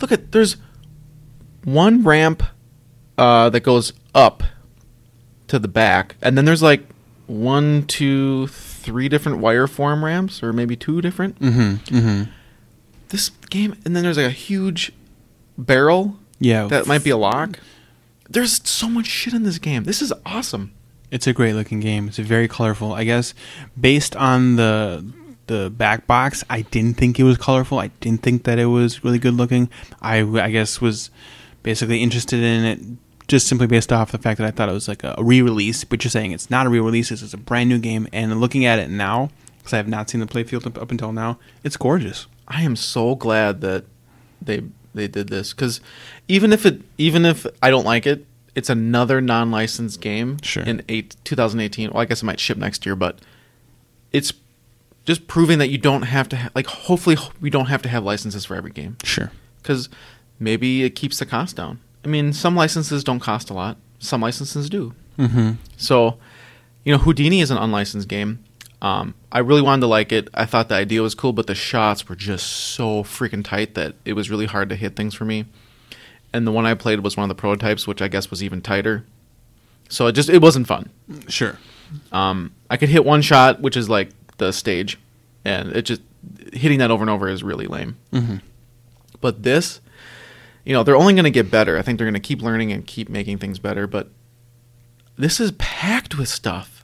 Look 0.00 0.12
at 0.12 0.32
there's 0.32 0.56
one 1.64 2.02
ramp 2.04 2.42
uh, 3.18 3.50
that 3.50 3.60
goes 3.60 3.92
up 4.14 4.42
to 5.48 5.58
the 5.58 5.68
back, 5.68 6.16
and 6.22 6.38
then 6.38 6.44
there's 6.44 6.62
like 6.62 6.86
one, 7.26 7.84
two, 7.86 8.46
three 8.46 9.08
different 9.08 9.38
wire 9.38 9.66
form 9.66 10.04
ramps, 10.04 10.42
or 10.42 10.52
maybe 10.52 10.74
two 10.76 11.00
different. 11.02 11.38
Mm-hmm. 11.38 11.96
Mm-hmm. 11.96 12.30
This 13.08 13.28
game, 13.50 13.76
and 13.84 13.94
then 13.94 14.04
there's 14.04 14.16
like 14.16 14.26
a 14.26 14.30
huge 14.30 14.92
barrel 15.58 16.16
Yeah, 16.40 16.66
that 16.68 16.86
might 16.86 17.04
be 17.04 17.10
a 17.10 17.16
lock. 17.16 17.58
There's 18.28 18.66
so 18.68 18.88
much 18.88 19.06
shit 19.06 19.34
in 19.34 19.42
this 19.42 19.58
game. 19.58 19.84
This 19.84 20.02
is 20.02 20.12
awesome. 20.24 20.72
It's 21.10 21.26
a 21.26 21.32
great 21.32 21.54
looking 21.54 21.80
game. 21.80 22.08
It's 22.08 22.18
very 22.18 22.48
colorful. 22.48 22.92
I 22.92 23.04
guess 23.04 23.34
based 23.78 24.16
on 24.16 24.56
the 24.56 25.04
the 25.46 25.68
back 25.68 26.06
box, 26.06 26.44
I 26.48 26.62
didn't 26.62 26.96
think 26.96 27.18
it 27.18 27.24
was 27.24 27.36
colorful. 27.36 27.78
I 27.78 27.88
didn't 28.00 28.22
think 28.22 28.44
that 28.44 28.58
it 28.58 28.66
was 28.66 29.04
really 29.04 29.18
good 29.18 29.34
looking. 29.34 29.68
I 30.00 30.20
I 30.20 30.50
guess 30.50 30.80
was 30.80 31.10
basically 31.62 32.02
interested 32.02 32.40
in 32.40 32.64
it 32.64 32.80
just 33.30 33.46
simply 33.46 33.68
based 33.68 33.92
off 33.92 34.10
the 34.10 34.18
fact 34.18 34.38
that 34.38 34.46
I 34.46 34.50
thought 34.50 34.68
it 34.68 34.72
was 34.72 34.88
like 34.88 35.04
a 35.04 35.14
re-release. 35.18 35.84
But 35.84 36.02
you're 36.02 36.10
saying 36.10 36.32
it's 36.32 36.50
not 36.50 36.66
a 36.66 36.68
re-release. 36.68 37.10
This 37.10 37.22
is 37.22 37.32
a 37.32 37.38
brand 37.38 37.68
new 37.68 37.78
game. 37.78 38.08
And 38.12 38.40
looking 38.40 38.64
at 38.64 38.78
it 38.78 38.90
now, 38.90 39.30
because 39.58 39.72
I 39.72 39.76
have 39.76 39.88
not 39.88 40.10
seen 40.10 40.20
the 40.20 40.26
playfield 40.26 40.66
up, 40.66 40.76
up 40.76 40.90
until 40.90 41.12
now, 41.12 41.38
it's 41.62 41.76
gorgeous. 41.76 42.26
I 42.48 42.62
am 42.62 42.74
so 42.74 43.14
glad 43.14 43.60
that 43.60 43.84
they 44.42 44.64
they 44.94 45.06
did 45.08 45.28
this 45.28 45.52
because 45.52 45.80
even 46.28 46.52
if 46.52 46.66
it 46.66 46.82
even 46.98 47.24
if 47.24 47.46
I 47.62 47.70
don't 47.70 47.84
like 47.84 48.06
it, 48.06 48.26
it's 48.54 48.68
another 48.70 49.20
non-licensed 49.20 50.00
game 50.00 50.38
Sure. 50.42 50.62
in 50.64 50.82
eight 50.88 51.16
2018. 51.24 51.90
Well, 51.90 52.00
I 52.02 52.04
guess 52.04 52.22
it 52.22 52.26
might 52.26 52.40
ship 52.40 52.58
next 52.58 52.84
year, 52.84 52.96
but 52.96 53.18
it's 54.12 54.32
just 55.04 55.26
proving 55.26 55.58
that 55.58 55.68
you 55.68 55.78
don't 55.78 56.02
have 56.02 56.28
to 56.30 56.36
ha- 56.36 56.50
like. 56.54 56.66
Hopefully, 56.66 57.16
we 57.40 57.50
don't 57.50 57.66
have 57.66 57.82
to 57.82 57.88
have 57.88 58.04
licenses 58.04 58.44
for 58.44 58.54
every 58.54 58.70
game 58.72 58.96
Sure. 59.04 59.30
because 59.62 59.88
maybe 60.38 60.82
it 60.84 60.90
keeps 60.90 61.18
the 61.18 61.26
cost 61.26 61.56
down. 61.56 61.78
I 62.04 62.08
mean, 62.08 62.32
some 62.32 62.54
licenses 62.56 63.04
don't 63.04 63.20
cost 63.20 63.50
a 63.50 63.54
lot. 63.54 63.76
Some 63.98 64.20
licenses 64.22 64.68
do. 64.70 64.94
Mm-hmm. 65.18 65.52
So, 65.76 66.18
you 66.84 66.92
know, 66.92 66.98
Houdini 66.98 67.40
is 67.40 67.50
an 67.50 67.58
unlicensed 67.58 68.08
game. 68.08 68.42
Um, 68.82 69.14
I 69.30 69.40
really 69.40 69.62
wanted 69.62 69.82
to 69.82 69.86
like 69.86 70.10
it. 70.10 70.28
I 70.32 70.46
thought 70.46 70.68
the 70.68 70.74
idea 70.74 71.02
was 71.02 71.14
cool, 71.14 71.32
but 71.32 71.46
the 71.46 71.54
shots 71.54 72.08
were 72.08 72.16
just 72.16 72.46
so 72.46 73.02
freaking 73.02 73.44
tight 73.44 73.74
that 73.74 73.94
it 74.04 74.14
was 74.14 74.30
really 74.30 74.46
hard 74.46 74.70
to 74.70 74.76
hit 74.76 74.96
things 74.96 75.14
for 75.14 75.24
me. 75.24 75.44
And 76.32 76.46
the 76.46 76.52
one 76.52 76.64
I 76.64 76.74
played 76.74 77.00
was 77.00 77.16
one 77.16 77.24
of 77.24 77.28
the 77.28 77.40
prototypes, 77.40 77.86
which 77.86 78.00
I 78.00 78.08
guess 78.08 78.30
was 78.30 78.42
even 78.42 78.62
tighter. 78.62 79.04
So 79.88 80.06
it 80.06 80.12
just 80.12 80.30
it 80.30 80.40
wasn't 80.40 80.66
fun. 80.66 80.88
Sure. 81.28 81.58
Um, 82.12 82.54
I 82.70 82.76
could 82.76 82.88
hit 82.88 83.04
one 83.04 83.20
shot, 83.20 83.60
which 83.60 83.76
is 83.76 83.88
like 83.88 84.10
the 84.38 84.52
stage, 84.52 84.98
and 85.44 85.72
it 85.72 85.82
just 85.82 86.02
hitting 86.52 86.78
that 86.78 86.90
over 86.90 87.02
and 87.02 87.10
over 87.10 87.28
is 87.28 87.42
really 87.42 87.66
lame. 87.66 87.96
Mm-hmm. 88.12 88.36
But 89.20 89.42
this, 89.42 89.80
you 90.64 90.72
know, 90.72 90.84
they're 90.84 90.96
only 90.96 91.14
going 91.14 91.24
to 91.24 91.30
get 91.30 91.50
better. 91.50 91.76
I 91.76 91.82
think 91.82 91.98
they're 91.98 92.06
going 92.06 92.14
to 92.14 92.20
keep 92.20 92.40
learning 92.40 92.72
and 92.72 92.86
keep 92.86 93.08
making 93.08 93.38
things 93.38 93.58
better. 93.58 93.86
But 93.86 94.08
this 95.18 95.40
is 95.40 95.52
packed 95.52 96.16
with 96.16 96.28
stuff. 96.28 96.79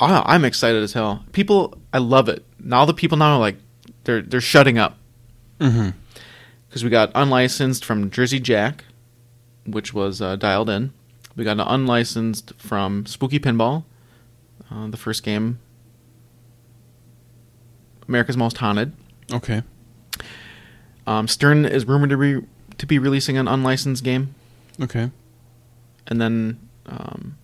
I'm 0.00 0.44
excited 0.44 0.82
as 0.82 0.92
hell. 0.92 1.24
People, 1.32 1.78
I 1.92 1.98
love 1.98 2.28
it. 2.28 2.44
Now 2.58 2.84
the 2.84 2.94
people 2.94 3.16
now 3.18 3.34
are 3.34 3.38
like, 3.38 3.56
they're 4.04 4.22
they're 4.22 4.40
shutting 4.40 4.78
up 4.78 4.98
Mm-hmm. 5.60 5.90
because 6.68 6.82
we 6.84 6.90
got 6.90 7.12
unlicensed 7.14 7.84
from 7.84 8.10
Jersey 8.10 8.40
Jack, 8.40 8.84
which 9.66 9.94
was 9.94 10.20
uh, 10.20 10.34
dialed 10.36 10.68
in. 10.68 10.92
We 11.36 11.44
got 11.44 11.52
an 11.52 11.60
unlicensed 11.66 12.52
from 12.58 13.06
Spooky 13.06 13.38
Pinball, 13.38 13.84
uh, 14.70 14.88
the 14.88 14.96
first 14.96 15.22
game, 15.22 15.58
America's 18.08 18.36
Most 18.36 18.58
Haunted. 18.58 18.92
Okay. 19.32 19.62
Um, 21.06 21.28
Stern 21.28 21.64
is 21.64 21.86
rumored 21.86 22.10
to 22.10 22.16
be 22.16 22.46
to 22.78 22.86
be 22.86 22.98
releasing 22.98 23.36
an 23.38 23.46
unlicensed 23.46 24.02
game, 24.02 24.34
Okay. 24.80 25.10
and 26.08 26.20
then 26.20 26.58
um, 26.86 27.36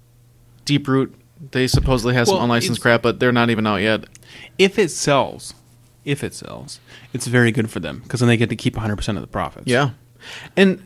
Deeproot. 0.67 1.13
They 1.53 1.67
supposedly 1.67 2.15
have 2.15 2.29
some 2.29 2.43
unlicensed 2.43 2.81
crap, 2.83 3.03
but 3.03 3.19
they're 3.21 3.33
not 3.33 3.51
even 3.51 3.67
out 3.67 3.77
yet. 3.77 4.05
If 4.59 4.79
it 4.79 4.91
sells, 4.91 5.55
if 6.05 6.23
it 6.23 6.35
sells, 6.35 6.81
it's 7.13 7.27
very 7.27 7.51
good 7.51 7.71
for 7.71 7.81
them 7.81 8.01
because 8.01 8.21
then 8.21 8.29
they 8.29 8.37
get 8.37 8.51
to 8.51 8.57
keep 8.57 8.75
100% 8.75 9.09
of 9.17 9.21
the 9.23 9.27
profits. 9.27 9.67
Yeah, 9.67 9.91
and 10.57 10.83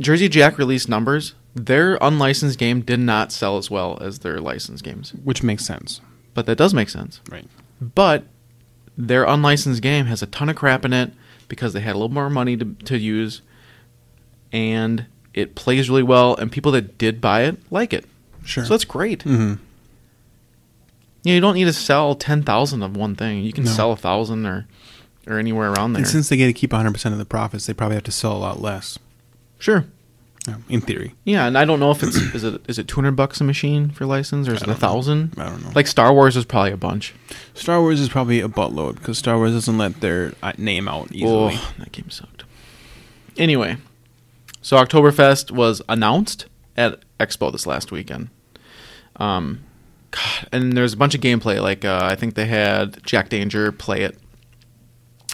Jersey 0.00 0.28
Jack 0.28 0.58
released 0.58 0.88
numbers. 0.88 1.34
Their 1.54 1.98
unlicensed 2.00 2.58
game 2.58 2.80
did 2.80 3.00
not 3.00 3.32
sell 3.32 3.56
as 3.58 3.70
well 3.70 3.98
as 4.00 4.20
their 4.20 4.40
licensed 4.40 4.84
games, 4.84 5.12
Which 5.24 5.42
makes 5.42 5.64
sense. 5.64 6.00
but 6.34 6.46
that 6.46 6.56
does 6.56 6.72
make 6.74 6.88
sense. 6.88 7.20
Right. 7.30 7.46
But 7.80 8.24
their 8.96 9.24
unlicensed 9.24 9.82
game 9.82 10.06
has 10.06 10.22
a 10.22 10.26
ton 10.26 10.48
of 10.48 10.56
crap 10.56 10.84
in 10.84 10.92
it 10.92 11.12
because 11.48 11.72
they 11.72 11.80
had 11.80 11.92
a 11.94 11.98
little 11.98 12.12
more 12.14 12.30
money 12.30 12.56
to, 12.56 12.64
to 12.84 12.98
use, 12.98 13.42
and 14.52 15.06
it 15.34 15.54
plays 15.54 15.88
really 15.88 16.02
well. 16.02 16.36
And 16.36 16.50
people 16.52 16.72
that 16.72 16.98
did 16.98 17.20
buy 17.20 17.42
it 17.42 17.56
like 17.70 17.92
it, 17.92 18.04
Sure. 18.44 18.64
so 18.64 18.74
that's 18.74 18.84
great. 18.84 19.22
hmm 19.22 19.54
Yeah, 21.22 21.34
you 21.34 21.40
don't 21.40 21.54
need 21.54 21.64
to 21.64 21.72
sell 21.72 22.14
ten 22.14 22.42
thousand 22.42 22.82
of 22.82 22.96
one 22.96 23.14
thing. 23.14 23.44
You 23.44 23.52
can 23.52 23.64
No. 23.64 23.70
sell 23.70 23.92
a 23.92 23.96
thousand 23.96 24.46
or 24.46 24.66
or 25.26 25.38
anywhere 25.38 25.70
around 25.72 25.92
there. 25.92 26.00
And 26.02 26.08
since 26.08 26.28
they 26.30 26.36
get 26.36 26.46
to 26.46 26.52
keep 26.52 26.70
100% 26.70 27.12
of 27.12 27.18
the 27.18 27.24
profits, 27.26 27.66
they 27.66 27.74
probably 27.74 27.94
have 27.94 28.04
to 28.04 28.10
sell 28.12 28.32
a 28.36 28.38
lot 28.38 28.60
less. 28.60 28.98
sure. 29.58 29.84
Yeah, 30.48 30.56
in 30.70 30.80
theory. 30.80 31.14
Yeah, 31.24 31.46
and 31.46 31.58
I 31.58 31.66
don't 31.66 31.78
know 31.80 31.90
if 31.90 32.02
it's 32.02 32.16
is 32.16 32.44
it 32.44 32.62
is 32.66 32.78
it 32.78 32.88
two 32.88 32.94
hundred 32.94 33.12
bucks 33.12 33.42
a 33.42 33.44
machine 33.44 33.90
for 33.90 34.06
license 34.06 34.48
or 34.48 34.54
is 34.54 34.62
I 34.62 34.70
it 34.70 34.70
a 34.70 34.74
thousand? 34.74 35.34
I 35.36 35.44
don't 35.50 35.62
know. 35.62 35.70
Like 35.74 35.86
Star 35.86 36.14
Wars 36.14 36.34
is 36.34 36.46
probably 36.46 36.70
a 36.72 36.78
bunch. 36.78 37.14
Star 37.52 37.78
Wars 37.82 38.00
is 38.00 38.08
probably 38.08 38.40
a 38.40 38.48
buttload 38.48 38.94
because 38.94 39.18
Star 39.18 39.36
Wars 39.36 39.52
doesn't 39.52 39.76
let 39.76 40.00
their 40.00 40.32
uh, 40.42 40.52
name 40.56 40.88
out 40.88 41.12
easily. 41.12 41.56
Oh, 41.58 41.72
that 41.78 41.92
game 41.92 42.08
sucked. 42.08 42.44
Anyway, 43.36 43.76
so 44.62 44.78
Oktoberfest 44.78 45.50
was 45.50 45.82
announced 45.90 46.46
at 46.74 47.00
Expo 47.20 47.52
this 47.52 47.66
last 47.66 47.92
weekend. 47.92 48.30
Um, 49.16 49.60
God, 50.10 50.48
and 50.50 50.72
there's 50.76 50.92
a 50.92 50.96
bunch 50.96 51.14
of 51.14 51.20
gameplay. 51.20 51.60
Like 51.62 51.84
uh, 51.84 52.00
I 52.02 52.16
think 52.16 52.34
they 52.34 52.46
had 52.46 53.04
Jack 53.04 53.28
Danger 53.28 53.70
play 53.70 54.02
it 54.02 54.18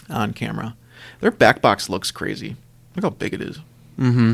on 0.09 0.33
camera. 0.33 0.75
Their 1.21 1.31
back 1.31 1.61
box 1.61 1.89
looks 1.89 2.11
crazy. 2.11 2.55
Look 2.95 3.03
how 3.03 3.09
big 3.11 3.33
it 3.33 3.41
is. 3.41 3.57
Mm-hmm. 3.97 4.33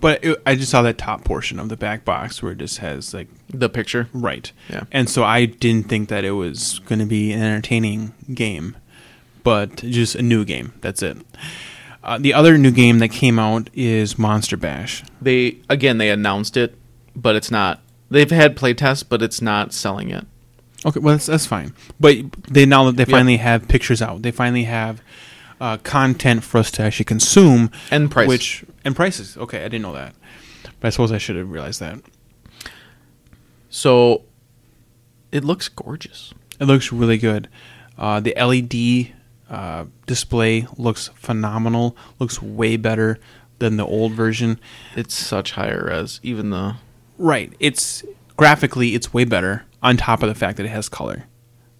But 0.00 0.24
it, 0.24 0.40
I 0.46 0.54
just 0.54 0.70
saw 0.70 0.82
that 0.82 0.98
top 0.98 1.24
portion 1.24 1.58
of 1.58 1.68
the 1.68 1.76
back 1.76 2.04
box 2.04 2.42
where 2.42 2.52
it 2.52 2.58
just 2.58 2.78
has 2.78 3.12
like 3.12 3.28
The 3.48 3.68
picture. 3.68 4.08
right, 4.12 4.50
Yeah. 4.68 4.84
and 4.92 5.08
so 5.10 5.24
I 5.24 5.46
didn't 5.46 5.88
think 5.88 6.08
that 6.10 6.24
it 6.24 6.32
was 6.32 6.78
going 6.80 6.98
to 7.00 7.06
be 7.06 7.32
an 7.32 7.40
entertaining 7.42 8.12
game, 8.32 8.76
but 9.42 9.76
just 9.76 10.14
a 10.14 10.22
new 10.22 10.44
game. 10.44 10.74
That's 10.82 11.02
it. 11.02 11.16
Uh, 12.08 12.16
the 12.16 12.32
other 12.32 12.56
new 12.56 12.70
game 12.70 13.00
that 13.00 13.08
came 13.08 13.38
out 13.38 13.68
is 13.74 14.18
Monster 14.18 14.56
Bash. 14.56 15.04
They 15.20 15.58
again 15.68 15.98
they 15.98 16.08
announced 16.08 16.56
it, 16.56 16.74
but 17.14 17.36
it's 17.36 17.50
not. 17.50 17.82
They've 18.10 18.30
had 18.30 18.56
playtests, 18.56 19.04
but 19.06 19.20
it's 19.20 19.42
not 19.42 19.74
selling 19.74 20.08
yet. 20.08 20.24
Okay, 20.86 21.00
well 21.00 21.16
that's, 21.16 21.26
that's 21.26 21.44
fine. 21.44 21.74
But 22.00 22.16
they 22.44 22.64
now 22.64 22.84
that 22.86 22.96
they 22.96 23.04
finally 23.04 23.36
have 23.36 23.68
pictures 23.68 24.00
out, 24.00 24.22
they 24.22 24.30
finally 24.30 24.64
have 24.64 25.02
uh, 25.60 25.76
content 25.76 26.44
for 26.44 26.56
us 26.56 26.70
to 26.70 26.82
actually 26.82 27.04
consume, 27.04 27.70
And 27.90 28.10
price. 28.10 28.26
which 28.26 28.64
and 28.86 28.96
prices. 28.96 29.36
Okay, 29.36 29.58
I 29.58 29.64
didn't 29.68 29.82
know 29.82 29.92
that, 29.92 30.14
but 30.80 30.86
I 30.86 30.90
suppose 30.90 31.12
I 31.12 31.18
should 31.18 31.36
have 31.36 31.50
realized 31.50 31.80
that. 31.80 32.00
So 33.68 34.24
it 35.30 35.44
looks 35.44 35.68
gorgeous. 35.68 36.32
It 36.58 36.64
looks 36.64 36.90
really 36.90 37.18
good. 37.18 37.48
Uh, 37.98 38.18
the 38.20 38.34
LED 38.34 39.14
uh, 39.48 39.86
display 40.06 40.66
looks 40.76 41.08
phenomenal. 41.14 41.96
Looks 42.18 42.42
way 42.42 42.76
better 42.76 43.18
than 43.58 43.76
the 43.76 43.86
old 43.86 44.12
version. 44.12 44.60
It's 44.94 45.14
such 45.14 45.52
higher 45.52 45.86
res. 45.90 46.20
Even 46.22 46.50
the 46.50 46.76
Right. 47.16 47.52
It's 47.58 48.04
graphically 48.36 48.94
it's 48.94 49.12
way 49.12 49.24
better 49.24 49.64
on 49.82 49.96
top 49.96 50.22
of 50.22 50.28
the 50.28 50.34
fact 50.34 50.56
that 50.58 50.66
it 50.66 50.70
has 50.70 50.88
color. 50.88 51.24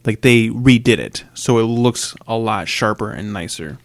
Like 0.05 0.23
they 0.23 0.49
redid 0.49 0.99
it, 0.99 1.24
so 1.35 1.59
it 1.59 1.65
looks 1.65 2.15
a 2.27 2.36
lot 2.36 2.69
sharper 2.69 3.11
and 3.11 3.32
nicer. 3.32 3.78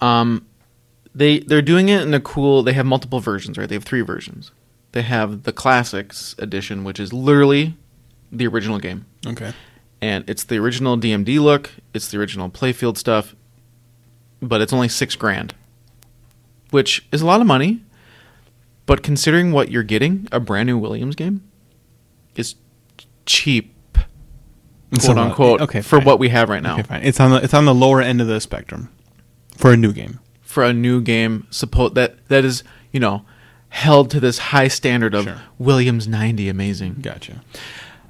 Um, 0.00 0.46
they 1.14 1.40
they're 1.40 1.62
doing 1.62 1.88
it 1.88 2.02
in 2.02 2.12
a 2.14 2.20
cool. 2.20 2.62
They 2.62 2.74
have 2.74 2.86
multiple 2.86 3.20
versions, 3.20 3.56
right? 3.56 3.68
They 3.68 3.74
have 3.74 3.84
three 3.84 4.02
versions. 4.02 4.52
They 4.92 5.02
have 5.02 5.44
the 5.44 5.52
classics 5.52 6.34
edition, 6.38 6.84
which 6.84 7.00
is 7.00 7.12
literally 7.12 7.76
the 8.30 8.46
original 8.46 8.78
game, 8.78 9.06
Okay. 9.26 9.52
And 10.00 10.28
it's 10.28 10.44
the 10.44 10.56
original 10.56 10.96
DMD 10.96 11.40
look. 11.40 11.70
It's 11.94 12.08
the 12.10 12.18
original 12.18 12.48
playfield 12.50 12.96
stuff, 12.96 13.34
but 14.40 14.60
it's 14.60 14.72
only 14.72 14.88
six 14.88 15.16
grand, 15.16 15.54
which 16.70 17.06
is 17.12 17.22
a 17.22 17.26
lot 17.26 17.40
of 17.40 17.46
money. 17.46 17.82
But 18.86 19.02
considering 19.02 19.52
what 19.52 19.70
you're 19.70 19.82
getting, 19.82 20.26
a 20.32 20.40
brand 20.40 20.66
new 20.66 20.78
Williams 20.78 21.14
game 21.14 21.42
is 22.36 22.54
cheap, 23.26 23.74
It's 24.90 25.04
quote 25.04 25.18
unquote, 25.18 25.60
Okay. 25.60 25.82
for 25.82 25.96
fine. 25.98 26.04
what 26.06 26.18
we 26.18 26.30
have 26.30 26.48
right 26.48 26.62
now. 26.62 26.74
Okay, 26.74 26.82
fine. 26.84 27.02
It's 27.02 27.20
on 27.20 27.30
the 27.32 27.36
it's 27.42 27.52
on 27.54 27.66
the 27.66 27.74
lower 27.74 28.00
end 28.00 28.20
of 28.22 28.26
the 28.26 28.40
spectrum 28.40 28.88
for 29.56 29.72
a 29.72 29.76
new 29.76 29.92
game. 29.92 30.20
for 30.40 30.64
a 30.64 30.72
new 30.72 31.00
game 31.02 31.46
suppo- 31.50 31.92
that 31.94 32.26
that 32.28 32.42
is 32.44 32.64
you 32.90 32.98
know 33.00 33.22
held 33.68 34.10
to 34.10 34.18
this 34.20 34.38
high 34.38 34.68
standard 34.68 35.14
of 35.14 35.24
Sure. 35.24 35.42
Williams 35.58 36.08
90 36.08 36.48
amazing. 36.48 36.96
Gotcha. 37.02 37.42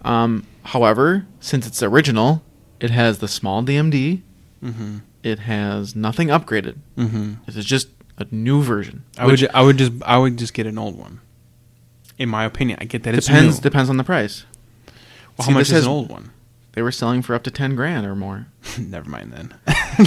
Um, 0.05 0.47
however, 0.73 1.27
since 1.41 1.67
it's 1.67 1.83
original, 1.83 2.43
it 2.81 2.91
has 2.91 3.19
the 3.19 3.29
small 3.29 3.63
DMD. 3.63 4.23
Mm-hmm. 4.63 4.99
It 5.23 5.41
has 5.41 5.95
nothing 5.97 6.29
upgraded. 6.29 6.77
Mm-hmm. 6.97 7.35
It 7.47 7.57
is 7.57 7.65
just 7.65 7.89
a 8.19 8.27
new 8.31 8.63
version. 8.63 9.05
I 9.19 9.27
would 9.27 9.37
ju- 9.39 9.49
I 9.55 9.63
would 9.63 9.79
just 9.79 9.93
I 10.05 10.19
would 10.19 10.37
just 10.39 10.55
get 10.55 10.67
an 10.67 10.79
old 10.79 10.97
one. 10.99 11.21
In 12.19 12.29
my 12.29 12.45
opinion, 12.45 12.79
I 12.81 12.85
get 12.85 13.03
that 13.05 13.15
it's 13.15 13.27
depends 13.27 13.57
new. 13.59 13.63
depends 13.63 13.91
on 13.91 13.97
the 13.97 14.05
price. 14.05 14.45
Well, 15.37 15.47
See, 15.47 15.53
how 15.53 15.59
much 15.59 15.69
this 15.69 15.69
is 15.69 15.75
has- 15.75 15.85
an 15.87 15.91
old 15.91 16.09
one? 16.11 16.31
They 16.79 16.83
were 16.83 16.93
selling 16.93 17.23
for 17.23 17.35
up 17.35 17.43
to 17.43 17.51
10 17.51 17.75
grand 17.75 18.07
or 18.07 18.15
more. 18.15 18.47
Never 18.79 19.11
mind 19.11 19.33
then. 19.33 19.53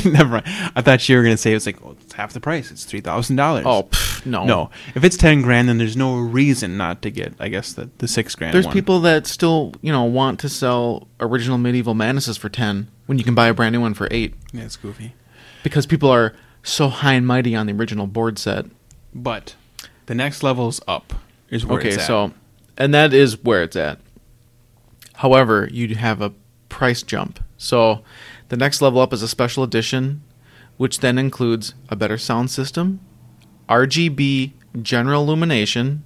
Never 0.05 0.29
mind. 0.29 0.45
I 0.73 0.81
thought 0.81 1.09
you 1.09 1.17
were 1.17 1.21
gonna 1.21 1.35
say 1.35 1.51
it's 1.51 1.65
like 1.65 1.83
oh, 1.83 1.97
it's 1.99 2.13
half 2.13 2.31
the 2.31 2.39
price. 2.39 2.71
It's 2.71 2.85
three 2.85 3.01
thousand 3.01 3.35
dollars. 3.35 3.65
Oh, 3.65 3.83
pff, 3.83 4.25
no. 4.25 4.45
no! 4.45 4.69
If 4.95 5.03
it's 5.03 5.17
ten 5.17 5.41
grand, 5.41 5.67
then 5.67 5.79
there's 5.79 5.97
no 5.97 6.17
reason 6.17 6.77
not 6.77 7.01
to 7.01 7.11
get. 7.11 7.33
I 7.41 7.49
guess 7.49 7.73
the 7.73 7.89
the 7.97 8.07
six 8.07 8.35
grand. 8.35 8.53
There's 8.53 8.67
one. 8.67 8.73
people 8.73 9.01
that 9.01 9.27
still, 9.27 9.73
you 9.81 9.91
know, 9.91 10.05
want 10.05 10.39
to 10.39 10.47
sell 10.47 11.09
original 11.19 11.57
medieval 11.57 11.93
madnesses 11.93 12.37
for 12.37 12.47
10 12.47 12.89
when 13.05 13.17
you 13.17 13.25
can 13.25 13.35
buy 13.35 13.49
a 13.49 13.53
brand 13.53 13.73
new 13.73 13.81
one 13.81 13.93
for 13.93 14.07
8 14.09 14.33
Yeah, 14.53 14.63
it's 14.63 14.77
goofy. 14.77 15.13
because 15.63 15.85
people 15.85 16.09
are 16.09 16.33
so 16.63 16.87
high 16.87 17.15
and 17.15 17.27
mighty 17.27 17.53
on 17.53 17.65
the 17.65 17.73
original 17.73 18.07
board 18.07 18.39
set. 18.39 18.65
But 19.13 19.55
the 20.05 20.15
next 20.15 20.41
level's 20.41 20.79
up. 20.87 21.15
Is 21.49 21.65
where 21.65 21.79
okay, 21.79 21.97
so 21.97 22.31
and 22.77 22.93
that 22.93 23.13
is 23.13 23.43
where 23.43 23.61
it's 23.61 23.75
at. 23.75 23.99
However, 25.15 25.67
you 25.69 25.93
have 25.95 26.21
a 26.21 26.33
price 26.81 27.03
jump. 27.03 27.39
So 27.57 28.01
the 28.49 28.57
next 28.57 28.81
level 28.81 29.01
up 29.01 29.13
is 29.13 29.21
a 29.21 29.27
special 29.27 29.63
edition, 29.63 30.23
which 30.77 31.01
then 31.01 31.19
includes 31.19 31.75
a 31.89 31.95
better 31.95 32.17
sound 32.17 32.49
system, 32.49 32.99
RGB 33.69 34.53
general 34.81 35.21
illumination, 35.21 36.03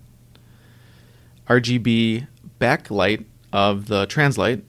RGB 1.47 2.27
backlight 2.59 3.23
of 3.53 3.87
the 3.87 4.05
translight, 4.07 4.63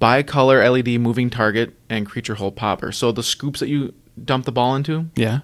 bicolor 0.00 0.62
LED 0.62 1.00
moving 1.00 1.30
target, 1.30 1.74
and 1.90 2.06
creature 2.06 2.36
hole 2.36 2.52
popper. 2.52 2.92
So 2.92 3.10
the 3.10 3.24
scoops 3.24 3.58
that 3.58 3.68
you 3.68 3.92
dump 4.24 4.44
the 4.44 4.52
ball 4.52 4.76
into, 4.76 5.06
yeah, 5.16 5.40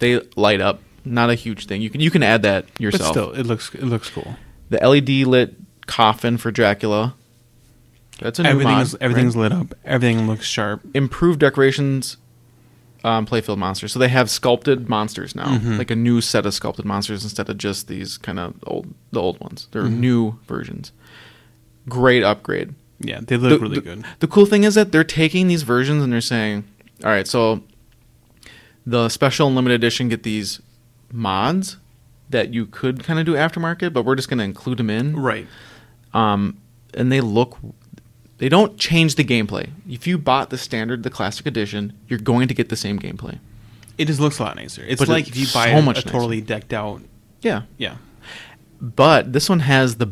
they 0.00 0.20
light 0.34 0.60
up. 0.60 0.80
Not 1.04 1.30
a 1.30 1.36
huge 1.36 1.66
thing. 1.66 1.80
You 1.80 1.90
can 1.90 2.00
you 2.00 2.10
can 2.10 2.24
add 2.24 2.42
that 2.42 2.66
yourself. 2.80 3.14
but 3.14 3.20
still, 3.20 3.30
it 3.40 3.46
looks 3.46 3.72
it 3.72 3.84
looks 3.84 4.10
cool. 4.10 4.34
the 4.68 4.78
LED 4.78 5.28
lit 5.28 5.54
coffin 5.86 6.38
for 6.38 6.50
Dracula. 6.50 7.14
That's 8.20 8.38
a 8.38 8.42
new 8.42 8.48
Everything's 8.50 8.92
mod, 8.92 9.02
everything's 9.02 9.34
right? 9.36 9.42
lit 9.42 9.52
up. 9.52 9.74
Everything 9.84 10.26
looks 10.26 10.46
sharp. 10.46 10.82
improved 10.94 11.40
decorations. 11.40 12.16
Um, 13.02 13.24
playfield 13.24 13.56
monsters. 13.56 13.92
So 13.94 13.98
they 13.98 14.08
have 14.08 14.28
sculpted 14.28 14.86
monsters 14.90 15.34
now, 15.34 15.46
Mhm. 15.58 15.78
like 15.78 15.90
a 15.90 15.96
new 15.96 16.20
set 16.20 16.44
of 16.44 16.52
sculpted 16.52 16.84
monsters 16.84 17.22
instead 17.24 17.48
of 17.48 17.56
just 17.56 17.88
these 17.88 18.18
kind 18.18 18.38
of 18.38 18.52
old 18.66 18.92
the 19.10 19.22
old 19.22 19.40
ones. 19.40 19.68
They're 19.72 19.84
Mhm. 19.84 19.96
new 20.00 20.38
versions. 20.46 20.92
Great 21.88 22.22
upgrade. 22.22 22.74
Yeah, 23.00 23.20
they 23.26 23.38
look 23.38 23.52
the, 23.52 23.58
really 23.58 23.76
the- 23.76 23.80
good. 23.80 24.04
The 24.18 24.26
cool 24.26 24.44
thing 24.44 24.64
is 24.64 24.74
that 24.74 24.92
they're 24.92 25.02
taking 25.02 25.48
these 25.48 25.62
versions 25.62 26.02
and 26.04 26.12
they're 26.12 26.20
saying, 26.20 26.64
all 27.02 27.10
right, 27.10 27.26
so 27.26 27.62
the 28.86 29.08
special 29.08 29.46
and 29.46 29.56
limited 29.56 29.76
edition 29.76 30.10
get 30.10 30.22
these 30.22 30.60
mods 31.10 31.78
that 32.28 32.52
you 32.52 32.66
could 32.66 33.02
kind 33.02 33.18
of 33.18 33.24
do 33.24 33.32
aftermarket, 33.32 33.94
but 33.94 34.04
we're 34.04 34.14
just 34.14 34.28
going 34.28 34.38
to 34.38 34.44
include 34.44 34.76
them 34.78 34.90
in. 34.90 35.16
Right. 35.16 35.46
um, 36.12 36.58
and 36.92 37.10
they 37.10 37.20
look 37.22 37.56
they 38.40 38.48
don't 38.48 38.76
change 38.78 39.14
the 39.14 39.24
gameplay 39.24 39.68
if 39.88 40.06
you 40.06 40.16
bought 40.18 40.50
the 40.50 40.58
standard 40.58 41.02
the 41.04 41.10
classic 41.10 41.46
edition 41.46 41.92
you're 42.08 42.18
going 42.18 42.48
to 42.48 42.54
get 42.54 42.68
the 42.68 42.76
same 42.76 42.98
gameplay 42.98 43.38
It 43.98 44.06
just 44.06 44.18
looks 44.20 44.38
a 44.38 44.42
lot 44.44 44.56
nicer. 44.56 44.82
It's 44.86 44.98
But 45.00 45.08
like 45.08 45.28
it's 45.28 45.36
if 45.36 45.36
you 45.36 45.46
buy 45.54 45.70
so 45.72 45.78
a, 45.78 45.82
much 45.82 45.98
a 45.98 46.08
totally 46.08 46.40
decked 46.40 46.72
out. 46.72 47.02
yeah 47.42 47.62
Yeah. 47.78 47.96
but 48.80 49.32
this 49.32 49.48
one 49.48 49.60
has 49.60 49.96
the 49.96 50.06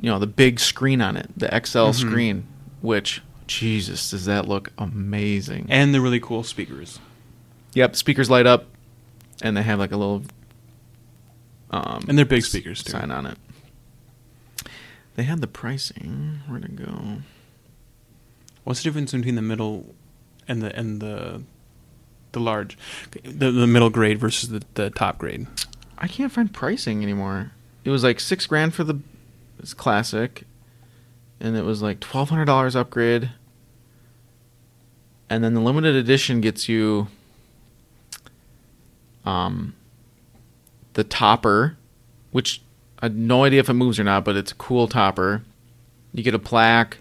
you 0.00 0.08
know 0.10 0.18
the 0.18 0.26
big 0.26 0.58
screen 0.60 1.00
on 1.00 1.16
it 1.16 1.28
the 1.36 1.48
xl 1.64 1.88
Mhm. 1.90 1.94
screen 1.94 2.46
which 2.80 3.22
jesus 3.46 4.10
does 4.10 4.24
that 4.24 4.48
look 4.48 4.72
amazing 4.78 5.66
And 5.68 5.92
the 5.94 6.00
really 6.00 6.20
cool 6.20 6.42
speakers. 6.44 6.98
yep 7.74 7.94
speakers 7.96 8.30
light 8.30 8.46
up 8.46 8.66
and 9.42 9.56
they 9.56 9.62
have 9.62 9.78
like 9.78 9.92
a 9.92 9.96
little 9.96 10.22
um, 11.70 12.04
And 12.08 12.16
they're 12.16 12.24
big 12.24 12.44
speakers, 12.44 12.82
too. 12.84 12.92
sign 12.92 13.10
on 13.10 13.26
it 13.26 13.36
they 15.16 15.24
had 15.24 15.40
the 15.40 15.46
pricing 15.48 16.40
where'd 16.48 16.64
it 16.64 16.76
go 16.76 17.18
What's 18.64 18.80
the 18.80 18.84
difference 18.84 19.12
between 19.12 19.34
the 19.34 19.42
middle 19.42 19.94
and 20.48 20.62
the 20.62 20.76
and 20.76 21.00
the 21.00 21.42
the 22.32 22.40
large, 22.40 22.76
the 23.12 23.50
the 23.50 23.66
middle 23.66 23.90
grade 23.90 24.18
versus 24.18 24.48
the, 24.48 24.62
the 24.74 24.90
top 24.90 25.18
grade? 25.18 25.46
I 25.98 26.08
can't 26.08 26.32
find 26.32 26.52
pricing 26.52 27.02
anymore. 27.02 27.52
It 27.84 27.90
was 27.90 28.02
like 28.02 28.18
six 28.18 28.46
grand 28.46 28.74
for 28.74 28.82
the 28.82 28.98
classic, 29.76 30.44
and 31.40 31.56
it 31.56 31.64
was 31.64 31.82
like 31.82 32.00
twelve 32.00 32.30
hundred 32.30 32.46
dollars 32.46 32.74
upgrade, 32.74 33.30
and 35.30 35.44
then 35.44 35.54
the 35.54 35.60
limited 35.60 35.94
edition 35.94 36.40
gets 36.40 36.68
you 36.68 37.08
um 39.24 39.74
the 40.94 41.04
topper, 41.04 41.76
which 42.30 42.62
I 43.00 43.06
had 43.06 43.16
no 43.16 43.44
idea 43.44 43.60
if 43.60 43.68
it 43.68 43.74
moves 43.74 43.98
or 43.98 44.04
not, 44.04 44.24
but 44.24 44.36
it's 44.36 44.52
a 44.52 44.56
cool 44.56 44.88
topper. 44.88 45.44
You 46.12 46.22
get 46.22 46.34
a 46.34 46.38
plaque 46.38 46.98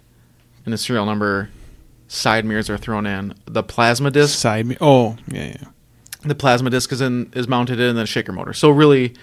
and 0.65 0.73
a 0.73 0.77
serial 0.77 1.05
number. 1.05 1.49
Side 2.13 2.45
mirrors 2.45 2.69
are 2.69 2.77
thrown 2.77 3.05
in. 3.07 3.33
The 3.45 3.63
plasma 3.63 4.11
disc 4.11 4.37
Side. 4.37 4.67
mi- 4.67 4.77
Oh, 4.79 5.17
yeah, 5.27 5.47
yeah. 5.47 5.63
the 6.23 6.35
plasma 6.35 6.69
disc 6.69 6.91
is 6.91 7.01
in 7.01 7.31
is 7.33 7.47
mounted 7.47 7.79
in 7.79 7.95
the 7.95 8.05
shaker 8.05 8.31
motor. 8.31 8.53
So 8.53 8.69
really, 8.69 9.15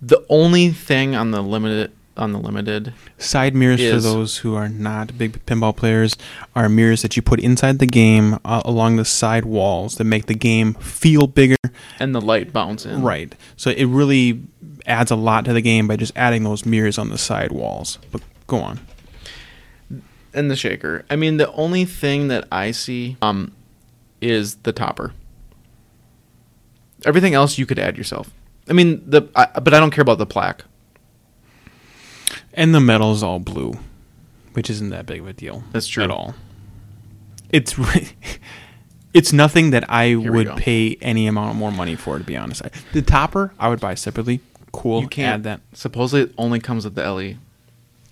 the 0.00 0.24
only 0.30 0.70
thing 0.70 1.14
on 1.14 1.32
the 1.32 1.42
limited 1.42 1.92
on 2.16 2.32
the 2.32 2.38
limited 2.38 2.94
Side 3.18 3.54
mirrors 3.54 3.80
for 3.80 4.00
those 4.00 4.38
who 4.38 4.54
are 4.54 4.68
not 4.68 5.18
big 5.18 5.44
pinball 5.46 5.76
players 5.76 6.16
are 6.54 6.68
mirrors 6.68 7.02
that 7.02 7.16
you 7.16 7.22
put 7.22 7.40
inside 7.40 7.78
the 7.80 7.86
game 7.86 8.38
uh, 8.44 8.62
along 8.64 8.96
the 8.96 9.04
side 9.04 9.44
walls 9.44 9.96
that 9.96 10.04
make 10.04 10.26
the 10.26 10.34
game 10.34 10.74
feel 10.74 11.26
bigger. 11.26 11.56
and 11.98 12.14
the 12.14 12.20
light 12.20 12.52
bounce 12.52 12.86
in. 12.86 13.02
Right. 13.02 13.34
So 13.56 13.70
it 13.70 13.84
really 13.86 14.40
adds 14.86 15.10
a 15.10 15.16
lot 15.16 15.44
to 15.46 15.52
the 15.52 15.60
game 15.60 15.88
by 15.88 15.96
just 15.96 16.12
adding 16.16 16.44
those 16.44 16.64
mirrors 16.64 16.98
on 16.98 17.08
the 17.10 17.18
side 17.18 17.50
walls. 17.52 17.98
But 18.12 18.22
go 18.46 18.58
on. 18.58 18.78
And 20.34 20.50
the 20.50 20.56
shaker. 20.56 21.04
I 21.08 21.16
mean, 21.16 21.36
the 21.36 21.50
only 21.52 21.84
thing 21.84 22.28
that 22.28 22.46
I 22.50 22.70
see 22.72 23.16
um 23.22 23.52
is 24.20 24.56
the 24.56 24.72
topper. 24.72 25.12
Everything 27.04 27.34
else 27.34 27.58
you 27.58 27.66
could 27.66 27.78
add 27.78 27.96
yourself. 27.98 28.30
I 28.68 28.72
mean, 28.72 29.02
the 29.08 29.28
I, 29.36 29.46
but 29.60 29.74
I 29.74 29.80
don't 29.80 29.90
care 29.90 30.02
about 30.02 30.18
the 30.18 30.26
plaque. 30.26 30.64
And 32.54 32.74
the 32.74 32.80
metal's 32.80 33.22
all 33.22 33.38
blue, 33.40 33.74
which 34.54 34.70
isn't 34.70 34.90
that 34.90 35.06
big 35.06 35.20
of 35.20 35.26
a 35.28 35.32
deal. 35.32 35.64
That's 35.72 35.86
true. 35.86 36.04
At 36.04 36.10
all. 36.10 36.34
It's 37.50 37.78
re- 37.78 38.12
it's 39.12 39.32
nothing 39.32 39.70
that 39.70 39.88
I 39.90 40.14
would 40.16 40.46
go. 40.46 40.56
pay 40.56 40.96
any 41.00 41.26
amount 41.26 41.56
more 41.56 41.70
money 41.70 41.94
for, 41.94 42.18
to 42.18 42.24
be 42.24 42.36
honest. 42.36 42.64
I- 42.64 42.70
The 42.92 43.02
topper, 43.02 43.52
I 43.58 43.68
would 43.68 43.80
buy 43.80 43.94
separately. 43.94 44.40
Cool. 44.72 45.02
You 45.02 45.08
can't 45.08 45.34
add 45.34 45.42
that. 45.44 45.60
Supposedly, 45.72 46.22
it 46.30 46.34
only 46.38 46.58
comes 46.58 46.84
with 46.84 46.94
the 46.96 47.08
LE, 47.12 47.34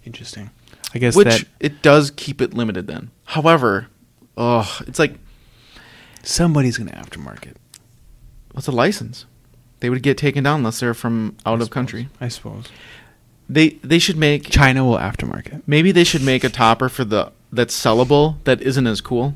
Interesting. 0.05 0.51
I 0.94 0.98
guess 0.98 1.16
which 1.16 1.27
that 1.27 1.44
it 1.60 1.82
does 1.82 2.10
keep 2.10 2.40
it 2.40 2.55
limited. 2.55 2.86
Then, 2.86 3.10
however, 3.24 3.89
oh, 4.36 4.78
it's 4.86 4.98
like 4.98 5.14
somebody's 6.23 6.78
going 6.78 6.90
to 6.90 6.97
aftermarket. 6.97 7.55
what's 8.52 8.66
a 8.69 8.73
license? 8.73 9.27
They 9.81 9.90
would 9.90 10.02
get 10.02 10.16
taken 10.16 10.44
down 10.44 10.60
unless 10.60 10.81
they're 10.81 10.94
from 10.94 11.36
out 11.44 11.52
I 11.52 11.55
of 11.55 11.60
suppose. 11.62 11.74
country. 11.74 12.09
I 12.20 12.28
suppose. 12.28 12.66
They 13.48 13.70
they 13.82 13.98
should 13.98 14.16
make 14.16 14.48
China 14.48 14.85
will 14.85 14.97
aftermarket. 14.98 15.62
maybe 15.66 15.93
they 15.93 16.05
should 16.05 16.23
make 16.23 16.44
a 16.44 16.48
topper 16.48 16.89
for 16.89 17.05
the 17.05 17.32
that's 17.52 17.78
sellable 17.78 18.36
that 18.44 18.60
isn't 18.62 18.86
as 18.86 19.01
cool, 19.01 19.35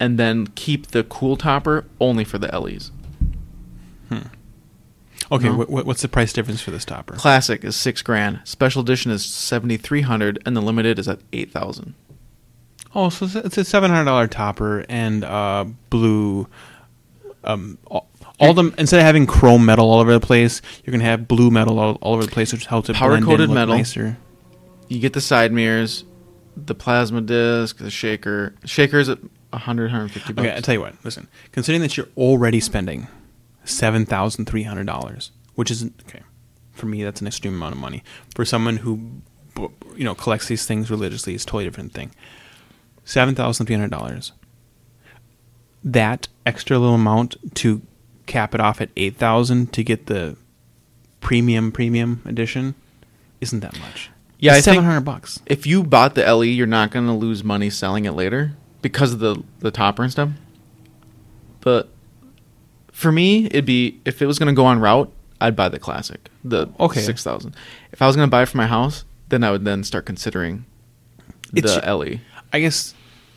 and 0.00 0.18
then 0.18 0.48
keep 0.48 0.88
the 0.88 1.04
cool 1.04 1.36
topper 1.36 1.84
only 2.00 2.24
for 2.24 2.38
the 2.38 2.48
LEs. 2.58 2.90
Okay, 5.30 5.48
No. 5.48 5.56
wh- 5.64 5.66
wh- 5.82 5.86
what's 5.86 6.02
the 6.02 6.08
price 6.08 6.32
difference 6.32 6.60
for 6.60 6.70
this 6.70 6.84
topper? 6.84 7.14
Classic 7.14 7.62
is 7.64 7.76
six 7.76 8.00
grand. 8.02 8.40
Special 8.44 8.80
edition 8.82 9.10
is 9.10 9.24
seventy 9.24 9.76
three 9.76 10.00
hundred, 10.02 10.38
and 10.46 10.56
the 10.56 10.62
limited 10.62 10.98
is 10.98 11.06
at 11.08 11.20
eight 11.32 11.50
thousand. 11.52 11.94
Oh, 12.94 13.10
so 13.10 13.26
it's 13.44 13.58
a- 13.58 13.64
seven 13.64 13.90
hundred 13.90 14.06
dollar 14.06 14.26
topper 14.26 14.84
and 14.88 15.22
uh, 15.24 15.66
blue, 15.90 16.46
um, 17.44 17.76
all, 17.86 18.08
All 18.40 18.54
them 18.54 18.74
instead 18.78 18.98
of 19.00 19.04
having 19.06 19.26
chrome 19.26 19.66
metal 19.66 19.90
all 19.90 20.00
over 20.00 20.12
the 20.12 20.20
place, 20.20 20.62
you're 20.84 20.92
gonna 20.92 21.04
have 21.04 21.28
blue 21.28 21.50
metal 21.50 21.78
all, 21.78 21.94
all 22.00 22.14
over 22.14 22.24
the 22.24 22.30
place, 22.30 22.52
which 22.52 22.66
helps 22.66 22.88
it 22.88 22.94
blend 22.98 23.12
in, 23.16 23.20
Powder-coated 23.24 23.50
metal. 23.50 23.76
nicer. 23.76 24.16
You 24.88 25.00
get 25.00 25.12
the 25.12 25.20
side 25.20 25.52
mirrors, 25.52 26.04
the 26.56 26.74
plasma 26.74 27.20
disc, 27.20 27.76
the 27.76 27.90
shaker. 27.90 28.54
Shaker's 28.64 29.08
at 29.10 29.18
100, 29.50 29.84
150 29.84 30.32
bucks. 30.32 30.46
Okay, 30.48 30.56
I 30.56 30.60
tell 30.60 30.74
you 30.74 30.80
what. 30.80 30.94
Listen, 31.04 31.28
considering 31.52 31.82
that 31.82 31.96
you're 31.98 32.08
already 32.16 32.60
spending 32.60 33.06
seven 33.68 34.04
thousand 34.06 34.46
three 34.46 34.62
hundred 34.64 34.86
dollars, 34.86 35.30
which 35.54 35.70
is 35.70 35.84
okay 36.08 36.22
for 36.78 36.86
me, 36.86 37.02
that's 37.02 37.20
an 37.20 37.26
extreme 37.26 37.54
amount 37.54 37.74
of 37.74 37.80
money. 37.80 38.02
For 38.34 38.44
someone 38.44 38.78
who, 38.78 39.20
you 39.96 40.04
know, 40.04 40.14
collects 40.14 40.48
these 40.48 40.64
things 40.64 40.90
religiously, 40.90 41.34
it's 41.34 41.42
a 41.44 41.46
totally 41.46 41.64
different 41.64 41.92
thing. 41.92 42.12
Seven 43.04 43.34
thousand 43.34 43.66
three 43.66 43.74
hundred 43.74 43.90
dollars. 43.90 44.32
That 45.84 46.28
extra 46.46 46.78
little 46.78 46.94
amount 46.94 47.36
to 47.56 47.82
cap 48.26 48.54
it 48.54 48.60
off 48.60 48.80
at 48.80 48.90
eight 48.96 49.16
thousand 49.16 49.72
to 49.74 49.82
get 49.82 50.06
the 50.06 50.36
premium 51.20 51.72
premium 51.72 52.22
edition 52.24 52.74
isn't 53.40 53.60
that 53.60 53.78
much. 53.80 54.10
Yeah, 54.38 54.52
I 54.52 54.54
think- 54.56 54.64
seven 54.64 54.84
hundred 54.84 55.00
bucks. 55.02 55.40
if 55.46 55.66
you 55.66 55.82
bought 55.82 56.14
the 56.14 56.24
LE, 56.32 56.44
you're 56.44 56.66
not 56.66 56.90
going 56.90 57.06
to 57.06 57.12
lose 57.12 57.42
money 57.42 57.70
selling 57.70 58.04
it 58.04 58.12
later 58.12 58.52
because 58.82 59.12
of 59.12 59.18
the 59.18 59.42
the 59.58 59.70
topper 59.70 60.02
and 60.02 60.12
stuff. 60.12 60.30
But 61.60 61.88
for 62.98 63.12
me, 63.12 63.46
it'd 63.46 63.64
be 63.64 64.00
if 64.04 64.20
it 64.20 64.26
was 64.26 64.38
going 64.38 64.48
to 64.48 64.56
go 64.56 64.66
on 64.66 64.80
route, 64.80 65.10
I'd 65.40 65.54
buy 65.54 65.68
the 65.68 65.78
classic, 65.78 66.28
the 66.42 66.66
Okay. 66.80 67.00
six 67.00 67.22
thousand. 67.22 67.54
If 67.92 68.02
I 68.02 68.06
was 68.08 68.16
going 68.16 68.26
to 68.26 68.30
buy 68.30 68.42
it 68.42 68.46
for 68.48 68.56
my 68.56 68.66
house, 68.66 69.04
then 69.28 69.44
I 69.44 69.50
would 69.52 69.64
then 69.64 69.84
start 69.84 70.04
considering 70.04 70.64
the 71.52 71.60
It's- 71.60 71.86
LE. 71.86 72.20
I 72.52 72.60
guess 72.60 72.94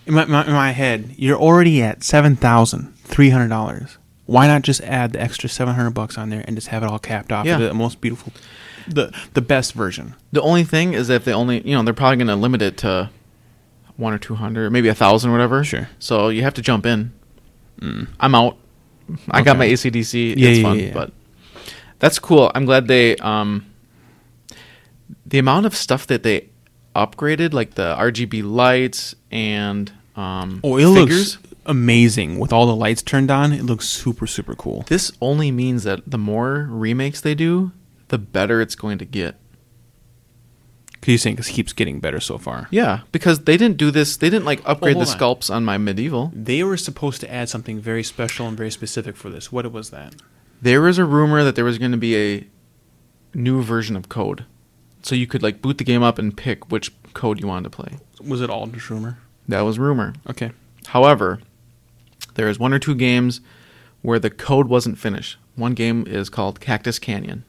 in 0.07 0.13
my, 0.15 0.25
my, 0.25 0.45
in 0.45 0.53
my 0.53 0.71
head, 0.71 1.13
you're 1.17 1.37
already 1.37 1.81
at 1.83 2.03
seven 2.03 2.35
thousand 2.35 2.95
three 3.03 3.29
hundred 3.29 3.49
dollars. 3.49 3.97
Why 4.25 4.47
not 4.47 4.61
just 4.63 4.81
add 4.81 5.11
the 5.13 5.21
extra 5.21 5.47
seven 5.49 5.75
hundred 5.75 5.91
bucks 5.91 6.17
on 6.17 6.29
there 6.29 6.43
and 6.47 6.55
just 6.57 6.69
have 6.69 6.81
it 6.83 6.89
all 6.89 6.97
capped 6.99 7.31
off 7.31 7.45
Yeah. 7.45 7.57
the 7.57 7.73
most 7.73 8.01
beautiful, 8.01 8.33
the 8.87 9.13
the 9.33 9.41
best 9.41 9.73
version? 9.73 10.15
The 10.31 10.41
only 10.41 10.63
thing 10.63 10.93
is 10.93 11.09
if 11.09 11.23
they 11.25 11.33
only, 11.33 11.61
you 11.67 11.75
know, 11.75 11.83
they're 11.83 11.93
probably 11.93 12.17
going 12.17 12.27
to 12.27 12.35
limit 12.35 12.61
it 12.63 12.77
to 12.77 13.09
one 13.97 14.13
or 14.13 14.17
two 14.17 14.35
hundred, 14.35 14.71
maybe 14.71 14.87
a 14.87 14.95
thousand, 14.95 15.31
whatever. 15.31 15.63
Sure. 15.63 15.87
So 15.99 16.29
you 16.29 16.41
have 16.43 16.53
to 16.55 16.61
jump 16.63 16.85
in. 16.87 17.11
Mm. 17.81 18.07
I'm 18.19 18.33
out. 18.33 18.57
I 19.29 19.41
got 19.41 19.57
my 19.57 19.67
ACDC. 19.67 20.35
Yeah, 20.37 20.49
it's 20.49 20.57
yeah, 20.59 20.63
fun, 20.63 20.79
yeah, 20.79 20.85
yeah. 20.85 20.93
but 20.93 21.11
that's 21.99 22.19
cool. 22.19 22.51
I'm 22.55 22.65
glad 22.65 22.87
they 22.87 23.15
um 23.17 23.65
the 25.25 25.39
amount 25.39 25.65
of 25.65 25.75
stuff 25.75 26.07
that 26.07 26.23
they 26.23 26.49
upgraded, 26.95 27.53
like 27.53 27.75
the 27.75 27.95
RGB 27.97 28.43
lights 28.43 29.15
and 29.31 29.91
um 30.15 30.59
Oh, 30.63 30.77
it 30.77 30.85
figures. 30.93 31.35
looks 31.37 31.47
amazing 31.65 32.39
with 32.39 32.51
all 32.51 32.65
the 32.65 32.75
lights 32.75 33.01
turned 33.01 33.29
on. 33.31 33.53
It 33.53 33.63
looks 33.63 33.87
super 33.87 34.27
super 34.27 34.55
cool. 34.55 34.83
This 34.87 35.11
only 35.21 35.51
means 35.51 35.83
that 35.83 36.09
the 36.09 36.17
more 36.17 36.67
remakes 36.69 37.21
they 37.21 37.35
do, 37.35 37.71
the 38.09 38.17
better 38.17 38.61
it's 38.61 38.75
going 38.75 38.97
to 38.97 39.05
get. 39.05 39.35
Cause 41.01 41.11
you 41.13 41.17
saying 41.17 41.35
'cause 41.37 41.49
it 41.49 41.53
keeps 41.53 41.73
getting 41.73 41.99
better 41.99 42.19
so 42.19 42.37
far. 42.37 42.67
Yeah, 42.69 43.01
because 43.11 43.39
they 43.41 43.57
didn't 43.57 43.77
do 43.77 43.89
this. 43.89 44.17
They 44.17 44.29
didn't 44.29 44.45
like 44.45 44.61
upgrade 44.65 44.95
the 44.97 45.05
hold 45.05 45.09
on. 45.09 45.17
sculpts 45.19 45.53
on 45.53 45.65
my 45.65 45.77
medieval. 45.79 46.31
They 46.35 46.63
were 46.63 46.77
supposed 46.77 47.21
to 47.21 47.33
add 47.33 47.49
something 47.49 47.79
very 47.81 48.03
special 48.03 48.47
and 48.47 48.55
very 48.55 48.69
specific 48.69 49.15
for 49.17 49.29
this. 49.31 49.51
What 49.51 49.71
was 49.71 49.89
that? 49.89 50.13
There 50.61 50.79
was 50.81 50.99
a 50.99 51.05
rumor 51.05 51.43
that 51.43 51.55
there 51.55 51.65
was 51.65 51.79
going 51.79 51.91
to 51.91 51.97
be 51.97 52.15
a 52.15 52.47
new 53.33 53.63
version 53.63 53.95
of 53.95 54.09
code, 54.09 54.45
so 55.01 55.15
you 55.15 55.25
could 55.25 55.41
like 55.41 55.59
boot 55.61 55.79
the 55.79 55.83
game 55.83 56.03
up 56.03 56.19
and 56.19 56.37
pick 56.37 56.71
which 56.71 56.91
code 57.13 57.39
you 57.41 57.47
wanted 57.47 57.63
to 57.63 57.75
play. 57.75 57.97
Was 58.23 58.41
it 58.41 58.51
all 58.51 58.67
just 58.67 58.89
rumor? 58.91 59.17
That 59.47 59.61
was 59.61 59.79
rumor. 59.79 60.13
Okay. 60.29 60.51
However, 60.87 61.39
there 62.35 62.47
is 62.47 62.59
one 62.59 62.73
or 62.73 62.79
two 62.79 62.93
games 62.93 63.41
where 64.03 64.19
the 64.19 64.29
code 64.29 64.67
wasn't 64.67 64.99
finished. 64.99 65.37
One 65.55 65.73
game 65.73 66.05
is 66.07 66.29
called 66.29 66.59
Cactus 66.59 66.99
Canyon. 66.99 67.43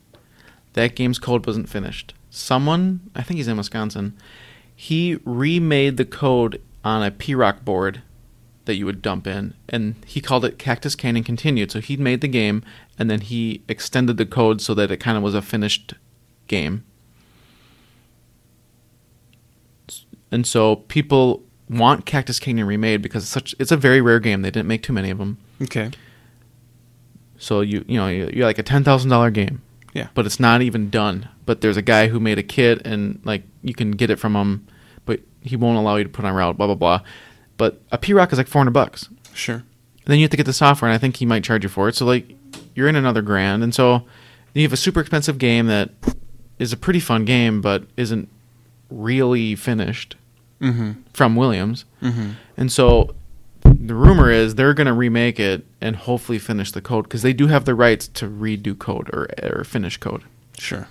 That 0.72 0.96
game's 0.96 1.18
code 1.18 1.46
wasn't 1.46 1.68
finished. 1.68 2.14
Someone, 2.34 3.10
I 3.14 3.22
think 3.22 3.36
he's 3.36 3.46
in 3.46 3.58
Wisconsin, 3.58 4.16
he 4.74 5.18
remade 5.26 5.98
the 5.98 6.06
code 6.06 6.62
on 6.82 7.02
a 7.02 7.10
P-ROC 7.10 7.62
board 7.62 8.00
that 8.64 8.76
you 8.76 8.86
would 8.86 9.02
dump 9.02 9.26
in, 9.26 9.52
and 9.68 9.96
he 10.06 10.22
called 10.22 10.46
it 10.46 10.58
Cactus 10.58 10.94
Canyon 10.94 11.24
Continued. 11.24 11.70
So 11.70 11.80
he 11.80 11.98
made 11.98 12.22
the 12.22 12.28
game, 12.28 12.64
and 12.98 13.10
then 13.10 13.20
he 13.20 13.62
extended 13.68 14.16
the 14.16 14.24
code 14.24 14.62
so 14.62 14.72
that 14.72 14.90
it 14.90 14.96
kind 14.96 15.18
of 15.18 15.22
was 15.22 15.34
a 15.34 15.42
finished 15.42 15.92
game. 16.46 16.84
And 20.30 20.46
so 20.46 20.76
people 20.76 21.42
want 21.68 22.06
Cactus 22.06 22.40
Canyon 22.40 22.66
remade 22.66 23.02
because 23.02 23.24
it's 23.24 23.30
such 23.30 23.54
it's 23.58 23.72
a 23.72 23.76
very 23.76 24.00
rare 24.00 24.20
game. 24.20 24.40
They 24.40 24.50
didn't 24.50 24.68
make 24.68 24.82
too 24.82 24.94
many 24.94 25.10
of 25.10 25.18
them. 25.18 25.36
Okay. 25.60 25.90
So 27.36 27.60
you 27.60 27.84
you 27.86 27.98
know 27.98 28.08
you're 28.08 28.46
like 28.46 28.58
a 28.58 28.62
ten 28.62 28.84
thousand 28.84 29.10
dollar 29.10 29.30
game, 29.30 29.60
Yeah. 29.92 30.08
but 30.14 30.24
it's 30.26 30.40
not 30.40 30.62
even 30.62 30.88
done. 30.90 31.28
But 31.46 31.60
there's 31.60 31.76
a 31.76 31.82
guy 31.82 32.08
who 32.08 32.18
made 32.20 32.38
a 32.38 32.42
kit 32.42 32.80
and 32.86 33.20
like 33.24 33.42
you 33.62 33.74
can 33.74 33.90
get 33.92 34.10
it 34.10 34.16
from 34.16 34.34
him, 34.34 34.66
but 35.04 35.20
he 35.40 35.56
won't 35.56 35.76
allow 35.78 35.96
you 35.96 36.04
to 36.04 36.10
put 36.10 36.24
on 36.24 36.34
route. 36.34 36.56
Blah 36.56 36.66
blah 36.68 36.74
blah. 36.76 37.00
But 37.56 37.80
a 37.92 37.98
P-ROC 37.98 38.32
is 38.32 38.38
like 38.38 38.48
four 38.48 38.60
hundred 38.60 38.72
bucks. 38.72 39.08
Sure. 39.34 39.56
And 39.56 39.64
then 40.06 40.18
you 40.18 40.24
have 40.24 40.30
to 40.32 40.36
get 40.36 40.46
the 40.46 40.52
software, 40.52 40.90
and 40.90 40.94
I 40.94 40.98
think 40.98 41.16
he 41.16 41.26
might 41.26 41.44
charge 41.44 41.62
you 41.62 41.68
for 41.68 41.88
it. 41.88 41.94
So 41.94 42.06
like 42.06 42.34
you're 42.74 42.88
in 42.88 42.96
another 42.96 43.22
grand, 43.22 43.62
and 43.62 43.74
so 43.74 44.04
you 44.54 44.62
have 44.62 44.72
a 44.72 44.76
super 44.76 45.00
expensive 45.00 45.38
game 45.38 45.66
that 45.66 45.90
is 46.58 46.72
a 46.72 46.76
pretty 46.76 47.00
fun 47.00 47.24
game, 47.24 47.60
but 47.60 47.84
isn't 47.96 48.28
really 48.90 49.54
finished 49.54 50.16
Mm-hmm. 50.60 50.92
from 51.12 51.34
Williams. 51.34 51.84
Mm-hmm. 52.00 52.30
And 52.56 52.70
so 52.70 53.16
the 53.84 53.94
rumor 53.94 54.30
is 54.30 54.54
they're 54.54 54.74
going 54.74 54.86
to 54.86 54.92
remake 54.92 55.40
it 55.40 55.66
and 55.80 55.96
hopefully 55.96 56.38
finish 56.38 56.70
the 56.72 56.80
code 56.80 57.04
because 57.04 57.22
they 57.22 57.32
do 57.32 57.48
have 57.48 57.64
the 57.64 57.74
rights 57.74 58.06
to 58.08 58.28
redo 58.28 58.78
code 58.78 59.10
or 59.12 59.28
or 59.42 59.64
finish 59.64 59.96
code. 59.96 60.22
Sure. 60.58 60.86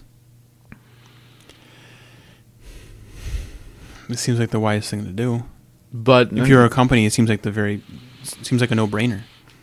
It 4.09 4.19
seems 4.19 4.39
like 4.39 4.49
the 4.49 4.59
wisest 4.59 4.91
thing 4.91 5.05
to 5.05 5.11
do. 5.11 5.45
But 5.93 6.33
If 6.33 6.47
you're 6.47 6.65
a 6.65 6.69
company, 6.69 7.05
it 7.05 7.13
seems 7.13 7.29
like 7.29 7.41
the 7.43 7.51
very 7.51 7.81
seems 8.23 8.61
like 8.61 8.71
a 8.71 8.75
no-brainer. 8.75 9.21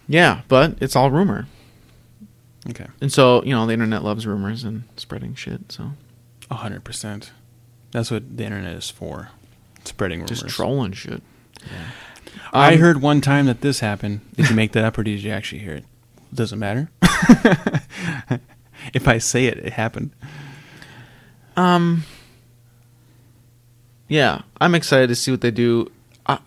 yeah, 0.09 0.41
but 0.49 0.77
it's 0.81 0.97
all 0.97 1.11
rumor. 1.11 1.47
Okay. 2.69 2.87
And 3.01 3.13
so, 3.13 3.43
you 3.45 3.53
know, 3.55 3.67
the 3.67 3.73
internet 3.73 4.03
loves 4.05 4.27
rumors 4.27 4.65
and 4.65 4.83
spreading 4.97 5.35
shit, 5.35 5.71
so 5.73 5.93
A 6.51 6.57
hundred 6.57 6.85
percent. 6.85 7.31
That's 7.93 8.11
what 8.11 8.37
the 8.37 8.45
internet 8.45 8.75
is 8.75 8.91
for. 8.91 9.31
Spreading 9.85 10.21
rumors. 10.21 10.43
just 10.43 10.55
trolling 10.55 10.93
shit. 10.93 11.23
I 12.53 12.75
Um, 12.75 12.81
heard 12.81 13.03
one 13.03 13.21
time 13.21 13.47
that 13.47 13.61
this 13.61 13.81
happened. 13.81 14.21
Did 14.37 14.49
you 14.51 14.57
make 14.57 14.73
that 14.73 14.85
up 14.85 14.97
or 14.99 15.03
did 15.03 15.23
you 15.23 15.31
actually 15.31 15.61
hear 15.61 15.75
it? 15.75 15.85
Doesn't 16.35 16.59
matter. 16.59 16.91
if 18.95 19.07
I 19.09 19.19
say 19.19 19.47
it, 19.47 19.59
it 19.59 19.73
happened. 19.75 20.11
Um 21.57 22.05
Yeah, 24.09 24.43
I'm 24.61 24.75
excited 24.75 25.09
to 25.09 25.15
see 25.15 25.31
what 25.31 25.41
they 25.41 25.51
do. 25.51 25.91
Uh, 26.27 26.39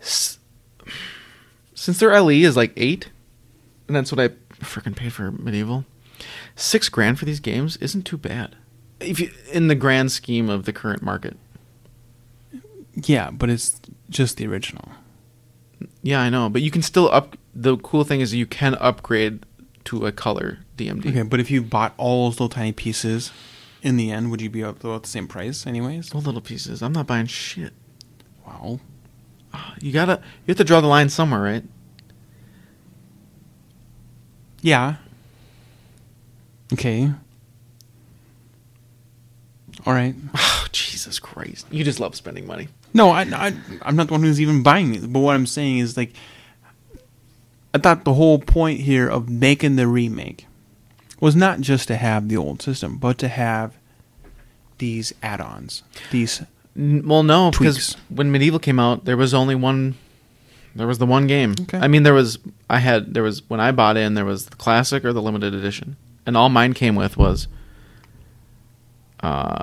s- 0.00 0.38
since 1.74 1.98
their 1.98 2.20
LE 2.20 2.30
is 2.44 2.56
like 2.56 2.72
8 2.76 3.08
and 3.88 3.96
that's 3.96 4.12
what 4.12 4.20
I 4.20 4.28
freaking 4.56 4.94
paid 4.94 5.12
for 5.12 5.30
medieval. 5.32 5.84
6 6.56 6.88
grand 6.90 7.18
for 7.18 7.24
these 7.24 7.40
games 7.40 7.76
isn't 7.78 8.02
too 8.02 8.18
bad. 8.18 8.56
If 9.00 9.18
you 9.18 9.30
in 9.50 9.68
the 9.68 9.74
grand 9.74 10.12
scheme 10.12 10.48
of 10.50 10.64
the 10.66 10.72
current 10.72 11.02
market. 11.02 11.36
Yeah, 12.94 13.30
but 13.30 13.48
it's 13.48 13.80
just 14.10 14.36
the 14.36 14.46
original. 14.46 14.90
Yeah, 16.02 16.20
I 16.20 16.30
know, 16.30 16.48
but 16.48 16.62
you 16.62 16.70
can 16.70 16.82
still 16.82 17.10
up. 17.12 17.36
The 17.54 17.76
cool 17.78 18.04
thing 18.04 18.20
is 18.20 18.34
you 18.34 18.46
can 18.46 18.74
upgrade 18.76 19.44
to 19.84 20.06
a 20.06 20.12
color 20.12 20.60
DMD. 20.76 21.06
Okay, 21.06 21.22
but 21.22 21.40
if 21.40 21.50
you 21.50 21.62
bought 21.62 21.94
all 21.96 22.26
those 22.26 22.34
little 22.34 22.48
tiny 22.48 22.72
pieces, 22.72 23.32
in 23.82 23.96
the 23.96 24.10
end, 24.10 24.30
would 24.30 24.40
you 24.40 24.50
be 24.50 24.62
up 24.62 24.82
about 24.84 25.02
the 25.02 25.08
same 25.08 25.26
price, 25.26 25.66
anyways? 25.66 26.10
Those 26.10 26.26
little 26.26 26.40
pieces. 26.40 26.82
I'm 26.82 26.92
not 26.92 27.06
buying 27.06 27.26
shit. 27.26 27.72
Wow. 28.46 28.80
Ah, 29.52 29.74
you 29.80 29.92
gotta. 29.92 30.20
You 30.46 30.52
have 30.52 30.58
to 30.58 30.64
draw 30.64 30.80
the 30.80 30.86
line 30.86 31.08
somewhere, 31.08 31.40
right? 31.40 31.64
Yeah. 34.62 34.96
Okay. 36.72 37.10
All 39.86 39.92
right. 39.92 40.14
Oh, 40.34 40.66
Jesus 40.72 41.18
Christ! 41.18 41.66
You 41.70 41.84
just 41.84 42.00
love 42.00 42.14
spending 42.14 42.46
money. 42.46 42.68
No, 42.92 43.10
I, 43.10 43.22
I, 43.22 43.54
I'm 43.82 43.96
not 43.96 44.08
the 44.08 44.14
one 44.14 44.22
who's 44.22 44.40
even 44.40 44.62
buying 44.62 44.94
it. 44.94 45.12
But 45.12 45.20
what 45.20 45.34
I'm 45.34 45.46
saying 45.46 45.78
is, 45.78 45.96
like, 45.96 46.12
I 47.72 47.78
thought 47.78 48.04
the 48.04 48.14
whole 48.14 48.38
point 48.38 48.80
here 48.80 49.08
of 49.08 49.28
making 49.28 49.76
the 49.76 49.86
remake 49.86 50.46
was 51.20 51.36
not 51.36 51.60
just 51.60 51.86
to 51.88 51.96
have 51.96 52.28
the 52.28 52.36
old 52.36 52.62
system, 52.62 52.96
but 52.96 53.18
to 53.18 53.28
have 53.28 53.76
these 54.78 55.12
add-ons. 55.22 55.82
These 56.10 56.42
Well, 56.74 57.22
no, 57.22 57.50
because 57.50 57.96
when 58.08 58.32
medieval 58.32 58.58
came 58.58 58.80
out, 58.80 59.04
there 59.04 59.16
was 59.16 59.34
only 59.34 59.54
one. 59.54 59.94
There 60.74 60.86
was 60.86 60.98
the 60.98 61.06
one 61.06 61.26
game. 61.26 61.54
Okay. 61.60 61.78
I 61.78 61.88
mean, 61.88 62.02
there 62.04 62.14
was. 62.14 62.38
I 62.68 62.78
had. 62.78 63.12
There 63.14 63.22
was 63.22 63.48
when 63.48 63.60
I 63.60 63.70
bought 63.72 63.96
in. 63.96 64.14
There 64.14 64.24
was 64.24 64.46
the 64.46 64.56
classic 64.56 65.04
or 65.04 65.12
the 65.12 65.22
limited 65.22 65.54
edition, 65.54 65.96
and 66.26 66.36
all 66.36 66.48
mine 66.48 66.74
came 66.74 66.96
with 66.96 67.16
was. 67.16 67.48
Uh. 69.22 69.62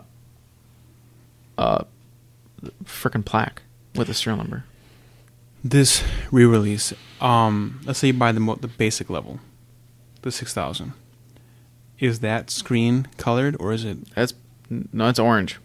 Uh. 1.58 1.84
Freaking 2.84 3.24
plaque 3.26 3.62
with 3.96 4.10
a 4.10 4.14
serial 4.14 4.38
number. 4.38 4.64
this 5.64 6.04
re-release. 6.32 6.94
Um, 7.20 7.82
let's 7.86 8.00
say 8.00 8.08
you 8.08 8.14
buy 8.14 8.32
the 8.32 8.40
mo- 8.40 8.56
the 8.56 8.68
basic 8.68 9.10
level, 9.10 9.40
the 10.22 10.32
six 10.32 10.54
thousand. 10.54 10.94
Is 12.00 12.20
that 12.20 12.50
screen 12.52 13.08
colored 13.18 13.56
or 13.60 13.74
is 13.74 13.84
it? 13.84 13.98
That's 14.14 14.34
no, 14.70 15.08
it's 15.10 15.20
orange. 15.20 15.58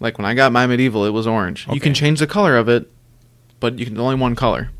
Like 0.00 0.18
when 0.18 0.24
I 0.24 0.34
got 0.34 0.50
my 0.52 0.66
medieval, 0.66 1.04
it 1.04 1.10
was 1.10 1.26
orange. 1.26 1.66
You 1.70 1.80
can 1.80 1.94
change 1.94 2.18
the 2.20 2.26
color 2.26 2.56
of 2.56 2.68
it, 2.68 2.90
but 3.60 3.78
you 3.78 3.86
can 3.86 3.98
only 3.98 4.16
one 4.16 4.34
color. 4.34 4.70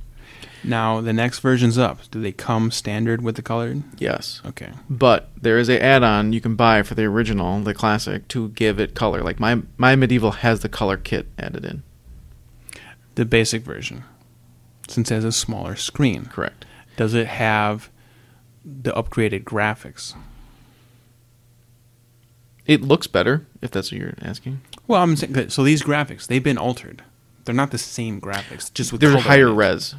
Now 0.64 1.00
the 1.00 1.12
next 1.12 1.40
version's 1.40 1.76
up. 1.76 2.00
Do 2.10 2.20
they 2.20 2.32
come 2.32 2.70
standard 2.70 3.22
with 3.22 3.36
the 3.36 3.42
colored? 3.42 3.82
Yes. 3.98 4.40
Okay. 4.46 4.70
But 4.88 5.28
there 5.40 5.58
is 5.58 5.68
a 5.68 5.82
add-on 5.82 6.32
you 6.32 6.40
can 6.40 6.56
buy 6.56 6.82
for 6.82 6.94
the 6.94 7.04
original, 7.04 7.60
the 7.60 7.74
classic, 7.74 8.28
to 8.28 8.48
give 8.50 8.80
it 8.80 8.94
color. 8.94 9.22
Like 9.22 9.38
my 9.38 9.62
my 9.76 9.94
medieval 9.94 10.30
has 10.32 10.60
the 10.60 10.68
color 10.68 10.96
kit 10.96 11.26
added 11.38 11.64
in. 11.64 11.82
The 13.14 13.24
basic 13.24 13.62
version, 13.62 14.04
since 14.88 15.10
it 15.10 15.14
has 15.14 15.24
a 15.24 15.32
smaller 15.32 15.76
screen, 15.76 16.26
Correct. 16.26 16.64
does 16.96 17.14
it 17.14 17.26
have 17.28 17.90
the 18.64 18.92
upgraded 18.92 19.44
graphics? 19.44 20.14
It 22.66 22.80
looks 22.82 23.06
better 23.06 23.46
if 23.60 23.70
that's 23.70 23.92
what 23.92 24.00
you're 24.00 24.14
asking. 24.22 24.62
Well, 24.86 25.02
I'm 25.02 25.16
saying 25.16 25.50
so 25.50 25.62
these 25.62 25.82
graphics 25.82 26.26
they've 26.26 26.42
been 26.42 26.58
altered. 26.58 27.02
They're 27.44 27.54
not 27.54 27.70
the 27.72 27.78
same 27.78 28.20
graphics, 28.22 28.72
just 28.72 28.90
with 28.90 29.02
They're 29.02 29.10
color 29.10 29.22
higher 29.22 29.52
res. 29.52 29.94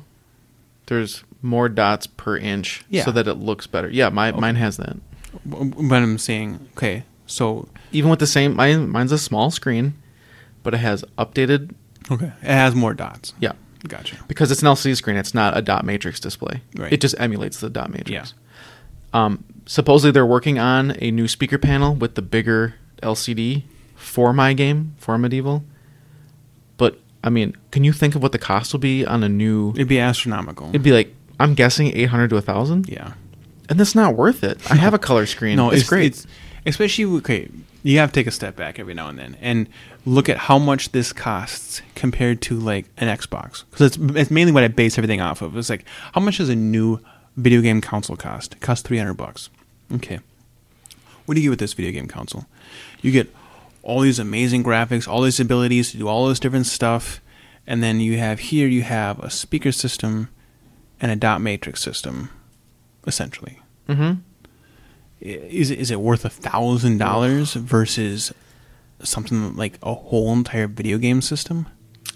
There's 0.87 1.23
more 1.41 1.69
dots 1.69 2.07
per 2.07 2.37
inch, 2.37 2.83
Yeah. 2.89 3.05
so 3.05 3.11
that 3.11 3.27
it 3.27 3.35
looks 3.35 3.67
better. 3.67 3.89
Yeah, 3.89 4.09
my, 4.09 4.31
mine 4.31 4.55
has 4.55 4.77
that. 4.77 4.97
But 5.45 5.95
I'm 6.01 6.17
saying, 6.17 6.67
okay, 6.77 7.03
so 7.25 7.67
Even 7.91 8.09
with 8.09 8.19
the 8.19 8.27
same, 8.27 8.55
mine, 8.55 8.89
mine's 8.89 9.11
a 9.11 9.17
small 9.17 9.51
screen, 9.51 9.93
but 10.63 10.73
it 10.73 10.77
has 10.77 11.03
updated. 11.17 11.73
okay, 12.09 12.27
it 12.41 12.47
has 12.47 12.73
more 12.75 12.93
dots. 12.93 13.33
Yeah, 13.39 13.53
Gotcha. 13.87 14.17
because 14.27 14.51
it's 14.51 14.61
an 14.61 14.67
LCD 14.67 14.95
screen. 14.95 15.17
It's 15.17 15.33
not 15.33 15.57
a 15.57 15.61
dot 15.61 15.85
matrix 15.85 16.19
display. 16.19 16.61
Right. 16.75 16.93
It 16.93 17.01
just 17.01 17.15
emulates 17.19 17.59
the 17.59 17.69
dot 17.69 17.89
matrix. 17.91 18.33
Yeah. 19.13 19.25
Um, 19.25 19.43
supposedly 19.65 20.11
they're 20.11 20.25
working 20.25 20.59
on 20.59 20.95
a 20.99 21.09
new 21.11 21.27
speaker 21.27 21.57
panel 21.57 21.95
with 21.95 22.15
the 22.15 22.21
bigger 22.21 22.75
LCD 23.03 23.63
for 23.95 24.33
my 24.33 24.53
game 24.53 24.95
for 24.97 25.17
medieval. 25.17 25.63
I 27.25 27.29
mean, 27.29 27.57
can 27.71 27.83
you 27.83 27.91
think 27.91 28.13
of 28.15 28.21
what 28.21 28.31
the 28.31 28.39
cost 28.39 28.71
will 28.71 28.79
be 28.79 29.03
on 29.03 29.23
a 29.23 29.29
new? 29.29 29.71
It'd 29.71 29.87
be 29.87 29.99
astronomical. 29.99 30.69
It'd 30.69 30.83
be 30.83 30.93
like 30.93 31.13
I'm 31.39 31.55
guessing 31.55 31.87
800 31.87 32.29
to 32.29 32.35
1000, 32.35 32.87
yeah. 32.87 33.13
and 33.67 33.79
that's 33.79 33.95
not 33.95 34.15
worth 34.15 34.43
it. 34.43 34.59
I 34.71 34.75
have 34.75 34.93
a 34.93 34.99
color 34.99 35.25
screen. 35.25 35.57
No, 35.57 35.71
it's, 35.71 35.89
great. 35.89 36.05
It's, 36.05 36.27
especially 36.65 37.05
okay. 37.17 37.49
You 37.83 37.97
have 37.99 38.11
to 38.11 38.19
take 38.19 38.27
a 38.27 38.31
step 38.31 38.55
back 38.55 38.79
every 38.79 38.93
now 38.93 39.09
and 39.09 39.19
then 39.19 39.37
and 39.41 39.67
look 40.05 40.29
at 40.29 40.37
how 40.37 40.57
much 40.57 40.91
this 40.91 41.13
costs 41.13 41.81
compared 41.93 42.41
to 42.43 42.59
like 42.59 42.85
an 42.97 43.15
Xbox, 43.15 43.63
because 43.69 43.87
it's, 43.87 44.15
it's 44.15 44.31
mainly 44.31 44.53
what 44.53 44.63
I 44.63 44.67
base 44.69 44.97
everything 44.97 45.19
off 45.19 45.41
of. 45.41 45.57
It's 45.57 45.69
like 45.69 45.85
how 46.13 46.21
much 46.21 46.37
does 46.37 46.49
a 46.49 46.55
new 46.55 46.99
video 47.37 47.61
game 47.61 47.81
console 47.81 48.15
cost? 48.15 48.53
It 48.53 48.61
costs 48.61 48.87
three 48.87 48.99
hundred 48.99 49.15
bucks. 49.15 49.49
Okay. 49.93 50.19
What 51.25 51.33
do 51.33 51.41
you 51.41 51.47
get 51.47 51.51
with 51.51 51.59
this 51.59 51.73
video 51.73 51.91
game 51.91 52.07
console? 52.07 52.45
You 53.01 53.11
get 53.11 53.33
all 53.85 54.01
these 54.01 54.19
amazing 54.19 54.63
graphics, 54.63 55.07
all 55.07 55.21
these 55.21 55.39
abilities 55.39 55.91
to 55.91 55.97
do 55.97 56.07
all 56.07 56.27
this 56.27 56.39
different 56.39 56.65
stuff, 56.65 57.21
and 57.67 57.81
then 57.83 57.99
you 57.99 58.17
have 58.17 58.39
here 58.39 58.67
you 58.67 58.81
have 58.83 59.19
a 59.19 59.29
speaker 59.29 59.71
system 59.71 60.29
and 60.99 61.11
a 61.11 61.15
dot 61.15 61.39
matrix 61.41 61.81
system, 61.81 62.29
essentially 63.07 63.59
hmm 63.87 64.13
is 65.21 65.71
it, 65.71 65.79
is 65.79 65.89
it 65.91 65.99
worth 66.01 66.25
a 66.25 66.29
thousand 66.29 66.97
dollars 66.97 67.53
versus 67.53 68.33
something 69.01 69.55
like 69.55 69.79
a 69.81 69.93
whole 69.93 70.31
entire 70.33 70.67
video 70.67 70.97
game 70.97 71.21
system? 71.21 71.67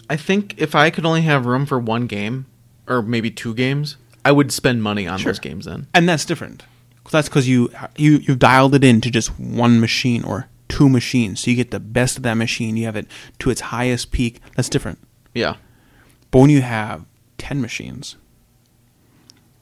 I 0.09 0.15
think 0.17 0.55
if 0.57 0.75
I 0.75 0.89
could 0.89 1.05
only 1.05 1.21
have 1.21 1.45
room 1.45 1.65
for 1.65 1.79
one 1.79 2.07
game 2.07 2.45
or 2.87 3.01
maybe 3.01 3.31
two 3.31 3.53
games, 3.53 3.95
I 4.25 4.31
would 4.31 4.51
spend 4.51 4.83
money 4.83 5.07
on 5.07 5.17
Sure. 5.19 5.31
those 5.31 5.39
games 5.39 5.65
then. 5.65 5.87
And 5.93 6.07
that's 6.09 6.25
different. 6.25 6.63
That's 7.11 7.29
because 7.29 7.47
you 7.47 7.71
you 7.97 8.17
you've 8.17 8.37
dialed 8.39 8.75
it 8.75 8.83
into 8.83 9.09
just 9.09 9.29
one 9.39 9.79
machine 9.79 10.23
or 10.23 10.47
two 10.69 10.87
machines, 10.87 11.41
so 11.41 11.51
you 11.51 11.57
get 11.57 11.71
the 11.71 11.79
best 11.79 12.15
of 12.15 12.23
that 12.23 12.35
machine. 12.35 12.77
You 12.77 12.85
have 12.85 12.95
it 12.95 13.07
to 13.39 13.49
its 13.49 13.61
highest 13.61 14.11
peak. 14.11 14.39
That's 14.55 14.69
different. 14.69 14.99
Yeah. 15.33 15.55
But 16.31 16.39
when 16.39 16.49
you 16.49 16.61
have 16.61 17.05
ten 17.37 17.59
machines, 17.59 18.15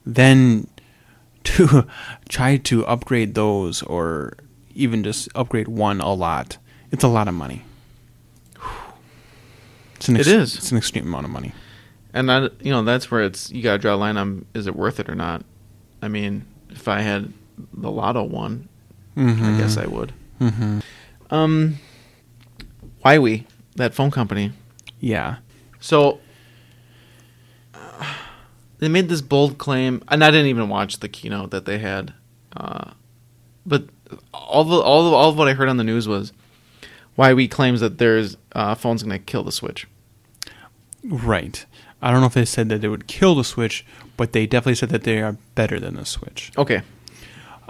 then 0.06 0.68
to 1.44 1.88
try 2.30 2.58
to 2.58 2.86
upgrade 2.86 3.34
those 3.34 3.82
or 3.84 4.34
even 4.76 5.04
just 5.04 5.30
upgrade 5.34 5.68
one 5.68 6.02
a 6.02 6.14
lot, 6.14 6.58
it's 6.92 7.04
a 7.04 7.08
lot 7.08 7.28
of 7.28 7.34
money. 7.34 7.64
It's 9.96 10.08
an 10.10 10.18
It 10.18 10.28
is. 10.28 10.56
It's 10.56 10.72
an 10.72 10.78
extreme 10.78 11.08
amount 11.08 11.26
of 11.26 11.32
money. 11.32 11.54
And 12.14 12.30
that 12.30 12.54
you 12.62 12.72
know, 12.72 12.84
that's 12.84 13.10
where 13.10 13.24
it's 13.24 13.52
you 13.52 13.64
gotta 13.64 13.80
draw 13.80 13.96
a 13.96 13.98
line 13.98 14.18
on 14.18 14.46
is 14.54 14.68
it 14.68 14.76
worth 14.76 15.00
it 15.00 15.10
or 15.10 15.16
not. 15.16 15.44
I 16.02 16.08
mean, 16.08 16.46
if 16.70 16.88
I 16.88 17.02
had 17.02 17.34
the 17.74 17.90
lotto 17.90 18.24
one, 18.24 18.70
I 19.16 19.58
guess 19.58 19.78
I 19.78 19.88
would. 19.88 20.14
Mm-hmm. 20.40 20.80
Um 21.30 21.78
Huawei, 23.04 23.46
that 23.76 23.94
phone 23.94 24.12
company. 24.12 24.52
Yeah. 25.00 25.38
So 25.80 26.20
uh, 27.74 28.14
they 28.80 28.88
made 28.88 29.10
this 29.10 29.22
bold 29.22 29.58
claim, 29.58 30.04
and 30.08 30.24
I 30.24 30.32
didn't 30.32 30.48
even 30.48 30.70
watch 30.70 31.00
the 31.00 31.08
keynote 31.10 31.52
that 31.52 31.66
they 31.66 31.78
had. 31.80 32.14
Uh, 32.56 32.92
but 33.66 33.86
all 34.34 34.64
the 34.64 34.78
all 34.80 35.10
the, 35.10 35.16
all 35.16 35.30
of 35.30 35.38
what 35.38 35.48
I 35.48 35.54
heard 35.54 35.70
on 35.70 35.78
the 35.78 35.84
news 35.84 36.08
was 36.08 36.34
Huawei 37.18 37.50
claims 37.50 37.80
that 37.82 37.98
there's 37.98 38.38
uh, 38.54 38.76
phone's 38.76 39.04
going 39.04 39.18
to 39.18 39.24
kill 39.24 39.44
the 39.44 39.52
Switch. 39.52 39.88
Right. 41.04 41.66
I 42.02 42.12
don't 42.12 42.20
know 42.22 42.28
if 42.28 42.34
they 42.34 42.46
said 42.46 42.70
that 42.70 42.82
they 42.82 42.88
would 42.88 43.08
kill 43.08 43.36
the 43.36 43.44
Switch, 43.44 43.86
but 44.18 44.32
they 44.34 44.46
definitely 44.46 44.76
said 44.76 44.90
that 44.90 45.04
they 45.04 45.22
are 45.22 45.38
better 45.56 45.80
than 45.80 45.96
the 45.96 46.06
Switch. 46.06 46.52
Okay, 46.58 46.82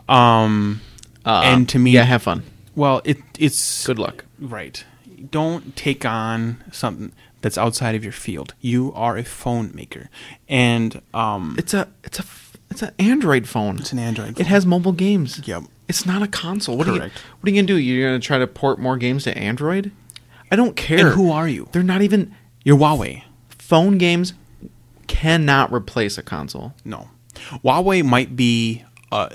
Um, 0.10 0.82
uh, 1.26 1.42
And 1.46 1.68
to 1.70 1.80
me- 1.80 1.92
yeah, 1.92 2.04
have 2.04 2.24
fun. 2.24 2.44
Well, 2.78 3.02
it 3.04 3.18
it's 3.38 3.86
Good 3.86 4.00
luck. 4.00 4.24
Right. 4.40 4.86
Don't 5.32 5.76
take 5.76 6.06
on 6.06 6.64
something 6.72 7.12
that's 7.42 7.58
outside 7.58 7.96
of 7.96 8.04
your 8.04 8.14
field. 8.14 8.54
You 8.62 8.94
are 8.96 9.18
a 9.18 9.24
phone 9.24 9.72
maker, 9.74 10.10
and 10.48 11.02
um, 11.14 11.56
It's 11.58 11.74
a 11.74 11.88
it's 12.04 12.20
a 12.20 12.26
it's 12.70 12.82
an 12.84 12.92
Android 13.00 13.48
phone. 13.48 13.78
it's 13.80 13.92
an 13.92 14.00
Android. 14.00 14.40
It 14.40 14.46
has 14.48 14.66
mobile 14.66 14.92
games. 14.92 15.42
Yep. 15.46 15.64
It's 15.88 16.06
not 16.06 16.22
a 16.22 16.28
console. 16.28 16.78
What 16.78 16.88
are 16.88 16.94
you 16.94 17.00
Correct. 17.00 17.18
What 17.40 17.48
are 17.48 17.52
you 17.52 17.62
gonna 17.62 17.68
do? 17.68 17.78
You're 17.78 18.10
gonna 18.10 18.20
try 18.20 18.38
to 18.38 18.48
port 18.48 18.78
more 18.80 18.98
games 18.98 19.24
to 19.24 19.36
Android? 19.38 19.92
I 20.52 20.56
don't 20.56 20.76
care. 20.76 21.08
And 21.08 21.16
who 21.16 21.32
are 21.32 21.48
you? 21.48 21.68
They're 21.72 21.84
not 21.84 22.02
even 22.02 22.36
You're 22.64 22.78
Huawei. 22.78 23.24
phone 23.50 23.98
games. 23.98 24.34
Cannot 25.08 25.72
replace 25.74 26.18
a 26.18 26.24
console. 26.24 26.74
No, 26.84 27.08
Huawei 27.64 28.04
might 28.04 28.36
be. 28.36 28.84
Uh, 29.12 29.30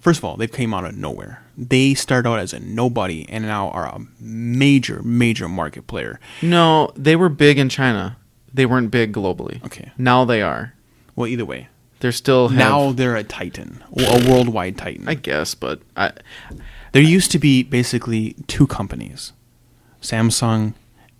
first 0.00 0.18
of 0.18 0.24
all, 0.24 0.36
they 0.36 0.46
came 0.46 0.72
out 0.72 0.84
of 0.84 0.96
nowhere. 0.96 1.42
They 1.60 1.94
started 1.94 2.28
out 2.28 2.38
as 2.38 2.52
a 2.52 2.60
nobody 2.60 3.28
and 3.28 3.44
now 3.44 3.70
are 3.70 3.86
a 3.86 3.98
major, 4.20 5.02
major 5.02 5.48
market 5.48 5.88
player. 5.88 6.20
No, 6.40 6.92
they 6.94 7.16
were 7.16 7.28
big 7.28 7.58
in 7.58 7.68
China. 7.68 8.16
They 8.54 8.64
weren't 8.64 8.92
big 8.92 9.12
globally. 9.12 9.62
Okay. 9.66 9.90
Now 9.98 10.24
they 10.24 10.40
are. 10.40 10.74
Well, 11.16 11.26
either 11.26 11.44
way, 11.44 11.66
They're 11.98 12.12
still 12.12 12.48
have, 12.48 12.58
now 12.58 12.92
they're 12.92 13.16
a 13.16 13.24
titan, 13.24 13.82
a 13.96 14.30
worldwide 14.30 14.78
titan. 14.78 15.08
I 15.08 15.14
guess, 15.14 15.56
but 15.56 15.80
I 15.96 16.12
There 16.92 17.02
used 17.02 17.32
to 17.32 17.40
be 17.40 17.64
basically 17.64 18.36
two 18.46 18.68
companies, 18.68 19.32
Samsung 20.00 20.74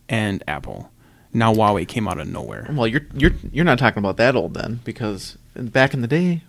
and 0.08 0.44
Apple. 0.46 0.90
Now 1.32 1.52
Huawei 1.52 1.86
came 1.86 2.06
out 2.08 2.18
of 2.20 2.28
nowhere. 2.28 2.68
well, 2.72 2.86
you're 2.86 3.06
you're 3.12 3.32
you're 3.52 3.64
not 3.64 3.78
talking 3.78 3.98
about 3.98 4.16
that 4.18 4.36
old 4.36 4.54
then 4.54 4.80
because 4.84 5.36
back 5.54 5.92
in 5.94 6.00
the 6.00 6.06
day, 6.08 6.42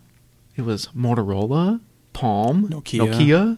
it 0.55 0.61
was 0.61 0.87
Motorola, 0.95 1.81
Palm, 2.13 2.69
Nokia. 2.69 3.07
Nokia, 3.11 3.57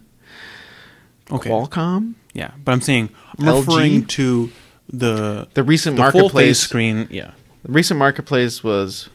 Okay. 1.32 1.50
Qualcomm. 1.50 2.14
Yeah, 2.34 2.52
but 2.64 2.72
I'm 2.72 2.80
saying 2.80 3.10
I'm 3.38 3.44
LG? 3.46 3.66
referring 3.66 4.06
to 4.06 4.50
the 4.88 5.48
The 5.54 5.62
recent 5.62 5.96
the 5.96 6.02
marketplace 6.02 6.58
screen. 6.60 7.08
Yeah. 7.10 7.32
The 7.64 7.72
recent 7.72 7.98
marketplace 7.98 8.62
was 8.64 9.08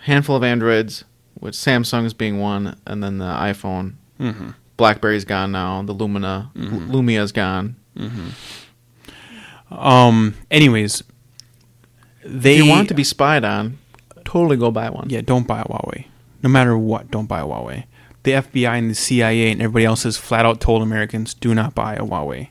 a 0.00 0.04
handful 0.04 0.36
of 0.36 0.42
Androids, 0.44 1.04
with 1.40 1.54
Samsung's 1.54 2.14
being 2.14 2.38
one, 2.40 2.76
and 2.86 3.02
then 3.02 3.18
the 3.18 3.24
iPhone. 3.26 3.94
hmm 4.18 4.50
BlackBerry's 4.76 5.24
gone 5.24 5.52
now. 5.52 5.82
The 5.82 5.92
Lumina, 5.92 6.50
Mm-hmm. 6.56 6.90
Lumia's 6.90 7.30
gone. 7.32 7.76
Um. 9.70 10.34
Anyways, 10.50 11.02
they 12.24 12.58
if 12.58 12.64
you 12.64 12.70
want 12.70 12.88
to 12.88 12.94
be 12.94 13.04
spied 13.04 13.44
on, 13.44 13.78
totally 14.24 14.56
go 14.56 14.70
buy 14.70 14.90
one. 14.90 15.10
Yeah, 15.10 15.20
don't 15.20 15.46
buy 15.46 15.60
a 15.60 15.64
Huawei. 15.64 16.06
No 16.42 16.48
matter 16.48 16.76
what, 16.76 17.10
don't 17.10 17.26
buy 17.26 17.40
a 17.40 17.44
Huawei. 17.44 17.84
The 18.24 18.32
FBI 18.32 18.78
and 18.78 18.90
the 18.90 18.94
CIA 18.94 19.52
and 19.52 19.62
everybody 19.62 19.84
else 19.84 20.02
has 20.02 20.16
flat 20.16 20.44
out 20.44 20.60
told 20.60 20.82
Americans 20.82 21.34
do 21.34 21.54
not 21.54 21.74
buy 21.74 21.94
a 21.94 22.02
Huawei. 22.02 22.48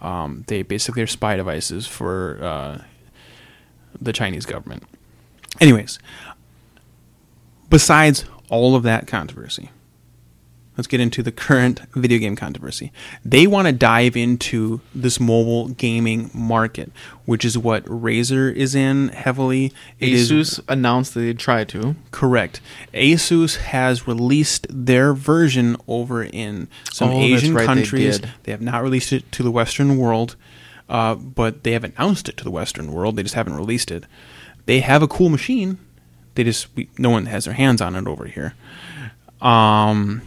Um, 0.00 0.44
they 0.46 0.62
basically 0.62 1.02
are 1.02 1.06
spy 1.06 1.36
devices 1.36 1.86
for 1.86 2.38
uh, 2.42 2.82
the 4.00 4.12
Chinese 4.12 4.46
government. 4.46 4.84
Anyways, 5.60 5.98
besides 7.70 8.24
all 8.48 8.76
of 8.76 8.82
that 8.84 9.06
controversy, 9.06 9.70
let's 10.76 10.86
get 10.86 11.00
into 11.00 11.22
the 11.22 11.32
current 11.32 11.80
video 11.94 12.18
game 12.18 12.36
controversy. 12.36 12.92
They 13.24 13.46
want 13.46 13.66
to 13.66 13.72
dive 13.72 14.16
into 14.16 14.80
this 14.94 15.18
mobile 15.18 15.68
gaming 15.68 16.30
market, 16.34 16.92
which 17.24 17.44
is 17.44 17.56
what 17.56 17.84
Razer 17.86 18.52
is 18.54 18.74
in 18.74 19.08
heavily. 19.08 19.72
It 19.98 20.10
is 20.10 20.30
Asus 20.30 20.60
announced 20.68 21.14
that 21.14 21.20
they'd 21.20 21.38
try 21.38 21.64
to. 21.64 21.96
correct. 22.10 22.60
Asus 22.94 23.56
has 23.56 24.06
released 24.06 24.66
their 24.70 25.14
version 25.14 25.76
over 25.88 26.22
in 26.22 26.68
some 26.92 27.10
Oh, 27.10 27.20
Asian 27.20 27.54
right, 27.54 27.66
countries. 27.66 28.18
did. 28.18 28.30
They 28.44 28.52
have 28.52 28.60
not 28.62 28.82
released 28.82 29.12
it 29.12 29.30
to 29.32 29.42
the 29.42 29.50
Western 29.50 29.96
world, 29.96 30.36
uh, 30.88 31.14
but 31.14 31.62
they 31.64 31.72
have 31.72 31.84
announced 31.84 32.28
it 32.28 32.36
to 32.36 32.44
the 32.44 32.50
Western 32.50 32.92
world. 32.92 33.16
They 33.16 33.22
just 33.22 33.34
haven't 33.34 33.54
released 33.56 33.90
it. 33.90 34.04
They 34.66 34.80
have 34.80 35.02
a 35.02 35.08
cool 35.08 35.28
machine. 35.28 35.78
They 36.34 36.44
just 36.44 36.68
we, 36.76 36.88
no 36.98 37.08
one 37.10 37.26
has 37.26 37.46
their 37.46 37.54
hands 37.54 37.80
on 37.80 37.94
it 37.96 38.06
over 38.06 38.26
here. 38.26 38.54
Um, 39.40 40.22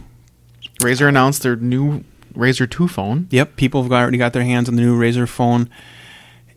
Razer 0.80 1.08
announced 1.08 1.42
their 1.42 1.56
new 1.56 2.04
Razer 2.34 2.68
2 2.70 2.88
phone. 2.88 3.26
Yep, 3.30 3.56
people 3.56 3.82
have 3.82 3.92
already 3.92 4.18
got 4.18 4.32
their 4.32 4.44
hands 4.44 4.68
on 4.68 4.76
the 4.76 4.82
new 4.82 4.98
Razer 4.98 5.28
phone, 5.28 5.68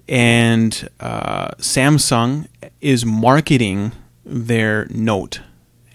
and 0.07 0.89
uh, 0.99 1.49
Samsung 1.57 2.47
is 2.81 3.05
marketing 3.05 3.91
their 4.25 4.85
Note 4.89 5.41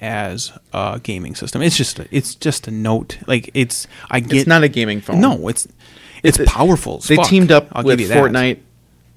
as 0.00 0.52
a 0.72 1.00
gaming 1.02 1.34
system. 1.34 1.62
It's 1.62 1.76
just 1.76 1.98
a, 1.98 2.06
it's 2.10 2.34
just 2.34 2.68
a 2.68 2.70
Note. 2.70 3.18
Like 3.26 3.50
it's 3.54 3.86
I 4.10 4.20
get 4.20 4.38
It's 4.40 4.46
not 4.46 4.62
a 4.62 4.68
gaming 4.68 5.00
phone. 5.00 5.20
no, 5.20 5.48
it's 5.48 5.66
it's, 6.22 6.38
It's- 6.38 6.52
powerful. 6.52 6.98
They 6.98 7.16
fuck. 7.16 7.26
teamed 7.28 7.52
up 7.52 7.68
I'll 7.72 7.84
with 7.84 7.98
give 7.98 8.08
you 8.08 8.14
that. 8.14 8.18
Fortnite, 8.22 8.60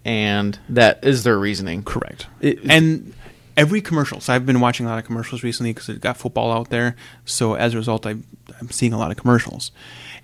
and 0.06 0.58
that 0.70 1.04
is 1.04 1.24
their 1.24 1.38
reasoning. 1.38 1.84
Correct. 1.84 2.28
It- 2.42 2.60
and 2.70 3.14
every 3.58 3.82
commercial. 3.82 4.20
So 4.20 4.34
I've 4.34 4.46
been 4.46 4.60
watching 4.60 4.86
a 4.86 4.90
lot 4.90 5.00
of 5.00 5.06
commercials 5.06 5.44
recently 5.44 5.74
because 5.74 5.90
it 5.90 6.02
got 6.02 6.18
football 6.18 6.52
out 6.52 6.70
there. 6.70 6.96
So 7.26 7.54
as 7.56 7.74
a 7.74 7.78
result, 7.78 8.06
I, 8.06 8.12
I'm 8.60 8.70
seeing 8.72 8.94
a 8.94 8.98
lot 8.98 9.12
of 9.12 9.18
commercials, 9.18 9.72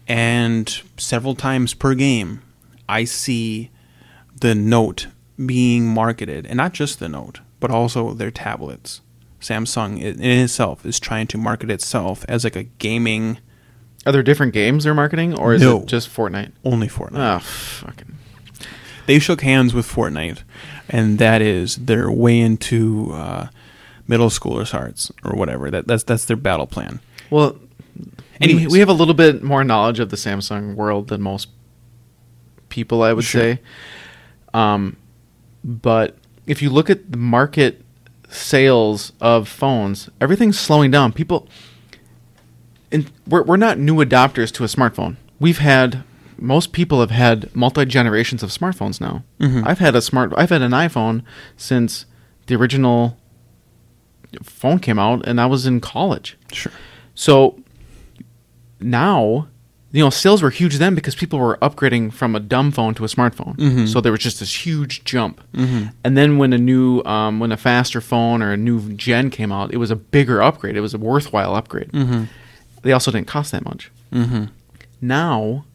and 0.07 0.81
several 0.97 1.35
times 1.35 1.73
per 1.73 1.93
game, 1.95 2.41
I 2.87 3.03
see 3.03 3.69
the 4.39 4.55
Note 4.55 5.07
being 5.45 5.87
marketed, 5.87 6.45
and 6.45 6.57
not 6.57 6.73
just 6.73 6.99
the 6.99 7.09
Note, 7.09 7.41
but 7.59 7.69
also 7.71 8.13
their 8.13 8.31
tablets. 8.31 9.01
Samsung 9.41 10.01
in 10.01 10.21
itself 10.21 10.85
is 10.85 10.99
trying 10.99 11.27
to 11.27 11.37
market 11.37 11.69
itself 11.69 12.25
as 12.27 12.43
like 12.43 12.55
a 12.55 12.63
gaming 12.63 13.37
Are 14.05 14.11
there 14.11 14.23
different 14.23 14.53
games 14.53 14.83
they're 14.83 14.93
marketing, 14.95 15.37
or 15.37 15.53
is 15.53 15.61
No. 15.61 15.81
it 15.81 15.85
just 15.87 16.09
Fortnite? 16.09 16.53
only 16.63 16.87
Fortnite. 16.87 17.17
Ah, 17.19 17.39
fucking. 17.39 18.15
they 19.05 19.19
shook 19.19 19.41
hands 19.41 19.73
with 19.73 19.85
Fortnite, 19.85 20.43
and 20.89 21.19
that 21.19 21.41
is 21.41 21.75
their 21.77 22.09
way 22.11 22.39
into 22.39 23.11
uh, 23.13 23.47
middle 24.07 24.29
schoolers' 24.29 24.71
hearts 24.71 25.11
or 25.23 25.35
whatever. 25.35 25.69
That 25.71 25.87
that's 25.87 26.03
that's 26.03 26.25
their 26.25 26.37
battle 26.37 26.67
plan. 26.67 26.99
Well, 27.29 27.57
Anyways. 28.39 28.67
we, 28.67 28.71
we 28.73 28.79
have 28.79 28.89
a 28.89 28.93
little 28.93 29.13
bit 29.15 29.41
more 29.43 29.63
knowledge 29.63 29.99
of 29.99 30.09
the 30.09 30.15
Samsung 30.17 30.75
world 30.75 31.07
than 31.07 31.21
most 31.21 31.49
people, 32.69 33.01
I 33.03 33.11
would 33.13 33.25
Sure. 33.25 33.41
say. 33.41 33.59
Um, 34.53 34.95
but 35.63 36.17
if 36.45 36.61
you 36.61 36.69
look 36.69 36.89
at 36.89 37.11
the 37.11 37.17
market 37.17 37.83
sales 38.29 39.11
of 39.19 39.47
phones, 39.47 40.09
everything's 40.21 40.59
slowing 40.59 40.91
down. 40.91 41.11
People, 41.13 41.47
and 42.91 43.11
we're 43.27 43.43
we're 43.43 43.57
not 43.57 43.77
new 43.79 43.95
adopters 43.95 44.51
to 44.53 44.63
a 44.63 44.67
smartphone. 44.67 45.15
We've 45.39 45.57
had 45.59 46.03
most 46.39 46.71
people 46.73 46.99
have 46.99 47.11
had 47.11 47.53
multi 47.55 47.85
generations 47.85 48.43
of 48.43 48.49
smartphones 48.49 48.99
now. 49.01 49.23
Mhm. 49.39 49.63
I've 49.65 49.79
had 49.79 49.95
a 49.95 50.01
smart. 50.01 50.33
I've 50.37 50.49
had 50.49 50.61
an 50.61 50.71
iPhone 50.71 51.21
since 51.55 52.05
the 52.47 52.55
original 52.55 53.17
phone 54.43 54.79
came 54.79 54.99
out, 54.99 55.25
and 55.27 55.39
I 55.41 55.45
was 55.45 55.65
in 55.65 55.79
college. 55.79 56.37
Sure. 56.51 56.71
So 57.15 57.59
now, 58.79 59.47
you 59.91 60.03
know, 60.03 60.09
sales 60.09 60.41
were 60.41 60.49
huge 60.49 60.77
then 60.77 60.93
because 60.95 61.15
people 61.15 61.39
were 61.39 61.57
upgrading 61.61 62.13
from 62.13 62.35
a 62.35 62.39
dumb 62.39 62.71
phone 62.71 62.93
to 62.95 63.03
a 63.03 63.07
smartphone. 63.07 63.55
Mhm. 63.57 63.87
So 63.87 64.01
there 64.01 64.11
was 64.11 64.21
just 64.21 64.39
this 64.39 64.65
huge 64.65 65.03
jump. 65.03 65.41
Mhm. 65.53 65.93
And 66.03 66.17
then 66.17 66.37
when 66.37 66.53
a 66.53 66.57
new, 66.57 67.01
um, 67.03 67.39
when 67.39 67.51
a 67.51 67.57
faster 67.57 68.01
phone 68.01 68.41
or 68.41 68.51
a 68.51 68.57
new 68.57 68.93
gen 68.93 69.29
came 69.29 69.51
out, 69.51 69.73
it 69.73 69.77
was 69.77 69.89
a 69.91 69.95
bigger 69.95 70.41
upgrade. 70.41 70.75
It 70.75 70.81
was 70.81 70.93
a 70.93 70.97
worthwhile 70.97 71.55
upgrade. 71.55 71.91
Mm-hmm. 71.93 72.23
They 72.83 72.91
also 72.91 73.11
didn't 73.11 73.27
cost 73.27 73.51
that 73.53 73.65
much. 73.65 73.89
Mm-hmm. 74.13 74.45
Now, 75.01 75.65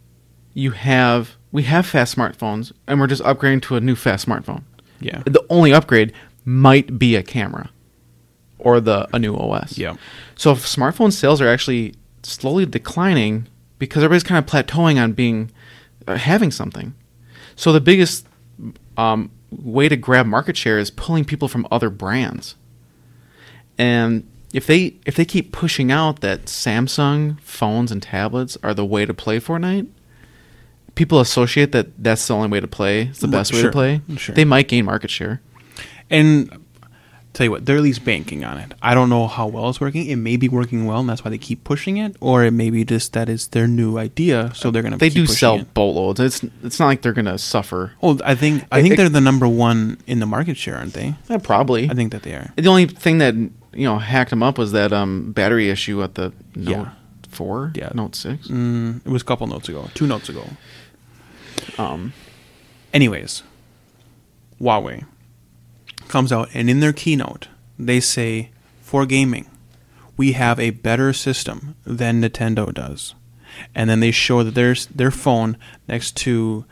you 0.54 0.72
have 0.72 1.36
we 1.50 1.64
have 1.64 1.86
fast 1.86 2.16
smartphones, 2.16 2.72
and 2.86 2.98
we're 2.98 3.06
just 3.06 3.22
upgrading 3.22 3.62
to 3.62 3.76
a 3.76 3.80
new 3.80 3.94
fast 3.94 4.26
smartphone. 4.26 4.62
Yeah. 5.00 5.22
The 5.24 5.44
only 5.50 5.72
upgrade 5.72 6.12
might 6.44 6.98
be 6.98 7.16
a 7.16 7.22
camera 7.22 7.70
or 8.58 8.80
the 8.80 9.08
a 9.12 9.18
new 9.18 9.36
OS. 9.36 9.76
Yeah. 9.76 9.96
So 10.36 10.52
if 10.52 10.60
smartphone 10.60 11.12
sales 11.12 11.40
are 11.40 11.48
actually 11.48 11.94
slowly 12.22 12.66
declining 12.66 13.48
because 13.78 14.02
everybody's 14.02 14.22
kind 14.22 14.38
of 14.38 14.46
plateauing 14.46 15.02
on 15.02 15.12
being 15.12 15.50
uh, 16.06 16.16
having 16.16 16.50
something. 16.50 16.94
So 17.56 17.72
the 17.72 17.80
biggest 17.80 18.26
um, 18.96 19.30
way 19.50 19.88
to 19.88 19.96
grab 19.96 20.26
market 20.26 20.56
share 20.56 20.78
is 20.78 20.90
pulling 20.90 21.24
people 21.24 21.48
from 21.48 21.66
other 21.70 21.90
brands. 21.90 22.54
And 23.78 24.28
if 24.52 24.66
they 24.66 24.96
if 25.06 25.16
they 25.16 25.24
keep 25.24 25.52
pushing 25.52 25.90
out 25.90 26.20
that 26.20 26.44
Samsung 26.44 27.40
phones 27.40 27.90
and 27.90 28.02
tablets 28.02 28.56
are 28.62 28.74
the 28.74 28.84
way 28.84 29.04
to 29.06 29.14
play 29.14 29.40
Fortnite, 29.40 29.88
people 30.94 31.20
associate 31.20 31.72
that 31.72 31.88
that's 32.02 32.26
the 32.26 32.34
only 32.34 32.48
way 32.48 32.60
to 32.60 32.68
play. 32.68 33.02
It's 33.02 33.20
the 33.20 33.26
Well, 33.26 33.40
best 33.40 33.52
way 33.52 33.62
to 33.62 33.70
play. 33.70 34.00
sure. 34.16 34.34
They 34.34 34.44
might 34.44 34.68
gain 34.68 34.84
market 34.84 35.10
share. 35.10 35.40
And 36.10 36.50
tell 37.32 37.44
you 37.44 37.50
what, 37.50 37.64
they're 37.64 37.76
at 37.78 37.82
least 37.82 38.04
banking 38.04 38.44
on 38.44 38.58
it. 38.58 38.74
I 38.82 38.92
don't 38.94 39.08
know 39.08 39.26
how 39.26 39.46
well 39.46 39.70
it's 39.70 39.80
working. 39.80 40.06
It 40.06 40.16
may 40.16 40.36
be 40.36 40.50
working 40.50 40.84
well, 40.84 41.00
and 41.00 41.08
that's 41.08 41.24
why 41.24 41.30
they 41.30 41.38
keep 41.38 41.64
pushing 41.64 41.96
it, 41.96 42.14
or 42.20 42.44
it 42.44 42.50
may 42.50 42.68
be 42.68 42.84
just 42.84 43.14
that 43.14 43.30
is 43.30 43.48
their 43.48 43.66
new 43.66 43.96
idea, 43.96 44.52
so 44.54 44.70
they're 44.70 44.82
gonna. 44.82 44.98
They 44.98 45.08
do 45.08 45.24
sell 45.26 45.60
It. 45.60 45.72
boatloads. 45.72 46.20
It's 46.20 46.44
it's 46.62 46.78
not 46.78 46.86
like 46.88 47.00
they're 47.00 47.14
gonna 47.14 47.38
suffer. 47.38 47.92
Oh, 48.02 48.18
I 48.22 48.34
think 48.34 48.64
I 48.70 48.80
It- 48.80 48.82
think 48.82 48.94
it- 48.94 48.96
they're 48.98 49.08
the 49.08 49.22
number 49.22 49.48
one 49.48 49.96
in 50.06 50.18
the 50.20 50.26
market 50.26 50.58
share, 50.58 50.76
aren't 50.76 50.92
they? 50.92 51.14
Yeah, 51.30 51.38
probably. 51.38 51.88
I 51.88 51.94
think 51.94 52.12
that 52.12 52.22
they 52.22 52.34
are. 52.34 52.52
The 52.56 52.68
only 52.68 52.84
thing 52.86 53.16
that 53.18 53.34
you 53.34 53.86
know 53.86 53.96
hacked 53.98 54.28
them 54.28 54.42
up 54.42 54.58
was 54.58 54.72
that 54.72 54.92
um, 54.92 55.32
battery 55.32 55.70
issue 55.70 56.02
at 56.02 56.16
the 56.16 56.32
Note 56.54 56.70
Yeah. 56.70 56.88
Four, 57.30 57.72
Yeah. 57.74 57.88
Note 57.94 58.14
Six. 58.14 58.48
Mm, 58.48 59.00
it 59.06 59.08
was 59.10 59.22
a 59.22 59.24
couple 59.24 59.46
notes 59.46 59.66
ago, 59.70 59.88
two 59.94 60.06
notes 60.06 60.28
ago. 60.28 60.44
Um, 61.78 62.12
Anyways, 62.92 63.42
Huawei 64.60 65.06
comes 66.08 66.30
out 66.30 66.48
and 66.52 66.68
in 66.68 66.80
their 66.80 66.92
keynote 66.92 67.48
they 67.78 68.00
say 68.00 68.50
for 68.82 69.06
gaming 69.06 69.48
we 70.16 70.32
have 70.32 70.60
a 70.60 70.70
better 70.70 71.12
system 71.12 71.74
than 71.84 72.20
Nintendo 72.20 72.72
does, 72.72 73.14
and 73.74 73.88
then 73.88 74.00
they 74.00 74.10
show 74.10 74.42
that 74.42 74.54
there's 74.54 74.86
their 74.86 75.10
phone 75.10 75.56
next 75.88 76.16
to 76.18 76.66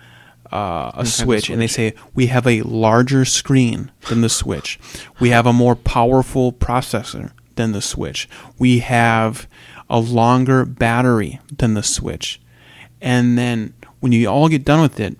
uh, 0.52 0.92
a 0.94 1.02
Nintendo 1.02 1.06
Switch, 1.06 1.50
and 1.50 1.60
they 1.60 1.66
say 1.66 1.94
we 2.14 2.26
have 2.26 2.46
a 2.46 2.60
larger 2.62 3.24
screen 3.24 3.90
than 4.08 4.20
the 4.20 4.28
Switch, 4.28 4.78
we 5.18 5.30
have 5.30 5.46
a 5.46 5.52
more 5.54 5.74
powerful 5.74 6.52
processor 6.52 7.32
than 7.56 7.72
the 7.72 7.80
Switch, 7.82 8.28
we 8.58 8.80
have 8.80 9.48
a 9.88 9.98
longer 9.98 10.66
battery 10.66 11.40
than 11.56 11.72
the 11.74 11.82
Switch, 11.82 12.40
and 13.00 13.38
then 13.38 13.72
when 14.00 14.12
you 14.12 14.28
all 14.28 14.48
get 14.48 14.64
done 14.64 14.80
with 14.80 14.98
it, 14.98 15.16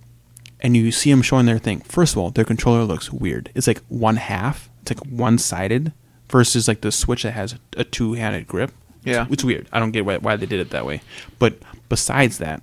and 0.61 0.77
you 0.77 0.93
see 0.93 1.11
them 1.11 1.23
showing 1.23 1.47
their 1.47 1.59
thing. 1.59 1.81
First 1.81 2.15
of 2.15 2.19
all, 2.19 2.31
their 2.31 2.45
controller 2.45 2.85
looks 2.85 3.13
weird. 3.13 3.51
It's 3.55 3.67
like 3.67 3.83
one 3.89 4.17
half. 4.17 4.69
It's 4.83 4.91
like 4.91 5.07
one 5.07 5.39
sided 5.39 5.93
versus 6.29 6.69
like 6.69 6.81
the 6.83 6.93
Switch 6.93 7.23
that 7.23 7.33
has 7.33 7.57
a 7.77 7.85
two 7.85 8.15
handed 8.15 8.47
grip. 8.47 8.73
Yeah. 9.05 9.23
it's, 9.23 9.33
it's 9.35 9.45
weird. 9.45 9.69
I 9.73 9.79
don't 9.79 9.93
get 9.93 10.05
why, 10.05 10.19
why 10.19 10.37
they 10.37 10.47
did 10.47 10.61
it 10.61 10.71
that 10.71 10.85
way. 10.85 11.01
But 11.39 11.59
besides 11.89 12.39
that, 12.39 12.63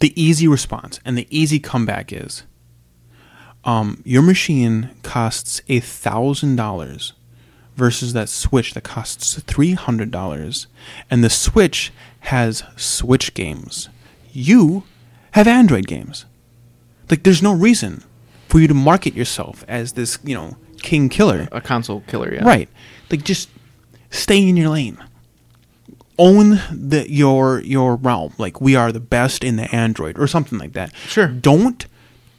the 0.00 0.20
easy 0.20 0.48
response 0.48 0.98
and 1.04 1.16
the 1.16 1.28
easy 1.30 1.60
comeback 1.60 2.12
is, 2.12 2.42
um, 3.64 4.02
your 4.04 4.22
machine 4.22 4.90
costs 5.02 5.62
a 5.68 5.80
thousand 5.80 6.56
dollars 6.56 7.12
versus 7.76 8.12
that 8.12 8.28
Switch 8.28 8.74
that 8.74 8.82
costs 8.84 9.40
three 9.42 9.72
hundred 9.72 10.10
dollars, 10.10 10.66
and 11.10 11.22
the 11.22 11.30
Switch 11.30 11.92
has 12.20 12.64
Switch 12.76 13.34
games. 13.34 13.88
You 14.34 14.82
have 15.32 15.46
Android 15.48 15.86
games. 15.86 16.26
Like, 17.10 17.22
there's 17.22 17.42
no 17.42 17.54
reason 17.54 18.02
for 18.48 18.60
you 18.60 18.68
to 18.68 18.74
market 18.74 19.14
yourself 19.14 19.64
as 19.68 19.92
this, 19.92 20.18
you 20.24 20.34
know, 20.34 20.56
king 20.82 21.08
killer. 21.08 21.48
a 21.52 21.60
console 21.60 22.00
killer, 22.06 22.34
yeah. 22.34 22.44
Right. 22.44 22.68
Like, 23.10 23.22
just 23.24 23.48
stay 24.10 24.46
in 24.46 24.56
your 24.56 24.68
lane. 24.70 24.98
Own 26.16 26.60
the 26.70 27.06
your 27.10 27.60
your 27.62 27.96
realm. 27.96 28.34
Like 28.38 28.60
we 28.60 28.76
are 28.76 28.92
the 28.92 29.00
best 29.00 29.42
in 29.42 29.56
the 29.56 29.64
Android 29.74 30.16
or 30.16 30.28
something 30.28 30.58
like 30.60 30.72
that. 30.74 30.94
Sure. 30.94 31.26
Don't 31.26 31.86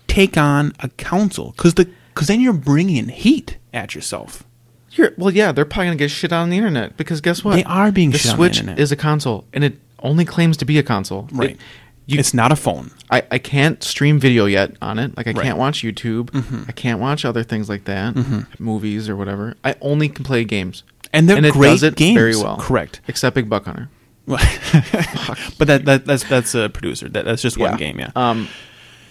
take 0.07 0.37
on 0.37 0.71
a 0.79 0.87
console 0.97 1.51
because 1.51 1.73
the 1.73 1.89
because 2.13 2.29
then 2.29 2.39
you're 2.39 2.53
bringing 2.53 3.09
heat 3.09 3.57
at 3.73 3.93
yourself. 3.93 4.43
You're, 4.91 5.11
well, 5.17 5.29
yeah, 5.31 5.51
they're 5.51 5.65
probably 5.65 5.87
gonna 5.87 5.97
get 5.97 6.09
shit 6.11 6.31
on 6.31 6.49
the 6.51 6.55
internet 6.57 6.95
because 6.95 7.19
guess 7.19 7.43
what? 7.43 7.55
They 7.55 7.65
are 7.65 7.91
being 7.91 8.11
the 8.11 8.17
shit 8.17 8.31
on 8.31 8.37
the 8.37 8.43
Switch 8.45 8.59
internet. 8.61 8.79
is 8.79 8.93
a 8.93 8.95
console, 8.95 9.43
and 9.51 9.61
it 9.65 9.77
only 10.01 10.23
claims 10.23 10.55
to 10.57 10.65
be 10.65 10.77
a 10.79 10.83
console. 10.83 11.27
Right. 11.33 11.51
It- 11.51 11.59
you, 12.07 12.19
it's 12.19 12.33
not 12.33 12.51
a 12.51 12.55
phone. 12.55 12.91
I, 13.09 13.23
I 13.31 13.37
can't 13.39 13.83
stream 13.83 14.19
video 14.19 14.45
yet 14.45 14.75
on 14.81 14.99
it. 14.99 15.15
Like 15.17 15.27
I 15.27 15.31
Right. 15.31 15.43
can't 15.43 15.57
watch 15.57 15.81
YouTube. 15.83 16.31
Mhm. 16.31 16.67
I 16.67 16.71
can't 16.71 16.99
watch 16.99 17.25
other 17.25 17.43
things 17.43 17.67
like 17.69 17.85
that, 17.85 18.13
Mhm. 18.15 18.45
movies 18.59 19.09
or 19.09 19.15
whatever. 19.15 19.55
I 19.63 19.75
only 19.81 20.09
can 20.09 20.23
play 20.23 20.43
games, 20.43 20.83
And 21.13 21.27
they're 21.29 21.37
and 21.37 21.45
it 21.45 21.53
great 21.53 21.69
does 21.69 21.83
it 21.83 21.95
games. 21.95 22.15
very 22.17 22.35
well. 22.35 22.57
Correct. 22.57 23.01
except 23.07 23.35
Big 23.35 23.49
Buck 23.49 23.65
Hunter. 23.65 23.89
but 24.27 25.67
that, 25.67 25.85
that 25.85 26.05
that's 26.05 26.23
that's 26.23 26.55
a 26.55 26.69
producer. 26.69 27.07
That, 27.09 27.25
that's 27.25 27.41
just 27.41 27.57
one 27.57 27.77
game. 27.77 27.99
Yeah. 27.99 28.09
Um, 28.15 28.47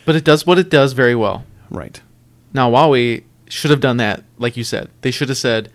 but 0.05 0.17
it 0.17 0.25
does 0.25 0.47
what 0.47 0.59
it 0.59 0.71
does 0.71 0.93
very 0.93 1.15
well. 1.15 1.45
right. 1.71 2.01
Now 2.53 2.71
Huawei 2.71 3.23
should 3.49 3.71
have 3.71 3.81
done 3.81 3.97
that, 3.99 4.23
like 4.39 4.57
you 4.57 4.65
said. 4.65 4.89
They 5.03 5.11
should 5.11 5.29
have 5.29 5.39
said, 5.39 5.71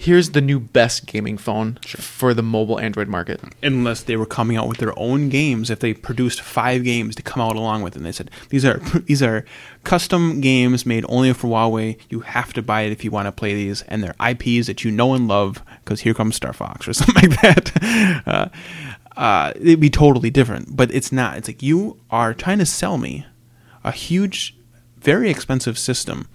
"Here's 0.00 0.30
the 0.30 0.40
new 0.40 0.60
best 0.60 1.06
gaming 1.06 1.36
phone 1.36 1.78
for 1.84 2.32
the 2.32 2.42
mobile 2.42 2.78
Android 2.78 3.08
market." 3.08 3.40
unless 3.62 4.04
they 4.04 4.16
were 4.16 4.26
coming 4.26 4.56
out 4.56 4.68
with 4.68 4.78
their 4.78 4.96
own 4.98 5.28
games 5.28 5.70
if 5.70 5.80
they 5.80 5.92
produced 5.92 6.40
five 6.40 6.84
games 6.84 7.16
to 7.16 7.22
come 7.22 7.42
out 7.42 7.56
along 7.56 7.82
with 7.82 7.94
it 7.94 7.96
and 7.96 8.06
they 8.06 8.12
said 8.12 8.30
these 8.50 8.64
are 8.64 8.78
these 9.06 9.22
are 9.22 9.44
custom 9.82 10.40
games 10.40 10.86
made 10.86 11.04
only 11.08 11.32
for 11.32 11.48
Huawei. 11.48 11.98
You 12.08 12.20
have 12.20 12.52
to 12.52 12.62
buy 12.62 12.82
it 12.82 12.92
if 12.92 13.04
you 13.04 13.10
want 13.10 13.26
to 13.26 13.32
play 13.32 13.54
these 13.54 13.82
and 13.82 14.02
they're 14.02 14.14
IPs 14.20 14.68
that 14.68 14.84
you 14.84 14.90
know 14.92 15.14
and 15.14 15.26
love 15.26 15.62
because 15.84 16.00
here 16.00 16.14
comes 16.14 16.36
Star 16.36 16.52
Fox 16.52 16.86
or 16.86 16.92
something 17.00 17.30
like 17.30 17.40
that. 17.42 17.72
Uh, 18.26 18.48
uh, 19.16 19.52
it'd 19.56 19.80
be 19.80 19.90
totally 19.90 20.30
different 20.30 20.76
but 20.76 20.92
it's 20.94 21.10
not. 21.10 21.36
It's 21.36 21.48
like 21.48 21.62
you 21.62 21.98
are 22.10 22.32
trying 22.32 22.58
to 22.58 22.66
sell 22.66 22.98
me 22.98 23.26
a 23.82 23.90
huge 23.90 24.54
very 24.98 25.30
expensive 25.30 25.78
system 25.78 26.28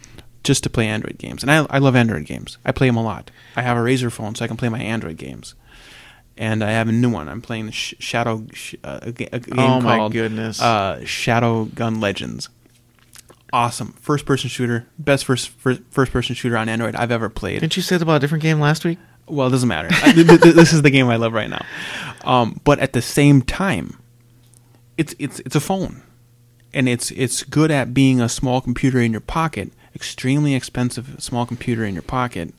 just 0.44 0.64
to 0.64 0.70
play 0.70 0.88
Android 0.88 1.18
games 1.18 1.42
and 1.44 1.52
I, 1.52 1.66
I 1.70 1.78
love 1.80 1.96
Android 1.96 2.26
games 2.26 2.58
I 2.66 2.72
play 2.72 2.88
them 2.88 2.98
a 2.98 3.04
lot 3.04 3.32
I 3.56 3.62
have 3.62 3.78
a 3.78 3.80
Razer 3.82 4.12
phone 4.12 4.36
so 4.36 4.44
I 4.44 4.48
can 4.48 4.58
play 4.58 4.70
my 4.70 4.80
Android 4.82 5.18
games 5.18 5.56
and 6.36 6.64
I 6.64 6.72
have 6.72 6.88
a 6.90 6.92
new 6.92 7.10
one. 7.12 7.30
I'm 7.30 7.42
playing 7.44 7.70
Sh- 7.70 7.94
Shadow 8.00 8.46
sh- 8.54 8.74
uh, 8.84 9.00
a, 9.04 9.12
ga- 9.12 9.30
a 9.32 9.40
game 9.40 9.60
Oh 9.60 9.80
my 9.82 9.98
called 9.98 10.14
goodness. 10.14 10.60
uh, 10.60 11.00
Shadowgun 11.04 12.02
Legends. 12.02 12.50
Awesome 13.52 13.94
first 14.02 14.26
person 14.26 14.50
shooter, 14.50 14.88
best 14.98 15.26
first 15.26 15.50
first, 15.50 16.12
person 16.12 16.34
shooter 16.34 16.58
on 16.58 16.68
Android 16.70 16.96
I've 16.96 17.12
ever 17.12 17.30
played. 17.30 17.60
Didn't 17.60 17.78
you 17.78 17.84
say 17.84 17.98
that 17.98 18.02
about 18.02 18.16
a 18.16 18.20
different 18.20 18.42
game 18.42 18.60
last 18.60 18.84
week? 18.84 18.98
Well, 19.28 19.48
it 19.48 19.52
doesn't 19.52 19.70
matter. 19.70 19.90
I- 19.92 20.12
th- 20.12 20.26
th- 20.42 20.56
this 20.56 20.74
is 20.74 20.82
the 20.82 20.90
game 20.90 21.08
I 21.08 21.18
love 21.18 21.34
right 21.34 21.50
now. 21.52 21.64
Um, 22.24 22.60
but 22.64 22.80
at 22.80 22.94
the 22.94 23.02
same 23.04 23.44
time, 23.44 24.00
it's 24.98 25.14
it's 25.20 25.40
it's 25.42 25.56
a 25.56 25.60
phone, 25.60 26.02
and 26.74 26.90
it's 26.90 27.12
it's 27.12 27.44
good 27.44 27.70
at 27.70 27.94
being 27.94 28.20
a 28.20 28.28
small 28.28 28.60
computer 28.60 29.00
in 29.00 29.12
your 29.12 29.22
pocket, 29.22 29.72
extremely 29.96 30.56
expensive 30.56 31.16
small 31.20 31.46
computer 31.46 31.86
in 31.86 31.94
your 31.94 32.04
pocket. 32.04 32.54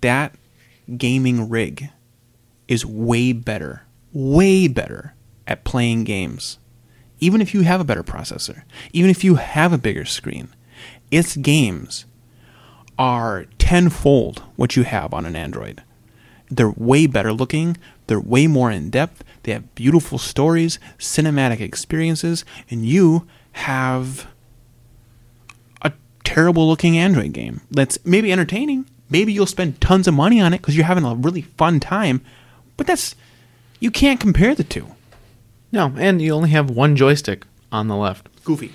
That 0.00 0.34
gaming 0.96 1.48
rig 1.48 1.90
is 2.68 2.84
way 2.84 3.32
better, 3.32 3.82
way 4.12 4.68
better 4.68 5.14
at 5.46 5.64
playing 5.64 6.04
games. 6.04 6.58
Even 7.18 7.40
if 7.40 7.54
you 7.54 7.62
have 7.62 7.80
a 7.80 7.84
better 7.84 8.02
processor, 8.02 8.62
even 8.92 9.10
if 9.10 9.24
you 9.24 9.36
have 9.36 9.72
a 9.72 9.78
bigger 9.78 10.04
screen, 10.04 10.48
its 11.10 11.36
games 11.36 12.04
are 12.98 13.46
tenfold 13.58 14.42
what 14.56 14.76
you 14.76 14.82
have 14.82 15.14
on 15.14 15.24
an 15.24 15.36
Android. 15.36 15.82
They're 16.50 16.70
way 16.70 17.06
better 17.06 17.32
looking, 17.32 17.76
they're 18.06 18.20
way 18.20 18.46
more 18.46 18.70
in 18.70 18.90
depth, 18.90 19.24
they 19.42 19.52
have 19.52 19.74
beautiful 19.74 20.18
stories, 20.18 20.78
cinematic 20.98 21.60
experiences, 21.60 22.44
and 22.70 22.84
you 22.84 23.26
have 23.52 24.28
terrible 26.26 26.68
looking 26.68 26.98
Android 26.98 27.32
game 27.32 27.62
that's 27.70 27.98
maybe 28.04 28.30
entertaining. 28.32 28.84
Maybe 29.08 29.32
you'll 29.32 29.46
spend 29.46 29.80
tons 29.80 30.06
of 30.08 30.14
money 30.14 30.40
on 30.40 30.52
it 30.52 30.58
because 30.60 30.76
you're 30.76 30.84
having 30.84 31.04
a 31.04 31.14
really 31.14 31.42
fun 31.42 31.80
time, 31.80 32.20
but 32.76 32.86
that's 32.86 33.14
you 33.80 33.90
can't 33.90 34.20
compare 34.20 34.54
the 34.54 34.64
two. 34.64 34.88
No, 35.72 35.92
and 35.96 36.20
you 36.20 36.32
only 36.32 36.50
have 36.50 36.68
one 36.70 36.96
joystick 36.96 37.44
on 37.70 37.88
the 37.88 37.96
left. 37.96 38.28
Goofy. 38.44 38.72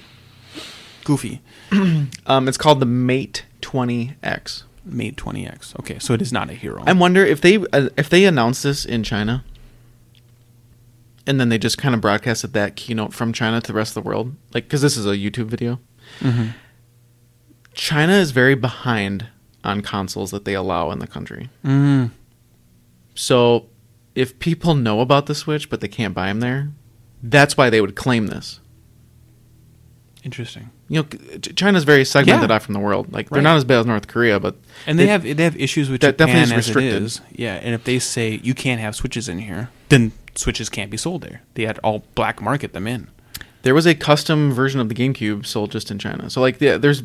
Goofy. 1.03 1.41
Um, 2.28 2.48
it's 2.48 2.57
called 2.57 2.80
the 2.80 2.86
Mate 2.86 3.45
20X. 3.61 4.64
Mate 4.86 5.15
20X. 5.15 5.78
Okay, 5.80 5.99
so 5.99 6.14
it 6.14 6.22
is 6.22 6.32
not 6.34 6.49
a 6.49 6.53
hero. 6.53 6.84
I 6.86 6.94
wonder 6.94 7.26
if 7.26 7.41
they 7.41 7.57
uh, 7.57 7.90
if 7.98 8.10
they 8.10 8.26
announce 8.26 8.61
this 8.61 8.84
in 8.86 9.03
China, 9.03 9.44
and 11.28 11.40
then 11.40 11.49
they 11.49 11.57
just 11.57 11.78
kind 11.78 11.94
of 11.95 12.02
broadcasted 12.02 12.53
that 12.53 12.76
keynote 12.76 13.14
from 13.14 13.32
China 13.34 13.61
to 13.61 13.68
the 13.68 13.73
rest 13.78 13.95
of 13.95 14.03
the 14.03 14.07
world, 14.07 14.36
like 14.53 14.65
because 14.65 14.82
this 14.82 14.98
is 14.98 15.06
a 15.06 15.11
YouTube 15.18 15.48
video. 15.48 15.80
Mhm. 16.19 16.53
China 17.73 18.14
is 18.14 18.31
very 18.31 18.56
behind 18.56 19.27
on 19.64 19.81
consoles 19.81 20.31
that 20.31 20.45
they 20.45 20.53
allow 20.56 20.91
in 20.91 20.99
the 20.99 21.07
country. 21.07 21.49
Mm. 21.64 22.11
So 23.15 23.68
if 24.15 24.38
people 24.39 24.73
know 24.76 24.99
about 25.02 25.26
the 25.27 25.35
Switch 25.35 25.69
but 25.69 25.81
they 25.81 25.88
can't 25.88 26.14
buy 26.14 26.27
them 26.27 26.39
there, 26.39 26.69
that's 27.23 27.56
why 27.56 27.69
they 27.69 27.80
would 27.81 27.95
claim 27.95 28.27
this. 28.27 28.60
Interesting. 30.23 30.69
You 30.88 31.02
know, 31.02 31.38
Ch- 31.39 31.56
China's 31.56 31.84
very 31.84 32.06
segmented 32.06 32.49
Yeah. 32.49 32.56
out 32.56 32.61
from 32.64 32.73
the 32.73 32.80
world. 32.80 33.11
Like 33.11 33.30
they're 33.30 33.41
not 33.41 33.57
as 33.57 33.64
bad 33.64 33.80
as 33.80 33.85
North 33.88 34.07
Korea, 34.07 34.39
but 34.39 34.56
And 34.85 34.99
they, 34.99 35.07
have 35.07 35.23
they 35.23 35.43
have 35.43 35.56
issues 35.60 35.89
with 35.89 36.02
that 36.02 36.18
Japan 36.18 36.35
definitely 36.35 36.56
is 36.60 36.68
restricted. 36.68 37.03
is. 37.03 37.22
Yeah, 37.31 37.56
and 37.56 37.73
if 37.73 37.84
they 37.85 37.98
say 37.98 38.39
you 38.43 38.53
can't 38.53 38.80
have 38.81 38.95
switches 38.95 39.27
in 39.27 39.39
here, 39.39 39.69
then 39.89 40.11
switches 40.35 40.69
can't 40.69 40.91
be 40.91 40.98
sold 40.98 41.22
there. 41.23 41.41
They 41.56 41.65
had 41.65 41.80
all 41.80 42.03
black 42.15 42.41
market 42.41 42.73
them 42.73 42.88
in. 42.88 43.07
there 43.64 43.73
was 43.76 43.85
a 43.85 43.93
custom 43.95 44.52
version 44.52 44.80
of 44.80 44.89
the 44.89 44.95
GameCube 44.95 45.45
sold 45.45 45.72
just 45.72 45.89
in 45.91 45.98
China. 45.99 46.30
So 46.31 46.41
like, 46.41 46.60
yeah, 46.60 46.77
there's, 46.77 47.03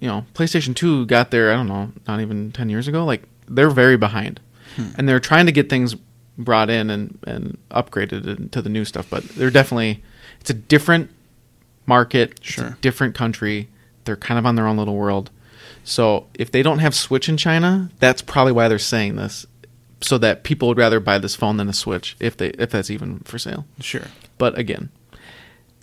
you 0.00 0.08
know, 0.08 0.24
PlayStation 0.34 0.74
Two 0.74 1.06
got 1.06 1.30
there. 1.30 1.52
I 1.52 1.54
don't 1.54 1.68
know, 1.68 1.92
not 2.08 2.20
even 2.20 2.52
ten 2.52 2.68
years 2.68 2.88
ago. 2.88 3.04
Like 3.04 3.22
they're 3.46 3.70
very 3.70 3.96
behind, 3.96 4.40
hmm. 4.76 4.88
and 4.96 5.08
they're 5.08 5.20
trying 5.20 5.46
to 5.46 5.52
get 5.52 5.68
things 5.68 5.94
brought 6.38 6.70
in 6.70 6.90
and 6.90 7.18
and 7.26 7.58
upgraded 7.70 8.26
into 8.26 8.62
the 8.62 8.68
new 8.70 8.84
stuff. 8.84 9.08
But 9.10 9.24
they're 9.30 9.50
definitely, 9.50 10.02
it's 10.40 10.50
a 10.50 10.54
different 10.54 11.10
market, 11.86 12.38
Sure. 12.42 12.76
different 12.80 13.14
country. 13.14 13.68
They're 14.04 14.16
kind 14.16 14.38
of 14.38 14.46
on 14.46 14.56
their 14.56 14.66
own 14.66 14.76
little 14.76 14.96
world. 14.96 15.30
So 15.84 16.26
if 16.34 16.50
they 16.50 16.62
don't 16.62 16.78
have 16.78 16.94
Switch 16.94 17.28
in 17.28 17.36
China, 17.36 17.90
that's 17.98 18.22
probably 18.22 18.52
why 18.52 18.68
they're 18.68 18.78
saying 18.78 19.16
this, 19.16 19.46
so 20.00 20.18
that 20.18 20.44
people 20.44 20.68
would 20.68 20.78
rather 20.78 21.00
buy 21.00 21.18
this 21.18 21.34
phone 21.34 21.56
than 21.56 21.68
a 21.68 21.72
Switch 21.72 22.16
if 22.20 22.36
they 22.36 22.48
if 22.50 22.70
that's 22.70 22.90
even 22.90 23.20
for 23.20 23.38
sale. 23.38 23.66
Sure. 23.80 24.04
But 24.38 24.58
again, 24.58 24.90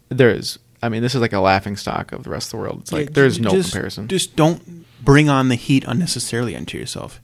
there 0.09 0.29
is. 0.29 0.57
I 0.87 0.89
mean, 0.89 1.01
this 1.01 1.13
is 1.13 1.19
like 1.19 1.33
a 1.33 1.41
laughing 1.41 1.75
stock 1.75 2.13
of 2.13 2.23
the 2.23 2.29
rest 2.29 2.47
of 2.47 2.51
the 2.51 2.57
world. 2.57 2.79
It's 2.79 2.93
like 2.93 3.07
Yeah, 3.09 3.13
there's 3.13 3.39
no 3.41 3.49
just- 3.51 3.71
comparison. 3.73 4.07
Just 4.07 4.37
don't 4.37 4.85
bring 5.03 5.29
on 5.29 5.49
the 5.49 5.55
heat 5.55 5.83
unnecessarily 5.85 6.55
onto 6.55 6.77
yourself. 6.77 7.19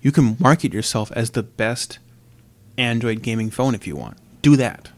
You 0.00 0.12
can 0.12 0.36
market 0.38 0.72
yourself 0.72 1.10
as 1.16 1.30
the 1.30 1.42
best 1.42 1.98
Android 2.78 3.22
gaming 3.22 3.50
phone 3.50 3.74
if 3.74 3.88
you 3.88 3.96
want. 3.96 4.16
Do 4.40 4.54
that. 4.54 4.90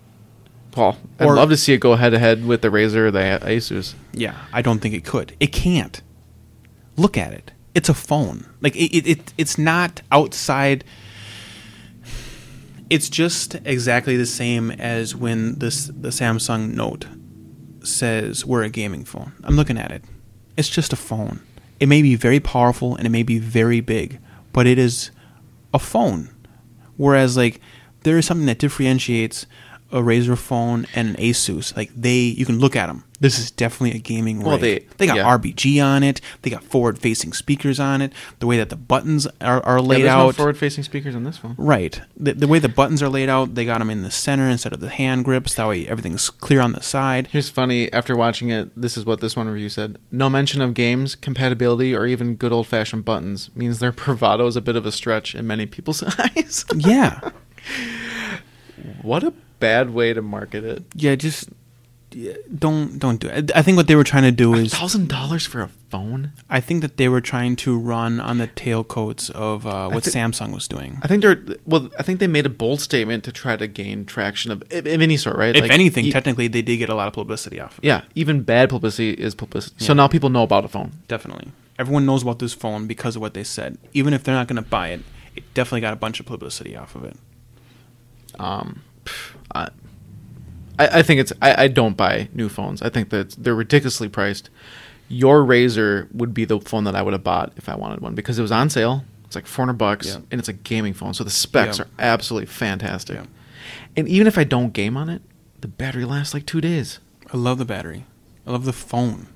Paul, 0.71 0.99
I'd 1.19 1.27
or- 1.27 1.35
love 1.35 1.49
to 1.49 1.57
see 1.57 1.73
it 1.73 1.79
go 1.81 1.97
head 1.97 2.11
to 2.11 2.19
head 2.19 2.45
with 2.47 2.61
the 2.61 2.69
Razer 2.69 3.07
or 3.07 3.11
the 3.11 3.41
Asus. 3.43 3.95
Yeah, 4.13 4.35
I 4.53 4.61
don't 4.61 4.81
think 4.81 4.95
it 4.95 5.05
could. 5.07 5.35
It 5.41 5.49
can't. 5.53 6.03
Look 6.99 7.17
at 7.17 7.33
it. 7.33 7.53
It's 7.75 7.89
a 7.89 7.95
phone. 7.95 8.45
Like 8.61 8.77
it, 8.77 8.95
it, 8.95 9.07
it 9.09 9.33
it's 9.39 9.57
not 9.57 10.03
outside. 10.13 10.85
It's 12.91 13.09
just 13.09 13.55
exactly 13.65 14.17
the 14.17 14.27
same 14.27 14.71
as 14.73 15.15
when 15.17 15.59
this 15.61 15.87
the 15.87 16.09
Samsung 16.11 16.75
Note 16.75 17.07
says 17.83 18.45
we're 18.45 18.63
a 18.63 18.71
gaming 18.71 19.05
phone. 19.05 19.33
I'm 19.45 19.57
looking 19.57 19.79
at 19.79 19.91
it. 19.91 20.05
It's 20.57 20.69
just 20.69 20.93
a 20.93 20.97
phone. 20.97 21.41
It 21.79 21.87
may 21.87 22.03
be 22.03 22.15
very 22.15 22.41
powerful 22.41 22.97
and 22.97 23.07
it 23.07 23.11
may 23.11 23.23
be 23.23 23.39
very 23.39 23.81
big, 23.81 24.19
but 24.53 24.67
it 24.67 24.79
is 24.79 25.11
a 25.73 25.79
phone. 25.79 26.31
Whereas 26.97 27.37
like 27.37 27.61
there 28.03 28.19
is 28.19 28.27
something 28.27 28.47
that 28.47 28.59
differentiates 28.59 29.47
a 29.93 30.01
Razer 30.01 30.39
phone 30.39 30.87
and 30.95 31.11
an 31.11 31.17
Asus. 31.17 31.77
Like 31.77 31.91
they, 31.97 32.19
you 32.21 32.47
can 32.47 32.59
look 32.59 32.77
at 32.77 32.87
them. 32.87 33.05
This 33.19 33.39
is 33.39 33.51
definitely 33.51 33.99
a 33.99 34.01
gaming 34.01 34.41
Well, 34.41 34.57
they- 34.57 34.87
they 34.97 35.07
got 35.07 35.17
yeah. 35.19 35.25
RBG 35.37 35.79
on 35.85 36.03
it. 36.03 36.23
They 36.41 36.49
got 36.49 36.65
forward-facing 36.65 37.35
speakers 37.35 37.79
on 37.79 38.01
it. 38.01 38.15
The 38.39 38.47
way 38.47 38.57
that 38.57 38.71
the 38.71 38.77
buttons 38.77 39.27
are, 39.43 39.63
are 39.67 39.77
Yeah, 39.77 39.83
laid 39.85 39.97
there's 40.05 40.07
no 40.17 40.29
out, 40.29 40.37
forward-facing 40.37 40.85
speakers 40.85 41.15
on 41.15 41.25
this 41.25 41.37
phone. 41.37 41.55
right? 41.59 42.01
The, 42.17 42.33
the 42.33 42.49
way 42.49 42.61
the 42.61 42.71
buttons 42.71 43.03
are 43.03 43.11
laid 43.11 43.29
out, 43.29 43.57
they 43.57 43.67
got 43.67 43.81
them 43.81 43.91
in 43.91 44.03
the 44.05 44.11
center 44.11 44.49
instead 44.49 44.73
of 44.73 44.81
the 44.81 44.89
hand 44.89 45.27
grips. 45.27 45.55
That 45.57 45.69
way, 45.69 45.87
everything's 45.87 46.31
clear 46.31 46.63
on 46.63 46.73
the 46.73 46.83
side. 46.83 47.27
Here's 47.27 47.51
funny. 47.51 47.93
After 47.93 48.17
watching 48.17 48.49
it, 48.49 48.71
this 48.75 48.97
is 48.97 49.05
what 49.05 49.21
this 49.21 49.37
one 49.37 49.49
review 49.51 49.69
said: 49.69 49.99
No 50.11 50.31
mention 50.31 50.63
of 50.63 50.73
games, 50.73 51.15
compatibility, 51.15 51.95
or 51.95 52.07
even 52.07 52.37
good 52.37 52.53
old-fashioned 52.53 53.05
buttons 53.05 53.51
means 53.55 53.81
their 53.81 53.93
bravado 53.93 54.47
is 54.47 54.57
a 54.57 54.63
bit 54.63 54.77
of 54.77 54.87
a 54.87 54.93
stretch 54.93 55.35
in 55.35 55.47
many 55.47 55.67
people's 55.67 56.03
eyes. 56.19 56.65
Yeah, 56.75 57.21
what 59.03 59.25
a 59.25 59.35
bad 59.61 59.91
way 59.91 60.13
to 60.13 60.23
market 60.23 60.65
it. 60.65 60.83
yeah. 60.95 61.15
Just 61.15 61.49
yeah, 62.13 62.33
don't 62.59 62.99
don't 62.99 63.21
do 63.21 63.29
it. 63.29 63.53
I 63.55 63.63
think 63.63 63.77
what 63.77 63.87
they 63.87 63.95
were 63.95 64.03
trying 64.03 64.25
to 64.25 64.33
do 64.33 64.53
is 64.55 64.75
thousand 64.75 65.09
dollars 65.09 65.47
for 65.47 65.61
a 65.63 65.69
phone. 65.91 66.33
I 66.51 66.59
think 66.59 66.83
that 66.83 66.97
they 66.97 67.09
were 67.09 67.21
trying 67.21 67.55
to 67.57 67.79
run 67.79 68.19
on 68.19 68.39
the 68.39 68.49
tailcoats 68.49 69.31
of 69.31 69.65
uh, 69.65 69.89
what 69.91 70.03
thi- 70.03 70.11
Samsung 70.11 70.53
was 70.53 70.67
doing. 70.67 70.99
I 71.03 71.07
think 71.07 71.23
they're 71.23 71.41
well. 71.67 71.89
I 72.01 72.03
think 72.03 72.19
they 72.19 72.27
made 72.27 72.47
a 72.47 72.49
bold 72.49 72.81
statement 72.81 73.23
to 73.25 73.33
try 73.33 73.55
to 73.57 73.69
gain 73.69 74.07
traction 74.07 74.51
of, 74.51 74.63
of 74.73 74.87
any 74.89 75.17
sort, 75.17 75.37
right? 75.37 75.55
If 75.55 75.63
Like, 75.63 75.71
anything, 75.71 76.07
e- 76.07 76.11
technically, 76.11 76.49
they 76.49 76.63
did 76.63 76.79
get 76.79 76.89
a 76.89 76.97
lot 76.97 77.07
of 77.07 77.15
publicity 77.15 77.61
off. 77.61 77.79
of 77.79 77.85
it. 77.85 77.87
yeah, 77.87 78.03
even 78.17 78.43
bad 78.43 78.71
publicity 78.71 79.11
is 79.13 79.37
publicity. 79.37 79.85
So 79.85 79.93
now 79.95 80.09
people 80.09 80.31
know 80.31 80.43
about 80.43 80.65
a 80.65 80.69
phone. 80.69 80.91
Definitely, 81.07 81.53
everyone 81.79 82.07
knows 82.07 82.23
about 82.23 82.41
this 82.41 82.55
phone 82.55 82.89
because 82.89 83.15
of 83.15 83.23
what 83.23 83.35
they 83.35 83.45
said. 83.45 83.79
Even 83.93 84.15
if 84.15 84.25
they're 84.25 84.35
not 84.35 84.49
going 84.49 84.61
to 84.65 84.69
buy 84.69 84.89
it, 84.89 85.03
it 85.37 85.45
definitely 85.55 85.83
got 85.83 85.93
a 85.93 85.97
bunch 86.05 86.19
of 86.19 86.27
publicity 86.27 86.75
off 86.77 86.97
of 86.97 87.05
it. 87.05 87.17
Um, 88.39 88.83
pff, 89.05 89.35
I, 89.55 89.71
I 90.79 91.03
think 91.03 91.21
it's. 91.21 91.33
I, 91.43 91.65
I 91.65 91.69
don't 91.69 91.97
buy 91.97 92.29
new 92.33 92.49
phones. 92.49 92.83
I 92.83 92.89
think 92.89 93.11
that 93.11 93.31
they're 93.33 93.55
ridiculously 93.55 94.09
priced. 94.09 94.51
Your 95.09 95.43
Razer 95.45 96.13
would 96.15 96.33
be 96.33 96.45
the 96.45 96.61
phone 96.61 96.85
that 96.85 96.95
I 96.95 97.03
would 97.03 97.13
have 97.13 97.25
bought 97.25 97.53
if 97.57 97.69
I 97.69 97.75
wanted 97.75 98.01
one 98.01 98.15
because 98.15 98.39
it 98.39 98.43
was 98.43 98.53
on 98.53 98.71
sale. 98.71 99.05
It's 99.27 99.35
like 99.35 99.47
four 99.47 99.65
hundred 99.65 99.79
bucks, 99.79 100.09
Yeah. 100.09 100.17
and 100.31 100.39
it's 100.41 100.49
a 100.49 100.53
gaming 100.53 100.93
phone, 100.95 101.15
so 101.15 101.23
the 101.25 101.31
specs 101.31 101.79
Yeah. 101.79 101.85
are 101.85 101.89
absolutely 101.99 102.47
fantastic. 102.47 103.17
Yeah. 103.17 103.27
And 103.97 104.09
even 104.09 104.27
if 104.27 104.39
I 104.39 104.45
don't 104.45 104.73
game 104.73 104.97
on 104.97 105.09
it, 105.09 105.23
the 105.61 105.69
battery 105.69 106.05
lasts 106.05 106.33
like 106.35 106.47
two 106.47 106.61
days. 106.61 106.99
I 107.33 107.37
love 107.37 107.59
the 107.59 107.65
battery. 107.65 108.07
I 108.47 108.51
love 108.53 108.65
the 108.65 108.73
phone. 108.73 109.27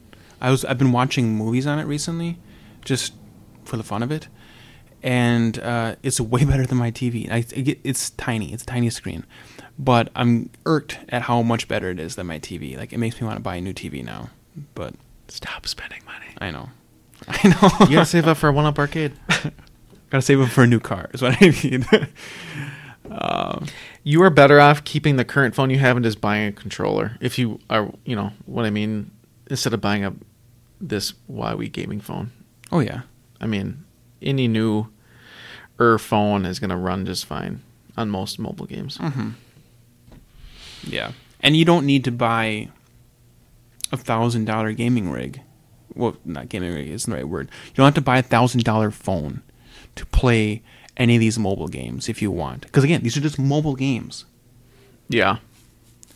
I 0.40 0.50
was 0.50 0.64
I've 0.64 0.78
been 0.78 0.92
watching 0.92 1.36
movies 1.36 1.66
on 1.66 1.78
it 1.78 1.84
recently, 1.84 2.38
just 2.84 3.12
for 3.64 3.76
the 3.76 3.82
fun 3.84 4.02
of 4.02 4.10
it, 4.10 4.28
and 5.02 5.58
uh, 5.60 5.96
it's 6.02 6.20
way 6.20 6.44
better 6.46 6.66
than 6.66 6.78
my 6.78 6.90
TV. 6.90 7.30
I, 7.30 7.44
it 7.54 7.78
it's 7.84 8.10
tiny. 8.10 8.52
It's 8.52 8.62
a 8.62 8.66
tiny 8.66 8.90
screen, 8.90 9.24
but 9.78 10.10
I'm 10.14 10.51
irked 10.66 10.98
at 11.09 11.22
how 11.22 11.42
much 11.42 11.68
better 11.68 11.90
it 11.90 11.98
is 11.98 12.16
than 12.16 12.26
my 12.26 12.38
TV. 12.38 12.76
Like 12.76 12.92
it 12.92 12.98
makes 12.98 13.20
me 13.20 13.26
want 13.26 13.36
to 13.36 13.42
buy 13.42 13.56
a 13.56 13.60
new 13.60 13.74
TV 13.74 14.05
now. 14.05 14.30
But 14.74 14.94
Stop 15.28 15.66
spending 15.66 16.01
money. 16.05 16.26
I 16.38 16.51
know, 16.51 16.68
I 17.28 17.48
know. 17.48 17.86
You 17.86 17.96
gotta 17.96 18.06
save 18.06 18.28
up 18.28 18.36
for 18.36 18.48
a 18.48 18.52
one 18.52 18.66
up 18.66 18.78
arcade. 18.78 19.12
Gotta 20.10 20.22
save 20.22 20.40
up 20.40 20.51
for 20.51 20.62
a 20.62 20.66
new 20.66 20.78
car. 20.78 21.10
Is 21.12 21.22
what 21.22 21.36
I 21.40 21.48
need. 21.48 21.86
um, 23.10 23.66
You 24.05 24.22
are 24.22 24.30
better 24.30 24.60
off 24.60 24.84
keeping 24.84 25.16
the 25.16 25.24
current 25.24 25.55
phone 25.55 25.70
you 25.70 25.78
have 25.78 25.96
and 25.96 26.05
just 26.05 26.20
buying 26.20 26.46
a 26.46 26.52
controller. 26.52 27.16
If 27.20 27.38
you 27.38 27.59
are, 27.68 27.90
you 28.05 28.14
know 28.14 28.32
what 28.46 28.64
I 28.64 28.70
mean, 28.70 29.10
instead 29.48 29.72
of 29.74 29.80
buying 29.80 30.05
a 30.05 30.14
this 30.80 31.14
Huawei 31.28 31.72
gaming 31.72 32.01
phone. 32.01 32.30
oh 32.70 32.80
yeah, 32.80 33.02
I 33.40 33.46
mean, 33.46 33.84
any 34.22 34.46
new 34.46 34.88
er 35.80 35.98
phone 35.98 36.44
is 36.44 36.60
gonna 36.60 36.78
run 36.78 37.06
just 37.06 37.26
fine 37.26 37.62
on 37.96 38.10
most 38.10 38.38
mobile 38.38 38.66
games. 38.66 38.98
Mm-hmm. 38.98 39.30
Yeah, 40.86 41.12
and 41.40 41.56
you 41.56 41.65
don't 41.65 41.86
need 41.86 42.05
to 42.05 42.11
buy 42.12 42.69
a 43.93 43.97
thousand 43.97 44.44
dollar 44.47 44.73
gaming 44.73 45.11
rig. 45.11 45.40
Well, 45.94 46.16
not 46.24 46.48
gaming 46.48 46.74
rig 46.74 46.89
isn't 46.89 47.11
the 47.11 47.16
right 47.16 47.28
word. 47.28 47.48
You 47.69 47.74
don't 47.77 47.86
have 47.86 47.94
to 47.94 48.01
buy 48.01 48.19
a 48.19 48.23
thousand 48.23 48.65
dollar 48.65 48.90
phone 48.90 49.43
to 49.94 50.06
play 50.06 50.62
any 50.97 51.16
of 51.16 51.20
these 51.20 51.39
mobile 51.39 51.69
games 51.69 52.09
if 52.09 52.20
you 52.23 52.31
want. 52.31 52.62
Because 52.62 52.85
again, 52.85 53.02
these 53.02 53.16
are 53.16 53.20
just 53.20 53.39
mobile 53.39 53.74
games. 53.77 54.24
Yeah, 55.09 55.36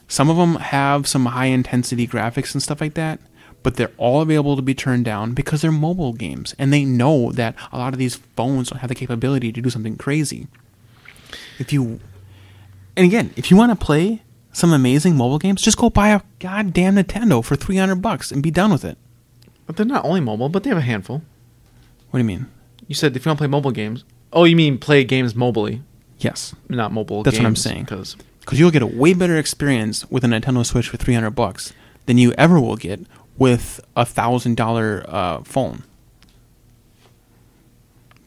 Some 0.08 0.30
of 0.30 0.36
them 0.38 0.56
have 0.56 1.06
some 1.06 1.26
high 1.26 1.46
intensity 1.46 2.06
graphics 2.08 2.54
and 2.54 2.62
stuff 2.62 2.80
like 2.80 2.94
that, 2.94 3.20
but 3.62 3.76
they're 3.76 3.92
all 3.98 4.22
available 4.22 4.56
to 4.56 4.62
be 4.62 4.74
turned 4.74 5.04
down 5.04 5.34
because 5.34 5.60
they're 5.60 5.70
mobile 5.70 6.14
games, 6.14 6.54
and 6.58 6.72
they 6.72 6.84
know 6.86 7.30
that 7.32 7.54
a 7.70 7.76
lot 7.76 7.92
of 7.92 7.98
these 7.98 8.16
phones 8.34 8.70
don't 8.70 8.78
have 8.78 8.88
the 8.88 8.94
capability 8.94 9.52
to 9.52 9.60
do 9.60 9.68
something 9.68 9.96
crazy. 9.96 10.46
If 11.58 11.72
you, 11.72 12.00
and 12.96 13.04
again, 13.04 13.30
if 13.36 13.50
you 13.50 13.56
want 13.58 13.78
to 13.78 13.84
play 13.84 14.22
some 14.58 14.72
amazing 14.72 15.16
mobile 15.16 15.38
games, 15.38 15.62
just 15.62 15.78
go 15.78 15.88
buy 15.90 16.08
a 16.08 16.20
goddamn 16.40 16.96
Nintendo 16.96 17.44
for 17.44 17.56
three 17.56 17.76
hundred 17.76 17.96
bucks 18.02 18.30
and 18.32 18.42
be 18.42 18.50
done 18.50 18.70
with 18.72 18.84
it. 18.84 18.98
but 19.66 19.76
they're 19.76 19.86
not 19.86 20.04
only 20.04 20.20
mobile, 20.20 20.48
but 20.48 20.62
they 20.62 20.70
have 20.70 20.78
a 20.78 20.82
handful. 20.82 21.22
What 22.10 22.18
do 22.18 22.24
you 22.24 22.24
mean? 22.24 22.46
You 22.86 22.94
said 22.94 23.14
if 23.16 23.24
you 23.24 23.30
want 23.30 23.38
to 23.38 23.40
play 23.42 23.48
mobile 23.48 23.70
games, 23.70 24.04
oh, 24.32 24.44
you 24.44 24.56
mean 24.56 24.78
play 24.78 25.04
games 25.04 25.34
mobily, 25.34 25.82
Yes, 26.18 26.54
not 26.68 26.90
mobile. 26.92 27.22
That's 27.22 27.36
what 27.38 27.46
I'm 27.46 27.54
saying. 27.56 27.84
Because 27.84 28.16
because 28.40 28.58
you'll 28.58 28.70
get 28.70 28.82
a 28.82 28.86
way 28.86 29.14
better 29.14 29.36
experience 29.36 30.10
with 30.10 30.24
a 30.24 30.26
Nintendo 30.26 30.64
Switch 30.66 30.88
for 30.88 30.96
three 30.96 31.14
hundred 31.14 31.32
bucks 31.32 31.72
than 32.06 32.18
you 32.18 32.32
ever 32.32 32.58
will 32.58 32.76
get 32.76 33.00
with 33.36 33.80
a 33.94 34.04
thousand 34.04 34.56
dollar 34.56 35.04
uh, 35.06 35.42
phone. 35.44 35.84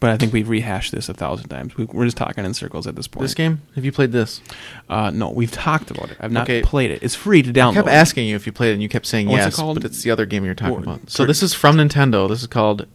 But 0.02 0.10
I 0.10 0.18
think 0.18 0.34
we've 0.34 0.50
rehashed 0.50 0.92
this 0.92 1.08
a 1.10 1.14
thousand 1.14 1.48
times. 1.50 1.78
We, 1.78 1.86
we're 1.86 2.04
just 2.06 2.18
talking 2.18 2.44
in 2.44 2.54
circles 2.54 2.88
at 2.88 2.96
this 2.98 3.08
point. 3.08 3.22
this 3.22 3.34
game, 3.36 3.62
have 3.76 3.86
you 3.86 3.92
played 3.94 4.12
this? 4.12 4.42
Uh, 4.90 5.12
no, 5.12 5.30
we've 5.30 5.52
talked 5.52 5.92
about 5.92 6.10
it. 6.12 6.18
I've 6.20 6.32
not 6.32 6.44
Okay. 6.44 6.62
played 6.64 6.92
it. 6.92 7.02
It's 7.04 7.16
free 7.16 7.42
to 7.44 7.54
download. 7.54 7.72
I 7.72 7.74
kept 7.76 7.88
asking 7.88 8.28
you 8.28 8.36
if 8.36 8.46
you 8.46 8.52
played 8.52 8.72
it, 8.72 8.74
and 8.74 8.82
you 8.82 8.90
kept 8.90 9.06
saying 9.06 9.28
What's 9.30 9.44
it 9.44 9.46
yes. 9.48 9.56
called? 9.56 9.76
But 9.76 9.86
it's 9.86 10.02
the 10.04 10.10
other 10.12 10.26
game 10.26 10.44
you're 10.44 10.56
talking 10.56 10.84
about. 10.84 11.10
So 11.10 11.26
this 11.26 11.42
is 11.44 11.54
from 11.54 11.78
Nintendo. 11.78 12.28
This 12.28 12.42
is 12.42 12.48
called 12.48 12.88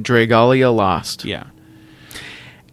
Dragalia 0.00 0.74
Lost. 0.74 1.24
Yeah, 1.26 1.44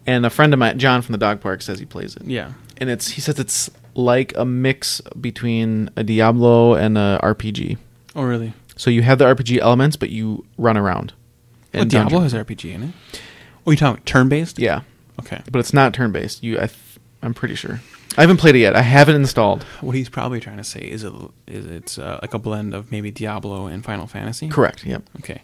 And 0.06 0.24
a 0.24 0.30
friend 0.30 0.52
of 0.52 0.58
mine, 0.58 0.78
John 0.78 1.02
from 1.02 1.12
the 1.12 1.18
dog 1.18 1.40
park, 1.40 1.60
says 1.62 1.78
he 1.78 1.84
plays 1.86 2.16
it. 2.16 2.22
yeah. 2.24 2.52
And 2.78 2.88
it's 2.88 3.08
he 3.10 3.20
says 3.20 3.38
it's 3.38 3.70
like 3.94 4.32
a 4.36 4.44
mix 4.46 5.00
between 5.20 5.90
a 5.96 6.02
Diablo 6.04 6.74
and 6.74 6.96
a 6.96 7.20
RPG. 7.22 7.76
Oh, 8.16 8.22
really? 8.22 8.54
So 8.76 8.88
you 8.88 9.02
have 9.02 9.18
the 9.18 9.26
RPG 9.26 9.58
elements, 9.58 9.96
but 9.96 10.08
you 10.10 10.46
run 10.56 10.76
around. 10.78 11.12
Well, 11.74 11.82
And 11.82 11.90
Diablo 11.90 12.20
dungeon- 12.20 12.40
has 12.40 12.46
RPG 12.46 12.72
in 12.72 12.82
it. 12.84 12.90
Oh, 13.66 13.70
you 13.70 13.76
talking 13.76 14.02
turn 14.04 14.28
based? 14.28 14.58
Yeah, 14.58 14.82
Okay. 15.20 15.42
but 15.50 15.58
it's 15.58 15.72
not 15.72 15.92
turn 15.94 16.12
based. 16.12 16.42
You, 16.42 16.56
I, 16.56 16.66
th- 16.66 16.78
I'm 17.22 17.34
pretty 17.34 17.54
sure. 17.54 17.80
I 18.18 18.22
haven't 18.22 18.38
played 18.38 18.56
it 18.56 18.60
yet. 18.60 18.74
I 18.74 18.82
haven't 18.82 19.14
installed. 19.16 19.62
What 19.80 19.94
he's 19.94 20.08
probably 20.08 20.40
trying 20.40 20.56
to 20.56 20.64
say 20.64 20.80
is 20.80 21.04
it 21.04 21.12
is 21.46 21.66
it's 21.66 21.98
uh, 21.98 22.18
like 22.22 22.34
a 22.34 22.38
blend 22.38 22.74
of 22.74 22.90
maybe 22.90 23.10
Diablo 23.10 23.66
and 23.66 23.84
Final 23.84 24.06
Fantasy. 24.08 24.48
Correct. 24.48 24.84
Yep. 24.84 25.02
Okay. 25.20 25.42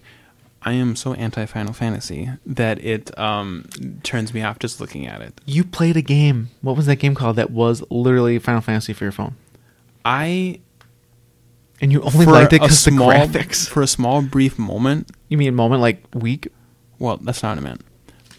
I 0.63 0.73
am 0.73 0.97
so 0.97 1.13
anti 1.15 1.47
Final 1.47 1.73
Fantasy 1.73 2.29
that 2.45 2.83
it 2.85 3.17
um, 3.17 3.67
turns 4.03 4.35
me 4.35 4.43
off 4.43 4.59
just 4.59 4.81
looking 4.81 5.07
at 5.07 5.21
it. 5.21 5.41
You 5.47 5.63
played 5.63 5.97
a 5.97 6.03
game. 6.03 6.51
What 6.61 6.77
was 6.77 6.87
that 6.87 6.97
game 6.97 7.15
called? 7.15 7.37
That 7.37 7.51
was 7.53 7.85
literally 7.89 8.41
Final 8.41 8.63
Fantasy 8.63 8.93
for 8.93 9.05
your 9.05 9.13
phone, 9.13 9.37
I 10.05 10.59
and 11.81 11.93
you 11.93 12.01
only 12.03 12.27
liked 12.27 12.53
it 12.53 12.61
because 12.63 12.85
the 12.85 12.91
graphics. 12.91 13.69
For 13.69 13.83
a 13.83 13.87
small 13.87 14.23
brief 14.23 14.59
moment, 14.59 15.11
You 15.29 15.39
mean 15.39 15.55
moment 15.55 15.83
like 15.83 16.03
week? 16.15 16.49
well, 16.99 17.19
that's 17.19 17.43
not 17.45 17.51
what 17.57 17.59
I 17.59 17.69
meant. 17.69 17.83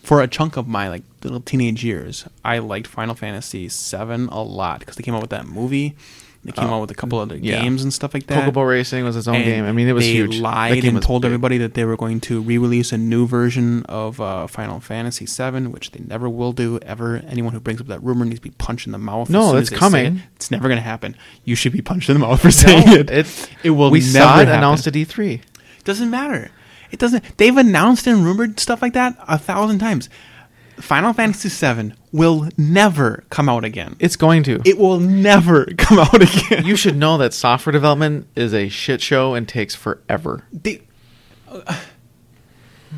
For 0.07 0.21
a 0.21 0.27
chunk 0.27 0.55
of 0.55 0.67
my 0.69 0.87
like 0.87 1.03
little 1.23 1.41
teenage 1.41 1.83
years, 1.83 2.25
I 2.45 2.59
liked 2.59 2.87
Final 2.87 3.13
Fantasy 3.13 3.67
VII 3.67 4.27
a 4.31 4.41
lot 4.41 4.79
because 4.79 4.95
they 4.95 5.03
came 5.03 5.13
out 5.13 5.21
with 5.21 5.31
that 5.31 5.45
movie. 5.47 5.95
They 6.45 6.53
came 6.53 6.69
Oh, 6.69 6.75
out 6.75 6.81
with 6.81 6.91
a 6.91 6.95
couple 6.95 7.19
other 7.19 7.35
yeah. 7.35 7.61
games 7.61 7.83
and 7.83 7.93
stuff 7.93 8.13
like 8.13 8.25
that. 8.27 8.47
Chocobo 8.53 8.65
Racing 8.69 9.03
was 9.03 9.17
its 9.17 9.27
own 9.27 9.35
And 9.35 9.43
game. 9.43 9.65
I 9.65 9.73
mean, 9.73 9.89
it 9.89 9.91
was 9.91 10.05
they 10.05 10.13
huge. 10.13 10.37
That 10.37 10.41
lied 10.43 10.85
and 10.85 11.01
told 11.01 11.23
big. 11.23 11.27
everybody 11.27 11.57
that 11.57 11.73
they 11.73 11.83
were 11.83 11.97
going 11.97 12.21
to 12.21 12.39
re-release 12.39 12.93
a 12.93 12.97
new 12.97 13.27
version 13.27 13.83
of 13.89 14.21
uh, 14.21 14.47
Final 14.47 14.79
Fantasy 14.79 15.25
VII, 15.25 15.67
which 15.67 15.91
they 15.91 15.99
never 16.07 16.29
will 16.29 16.53
do 16.53 16.79
ever. 16.83 17.17
Anyone 17.27 17.51
who 17.51 17.59
brings 17.59 17.81
up 17.81 17.87
that 17.87 18.01
rumor 18.01 18.23
needs 18.23 18.37
to 18.39 18.43
be 18.43 18.51
punched 18.51 18.85
in 18.85 18.93
the 18.93 18.97
mouth. 18.99 19.29
No, 19.29 19.39
as 19.41 19.45
soon 19.47 19.55
that's 19.55 19.63
as 19.63 19.69
they 19.71 19.75
say 19.75 19.79
coming. 19.79 20.05
it. 20.19 20.21
It's 20.37 20.49
never 20.51 20.69
going 20.69 20.77
to 20.77 20.83
happen. 20.83 21.17
You 21.43 21.55
should 21.55 21.73
be 21.73 21.81
punched 21.81 22.07
in 22.09 22.13
the 22.17 22.25
mouth 22.25 22.39
for 22.39 22.51
saying 22.51 22.85
No, 22.85 22.93
it. 22.93 23.09
it, 23.09 23.49
It 23.63 23.69
will 23.71 23.91
We 23.91 23.99
never 23.99 24.11
saw 24.11 24.35
it 24.39 24.47
happen. 24.47 24.53
announced 24.59 24.87
at 24.87 24.93
E3. 24.93 25.41
Doesn't 25.83 26.09
matter. 26.09 26.49
It 26.91 26.99
doesn't. 26.99 27.37
They've 27.37 27.55
announced 27.55 28.07
and 28.07 28.23
rumored 28.23 28.59
stuff 28.59 28.81
like 28.81 28.93
that 28.93 29.17
a 29.27 29.37
thousand 29.37 29.79
times. 29.79 30.09
Final 30.77 31.11
Fantasy 31.11 31.49
VII 31.49 31.93
will 32.11 32.49
never 32.55 33.23
come 33.29 33.49
out 33.49 33.65
again. 33.65 33.95
It's 33.99 34.15
going 34.15 34.43
to. 34.43 34.61
It 34.63 34.77
will 34.77 34.99
never 34.99 35.65
come 35.77 35.97
out 35.99 36.21
again. 36.21 36.65
you 36.65 36.75
should 36.75 36.95
know 36.95 37.17
that 37.17 37.33
software 37.33 37.71
development 37.73 38.27
is 38.35 38.53
a 38.53 38.69
shit 38.69 39.01
show 39.01 39.33
and 39.33 39.47
takes 39.47 39.73
forever. 39.73 40.43
they, 40.53 40.83
uh, 41.49 41.79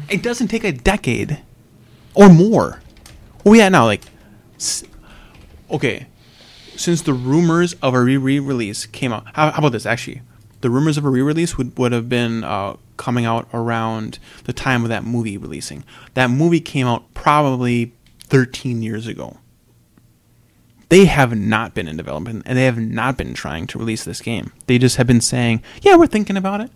it 0.09 0.21
doesn't 0.21 0.49
take 0.49 0.63
a 0.63 0.71
decade 0.71 1.39
or 2.13 2.29
more. 2.29 2.81
Oh 3.45 3.53
yeah, 3.53 3.69
now 3.69 3.85
like, 3.85 4.01
okay, 5.71 6.07
since 6.75 7.01
the 7.01 7.13
rumors 7.13 7.73
of 7.81 7.93
a 7.93 8.01
re-release 8.01 8.85
came 8.85 9.13
out, 9.13 9.25
how, 9.33 9.51
how 9.51 9.59
about 9.59 9.71
this? 9.71 9.85
Actually, 9.85 10.21
the 10.61 10.69
rumors 10.69 10.97
of 10.97 11.05
a 11.05 11.09
re-release 11.09 11.57
would 11.57 11.77
would 11.77 11.91
have 11.91 12.09
been 12.09 12.43
uh, 12.43 12.75
coming 12.97 13.25
out 13.25 13.47
around 13.53 14.19
the 14.43 14.53
time 14.53 14.83
of 14.83 14.89
that 14.89 15.03
movie 15.03 15.37
releasing. 15.37 15.83
That 16.13 16.29
movie 16.29 16.59
came 16.59 16.87
out 16.87 17.13
probably 17.13 17.93
13 18.23 18.81
years 18.81 19.07
ago. 19.07 19.37
They 20.89 21.05
have 21.05 21.37
not 21.37 21.75
been 21.75 21.87
in 21.87 21.97
development 21.97 22.43
and 22.45 22.57
they 22.57 22.65
have 22.65 22.79
not 22.79 23.17
been 23.17 23.33
trying 23.33 23.67
to 23.67 23.77
release 23.77 24.03
this 24.03 24.21
game. 24.21 24.51
They 24.65 24.77
just 24.77 24.97
have 24.97 25.07
been 25.07 25.21
saying, 25.21 25.61
"Yeah, 25.81 25.95
we're 25.95 26.07
thinking 26.07 26.37
about 26.37 26.61
it." 26.61 26.71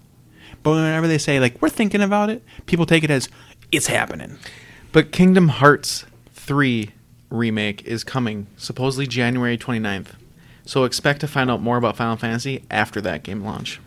But 0.61 0.71
whenever 0.71 1.07
they 1.07 1.17
say 1.17 1.39
like 1.39 1.61
we're 1.61 1.69
thinking 1.69 2.01
about 2.01 2.29
it, 2.29 2.43
people 2.65 2.85
take 2.85 3.03
it 3.03 3.11
as 3.11 3.27
it's 3.71 3.87
happening. 3.87 4.37
But 4.91 5.11
Kingdom 5.11 5.47
Hearts 5.47 6.05
3 6.33 6.91
remake 7.31 7.83
is 7.83 8.03
coming, 8.03 8.47
supposedly 8.57 9.07
January 9.07 9.57
29th. 9.57 10.09
So 10.65 10.83
expect 10.85 11.19
to 11.21 11.27
find 11.27 11.51
out 11.51 11.61
more 11.61 11.77
about 11.77 11.97
Final 11.97 12.15
Fantasy 12.15 12.63
after 12.71 13.01
that 13.01 13.23
game 13.23 13.43
launch. 13.43 13.79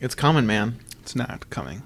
It's 0.00 0.14
coming, 0.14 0.46
man. 0.46 0.76
It's 1.02 1.14
not 1.16 1.48
coming. 1.50 1.82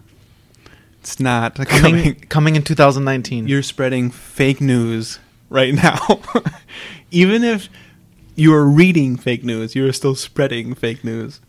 It's 1.00 1.20
not 1.20 1.54
Coming, 1.54 1.68
coming. 1.68 2.14
coming 2.28 2.56
in 2.56 2.62
2019. 2.62 3.46
You're 3.46 3.62
spreading 3.62 4.10
fake 4.10 4.60
news 4.60 5.20
right 5.48 5.72
now. 5.72 6.20
Even 7.12 7.44
if 7.44 7.68
you 8.34 8.52
are 8.52 8.66
reading 8.66 9.16
fake 9.16 9.44
news, 9.44 9.74
you 9.76 9.86
are 9.86 9.92
still 9.92 10.16
spreading 10.16 10.74
fake 10.74 11.04
news. 11.04 11.40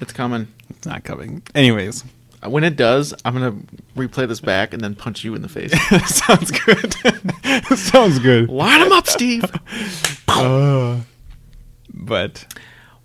it's 0.00 0.12
coming. 0.12 0.46
It's 0.70 0.86
not 0.86 1.02
coming. 1.02 1.42
Anyways, 1.54 2.04
When 2.46 2.62
it 2.64 2.76
does, 2.76 3.14
I'm 3.24 3.32
gonna 3.34 3.56
replay 3.96 4.28
this 4.28 4.40
back 4.40 4.72
and 4.74 4.82
then 4.82 4.94
punch 4.94 5.24
you 5.24 5.34
in 5.34 5.42
the 5.42 5.48
face. 5.48 5.72
sounds 6.14 6.50
good. 6.50 6.94
sounds 7.78 8.18
good. 8.18 8.48
Line 8.48 8.80
them 8.80 8.92
up, 8.92 9.06
Steve. 9.06 9.44
Uh, 10.26 11.00
but 11.92 12.44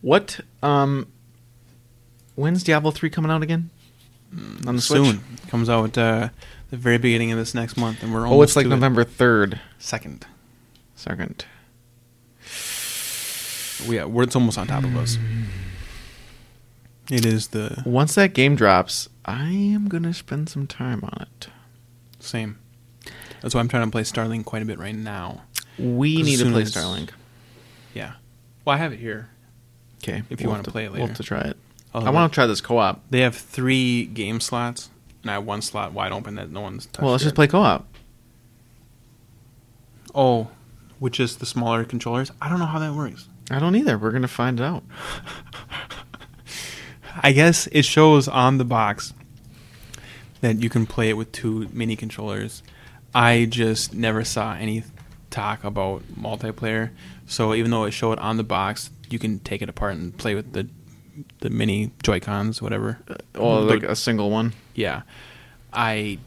What? 0.01 0.39
Um. 0.63 1.07
When's 2.35 2.63
Diablo 2.63 2.89
3 2.91 3.09
coming 3.11 3.29
out 3.29 3.43
again? 3.43 3.69
On 4.65 4.75
the 4.77 4.81
Switch? 4.81 5.03
soon 5.03 5.19
comes 5.49 5.69
out 5.69 5.95
uh, 5.97 6.29
the 6.71 6.77
very 6.77 6.97
beginning 6.97 7.31
of 7.31 7.37
this 7.37 7.53
next 7.53 7.77
month, 7.77 8.01
and 8.01 8.13
we're 8.13 8.27
Oh, 8.27 8.41
it's 8.41 8.55
like 8.55 8.63
to. 8.65 8.69
November 8.69 9.03
3rd. 9.05 9.59
second. 9.77 10.25
Second. 10.95 11.45
We 13.87 14.03
we're, 14.03 14.23
it's 14.23 14.35
almost 14.35 14.57
on 14.57 14.67
top 14.67 14.83
of 14.83 14.95
us. 14.97 15.17
It 17.11 17.25
is 17.25 17.47
the 17.49 17.81
Once 17.85 18.15
that 18.15 18.33
game 18.33 18.55
drops, 18.55 19.07
I 19.30 19.51
am 19.51 19.88
gonna 19.88 20.14
spend 20.14 20.49
some 20.49 20.65
time 20.65 21.03
on 21.03 21.22
it. 21.22 21.49
same. 22.19 22.57
That's 23.41 23.53
why 23.53 23.61
I'm 23.61 23.68
trying 23.69 23.85
to 23.85 23.91
play 23.91 24.01
Starlink 24.01 24.43
quite 24.45 24.61
a 24.61 24.65
bit 24.65 24.80
right 24.80 24.95
now. 24.95 25.43
We 25.77 26.22
need 26.23 26.39
to 26.39 26.51
play 26.51 26.64
as- 26.64 26.73
Starlink. 26.73 27.10
Yeah. 27.93 28.14
Well, 28.65 28.76
I 28.76 28.77
have 28.80 28.91
it 28.91 28.99
here. 28.99 29.30
Okay, 30.03 30.23
If 30.30 30.41
you 30.41 30.49
wanna 30.49 30.64
play 30.64 30.85
it 30.85 30.91
we'll 30.91 31.01
have 31.01 31.10
later. 31.10 31.18
to 31.23 31.27
try 31.27 31.41
it. 31.41 31.57
Oh, 31.93 32.03
I 32.03 32.10
want 32.10 32.31
to 32.31 32.35
try 32.35 32.45
this 32.47 32.60
co-op. 32.61 33.01
They 33.10 33.22
have 33.22 33.35
three 33.35 34.06
game 34.06 34.39
slots, 34.39 34.89
and 35.22 35.30
I 35.31 35.35
have 35.35 35.45
one 35.45 35.61
slot 35.61 35.91
wide 35.93 36.11
open 36.11 36.35
that 36.35 36.51
no 36.51 36.61
one's 36.61 36.85
touched. 36.88 37.01
Well, 37.01 37.11
let's 37.11 37.23
yet. 37.23 37.27
just 37.27 37.35
play 37.35 37.47
co-op. 37.47 37.88
Oh, 40.14 40.49
which 40.99 41.19
is 41.19 41.38
the 41.38 41.45
smaller 41.45 41.84
controllers. 41.85 42.31
I 42.41 42.49
don't 42.49 42.60
know 42.60 42.65
how 42.65 42.80
that 42.80 42.93
works. 42.93 43.27
I 43.51 43.60
don't 43.60 43.76
either. 43.76 43.97
We're 43.97 44.11
gonna 44.11 44.27
find 44.27 44.60
it 44.60 44.64
out. 44.64 44.84
I 47.22 47.31
guess 47.31 47.68
it 47.72 47.84
shows 47.85 48.27
on 48.27 48.57
the 48.60 48.65
box 48.65 49.14
that 50.41 50.61
you 50.61 50.69
can 50.69 50.85
play 50.85 51.09
it 51.09 51.13
with 51.17 51.31
two 51.31 51.67
mini 51.73 51.95
controllers. 51.95 52.63
I 53.13 53.45
just 53.45 53.93
never 53.93 54.23
saw 54.23 54.53
any 54.53 54.83
talk 55.29 55.63
about 55.63 56.03
multiplayer. 56.19 56.91
So 57.27 57.53
even 57.53 57.71
though 57.71 57.83
it 57.85 57.91
showed 57.91 58.19
on 58.19 58.37
the 58.37 58.43
box, 58.43 58.89
you 59.09 59.19
can 59.19 59.39
take 59.39 59.61
it 59.61 59.69
apart 59.69 59.95
and 59.95 60.15
play 60.17 60.35
with 60.35 60.53
the 60.53 60.67
the 61.41 61.49
mini 61.49 61.91
Joy 62.01 62.19
Cons, 62.21 62.61
whatever. 62.61 62.97
Uh, 63.09 63.15
oh, 63.35 63.65
The- 63.65 63.73
like 63.73 63.83
a 63.83 63.95
single 63.95 64.29
one. 64.29 64.53
yeah, 64.75 65.01
I 65.73 66.17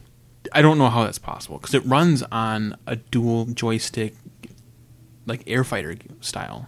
I 0.51 0.61
don't 0.61 0.77
know 0.77 0.89
how 0.89 1.03
that's 1.05 1.17
possible 1.19 1.57
because 1.57 1.73
it 1.73 1.83
runs 1.85 2.21
on 2.31 2.75
a 2.85 2.97
dual 2.97 3.45
joystick, 3.45 4.13
like 5.25 5.41
air 5.47 5.63
fighter 5.63 5.95
style. 6.21 6.67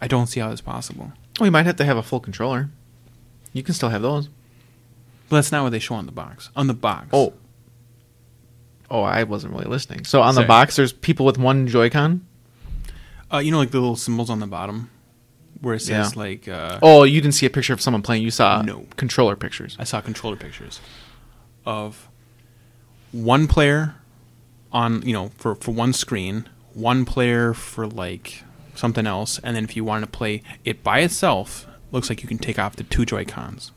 I 0.00 0.08
don't 0.08 0.26
see 0.26 0.40
how 0.40 0.48
that's 0.48 0.60
possible. 0.60 1.12
Well, 1.38 1.46
you 1.46 1.52
might 1.52 1.66
have 1.66 1.76
to 1.76 1.84
have 1.84 1.96
a 1.96 2.02
full 2.02 2.18
controller. 2.20 2.70
You 3.52 3.62
can 3.62 3.74
still 3.74 3.90
have 3.90 4.02
those. 4.02 4.28
But 5.32 5.38
that's 5.38 5.50
not 5.50 5.62
what 5.62 5.70
they 5.70 5.78
show 5.78 5.94
on 5.94 6.04
the 6.04 6.12
box. 6.12 6.50
On 6.54 6.66
the 6.66 6.74
box. 6.74 7.08
Oh. 7.14 7.32
Oh, 8.90 9.00
I 9.00 9.22
wasn't 9.22 9.54
really 9.54 9.64
listening. 9.64 10.04
So 10.04 10.20
on 10.20 10.34
Sorry. 10.34 10.44
the 10.44 10.48
box, 10.48 10.76
there's 10.76 10.92
people 10.92 11.24
with 11.24 11.38
one 11.38 11.66
Joy-Con. 11.66 12.26
Uh, 13.32 13.38
you 13.38 13.50
know, 13.50 13.56
like 13.56 13.70
the 13.70 13.80
little 13.80 13.96
symbols 13.96 14.28
on 14.28 14.40
the 14.40 14.46
bottom, 14.46 14.90
where 15.62 15.74
it 15.76 15.80
says 15.80 16.12
Yeah. 16.14 16.20
like. 16.22 16.48
Uh, 16.48 16.78
Oh, 16.82 17.04
you 17.04 17.18
didn't 17.22 17.32
see 17.34 17.46
a 17.46 17.50
picture 17.50 17.72
of 17.72 17.80
someone 17.80 18.02
playing. 18.02 18.22
You 18.22 18.30
saw 18.30 18.60
No. 18.60 18.84
controller 18.96 19.34
pictures. 19.34 19.74
I 19.80 19.84
saw 19.84 20.02
controller 20.02 20.36
pictures 20.36 20.80
of 21.64 22.10
one 23.10 23.46
player 23.46 23.94
on 24.70 25.00
you 25.00 25.14
know 25.14 25.30
for 25.38 25.54
for 25.54 25.70
one 25.70 25.94
screen, 25.94 26.46
one 26.74 27.06
player 27.06 27.54
for 27.54 27.86
like 27.86 28.44
something 28.74 29.06
else, 29.06 29.38
and 29.42 29.56
then 29.56 29.64
if 29.64 29.76
you 29.76 29.82
wanted 29.84 30.04
to 30.04 30.12
play 30.12 30.42
it 30.66 30.82
by 30.84 30.98
itself, 30.98 31.66
looks 31.90 32.10
like 32.10 32.22
you 32.22 32.28
can 32.28 32.36
take 32.36 32.58
off 32.58 32.76
the 32.76 32.84
two 32.84 33.06
Joy 33.06 33.24
Cons. 33.24 33.72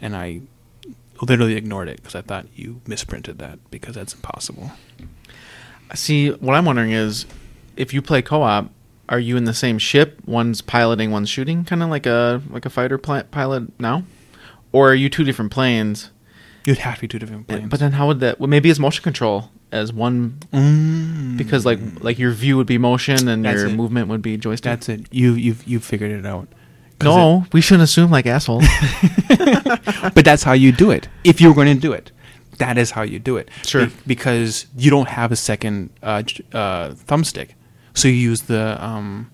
And 0.00 0.14
I 0.16 0.40
literally 1.20 1.54
ignored 1.56 1.88
it 1.88 1.96
because 1.96 2.14
I 2.14 2.22
thought 2.22 2.46
you 2.54 2.80
misprinted 2.86 3.38
that 3.38 3.58
because 3.70 3.94
that's 3.96 4.14
impossible. 4.14 4.70
See, 5.94 6.30
what 6.30 6.54
I'm 6.54 6.64
wondering 6.64 6.92
is, 6.92 7.26
if 7.76 7.94
you 7.94 8.02
play 8.02 8.20
co-op, 8.22 8.70
are 9.08 9.18
you 9.18 9.36
in 9.36 9.44
the 9.44 9.54
same 9.54 9.78
ship? 9.78 10.20
One's 10.26 10.60
piloting, 10.60 11.10
one's 11.10 11.30
shooting, 11.30 11.64
kind 11.64 11.82
of 11.82 11.88
like 11.88 12.04
a 12.06 12.42
like 12.50 12.66
a 12.66 12.70
fighter 12.70 12.98
pli- 12.98 13.22
pilot 13.30 13.78
now, 13.80 14.04
or 14.70 14.90
are 14.90 14.94
you 14.94 15.08
two 15.08 15.24
different 15.24 15.50
planes? 15.50 16.10
You'd 16.66 16.78
have 16.78 16.96
to 16.96 17.00
be 17.02 17.08
two 17.08 17.18
different 17.18 17.48
planes. 17.48 17.70
But 17.70 17.80
then 17.80 17.92
how 17.92 18.06
would 18.08 18.20
that? 18.20 18.38
Well, 18.38 18.48
maybe 18.48 18.68
it's 18.68 18.78
motion 18.78 19.02
control 19.02 19.50
as 19.72 19.92
one 19.92 20.38
Mm. 20.52 21.36
because 21.38 21.64
like 21.64 21.78
like 22.00 22.18
your 22.18 22.32
view 22.32 22.58
would 22.58 22.66
be 22.66 22.76
motion 22.76 23.26
and 23.28 23.44
That's 23.44 23.60
your 23.60 23.68
it. 23.68 23.74
movement 23.74 24.08
would 24.08 24.20
be 24.22 24.36
joystick. 24.36 24.64
that's 24.64 24.88
it. 24.90 25.06
You 25.10 25.32
you've 25.32 25.66
you've 25.66 25.84
figured 25.84 26.10
it 26.10 26.26
out. 26.26 26.48
No, 27.02 27.46
we 27.52 27.60
shouldn't 27.60 27.84
assume 27.84 28.10
like 28.10 28.26
assholes. 28.26 28.64
but 29.28 30.24
that's 30.24 30.42
how 30.42 30.52
you 30.52 30.72
do 30.72 30.90
it. 30.90 31.08
If 31.24 31.40
you're 31.40 31.54
going 31.54 31.74
to 31.74 31.80
do 31.80 31.92
it, 31.92 32.10
that 32.58 32.76
is 32.78 32.90
how 32.90 33.02
you 33.02 33.18
do 33.18 33.36
it. 33.36 33.48
Sure. 33.64 33.86
Be- 33.86 33.92
because 34.06 34.66
you 34.76 34.90
don't 34.90 35.08
have 35.08 35.30
a 35.32 35.36
second 35.36 35.90
uh, 36.02 36.22
uh, 36.52 36.90
thumbstick, 36.90 37.50
so 37.94 38.08
you 38.08 38.14
use 38.14 38.42
the 38.42 38.82
um, 38.84 39.30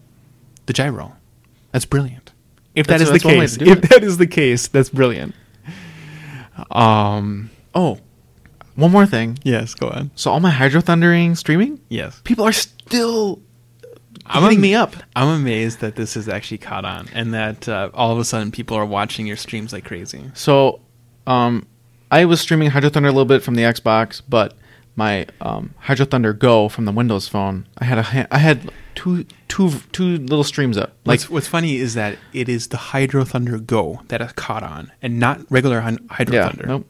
the 0.66 0.72
gyro. 0.72 1.16
That's 1.72 1.84
brilliant. 1.86 2.32
If 2.74 2.86
That's- 2.86 3.08
that 3.08 3.14
is 3.16 3.22
the 3.22 3.28
case, 3.28 3.56
if 3.56 3.84
it. 3.84 3.88
that 3.90 4.02
is 4.04 4.18
the 4.18 4.26
case, 4.26 4.68
that's 4.68 4.90
brilliant. 4.90 5.34
Um. 6.70 7.50
oh, 7.74 7.98
one 8.76 8.90
more 8.90 9.06
thing. 9.06 9.38
Yes. 9.42 9.74
Go 9.74 9.88
on. 9.88 10.10
So 10.14 10.30
all 10.30 10.40
my 10.40 10.50
Hydro 10.50 10.80
Thundering 10.80 11.34
streaming, 11.36 11.80
Yes. 11.88 12.20
people 12.24 12.44
are 12.44 12.52
still 12.52 13.40
I'm 14.26 14.42
hitting 14.42 14.58
am- 14.58 14.62
me 14.62 14.74
up. 14.74 14.94
I'm 15.14 15.28
amazed 15.40 15.80
that 15.80 15.96
this 15.96 16.14
has 16.14 16.28
actually 16.28 16.58
caught 16.58 16.84
on, 16.84 17.08
and 17.14 17.34
that 17.34 17.68
uh, 17.68 17.90
all 17.94 18.12
of 18.12 18.18
a 18.18 18.24
sudden 18.24 18.50
people 18.50 18.76
are 18.76 18.86
watching 18.86 19.26
your 19.26 19.36
streams 19.36 19.72
like 19.72 19.84
crazy. 19.84 20.30
So, 20.34 20.80
um, 21.26 21.66
I 22.10 22.24
was 22.24 22.40
streaming 22.40 22.70
Hydro 22.70 22.90
Thunder 22.90 23.08
a 23.08 23.12
little 23.12 23.24
bit 23.24 23.42
from 23.42 23.54
the 23.54 23.62
Xbox, 23.62 24.22
but 24.28 24.54
my 24.96 25.26
um, 25.40 25.74
Hydro 25.78 26.06
Thunder 26.06 26.32
Go 26.32 26.68
from 26.68 26.84
the 26.84 26.92
Windows 26.92 27.26
phone, 27.28 27.66
I 27.78 27.84
had 27.84 27.98
a 27.98 28.02
ha- 28.02 28.26
I 28.30 28.38
had 28.38 28.70
two 28.94 29.26
two 29.48 29.70
two 29.92 30.18
little 30.18 30.44
streams 30.44 30.78
up. 30.78 30.94
Like 31.04 31.20
What's, 31.20 31.30
what's 31.30 31.48
funny 31.48 31.76
is 31.76 31.94
that 31.94 32.16
it 32.32 32.48
is 32.48 32.68
the 32.68 32.76
Hydro 32.76 33.24
Thunder 33.24 33.58
Go 33.58 34.02
that 34.08 34.20
has 34.20 34.32
caught 34.32 34.62
on, 34.62 34.92
and 35.02 35.18
not 35.18 35.40
regular 35.50 35.80
Hy- 35.80 35.98
Hydro 36.10 36.34
yeah, 36.36 36.48
Thunder. 36.48 36.66
nope. 36.66 36.86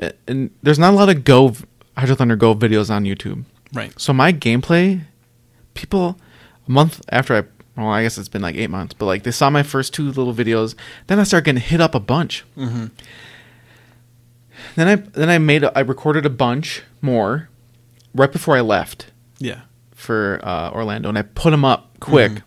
Uh, 0.00 0.10
And 0.26 0.50
there's 0.62 0.78
not 0.78 0.94
a 0.94 0.96
lot 0.96 1.08
of 1.10 1.24
Go 1.24 1.54
Hydro 1.96 2.16
Thunder 2.16 2.36
Go 2.36 2.54
videos 2.54 2.90
on 2.90 3.04
YouTube. 3.04 3.44
Right. 3.72 3.92
So 4.00 4.12
my 4.14 4.32
gameplay, 4.32 5.02
people, 5.74 6.18
a 6.66 6.70
month 6.70 7.00
after 7.10 7.34
I, 7.36 7.42
well, 7.80 7.88
I 7.90 8.02
guess 8.02 8.16
it's 8.18 8.28
been 8.28 8.42
like 8.42 8.56
eight 8.56 8.70
months, 8.70 8.94
but 8.94 9.06
like 9.06 9.22
they 9.22 9.30
saw 9.30 9.50
my 9.50 9.62
first 9.62 9.92
two 9.94 10.04
little 10.06 10.32
videos, 10.34 10.74
then 11.08 11.18
I 11.20 11.24
started 11.24 11.44
getting 11.44 11.60
hit 11.62 11.80
up 11.80 11.94
a 11.94 12.00
bunch. 12.00 12.44
Mm-hmm. 12.56 12.86
Then 14.74 14.88
I 14.88 14.94
then 14.96 15.28
I 15.30 15.38
made 15.38 15.64
a, 15.64 15.76
I 15.76 15.80
recorded 15.82 16.26
a 16.26 16.30
bunch 16.30 16.82
more 17.00 17.48
right 18.14 18.30
before 18.32 18.56
I 18.56 18.60
left 18.60 19.06
Yeah. 19.38 19.62
for 19.94 20.40
uh, 20.42 20.70
Orlando, 20.70 21.08
and 21.08 21.18
I 21.18 21.22
put 21.22 21.50
them 21.50 21.64
up 21.64 21.98
quick. 22.00 22.32
Mhm. 22.32 22.42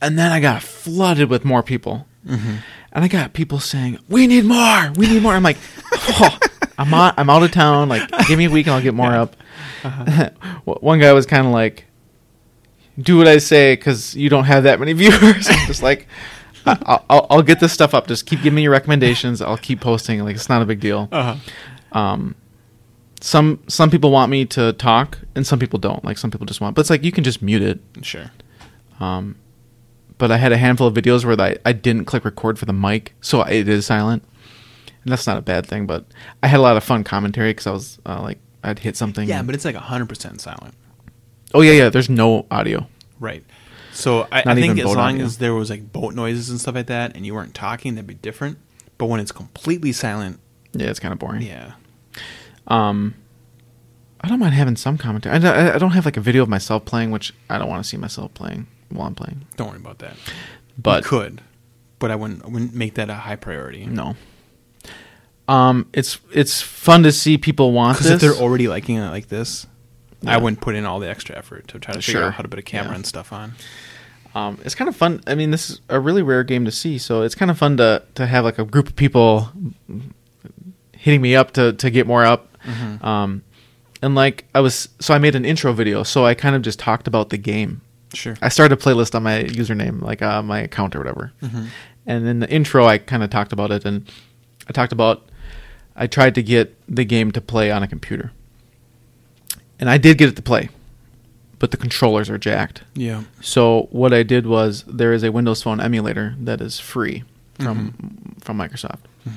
And 0.00 0.18
then 0.18 0.30
I 0.30 0.38
got 0.40 0.62
flooded 0.62 1.28
with 1.28 1.44
more 1.44 1.62
people, 1.62 2.06
Mm-hmm. 2.26 2.56
and 2.92 3.04
I 3.04 3.08
got 3.08 3.32
people 3.32 3.58
saying, 3.58 3.98
"We 4.08 4.26
need 4.28 4.44
more, 4.44 4.92
we 4.96 5.08
need 5.08 5.22
more." 5.22 5.34
I'm 5.34 5.42
like, 5.42 5.56
oh, 5.92 6.38
"I'm 6.78 6.92
out, 6.94 7.14
I'm 7.18 7.28
out 7.30 7.42
of 7.42 7.50
town. 7.50 7.88
Like, 7.88 8.08
give 8.28 8.38
me 8.38 8.44
a 8.46 8.50
week, 8.50 8.66
and 8.66 8.74
I'll 8.76 8.82
get 8.82 8.94
more 8.94 9.10
Yeah. 9.10 9.22
up." 9.22 10.32
One 10.64 10.98
guy 11.00 11.12
was 11.12 11.26
kind 11.26 11.46
of 11.46 11.52
like, 11.52 11.84
"Do 13.00 13.16
what 13.18 13.28
I 13.28 13.38
say, 13.38 13.74
because 13.76 14.14
you 14.16 14.28
don't 14.28 14.44
have 14.44 14.64
that 14.64 14.78
many 14.80 14.92
viewers." 15.02 15.48
I'm 15.48 15.66
just 15.66 15.82
like. 15.82 16.06
I- 16.66 17.00
I'll, 17.08 17.26
I'll 17.30 17.42
get 17.42 17.60
this 17.60 17.72
stuff 17.72 17.94
up. 17.94 18.08
Just 18.08 18.26
keep 18.26 18.42
giving 18.42 18.56
me 18.56 18.62
your 18.62 18.72
recommendations. 18.72 19.40
I'll 19.40 19.56
keep 19.56 19.80
posting. 19.80 20.20
Like 20.22 20.36
it's 20.36 20.50
not 20.50 20.60
a 20.60 20.66
big 20.66 20.80
deal. 20.80 21.08
Uh-huh. 21.10 21.36
Um, 21.98 22.34
some 23.20 23.60
some 23.68 23.90
people 23.90 24.10
want 24.10 24.30
me 24.30 24.44
to 24.46 24.72
talk, 24.74 25.18
and 25.34 25.46
some 25.46 25.58
people 25.58 25.78
don't. 25.78 26.04
Like 26.04 26.18
some 26.18 26.30
people 26.30 26.46
just 26.46 26.60
want, 26.60 26.74
but 26.76 26.80
it's 26.80 26.90
like 26.90 27.04
you 27.04 27.12
can 27.12 27.24
just 27.24 27.40
mute 27.40 27.62
it. 27.62 27.80
Sure. 28.02 28.30
Um, 29.00 29.36
but 30.18 30.30
I 30.30 30.36
had 30.36 30.52
a 30.52 30.56
handful 30.58 30.86
of 30.88 30.94
videos 30.94 31.24
where 31.24 31.40
I, 31.40 31.56
I 31.64 31.72
didn't 31.72 32.04
click 32.04 32.24
record 32.24 32.58
for 32.58 32.66
the 32.66 32.72
mic, 32.72 33.14
so 33.20 33.40
it 33.42 33.68
is 33.68 33.86
silent, 33.86 34.22
and 35.04 35.12
that's 35.12 35.26
not 35.26 35.38
a 35.38 35.42
bad 35.42 35.64
thing. 35.66 35.86
But 35.86 36.04
I 36.42 36.48
had 36.48 36.58
a 36.58 36.62
lot 36.62 36.76
of 36.76 36.84
fun 36.84 37.02
commentary 37.02 37.50
because 37.50 37.66
I 37.66 37.70
was 37.70 37.98
uh, 38.04 38.20
like 38.20 38.38
I'd 38.62 38.80
hit 38.80 38.96
something. 38.96 39.26
Yeah, 39.28 39.38
and- 39.38 39.46
but 39.46 39.54
it's 39.54 39.64
like 39.64 39.76
hundred 39.76 40.08
percent 40.08 40.40
silent. 40.40 40.74
Oh 41.54 41.60
yeah, 41.60 41.72
yeah. 41.72 41.88
There's 41.88 42.08
no 42.10 42.46
audio. 42.50 42.86
Right. 43.20 43.44
So 43.92 44.28
I, 44.30 44.42
I 44.46 44.54
think 44.54 44.78
as 44.78 44.84
long 44.84 44.96
audio. 45.14 45.24
as 45.24 45.38
there 45.38 45.54
was 45.54 45.70
like 45.70 45.92
boat 45.92 46.14
noises 46.14 46.50
and 46.50 46.60
stuff 46.60 46.74
like 46.76 46.86
that, 46.86 47.16
and 47.16 47.26
you 47.26 47.34
weren't 47.34 47.54
talking, 47.54 47.94
that'd 47.96 48.06
be 48.06 48.14
different. 48.14 48.58
But 48.96 49.06
when 49.06 49.18
it's 49.20 49.32
completely 49.32 49.92
silent, 49.92 50.38
Yeah, 50.72 50.86
it's 50.88 51.00
kind 51.00 51.12
of 51.12 51.18
boring. 51.18 51.42
yeah, 51.42 51.72
Um, 52.68 53.14
I 54.20 54.28
don't 54.28 54.38
mind 54.40 54.54
having 54.54 54.76
some 54.76 54.98
commentary. 54.98 55.34
I 55.34 55.38
don't, 55.38 55.56
I 55.56 55.78
don't 55.78 55.90
have 55.92 56.04
like 56.04 56.16
a 56.16 56.20
video 56.20 56.42
of 56.42 56.48
myself 56.48 56.84
playing, 56.84 57.10
which 57.10 57.32
I 57.50 57.58
don't 57.58 57.68
want 57.68 57.82
to 57.82 57.88
see 57.88 57.96
myself 57.96 58.34
playing 58.34 58.66
while 58.90 59.06
I'm 59.08 59.14
playing. 59.14 59.46
don't 59.56 59.68
worry 59.68 59.78
about 59.78 59.98
that. 60.00 60.14
But 60.76 61.02
you 61.04 61.08
could, 61.10 61.40
but 61.98 62.10
I 62.12 62.16
wouldn't. 62.16 62.44
I 62.44 62.48
wouldn't 62.48 62.74
make 62.74 62.94
that 62.94 63.10
a 63.10 63.14
high 63.14 63.36
priority. 63.36 63.86
No. 63.86 64.14
Um, 65.48 65.88
it's 65.94 66.18
it's 66.32 66.60
fun 66.60 67.02
to 67.04 67.10
see 67.12 67.38
people 67.38 67.72
want 67.72 67.96
Because 67.98 68.10
if 68.12 68.20
this. 68.20 68.32
they're 68.36 68.42
already 68.44 68.68
liking 68.68 68.96
it 68.96 69.08
like 69.10 69.28
this, 69.28 69.66
Yeah. 70.22 70.34
I 70.34 70.36
wouldn't 70.38 70.60
put 70.60 70.74
in 70.74 70.84
all 70.84 70.98
the 71.00 71.08
extra 71.08 71.36
effort 71.36 71.68
to 71.68 71.78
try 71.78 71.94
to 71.94 72.00
figure 72.02 72.20
Sure. 72.20 72.28
out 72.28 72.34
how 72.34 72.42
to 72.42 72.48
put 72.48 72.58
a 72.58 72.62
camera 72.62 72.90
Yeah. 72.90 72.96
and 72.96 73.06
stuff 73.06 73.32
on. 73.32 73.54
um, 74.34 74.58
it's 74.64 74.74
kind 74.74 74.88
of 74.88 74.94
fun. 74.96 75.20
I 75.26 75.34
mean, 75.34 75.50
this 75.50 75.70
is 75.70 75.80
a 75.88 75.98
really 75.98 76.22
rare 76.22 76.44
game 76.44 76.64
to 76.64 76.70
see, 76.70 76.98
so 76.98 77.22
it's 77.22 77.34
kind 77.34 77.50
of 77.50 77.58
fun 77.58 77.76
to 77.78 78.02
to 78.16 78.26
have 78.26 78.44
like 78.44 78.58
a 78.58 78.64
group 78.64 78.88
of 78.88 78.94
people 78.96 79.50
hitting 80.92 81.20
me 81.20 81.34
up 81.36 81.52
to 81.52 81.72
to 81.74 81.90
get 81.90 82.06
more 82.06 82.24
up. 82.24 82.48
Mhm. 82.64 83.04
Um, 83.04 83.42
and 84.02 84.14
like 84.14 84.44
I 84.54 84.60
was, 84.60 84.88
so 85.00 85.14
I 85.14 85.18
made 85.18 85.34
an 85.34 85.44
intro 85.44 85.72
video, 85.72 86.02
so 86.02 86.24
I 86.26 86.34
kind 86.34 86.54
of 86.54 86.62
just 86.62 86.78
talked 86.78 87.08
about 87.08 87.30
the 87.30 87.38
game. 87.38 87.80
Sure. 88.14 88.36
I 88.40 88.48
started 88.48 88.78
a 88.78 88.80
playlist 88.80 89.14
on 89.14 89.22
my 89.22 89.44
username, 89.44 90.00
like 90.02 90.22
uh, 90.22 90.42
my 90.42 90.60
account 90.60 90.94
or 90.96 90.98
whatever. 91.00 91.32
Mhm. 91.42 91.66
And 92.06 92.26
in 92.26 92.40
the 92.40 92.48
intro, 92.50 92.86
I 92.86 92.98
kind 92.98 93.22
of 93.22 93.30
talked 93.30 93.52
about 93.52 93.70
it, 93.70 93.84
and 93.84 94.10
I 94.68 94.72
talked 94.72 94.92
about 94.92 95.28
I 95.96 96.06
tried 96.06 96.34
to 96.36 96.42
get 96.42 96.76
the 96.88 97.04
game 97.04 97.32
to 97.32 97.40
play 97.40 97.70
on 97.72 97.82
a 97.82 97.88
computer, 97.88 98.30
and 99.78 99.88
I 99.90 99.98
did 99.98 100.18
get 100.18 100.28
it 100.28 100.36
to 100.36 100.42
play, 100.42 100.68
but 101.58 101.70
the 101.70 101.76
controllers 101.76 102.28
are 102.30 102.38
jacked. 102.38 102.82
Yeah. 102.94 103.24
So 103.40 103.88
what 103.90 104.12
I 104.12 104.22
did 104.22 104.46
was 104.46 104.84
there 104.86 105.12
is 105.12 105.22
a 105.22 105.32
Windows 105.32 105.62
Phone 105.62 105.80
emulator 105.80 106.34
that 106.40 106.60
is 106.60 106.78
free 106.80 107.24
from 107.58 108.36
from 108.40 108.58
Microsoft, 108.58 109.00
Mhm. 109.28 109.32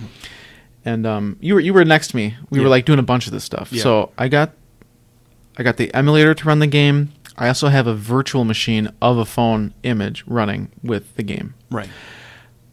and 0.86 1.06
um, 1.08 1.38
you 1.42 1.54
were 1.56 1.60
you 1.60 1.74
were 1.74 1.86
next 1.86 2.10
to 2.10 2.16
me. 2.16 2.36
We 2.50 2.60
Yeah. 2.60 2.64
were 2.64 2.70
like 2.70 2.86
doing 2.86 3.00
a 3.00 3.04
bunch 3.04 3.26
of 3.28 3.34
this 3.34 3.44
stuff. 3.44 3.72
Yeah. 3.72 3.84
So 3.84 4.12
I 4.18 4.28
got 4.28 4.54
I 5.58 5.64
got 5.64 5.78
the 5.78 5.94
emulator 5.94 6.34
to 6.34 6.46
run 6.48 6.60
the 6.60 6.68
game. 6.68 7.12
I 7.38 7.48
also 7.48 7.70
have 7.70 7.88
a 7.88 7.96
virtual 7.96 8.44
machine 8.46 8.90
of 9.02 9.18
a 9.18 9.26
phone 9.26 9.74
image 9.84 10.24
running 10.28 10.70
with 10.84 11.16
the 11.16 11.24
game. 11.24 11.56
Right. 11.70 11.90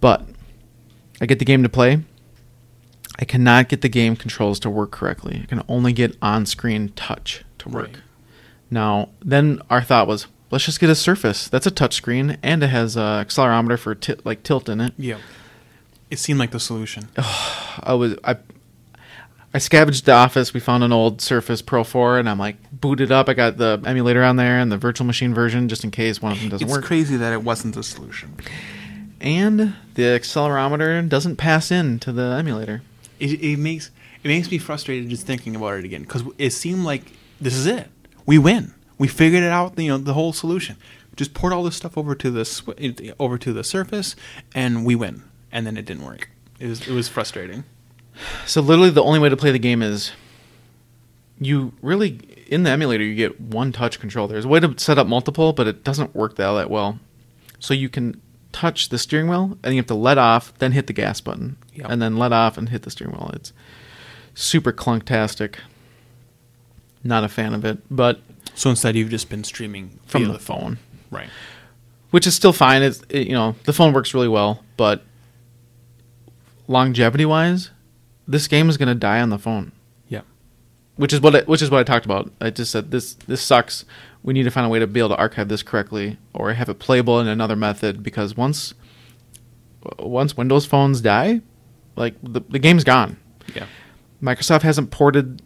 But 0.00 0.26
I 1.20 1.26
get 1.26 1.38
the 1.38 1.44
game 1.44 1.62
to 1.62 1.68
play. 1.68 2.00
I 3.18 3.24
cannot 3.24 3.68
get 3.68 3.80
the 3.80 3.88
game 3.88 4.14
controls 4.14 4.60
to 4.60 4.70
work 4.70 4.90
correctly. 4.92 5.40
I 5.42 5.46
can 5.46 5.62
only 5.68 5.92
get 5.92 6.16
on 6.22 6.46
screen 6.46 6.90
touch 6.94 7.42
to 7.60 7.68
work. 7.68 7.86
Right. 7.86 7.96
Now, 8.70 9.08
then 9.24 9.60
our 9.70 9.80
thought 9.82 10.06
was, 10.06 10.26
let's 10.50 10.64
just 10.64 10.80
get 10.80 10.90
a 10.90 10.94
Surface. 10.94 11.48
That's 11.48 11.66
a 11.66 11.70
touchscreen 11.70 12.36
and 12.42 12.62
it 12.62 12.68
has 12.68 12.96
a 12.96 13.24
accelerometer 13.26 13.78
for 13.78 13.94
ti- 13.94 14.16
like 14.24 14.42
tilt 14.42 14.68
in 14.68 14.80
it. 14.80 14.92
Yeah. 14.98 15.18
It 16.10 16.18
seemed 16.18 16.38
like 16.38 16.50
the 16.52 16.60
solution. 16.60 17.08
I 17.16 17.94
was 17.94 18.16
I 18.24 18.36
I 19.54 19.58
scavenged 19.58 20.04
the 20.04 20.12
office. 20.12 20.52
We 20.52 20.60
found 20.60 20.84
an 20.84 20.92
old 20.92 21.22
Surface 21.22 21.62
Pro 21.62 21.82
4 21.82 22.18
and 22.18 22.28
I'm 22.28 22.38
like 22.38 22.56
booted 22.70 23.10
up. 23.10 23.28
I 23.30 23.34
got 23.34 23.56
the 23.56 23.80
emulator 23.86 24.22
on 24.22 24.36
there 24.36 24.58
and 24.58 24.70
the 24.70 24.76
virtual 24.76 25.06
machine 25.06 25.32
version 25.32 25.68
just 25.68 25.84
in 25.84 25.90
case 25.90 26.20
one 26.20 26.32
of 26.32 26.40
them 26.40 26.50
doesn't 26.50 26.66
It's 26.66 26.70
work. 26.72 26.80
It's 26.80 26.86
crazy 26.88 27.16
that 27.16 27.32
it 27.32 27.42
wasn't 27.42 27.74
the 27.74 27.82
solution. 27.82 28.34
and 29.20 29.74
the 29.94 30.02
accelerometer 30.02 31.08
doesn't 31.08 31.36
pass 31.36 31.70
in 31.70 31.98
to 32.00 32.12
the 32.12 32.36
emulator. 32.38 32.82
It, 33.18 33.42
it 33.42 33.58
makes 33.58 33.90
it 34.22 34.28
makes 34.28 34.50
me 34.50 34.58
frustrated 34.58 35.08
just 35.08 35.26
thinking 35.26 35.56
about 35.56 35.78
it 35.78 35.84
again 35.84 36.02
because 36.02 36.22
it 36.38 36.50
seemed 36.50 36.84
like 36.84 37.02
this 37.40 37.54
is 37.54 37.66
it. 37.66 37.88
We 38.26 38.38
win. 38.38 38.74
We 38.98 39.08
figured 39.08 39.42
it 39.42 39.50
out. 39.50 39.78
You 39.78 39.90
know 39.90 39.98
the 39.98 40.14
whole 40.14 40.32
solution. 40.32 40.76
Just 41.16 41.34
port 41.34 41.52
all 41.52 41.64
this 41.64 41.76
stuff 41.76 41.98
over 41.98 42.14
to 42.14 42.30
the 42.30 43.14
over 43.18 43.38
to 43.38 43.52
the 43.52 43.64
surface, 43.64 44.16
and 44.54 44.84
we 44.84 44.94
win. 44.94 45.22
And 45.50 45.66
then 45.66 45.76
it 45.76 45.84
didn't 45.84 46.04
work. 46.04 46.30
It 46.58 46.66
was 46.66 46.86
it 46.86 46.92
was 46.92 47.08
frustrating. 47.08 47.64
So 48.46 48.60
literally 48.60 48.90
the 48.90 49.02
only 49.02 49.18
way 49.18 49.28
to 49.28 49.36
play 49.36 49.50
the 49.50 49.58
game 49.58 49.82
is 49.82 50.12
you 51.40 51.72
really 51.82 52.20
in 52.48 52.62
the 52.64 52.70
emulator 52.70 53.04
you 53.04 53.14
get 53.14 53.40
one 53.40 53.72
touch 53.72 54.00
control. 54.00 54.26
There's 54.26 54.44
a 54.44 54.48
way 54.48 54.60
to 54.60 54.74
set 54.78 54.98
up 54.98 55.06
multiple, 55.06 55.52
but 55.52 55.66
it 55.66 55.84
doesn't 55.84 56.14
work 56.14 56.36
that, 56.36 56.52
that 56.52 56.70
well. 56.70 56.98
So 57.58 57.74
you 57.74 57.88
can 57.88 58.20
touch 58.52 58.88
the 58.88 58.98
steering 58.98 59.28
wheel 59.28 59.58
and 59.62 59.74
you 59.74 59.78
have 59.78 59.86
to 59.86 59.94
let 59.94 60.18
off, 60.18 60.52
then 60.58 60.72
hit 60.72 60.86
the 60.86 60.92
gas 60.92 61.20
button. 61.20 61.56
Yep. 61.74 61.86
And 61.90 62.02
then 62.02 62.16
let 62.16 62.32
off 62.32 62.58
and 62.58 62.68
hit 62.68 62.82
the 62.82 62.90
steering 62.90 63.14
wheel. 63.14 63.30
It's 63.34 63.52
super 64.34 64.72
clunktastic. 64.72 65.56
Not 67.04 67.24
a 67.24 67.28
fan 67.28 67.54
of 67.54 67.64
it, 67.64 67.78
but 67.90 68.20
So 68.54 68.70
instead, 68.70 68.96
you've 68.96 69.10
just 69.10 69.28
been 69.30 69.44
streaming 69.44 69.98
from 70.06 70.24
via 70.24 70.32
the 70.32 70.38
phone. 70.38 70.78
right? 71.10 71.28
which 72.10 72.26
is 72.26 72.34
still 72.34 72.52
fine. 72.52 72.82
It's 72.82 73.02
it, 73.10 73.26
you 73.26 73.34
know 73.34 73.54
the 73.64 73.72
phone 73.72 73.92
works 73.92 74.14
really 74.14 74.28
well, 74.28 74.64
but 74.76 75.02
longevity 76.66 77.24
wise, 77.24 77.70
this 78.26 78.48
game 78.48 78.68
is 78.68 78.76
going 78.76 78.88
to 78.88 78.94
die 78.94 79.20
on 79.20 79.30
the 79.30 79.38
phone. 79.38 79.72
Yeah. 80.08 80.22
Which 80.96 81.12
is 81.12 81.20
what 81.20 81.34
I, 81.36 81.40
which 81.42 81.62
is 81.62 81.70
what 81.70 81.80
I 81.80 81.84
talked 81.84 82.04
about. 82.04 82.30
I 82.40 82.50
just 82.50 82.70
said 82.72 82.90
this 82.90 83.14
this 83.14 83.40
sucks. 83.42 83.84
We 84.22 84.32
need 84.34 84.42
to 84.44 84.50
find 84.50 84.66
a 84.66 84.68
way 84.68 84.78
to 84.78 84.86
be 84.86 85.00
able 85.00 85.10
to 85.10 85.16
archive 85.16 85.48
this 85.48 85.62
correctly 85.62 86.18
or 86.34 86.52
have 86.52 86.68
it 86.68 86.78
playable 86.78 87.20
in 87.20 87.28
another 87.28 87.56
method 87.56 88.02
because 88.02 88.36
once 88.36 88.74
once 89.98 90.36
Windows 90.36 90.66
phones 90.66 91.00
die, 91.00 91.40
like 91.96 92.14
the 92.22 92.40
the 92.48 92.58
game's 92.58 92.84
gone. 92.84 93.16
Yeah. 93.54 93.66
Microsoft 94.22 94.62
hasn't 94.62 94.90
ported 94.90 95.40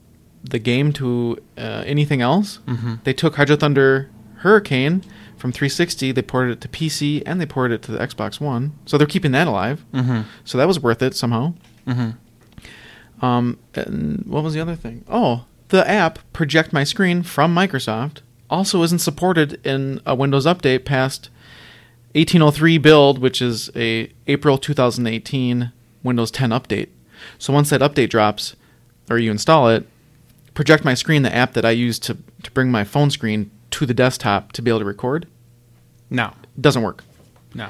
the 0.45 0.59
game 0.59 0.93
to 0.95 1.39
uh, 1.57 1.85
anything 1.87 2.21
else. 2.21 2.59
Mm-hmm. 2.67 2.95
They 3.05 3.13
took 3.13 3.37
Hydro 3.37 3.57
Thunder 3.57 4.11
Hurricane 4.37 5.05
from 5.43 5.51
360, 5.51 6.13
they 6.13 6.23
ported 6.23 6.53
it 6.53 6.61
to 6.61 6.69
PC, 6.69 7.21
and 7.27 7.41
they 7.41 7.47
ported 7.47 7.75
it 7.75 7.83
to 7.87 7.91
the 7.93 7.99
Xbox 7.99 8.41
One. 8.41 8.75
So 8.87 8.97
they're 8.97 9.09
keeping 9.09 9.33
that 9.33 9.49
alive. 9.49 9.85
Mm-hmm. 9.93 10.21
So 10.45 10.57
that 10.57 10.69
was 10.69 10.79
worth 10.79 11.03
it 11.03 11.17
somehow. 11.17 11.55
Mm-hmm. 11.85 13.25
Um, 13.25 13.59
and 13.75 14.25
what 14.27 14.45
was 14.45 14.55
the 14.55 14.61
other 14.61 14.77
thing? 14.77 15.05
Oh, 15.09 15.47
the 15.69 15.89
app 15.89 16.21
Project 16.33 16.73
My 16.73 16.85
Screen 16.85 17.25
from 17.25 17.53
Microsoft 17.53 18.19
also 18.51 18.85
isn't 18.85 19.01
supported 19.01 19.65
in 19.67 20.01
a 20.07 20.15
Windows 20.15 20.47
update 20.47 20.85
past 20.85 21.29
1803 22.15 22.79
build, 22.79 23.19
which 23.19 23.43
is 23.43 23.69
a 23.75 24.13
April 24.29 24.59
2018 24.59 25.73
Windows 26.05 26.31
10 26.31 26.51
update. 26.51 26.91
So 27.39 27.53
once 27.53 27.71
that 27.71 27.81
update 27.81 28.11
drops, 28.11 28.55
or 29.11 29.19
you 29.19 29.31
install 29.31 29.69
it, 29.71 29.89
Project 30.55 30.85
My 30.85 30.95
Screen, 30.95 31.23
the 31.23 31.35
app 31.35 31.53
that 31.55 31.65
I 31.65 31.71
use 31.71 31.99
to 32.01 32.17
to 32.43 32.51
bring 32.51 32.71
my 32.71 32.85
phone 32.85 33.11
screen 33.11 33.51
to 33.73 33.87
the 33.87 33.95
desktop 33.95 34.53
to 34.53 34.63
be 34.63 34.71
able 34.71 34.81
to 34.81 34.85
record, 34.85 35.27
Now, 36.11 36.35
doesn't 36.61 36.83
work. 36.83 37.05
No. 37.55 37.69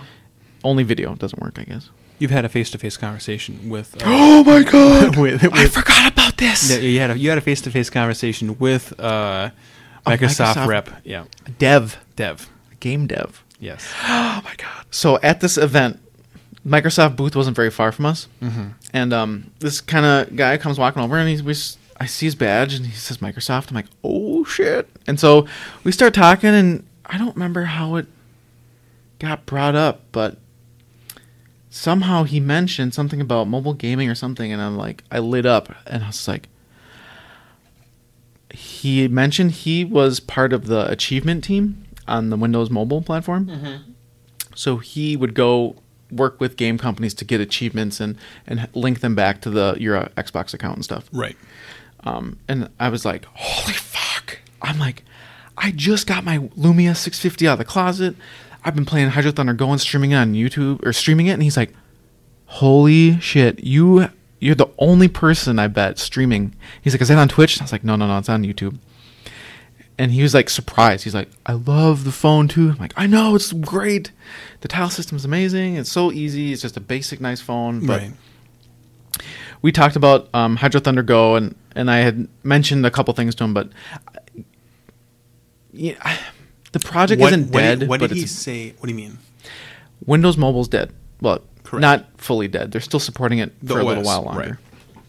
Only 0.64 0.82
video 0.82 1.14
doesn't 1.14 1.40
work, 1.42 1.58
I 1.58 1.64
guess. 1.64 1.90
you've 2.18 2.30
had 2.30 2.44
a 2.44 2.48
face-to-face 2.48 2.96
conversation 2.96 3.68
with. 3.68 3.94
Uh, 4.02 4.06
Oh 4.06 4.44
my 4.44 4.62
god! 4.62 5.16
with, 5.22 5.44
I 5.52 5.66
forgot 5.66 6.12
about 6.12 6.36
this. 6.38 6.70
Yeah, 6.70 6.78
you 6.78 6.98
had 7.00 7.10
a 7.10 7.18
you 7.18 7.28
had 7.28 7.38
a 7.38 7.42
face 7.42 7.60
to 7.62 7.70
face 7.70 7.90
conversation 7.90 8.58
with 8.58 8.98
uh, 9.00 9.50
Microsoft, 10.06 10.54
Microsoft- 10.54 10.66
rep. 10.66 10.90
Yeah, 11.04 11.24
Dev, 11.58 11.98
Dev. 12.16 12.48
game 12.80 13.06
dev. 13.06 13.44
Yes. 13.60 13.86
Oh 14.04 14.40
my 14.44 14.54
god! 14.56 14.86
So 14.90 15.20
at 15.22 15.40
this 15.40 15.56
event, 15.58 16.00
Microsoft 16.66 17.14
booth 17.16 17.36
wasn't 17.36 17.54
very 17.54 17.70
far 17.70 17.92
from 17.92 18.06
us, 18.06 18.26
Mm-hmm. 18.40 18.68
and 18.92 19.12
um, 19.12 19.50
this 19.60 19.80
kind 19.80 20.04
of 20.06 20.34
guy 20.34 20.56
comes 20.58 20.78
walking 20.78 21.02
over, 21.02 21.16
and 21.16 21.28
he's 21.28 21.42
we, 21.42 21.54
I 22.02 22.06
see 22.06 22.26
his 22.26 22.34
badge, 22.34 22.74
and 22.74 22.84
he 22.84 22.92
says 22.92 23.18
Microsoft. 23.18 23.70
I'm 23.70 23.76
like, 23.76 23.86
oh 24.02 24.42
shit! 24.44 24.88
And 25.06 25.20
so 25.20 25.46
we 25.84 25.92
start 25.92 26.14
talking, 26.14 26.50
and 26.50 26.84
I 27.06 27.16
don't 27.16 27.36
remember 27.36 27.62
how 27.62 27.94
it 27.94 28.06
got 29.20 29.46
brought 29.46 29.76
up, 29.76 30.00
but 30.10 30.36
somehow 31.70 32.24
he 32.24 32.40
mentioned 32.40 32.92
something 32.92 33.20
about 33.20 33.46
mobile 33.46 33.72
gaming 33.72 34.10
or 34.10 34.16
something, 34.16 34.52
and 34.52 34.60
I'm 34.60 34.76
like, 34.76 35.04
I 35.12 35.20
lit 35.20 35.46
up, 35.46 35.72
and 35.86 36.02
I 36.02 36.08
was 36.08 36.26
like. 36.26 36.48
He 38.50 39.08
mentioned 39.08 39.52
he 39.52 39.82
was 39.82 40.20
part 40.20 40.52
of 40.52 40.66
the 40.66 40.90
achievement 40.90 41.42
team 41.44 41.84
on 42.06 42.28
the 42.28 42.36
Windows 42.36 42.68
mobile 42.68 43.00
platform. 43.00 43.48
So 44.54 44.76
he 44.76 45.16
would 45.16 45.34
go 45.34 45.76
work 46.10 46.38
with 46.38 46.56
game 46.56 46.76
companies 46.76 47.14
to 47.14 47.24
get 47.24 47.40
achievements 47.40 47.98
and 47.98 48.18
and 48.46 48.68
link 48.74 49.00
them 49.00 49.14
back 49.14 49.40
to 49.42 49.50
the 49.50 49.76
your 49.78 49.96
uh, 49.96 50.08
Xbox 50.18 50.52
account 50.52 50.76
and 50.76 50.84
stuff. 50.84 51.08
Right. 51.12 51.36
Um, 52.04 52.38
and 52.48 52.68
I 52.80 52.88
was 52.88 53.04
like, 53.04 53.24
holy 53.26 53.74
fuck! 53.74 54.38
I'm 54.60 54.78
like, 54.78 55.04
I 55.56 55.70
just 55.70 56.06
got 56.06 56.24
my 56.24 56.38
Lumia 56.38 56.96
650 56.96 57.48
out 57.48 57.52
of 57.52 57.58
the 57.58 57.64
closet. 57.64 58.16
I've 58.64 58.74
been 58.74 58.84
playing 58.84 59.10
Hydro 59.10 59.32
Thunder 59.32 59.54
Go 59.54 59.70
and 59.70 59.80
streaming 59.80 60.12
it 60.12 60.16
on 60.16 60.34
YouTube 60.34 60.84
or 60.84 60.92
streaming 60.92 61.26
it, 61.26 61.32
and 61.32 61.42
he's 61.42 61.56
like, 61.56 61.72
holy 62.46 63.18
shit, 63.20 63.64
you 63.64 64.08
you're 64.42 64.56
the 64.56 64.70
only 64.78 65.06
person 65.06 65.60
I 65.60 65.68
bet 65.68 66.00
streaming. 66.00 66.54
He's 66.82 66.92
like, 66.92 67.00
is 67.00 67.08
that 67.08 67.18
on 67.18 67.28
Twitch? 67.28 67.54
And 67.54 67.62
I 67.62 67.64
was 67.64 67.72
like, 67.72 67.84
no, 67.84 67.94
no, 67.94 68.08
no, 68.08 68.18
it's 68.18 68.28
on 68.28 68.42
YouTube. 68.42 68.76
And 69.98 70.10
he 70.10 70.22
was 70.22 70.34
like 70.34 70.50
surprised. 70.50 71.04
He's 71.04 71.14
like, 71.14 71.30
I 71.46 71.52
love 71.52 72.02
the 72.02 72.10
phone 72.10 72.48
too. 72.48 72.70
I'm 72.70 72.78
like, 72.78 72.92
I 72.96 73.06
know 73.06 73.36
it's 73.36 73.52
great. 73.52 74.10
The 74.60 74.68
tile 74.68 74.90
system's 74.90 75.24
amazing. 75.24 75.76
It's 75.76 75.92
so 75.92 76.10
easy. 76.10 76.52
It's 76.52 76.62
just 76.62 76.76
a 76.76 76.80
basic, 76.80 77.20
nice 77.20 77.40
phone. 77.40 77.86
But 77.86 78.00
right. 78.00 78.12
We 79.62 79.72
talked 79.72 79.96
about 79.96 80.28
um, 80.34 80.56
Hydro 80.56 80.80
Thunder 80.80 81.02
Go, 81.02 81.36
and 81.36 81.54
and 81.74 81.90
I 81.90 81.98
had 81.98 82.28
mentioned 82.42 82.84
a 82.84 82.90
couple 82.90 83.14
things 83.14 83.34
to 83.36 83.44
him, 83.44 83.54
but 83.54 83.70
yeah, 85.72 86.18
the 86.72 86.80
project 86.80 87.20
isn't 87.22 87.50
dead. 87.50 87.80
Did, 87.80 87.88
what 87.88 88.00
did 88.00 88.10
he 88.10 88.26
say? 88.26 88.70
What 88.78 88.88
do 88.88 88.92
you 88.92 88.96
mean? 88.96 89.18
Windows 90.06 90.36
Mobile's 90.36 90.68
dead. 90.68 90.92
Well, 91.20 91.40
Correct. 91.62 91.80
not 91.80 92.06
fully 92.20 92.48
dead. 92.48 92.72
They're 92.72 92.80
still 92.80 93.00
supporting 93.00 93.38
it 93.38 93.52
The 93.62 93.74
for 93.74 93.80
a 93.80 93.84
little 93.84 94.02
while 94.02 94.22
longer. 94.22 94.40
right. 94.40 94.52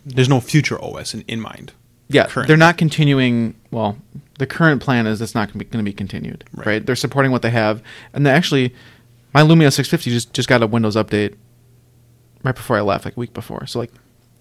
There's 0.05 0.29
no 0.29 0.39
future 0.39 0.81
OS 0.83 1.13
in, 1.13 1.21
in 1.27 1.39
mind. 1.39 1.71
Yeah, 2.09 2.27
Current. 2.27 2.47
they're 2.47 2.57
not 2.57 2.77
continuing. 2.77 3.55
Well, 3.71 3.97
the 4.37 4.45
current 4.45 4.81
plan 4.81 5.07
is 5.07 5.21
it's 5.21 5.33
not 5.33 5.51
going 5.51 5.65
to 5.69 5.83
be 5.83 5.93
continued. 5.93 6.43
Right. 6.53 6.65
Right. 6.67 6.85
They're 6.85 6.95
supporting 6.95 7.31
what 7.31 7.41
they 7.41 7.49
have, 7.49 7.81
and 8.13 8.25
they 8.25 8.29
actually, 8.29 8.73
my 9.33 9.41
Lumia 9.41 9.71
650 9.73 10.11
just 10.11 10.33
just 10.33 10.47
got 10.49 10.61
a 10.61 10.67
Windows 10.67 10.95
update 10.95 11.35
right 12.43 12.55
before 12.55 12.77
I 12.77 12.81
left, 12.81 13.05
like 13.05 13.17
a 13.17 13.19
week 13.19 13.33
before. 13.33 13.65
So 13.65 13.79
like, 13.79 13.91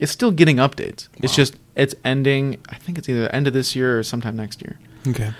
it's 0.02 0.10
still 0.10 0.32
getting 0.32 0.56
updates. 0.56 1.06
It's 1.22 1.34
just 1.34 1.54
it's 1.76 1.94
ending. 2.04 2.58
I 2.68 2.74
think 2.74 2.98
it's 2.98 3.08
either 3.08 3.22
the 3.22 3.34
end 3.34 3.46
of 3.46 3.52
this 3.52 3.76
year 3.76 4.00
or 4.00 4.02
sometime 4.02 4.34
next 4.34 4.60
year. 4.60 4.80
Okay. 5.06 5.32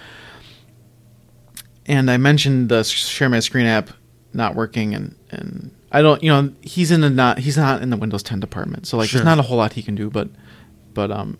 And 1.85 2.09
I 2.09 2.17
mentioned 2.17 2.69
the 2.69 2.85
share 2.85 3.29
my 3.29 3.41
screen 3.41 3.67
app 3.67 3.91
not 4.33 4.55
working, 4.55 4.95
and 4.95 5.17
and 5.31 5.75
I 5.91 6.01
don't, 6.01 6.23
you 6.23 6.31
know, 6.31 6.53
he's 6.61 6.93
in 6.93 7.01
the 7.01 7.11
not 7.11 7.41
he's 7.41 7.57
not 7.57 7.83
in 7.83 7.91
the 7.91 7.97
Windows 7.97 8.23
10 8.23 8.39
department, 8.39 8.87
so 8.87 8.97
like 8.97 9.09
Sure. 9.09 9.19
there's 9.19 9.25
not 9.27 9.41
a 9.41 9.43
whole 9.43 9.57
lot 9.57 9.73
he 9.73 9.83
can 9.83 9.97
do. 9.97 10.09
But 10.09 10.29
but 10.95 11.11
um, 11.11 11.39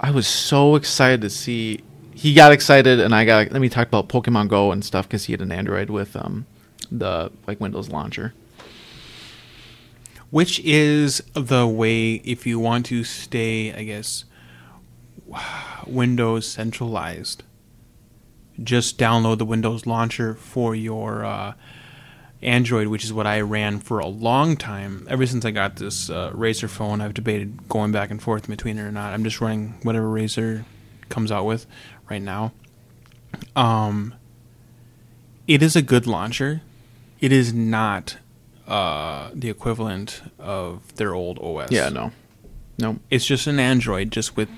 I 0.00 0.10
was 0.10 0.26
so 0.26 0.74
excited 0.74 1.20
to 1.20 1.30
see. 1.30 1.80
He 2.12 2.34
got 2.34 2.50
excited, 2.52 2.98
and 2.98 3.14
I 3.14 3.24
got. 3.24 3.52
Let 3.52 3.60
me 3.60 3.68
talk 3.68 3.86
about 3.86 4.08
Pokemon 4.08 4.48
Go 4.48 4.72
and 4.72 4.84
stuff 4.84 5.06
because 5.06 5.24
he 5.26 5.32
had 5.32 5.40
an 5.40 5.52
Android 5.52 5.90
with 5.90 6.16
um 6.16 6.46
the 6.90 7.30
like 7.46 7.60
Windows 7.60 7.88
launcher. 7.88 8.34
Which 10.34 10.58
is 10.64 11.22
the 11.34 11.64
way 11.64 12.14
if 12.14 12.44
you 12.44 12.58
want 12.58 12.86
to 12.86 13.04
stay, 13.04 13.72
I 13.72 13.84
guess, 13.84 14.24
Windows 15.86 16.48
centralized. 16.48 17.44
Just 18.60 18.98
download 18.98 19.38
the 19.38 19.44
Windows 19.44 19.86
launcher 19.86 20.34
for 20.34 20.74
your 20.74 21.24
uh, 21.24 21.52
Android, 22.42 22.88
which 22.88 23.04
is 23.04 23.12
what 23.12 23.28
I 23.28 23.42
ran 23.42 23.78
for 23.78 24.00
a 24.00 24.08
long 24.08 24.56
time. 24.56 25.06
Ever 25.08 25.24
since 25.24 25.44
I 25.44 25.52
got 25.52 25.76
this 25.76 26.10
uh, 26.10 26.32
Razer 26.32 26.68
phone, 26.68 27.00
I've 27.00 27.14
debated 27.14 27.68
going 27.68 27.92
back 27.92 28.10
and 28.10 28.20
forth 28.20 28.48
between 28.48 28.76
it 28.76 28.82
or 28.82 28.90
not. 28.90 29.14
I'm 29.14 29.22
just 29.22 29.40
running 29.40 29.78
whatever 29.84 30.08
Razer 30.08 30.64
comes 31.10 31.30
out 31.30 31.46
with 31.46 31.64
right 32.10 32.20
now. 32.20 32.52
Um, 33.54 34.14
it 35.46 35.62
is 35.62 35.76
a 35.76 35.82
good 35.82 36.08
launcher. 36.08 36.62
It 37.20 37.30
is 37.30 37.54
not 37.54 38.16
uh, 38.66 39.30
the 39.34 39.50
equivalent 39.50 40.22
of 40.38 40.94
their 40.96 41.14
old 41.14 41.38
OS. 41.38 41.70
Yeah, 41.70 41.88
no, 41.88 42.12
no. 42.78 42.98
It's 43.10 43.26
just 43.26 43.46
an 43.46 43.58
Android, 43.58 44.10
just 44.10 44.36
with 44.36 44.48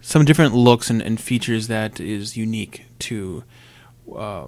some 0.00 0.24
different 0.24 0.54
looks 0.54 0.90
and, 0.90 1.00
and 1.00 1.20
features 1.20 1.68
that 1.68 1.98
is 1.98 2.36
unique 2.36 2.86
to 3.00 3.44
uh, 4.14 4.46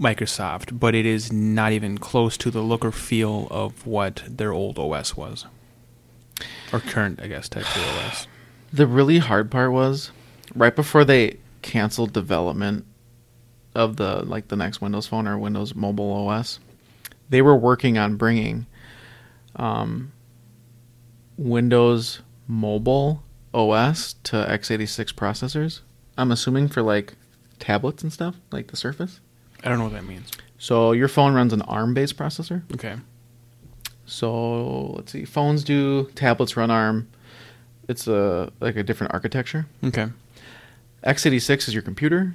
Microsoft, 0.00 0.78
but 0.78 0.94
it 0.94 1.06
is 1.06 1.32
not 1.32 1.72
even 1.72 1.98
close 1.98 2.36
to 2.38 2.50
the 2.50 2.60
look 2.60 2.84
or 2.84 2.92
feel 2.92 3.48
of 3.50 3.86
what 3.86 4.22
their 4.28 4.52
old 4.52 4.78
OS 4.78 5.16
was, 5.16 5.46
or 6.72 6.80
current, 6.80 7.20
I 7.22 7.28
guess, 7.28 7.48
Type 7.48 7.66
2 7.66 7.80
OS. 7.80 8.26
The 8.74 8.86
really 8.86 9.18
hard 9.18 9.50
part 9.50 9.70
was 9.70 10.12
right 10.54 10.74
before 10.74 11.04
they 11.04 11.36
canceled 11.60 12.14
development 12.14 12.86
of 13.74 13.96
the 13.96 14.22
like 14.24 14.48
the 14.48 14.56
next 14.56 14.80
Windows 14.80 15.06
Phone 15.06 15.28
or 15.28 15.36
Windows 15.36 15.74
Mobile 15.74 16.10
OS. 16.10 16.58
They 17.32 17.40
were 17.40 17.56
working 17.56 17.96
on 17.96 18.16
bringing 18.16 18.66
um, 19.56 20.12
Windows 21.38 22.20
Mobile 22.46 23.22
OS 23.54 24.16
to 24.24 24.36
x86 24.36 25.14
processors. 25.14 25.80
I'm 26.18 26.30
assuming 26.30 26.68
for 26.68 26.82
like 26.82 27.14
tablets 27.58 28.02
and 28.02 28.12
stuff, 28.12 28.36
like 28.50 28.66
the 28.66 28.76
Surface. 28.76 29.20
I 29.64 29.70
don't 29.70 29.78
know 29.78 29.84
what 29.84 29.94
that 29.94 30.04
means. 30.04 30.30
So 30.58 30.92
your 30.92 31.08
phone 31.08 31.32
runs 31.32 31.54
an 31.54 31.62
ARM-based 31.62 32.18
processor. 32.18 32.70
Okay. 32.74 32.96
So 34.04 34.92
let's 34.96 35.12
see, 35.12 35.24
phones 35.24 35.64
do, 35.64 36.10
tablets 36.14 36.54
run 36.54 36.70
ARM. 36.70 37.08
It's 37.88 38.06
a 38.06 38.52
like 38.60 38.76
a 38.76 38.82
different 38.82 39.14
architecture. 39.14 39.64
Okay. 39.82 40.08
x86 41.02 41.68
is 41.68 41.72
your 41.72 41.82
computer. 41.82 42.34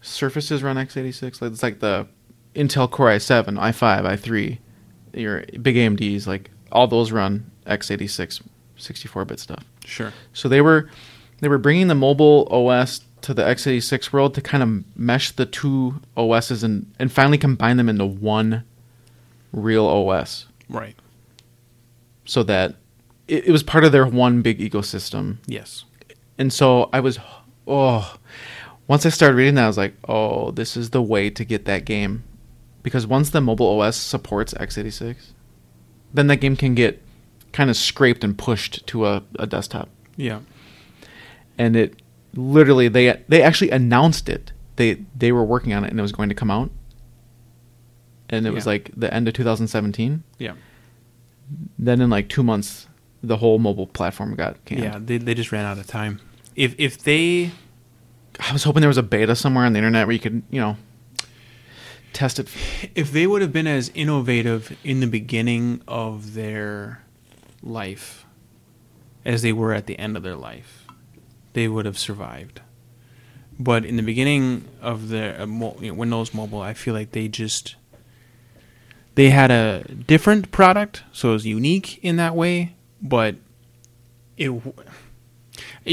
Surfaces 0.00 0.62
run 0.62 0.76
x86. 0.76 1.42
It's 1.42 1.62
like 1.62 1.80
the 1.80 2.06
Intel 2.54 2.90
Core 2.90 3.08
i7, 3.10 3.44
i5, 3.58 4.02
i3. 4.04 4.58
Your 5.14 5.44
big 5.62 5.76
AMDs, 5.76 6.26
like 6.26 6.50
all 6.72 6.86
those 6.86 7.10
run 7.12 7.50
x86, 7.66 8.42
64-bit 8.78 9.40
stuff. 9.40 9.64
Sure. 9.84 10.12
So 10.32 10.48
they 10.48 10.60
were 10.60 10.88
they 11.40 11.48
were 11.48 11.58
bringing 11.58 11.88
the 11.88 11.94
mobile 11.94 12.46
OS 12.50 13.00
to 13.22 13.34
the 13.34 13.42
x86 13.42 14.12
world 14.12 14.34
to 14.34 14.40
kind 14.40 14.62
of 14.62 14.96
mesh 14.96 15.32
the 15.32 15.46
two 15.46 16.00
OSs 16.16 16.62
and 16.62 16.92
and 16.98 17.10
finally 17.10 17.38
combine 17.38 17.76
them 17.76 17.88
into 17.88 18.06
one 18.06 18.62
real 19.52 19.86
OS, 19.86 20.46
Right. 20.68 20.94
so 22.24 22.42
that 22.44 22.76
it, 23.26 23.46
it 23.48 23.50
was 23.52 23.62
part 23.64 23.82
of 23.84 23.90
their 23.92 24.06
one 24.06 24.42
big 24.42 24.60
ecosystem. 24.60 25.38
Yes. 25.46 25.84
And 26.38 26.52
so 26.52 26.88
I 26.92 27.00
was, 27.00 27.18
oh, 27.66 28.14
once 28.86 29.04
I 29.04 29.08
started 29.08 29.34
reading 29.34 29.56
that, 29.56 29.64
I 29.64 29.66
was 29.66 29.76
like, 29.76 29.94
oh, 30.08 30.52
this 30.52 30.76
is 30.76 30.90
the 30.90 31.02
way 31.02 31.30
to 31.30 31.44
get 31.44 31.64
that 31.64 31.84
game. 31.84 32.22
Because 32.82 33.06
once 33.06 33.30
the 33.30 33.40
mobile 33.40 33.80
OS 33.80 33.96
supports 33.96 34.54
x86, 34.54 35.32
then 36.14 36.26
that 36.28 36.36
game 36.36 36.56
can 36.56 36.74
get 36.74 37.02
kind 37.52 37.70
of 37.70 37.76
scraped 37.76 38.24
and 38.24 38.36
pushed 38.36 38.86
to 38.88 39.06
a, 39.06 39.22
a 39.38 39.46
desktop. 39.46 39.88
Yeah. 40.16 40.40
And 41.58 41.76
it 41.76 42.00
literally, 42.34 42.88
they 42.88 43.22
they 43.28 43.42
actually 43.42 43.70
announced 43.70 44.28
it. 44.28 44.52
They 44.76 45.04
they 45.16 45.32
were 45.32 45.44
working 45.44 45.72
on 45.72 45.84
it 45.84 45.90
and 45.90 45.98
it 45.98 46.02
was 46.02 46.12
going 46.12 46.30
to 46.30 46.34
come 46.34 46.50
out. 46.50 46.70
And 48.28 48.46
it 48.46 48.52
was 48.52 48.64
like 48.64 48.92
the 48.96 49.12
end 49.12 49.26
of 49.26 49.34
2017. 49.34 50.22
Yeah. 50.38 50.52
Then 51.78 52.00
in 52.00 52.10
like 52.10 52.28
two 52.28 52.44
months, 52.44 52.86
the 53.22 53.36
whole 53.36 53.58
mobile 53.58 53.88
platform 53.88 54.36
got 54.36 54.64
canned. 54.64 54.82
Yeah. 54.82 54.98
They, 55.02 55.18
they 55.18 55.34
just 55.34 55.50
ran 55.50 55.64
out 55.64 55.78
of 55.78 55.86
time. 55.86 56.20
If 56.54 56.74
if 56.78 57.02
they 57.02 57.50
I 58.48 58.52
was 58.52 58.64
hoping 58.64 58.80
there 58.80 58.88
was 58.88 58.98
a 58.98 59.02
beta 59.02 59.34
somewhere 59.34 59.64
on 59.64 59.72
the 59.72 59.78
internet 59.78 60.06
where 60.06 60.14
you 60.14 60.20
could, 60.20 60.42
you 60.50 60.60
know, 60.60 60.76
test 62.12 62.38
it. 62.38 62.48
if 62.94 63.12
they 63.12 63.26
would 63.26 63.42
have 63.42 63.52
been 63.52 63.66
as 63.66 63.90
innovative 63.94 64.76
in 64.84 65.00
the 65.00 65.06
beginning 65.06 65.82
of 65.86 66.34
their 66.34 67.02
life 67.62 68.24
as 69.24 69.42
they 69.42 69.52
were 69.52 69.74
at 69.74 69.86
the 69.86 69.98
end 69.98 70.16
of 70.16 70.22
their 70.22 70.36
life, 70.36 70.86
they 71.52 71.68
would 71.68 71.86
have 71.86 71.98
survived. 71.98 72.60
But 73.58 73.84
in 73.84 73.96
the 73.96 74.02
beginning 74.02 74.64
of 74.80 75.10
their 75.10 75.42
uh, 75.42 75.46
Windows 75.46 76.32
Mobile, 76.32 76.62
I 76.62 76.72
feel 76.72 76.94
like 76.94 77.12
they 77.12 77.28
just 77.28 77.76
they 79.14 79.30
had 79.30 79.50
a 79.50 79.84
different 80.06 80.50
product, 80.50 81.02
so 81.12 81.30
it 81.30 81.32
was 81.32 81.46
unique 81.46 82.02
in 82.02 82.16
that 82.16 82.34
way. 82.34 82.74
But 83.02 83.36
it 84.36 84.50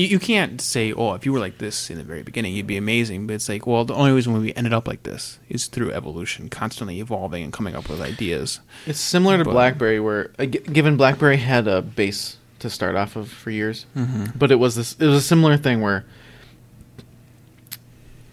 you 0.02 0.20
can't 0.20 0.60
say, 0.62 0.94
oh, 0.94 1.14
if 1.14 1.26
you 1.26 1.34
were 1.34 1.40
like 1.40 1.58
this 1.58 1.90
in 1.90 1.98
the 1.98 2.04
very 2.04 2.24
beginning, 2.24 2.54
you'd 2.54 2.68
be 2.68 2.78
amazing. 2.78 3.28
But 3.28 3.34
it's 3.34 3.50
like, 3.50 3.66
well, 3.66 3.84
the 3.86 3.94
only 3.94 4.12
reason 4.12 4.34
we 4.40 4.54
ended 4.54 4.74
up 4.74 4.88
like 4.88 5.04
this 5.04 5.40
is 5.50 5.68
through 5.68 5.92
evolution, 5.92 6.50
constantly 6.50 7.00
evolving 7.00 7.44
and 7.44 7.52
coming 7.54 7.76
up 7.76 7.90
with 7.90 8.02
ideas. 8.02 8.60
It's 8.86 9.00
similar 9.00 9.38
to 9.38 9.44
But- 9.46 9.52
BlackBerry, 9.52 10.00
where 10.00 10.32
uh, 10.40 10.46
given 10.46 10.98
BlackBerry 10.98 11.38
had 11.38 11.68
a 11.68 11.82
base 11.82 12.38
to 12.60 12.70
start 12.70 12.96
off 12.96 13.16
of 13.16 13.30
for 13.30 13.52
years, 13.52 13.86
Mm-hmm. 13.96 14.38
but 14.38 14.52
it 14.52 14.56
was 14.56 14.76
this. 14.76 14.94
It 15.00 15.06
was 15.06 15.16
a 15.16 15.22
similar 15.22 15.58
thing 15.58 15.82
where 15.82 16.06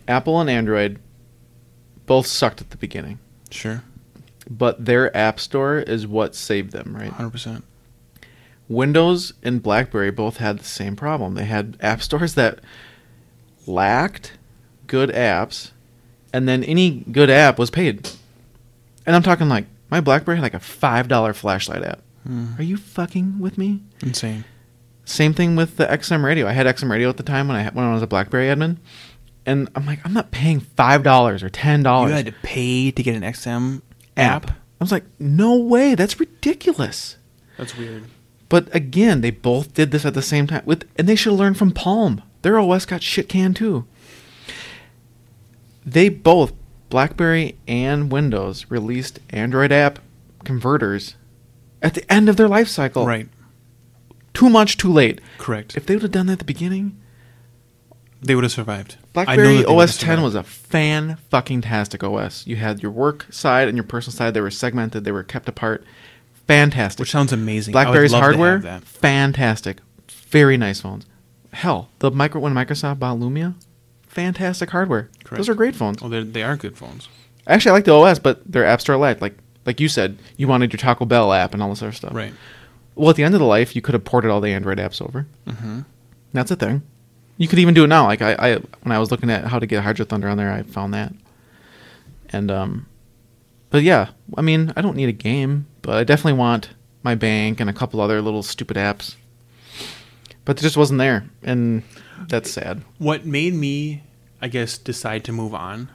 Apple 0.06 0.40
and 0.40 0.50
Android 0.50 0.98
both 2.06 2.26
sucked 2.26 2.60
at 2.60 2.70
the 2.70 2.76
beginning, 2.76 3.18
Sure, 3.50 3.82
but 4.50 4.84
their 4.84 5.14
app 5.16 5.40
store 5.40 5.78
is 5.78 6.06
what 6.06 6.34
saved 6.34 6.72
them, 6.72 6.94
right? 6.96 7.10
hundred 7.10 7.30
percent. 7.30 7.64
Windows 8.68 9.32
and 9.42 9.62
BlackBerry 9.62 10.10
both 10.10 10.38
had 10.38 10.58
the 10.58 10.64
same 10.64 10.96
problem. 10.96 11.34
They 11.34 11.44
had 11.44 11.76
app 11.80 12.02
stores 12.02 12.34
that 12.34 12.60
lacked 13.66 14.32
good 14.86 15.10
apps, 15.10 15.70
and 16.32 16.48
then 16.48 16.64
any 16.64 17.04
good 17.10 17.30
app 17.30 17.58
was 17.58 17.70
paid. 17.70 18.08
And 19.06 19.14
I'm 19.14 19.22
talking 19.22 19.48
like 19.48 19.66
my 19.90 20.00
BlackBerry 20.00 20.38
had 20.38 20.42
like 20.42 20.54
a 20.54 20.60
five 20.60 21.08
dollar 21.08 21.32
flashlight 21.32 21.82
app. 21.84 22.00
Hmm. 22.26 22.54
Are 22.58 22.62
you 22.62 22.76
fucking 22.76 23.38
with 23.38 23.58
me? 23.58 23.82
Insane. 24.02 24.44
Same 25.04 25.34
thing 25.34 25.54
with 25.56 25.76
the 25.76 25.84
XM 25.84 26.24
radio. 26.24 26.46
I 26.46 26.52
had 26.52 26.66
XM 26.66 26.90
radio 26.90 27.10
at 27.10 27.18
the 27.18 27.22
time 27.22 27.48
when 27.48 27.56
I 27.58 27.68
when 27.70 27.84
I 27.84 27.92
was 27.92 28.02
a 28.02 28.06
BlackBerry 28.06 28.46
admin, 28.46 28.78
and 29.44 29.68
I'm 29.74 29.84
like, 29.84 30.00
I'm 30.04 30.14
not 30.14 30.30
paying 30.30 30.60
five 30.60 31.02
dollars 31.02 31.42
or 31.42 31.50
ten 31.50 31.82
dollars. 31.82 32.10
You 32.10 32.16
had 32.16 32.26
to 32.26 32.32
pay 32.42 32.90
to 32.90 33.02
get 33.02 33.14
an 33.14 33.22
XM 33.22 33.82
app. 34.16 34.46
app. 34.48 34.50
I 34.50 34.84
was 34.84 34.92
like, 34.92 35.04
no 35.18 35.58
way, 35.58 35.94
that's 35.94 36.18
ridiculous. 36.18 37.16
That's 37.58 37.76
weird. 37.76 38.04
But 38.48 38.74
again, 38.74 39.20
they 39.20 39.30
both 39.30 39.74
did 39.74 39.90
this 39.90 40.04
at 40.04 40.14
the 40.14 40.22
same 40.22 40.46
time. 40.46 40.62
With 40.64 40.88
and 40.96 41.08
they 41.08 41.16
should 41.16 41.32
have 41.32 41.38
learned 41.38 41.58
from 41.58 41.72
Palm. 41.72 42.22
Their 42.42 42.58
OS 42.58 42.86
got 42.86 43.02
shit 43.02 43.28
canned 43.28 43.56
too. 43.56 43.86
They 45.84 46.08
both, 46.08 46.52
BlackBerry 46.88 47.56
and 47.66 48.10
Windows, 48.10 48.66
released 48.68 49.18
Android 49.30 49.72
app 49.72 49.98
converters 50.44 51.16
at 51.82 51.94
the 51.94 52.12
end 52.12 52.28
of 52.28 52.36
their 52.36 52.48
life 52.48 52.68
cycle. 52.68 53.06
Right. 53.06 53.28
Too 54.32 54.48
much, 54.48 54.76
too 54.76 54.92
late. 54.92 55.20
Correct. 55.38 55.76
If 55.76 55.86
they 55.86 55.94
would 55.94 56.02
have 56.02 56.10
done 56.10 56.26
that 56.26 56.34
at 56.34 56.38
the 56.40 56.44
beginning, 56.44 57.00
they 58.20 58.34
would 58.34 58.44
have 58.44 58.52
survived. 58.52 58.96
BlackBerry 59.12 59.58
that 59.58 59.66
they 59.66 59.74
would 59.74 59.82
OS 59.82 59.98
10 59.98 60.22
was 60.22 60.34
a 60.34 60.42
fan 60.42 61.18
fucking 61.28 61.60
tastic 61.60 62.02
OS. 62.02 62.46
You 62.46 62.56
had 62.56 62.82
your 62.82 62.90
work 62.90 63.26
side 63.30 63.68
and 63.68 63.76
your 63.76 63.84
personal 63.84 64.16
side. 64.16 64.34
They 64.34 64.40
were 64.40 64.50
segmented. 64.50 65.04
They 65.04 65.12
were 65.12 65.22
kept 65.22 65.48
apart. 65.48 65.84
Fantastic. 66.46 67.00
which 67.00 67.10
sounds 67.10 67.32
amazing. 67.32 67.72
BlackBerry's 67.72 68.12
love 68.12 68.20
to 68.20 68.24
have 68.26 68.34
hardware, 68.36 68.58
that. 68.58 68.84
fantastic, 68.84 69.78
very 70.08 70.56
nice 70.56 70.80
phones. 70.80 71.06
Hell, 71.52 71.88
the 72.00 72.10
micro 72.10 72.40
when 72.40 72.52
Microsoft 72.52 72.98
bought 72.98 73.18
Lumia, 73.18 73.54
fantastic 74.06 74.70
hardware. 74.70 75.08
Correct. 75.24 75.38
Those 75.38 75.48
are 75.48 75.54
great 75.54 75.74
phones. 75.74 75.98
Oh, 76.02 76.08
they're- 76.08 76.56
good 76.56 76.76
phones. 76.76 77.08
Actually, 77.46 77.70
I 77.70 77.74
like 77.74 77.84
the 77.84 77.92
OS, 77.94 78.18
but 78.18 78.40
their 78.50 78.64
App 78.64 78.80
Store 78.80 78.96
lacked. 78.96 79.20
Like 79.22 79.36
like 79.66 79.80
you 79.80 79.88
said, 79.88 80.18
you 80.36 80.48
wanted 80.48 80.72
your 80.72 80.78
Taco 80.78 81.04
Bell 81.04 81.32
app 81.32 81.54
and 81.54 81.62
all 81.62 81.70
this 81.70 81.82
other 81.82 81.92
stuff. 81.92 82.14
Right. 82.14 82.32
Well, 82.94 83.10
at 83.10 83.16
the 83.16 83.24
end 83.24 83.34
of 83.34 83.40
the 83.40 83.46
life, 83.46 83.74
you 83.74 83.82
could 83.82 83.94
have 83.94 84.04
ported 84.04 84.30
all 84.30 84.40
the 84.40 84.50
Android 84.52 84.78
apps 84.78 85.02
over. 85.02 85.26
Mm-hmm. 85.46 85.80
That's 86.32 86.50
a 86.50 86.56
thing. 86.56 86.82
You 87.36 87.48
could 87.48 87.58
even 87.58 87.74
do 87.74 87.84
it 87.84 87.88
now. 87.88 88.06
Like 88.06 88.22
I, 88.22 88.34
I 88.38 88.54
when 88.82 88.92
I 88.92 88.98
was 88.98 89.10
looking 89.10 89.30
at 89.30 89.44
how 89.44 89.58
to 89.58 89.66
get 89.66 89.82
Hydro 89.82 90.04
Thunder 90.06 90.28
on 90.28 90.36
there, 90.36 90.52
I 90.52 90.62
found 90.62 90.94
that. 90.94 91.12
And 92.30 92.50
um, 92.50 92.86
but 93.70 93.82
yeah, 93.82 94.10
I 94.36 94.42
mean, 94.42 94.72
I 94.76 94.82
don't 94.82 94.96
need 94.96 95.08
a 95.08 95.12
game, 95.12 95.66
but 95.84 95.96
I 95.96 96.02
definitely 96.02 96.38
want 96.38 96.70
my 97.02 97.14
bank 97.14 97.60
and 97.60 97.68
a 97.68 97.74
couple 97.74 98.00
other 98.00 98.22
little 98.22 98.42
stupid 98.42 98.76
apps. 98.76 99.16
But 100.46 100.58
it 100.58 100.62
just 100.62 100.76
wasn't 100.76 100.98
there, 100.98 101.28
and 101.42 101.82
that's 102.26 102.50
sad. 102.50 102.82
What 102.98 103.24
made 103.26 103.54
me, 103.54 104.02
I 104.42 104.48
guess, 104.48 104.76
decide 104.78 105.24
to 105.24 105.32
move 105.32 105.54
on 105.54 105.90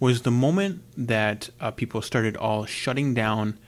was 0.00 0.22
the 0.22 0.30
moment 0.30 0.82
that 0.96 1.50
uh, 1.60 1.70
people 1.70 2.02
started 2.02 2.36
all 2.36 2.64
shutting 2.64 3.14
down 3.14 3.58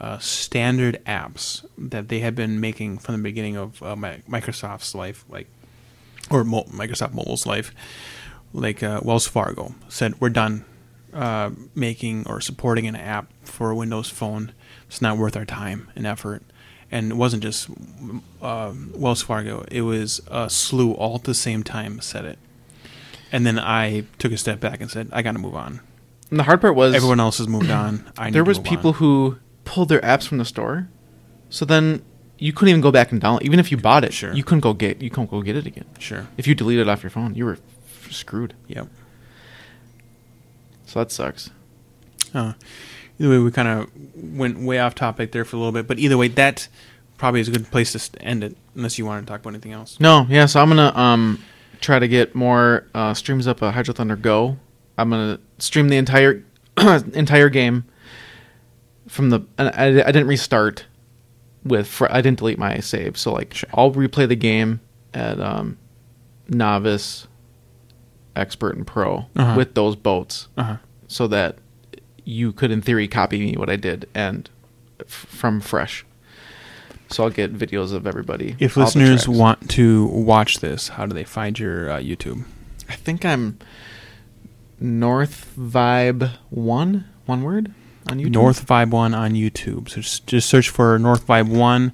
uh, 0.00 0.18
standard 0.18 1.02
apps 1.06 1.64
that 1.78 2.08
they 2.08 2.20
had 2.20 2.34
been 2.34 2.60
making 2.60 2.98
from 2.98 3.16
the 3.16 3.22
beginning 3.22 3.56
of 3.56 3.82
uh, 3.82 3.96
Mi- 3.96 4.22
Microsoft's 4.28 4.94
life, 4.94 5.24
like 5.28 5.48
or 6.30 6.44
Mo- 6.44 6.64
Microsoft 6.64 7.12
Mobile's 7.14 7.46
life. 7.46 7.74
Like 8.52 8.82
uh, 8.82 9.00
Wells 9.02 9.26
Fargo 9.26 9.74
said, 9.88 10.20
we're 10.20 10.30
done 10.30 10.64
uh, 11.12 11.50
making 11.74 12.26
or 12.26 12.40
supporting 12.40 12.86
an 12.86 12.96
app 12.96 13.30
for 13.42 13.74
Windows 13.74 14.08
phone. 14.08 14.52
It's 14.96 15.02
not 15.02 15.18
worth 15.18 15.36
our 15.36 15.44
time 15.44 15.90
and 15.94 16.06
effort. 16.06 16.42
And 16.90 17.10
it 17.12 17.16
wasn't 17.16 17.42
just 17.42 17.68
uh, 18.40 18.72
Wells 18.94 19.20
Fargo; 19.20 19.66
it 19.70 19.82
was 19.82 20.22
a 20.30 20.48
slew 20.48 20.92
all 20.92 21.16
at 21.16 21.24
the 21.24 21.34
same 21.34 21.62
time 21.62 22.00
said 22.00 22.24
it. 22.24 22.38
And 23.30 23.44
then 23.44 23.58
I 23.58 24.04
took 24.18 24.32
a 24.32 24.38
step 24.38 24.58
back 24.58 24.80
and 24.80 24.90
said, 24.90 25.10
I 25.12 25.20
got 25.20 25.32
to 25.32 25.38
move 25.38 25.54
on. 25.54 25.80
And 26.30 26.38
the 26.38 26.44
hard 26.44 26.62
part 26.62 26.74
was 26.76 26.94
Everyone 26.94 27.20
else 27.20 27.36
has 27.36 27.46
moved 27.46 27.68
on. 27.70 28.10
I 28.16 28.26
need 28.26 28.32
there 28.32 28.42
was 28.42 28.58
people 28.58 28.92
on. 28.92 28.94
who 28.96 29.36
pulled 29.66 29.90
their 29.90 30.00
apps 30.00 30.26
from 30.26 30.38
the 30.38 30.46
store, 30.46 30.88
so 31.50 31.66
then 31.66 32.02
you 32.38 32.54
couldn't 32.54 32.70
even 32.70 32.80
go 32.80 32.90
back 32.90 33.12
and 33.12 33.20
download. 33.20 33.42
Even 33.42 33.58
if 33.60 33.70
you 33.70 33.76
bought 33.76 34.02
it, 34.02 34.14
Sure. 34.14 34.32
you 34.32 34.42
couldn't 34.44 34.60
go 34.62 34.72
get 34.72 35.02
you 35.02 35.10
couldn't 35.10 35.30
go 35.30 35.42
get 35.42 35.56
it 35.56 35.66
again. 35.66 35.84
Sure. 35.98 36.26
If 36.38 36.46
you 36.46 36.54
deleted 36.54 36.86
it 36.86 36.90
off 36.90 37.02
your 37.02 37.10
phone, 37.10 37.34
you 37.34 37.44
were 37.44 37.58
f- 38.06 38.10
screwed. 38.12 38.54
Yep. 38.68 38.88
So 40.86 41.00
that 41.00 41.12
sucks. 41.12 41.50
Uh, 42.32 42.54
either 43.18 43.30
way, 43.30 43.38
we 43.38 43.50
kind 43.50 43.68
of 43.68 43.90
went 44.14 44.58
way 44.58 44.78
off 44.78 44.94
topic 44.94 45.32
there 45.32 45.44
for 45.44 45.56
a 45.56 45.58
little 45.58 45.72
bit, 45.72 45.86
but 45.86 45.98
either 45.98 46.16
way, 46.16 46.28
that 46.28 46.68
probably 47.18 47.40
is 47.40 47.48
a 47.48 47.50
good 47.50 47.70
place 47.70 47.92
to 48.08 48.22
end 48.22 48.44
it, 48.44 48.56
unless 48.74 48.98
you 48.98 49.06
want 49.06 49.26
to 49.26 49.30
talk 49.30 49.40
about 49.40 49.50
anything 49.54 49.72
else. 49.72 49.98
No, 50.00 50.26
yeah. 50.28 50.46
So 50.46 50.60
I'm 50.60 50.68
gonna 50.68 50.92
um 50.96 51.42
try 51.80 51.98
to 51.98 52.08
get 52.08 52.34
more 52.34 52.86
uh, 52.94 53.14
streams 53.14 53.46
up. 53.46 53.62
A 53.62 53.70
Hydro 53.72 53.94
Thunder 53.94 54.16
Go. 54.16 54.56
I'm 54.98 55.10
gonna 55.10 55.38
stream 55.58 55.88
the 55.88 55.96
entire 55.96 56.42
entire 56.76 57.48
game 57.48 57.84
from 59.08 59.30
the. 59.30 59.40
And 59.58 59.68
I, 59.68 59.86
I 59.86 60.12
didn't 60.12 60.26
restart 60.26 60.86
with. 61.64 61.86
Fr- 61.86 62.06
I 62.10 62.20
didn't 62.20 62.38
delete 62.38 62.58
my 62.58 62.78
save. 62.80 63.16
So 63.16 63.32
like 63.32 63.54
Sure. 63.54 63.68
I'll 63.74 63.92
replay 63.92 64.28
the 64.28 64.36
game 64.36 64.80
at 65.14 65.40
um, 65.40 65.78
novice, 66.48 67.26
expert, 68.34 68.76
and 68.76 68.86
pro 68.86 69.26
Uh-huh. 69.36 69.54
with 69.56 69.74
those 69.74 69.96
boats, 69.96 70.48
Uh-huh. 70.56 70.76
so 71.08 71.26
that 71.28 71.58
you 72.26 72.52
could 72.52 72.70
in 72.70 72.82
theory 72.82 73.08
copy 73.08 73.38
me 73.38 73.54
what 73.56 73.70
I 73.70 73.76
did 73.76 74.06
and 74.12 74.50
f- 75.00 75.06
from 75.08 75.60
fresh. 75.60 76.04
So 77.08 77.22
I'll 77.22 77.30
get 77.30 77.54
videos 77.54 77.92
of 77.92 78.04
everybody. 78.06 78.56
If 78.58 78.76
listeners 78.76 79.28
want 79.28 79.70
to 79.70 80.06
watch 80.06 80.58
this, 80.58 80.88
how 80.88 81.06
do 81.06 81.14
they 81.14 81.22
find 81.24 81.56
your 81.56 81.88
uh, 81.88 81.98
YouTube? 81.98 82.44
I 82.88 82.94
think 82.94 83.24
I'm 83.24 83.58
North 84.80 85.52
Vibe 85.56 86.32
One, 86.50 87.04
one 87.26 87.44
word 87.44 87.72
on 88.10 88.18
YouTube. 88.18 88.32
North 88.32 88.66
Vibe 88.66 88.90
One 88.90 89.14
on 89.14 89.34
YouTube. 89.34 89.88
So 89.88 90.00
just, 90.00 90.26
just 90.26 90.48
search 90.48 90.68
for 90.68 90.98
North 90.98 91.28
Vibe 91.28 91.48
One, 91.48 91.92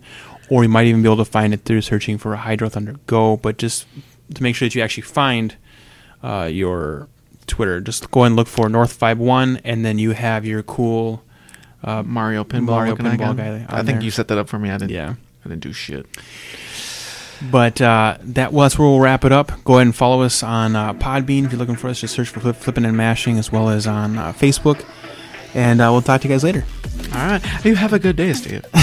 or 0.48 0.62
you 0.62 0.70
might 0.70 0.86
even 0.86 1.02
be 1.02 1.08
able 1.08 1.22
to 1.22 1.30
find 1.30 1.52
it 1.52 1.66
through 1.66 1.82
searching 1.82 2.16
for 2.16 2.34
Hydro 2.34 2.70
Thunder 2.70 2.96
Go. 3.06 3.36
But 3.36 3.58
just 3.58 3.86
to 4.34 4.42
make 4.42 4.56
sure 4.56 4.66
that 4.66 4.74
you 4.74 4.80
actually 4.80 5.02
find 5.02 5.56
uh, 6.22 6.48
your 6.50 7.08
Twitter, 7.46 7.80
just 7.80 8.10
go 8.10 8.24
and 8.24 8.36
look 8.36 8.48
for 8.48 8.68
North 8.68 8.98
Vibe 8.98 9.18
One, 9.18 9.60
and 9.64 9.84
then 9.84 9.98
you 9.98 10.12
have 10.12 10.44
your 10.44 10.62
cool. 10.62 11.22
Uh, 11.84 12.02
Mario 12.04 12.44
Pinball. 12.44 12.66
Mario 12.66 12.94
Pinball 12.94 13.36
guy 13.36 13.66
I 13.68 13.82
think 13.82 13.98
there. 13.98 14.02
you 14.02 14.10
set 14.12 14.28
that 14.28 14.38
up 14.38 14.48
for 14.48 14.58
me. 14.58 14.70
I 14.70 14.78
didn't. 14.78 14.92
yeah, 14.92 15.14
I 15.44 15.48
didn't 15.48 15.62
do 15.62 15.72
shit. 15.72 16.06
but 17.50 17.80
uh, 17.80 18.18
that 18.20 18.52
well, 18.52 18.62
that's 18.62 18.78
where 18.78 18.86
we'll 18.88 19.00
wrap 19.00 19.24
it 19.24 19.32
up. 19.32 19.50
Go 19.64 19.74
ahead 19.74 19.88
and 19.88 19.96
follow 19.96 20.22
us 20.22 20.44
on 20.44 20.76
uh, 20.76 20.94
Podbean 20.94 21.44
if 21.44 21.50
you're 21.50 21.58
looking 21.58 21.74
for 21.74 21.88
us. 21.88 22.00
Just 22.00 22.14
search 22.14 22.28
for 22.28 22.38
Flip, 22.38 22.54
Flipping 22.54 22.84
and 22.84 22.96
Mashing, 22.96 23.36
as 23.38 23.50
well 23.50 23.68
as 23.68 23.86
on 23.88 24.16
uh, 24.16 24.32
Facebook. 24.32 24.84
And 25.54 25.80
uh, 25.80 25.88
we'll 25.90 26.02
talk 26.02 26.20
to 26.20 26.28
you 26.28 26.34
guys 26.34 26.44
later. 26.44 26.64
All 27.12 27.26
right. 27.26 27.64
You 27.64 27.74
have 27.74 27.92
a 27.92 27.98
good 27.98 28.16
day, 28.16 28.32
Steve. 28.32 28.64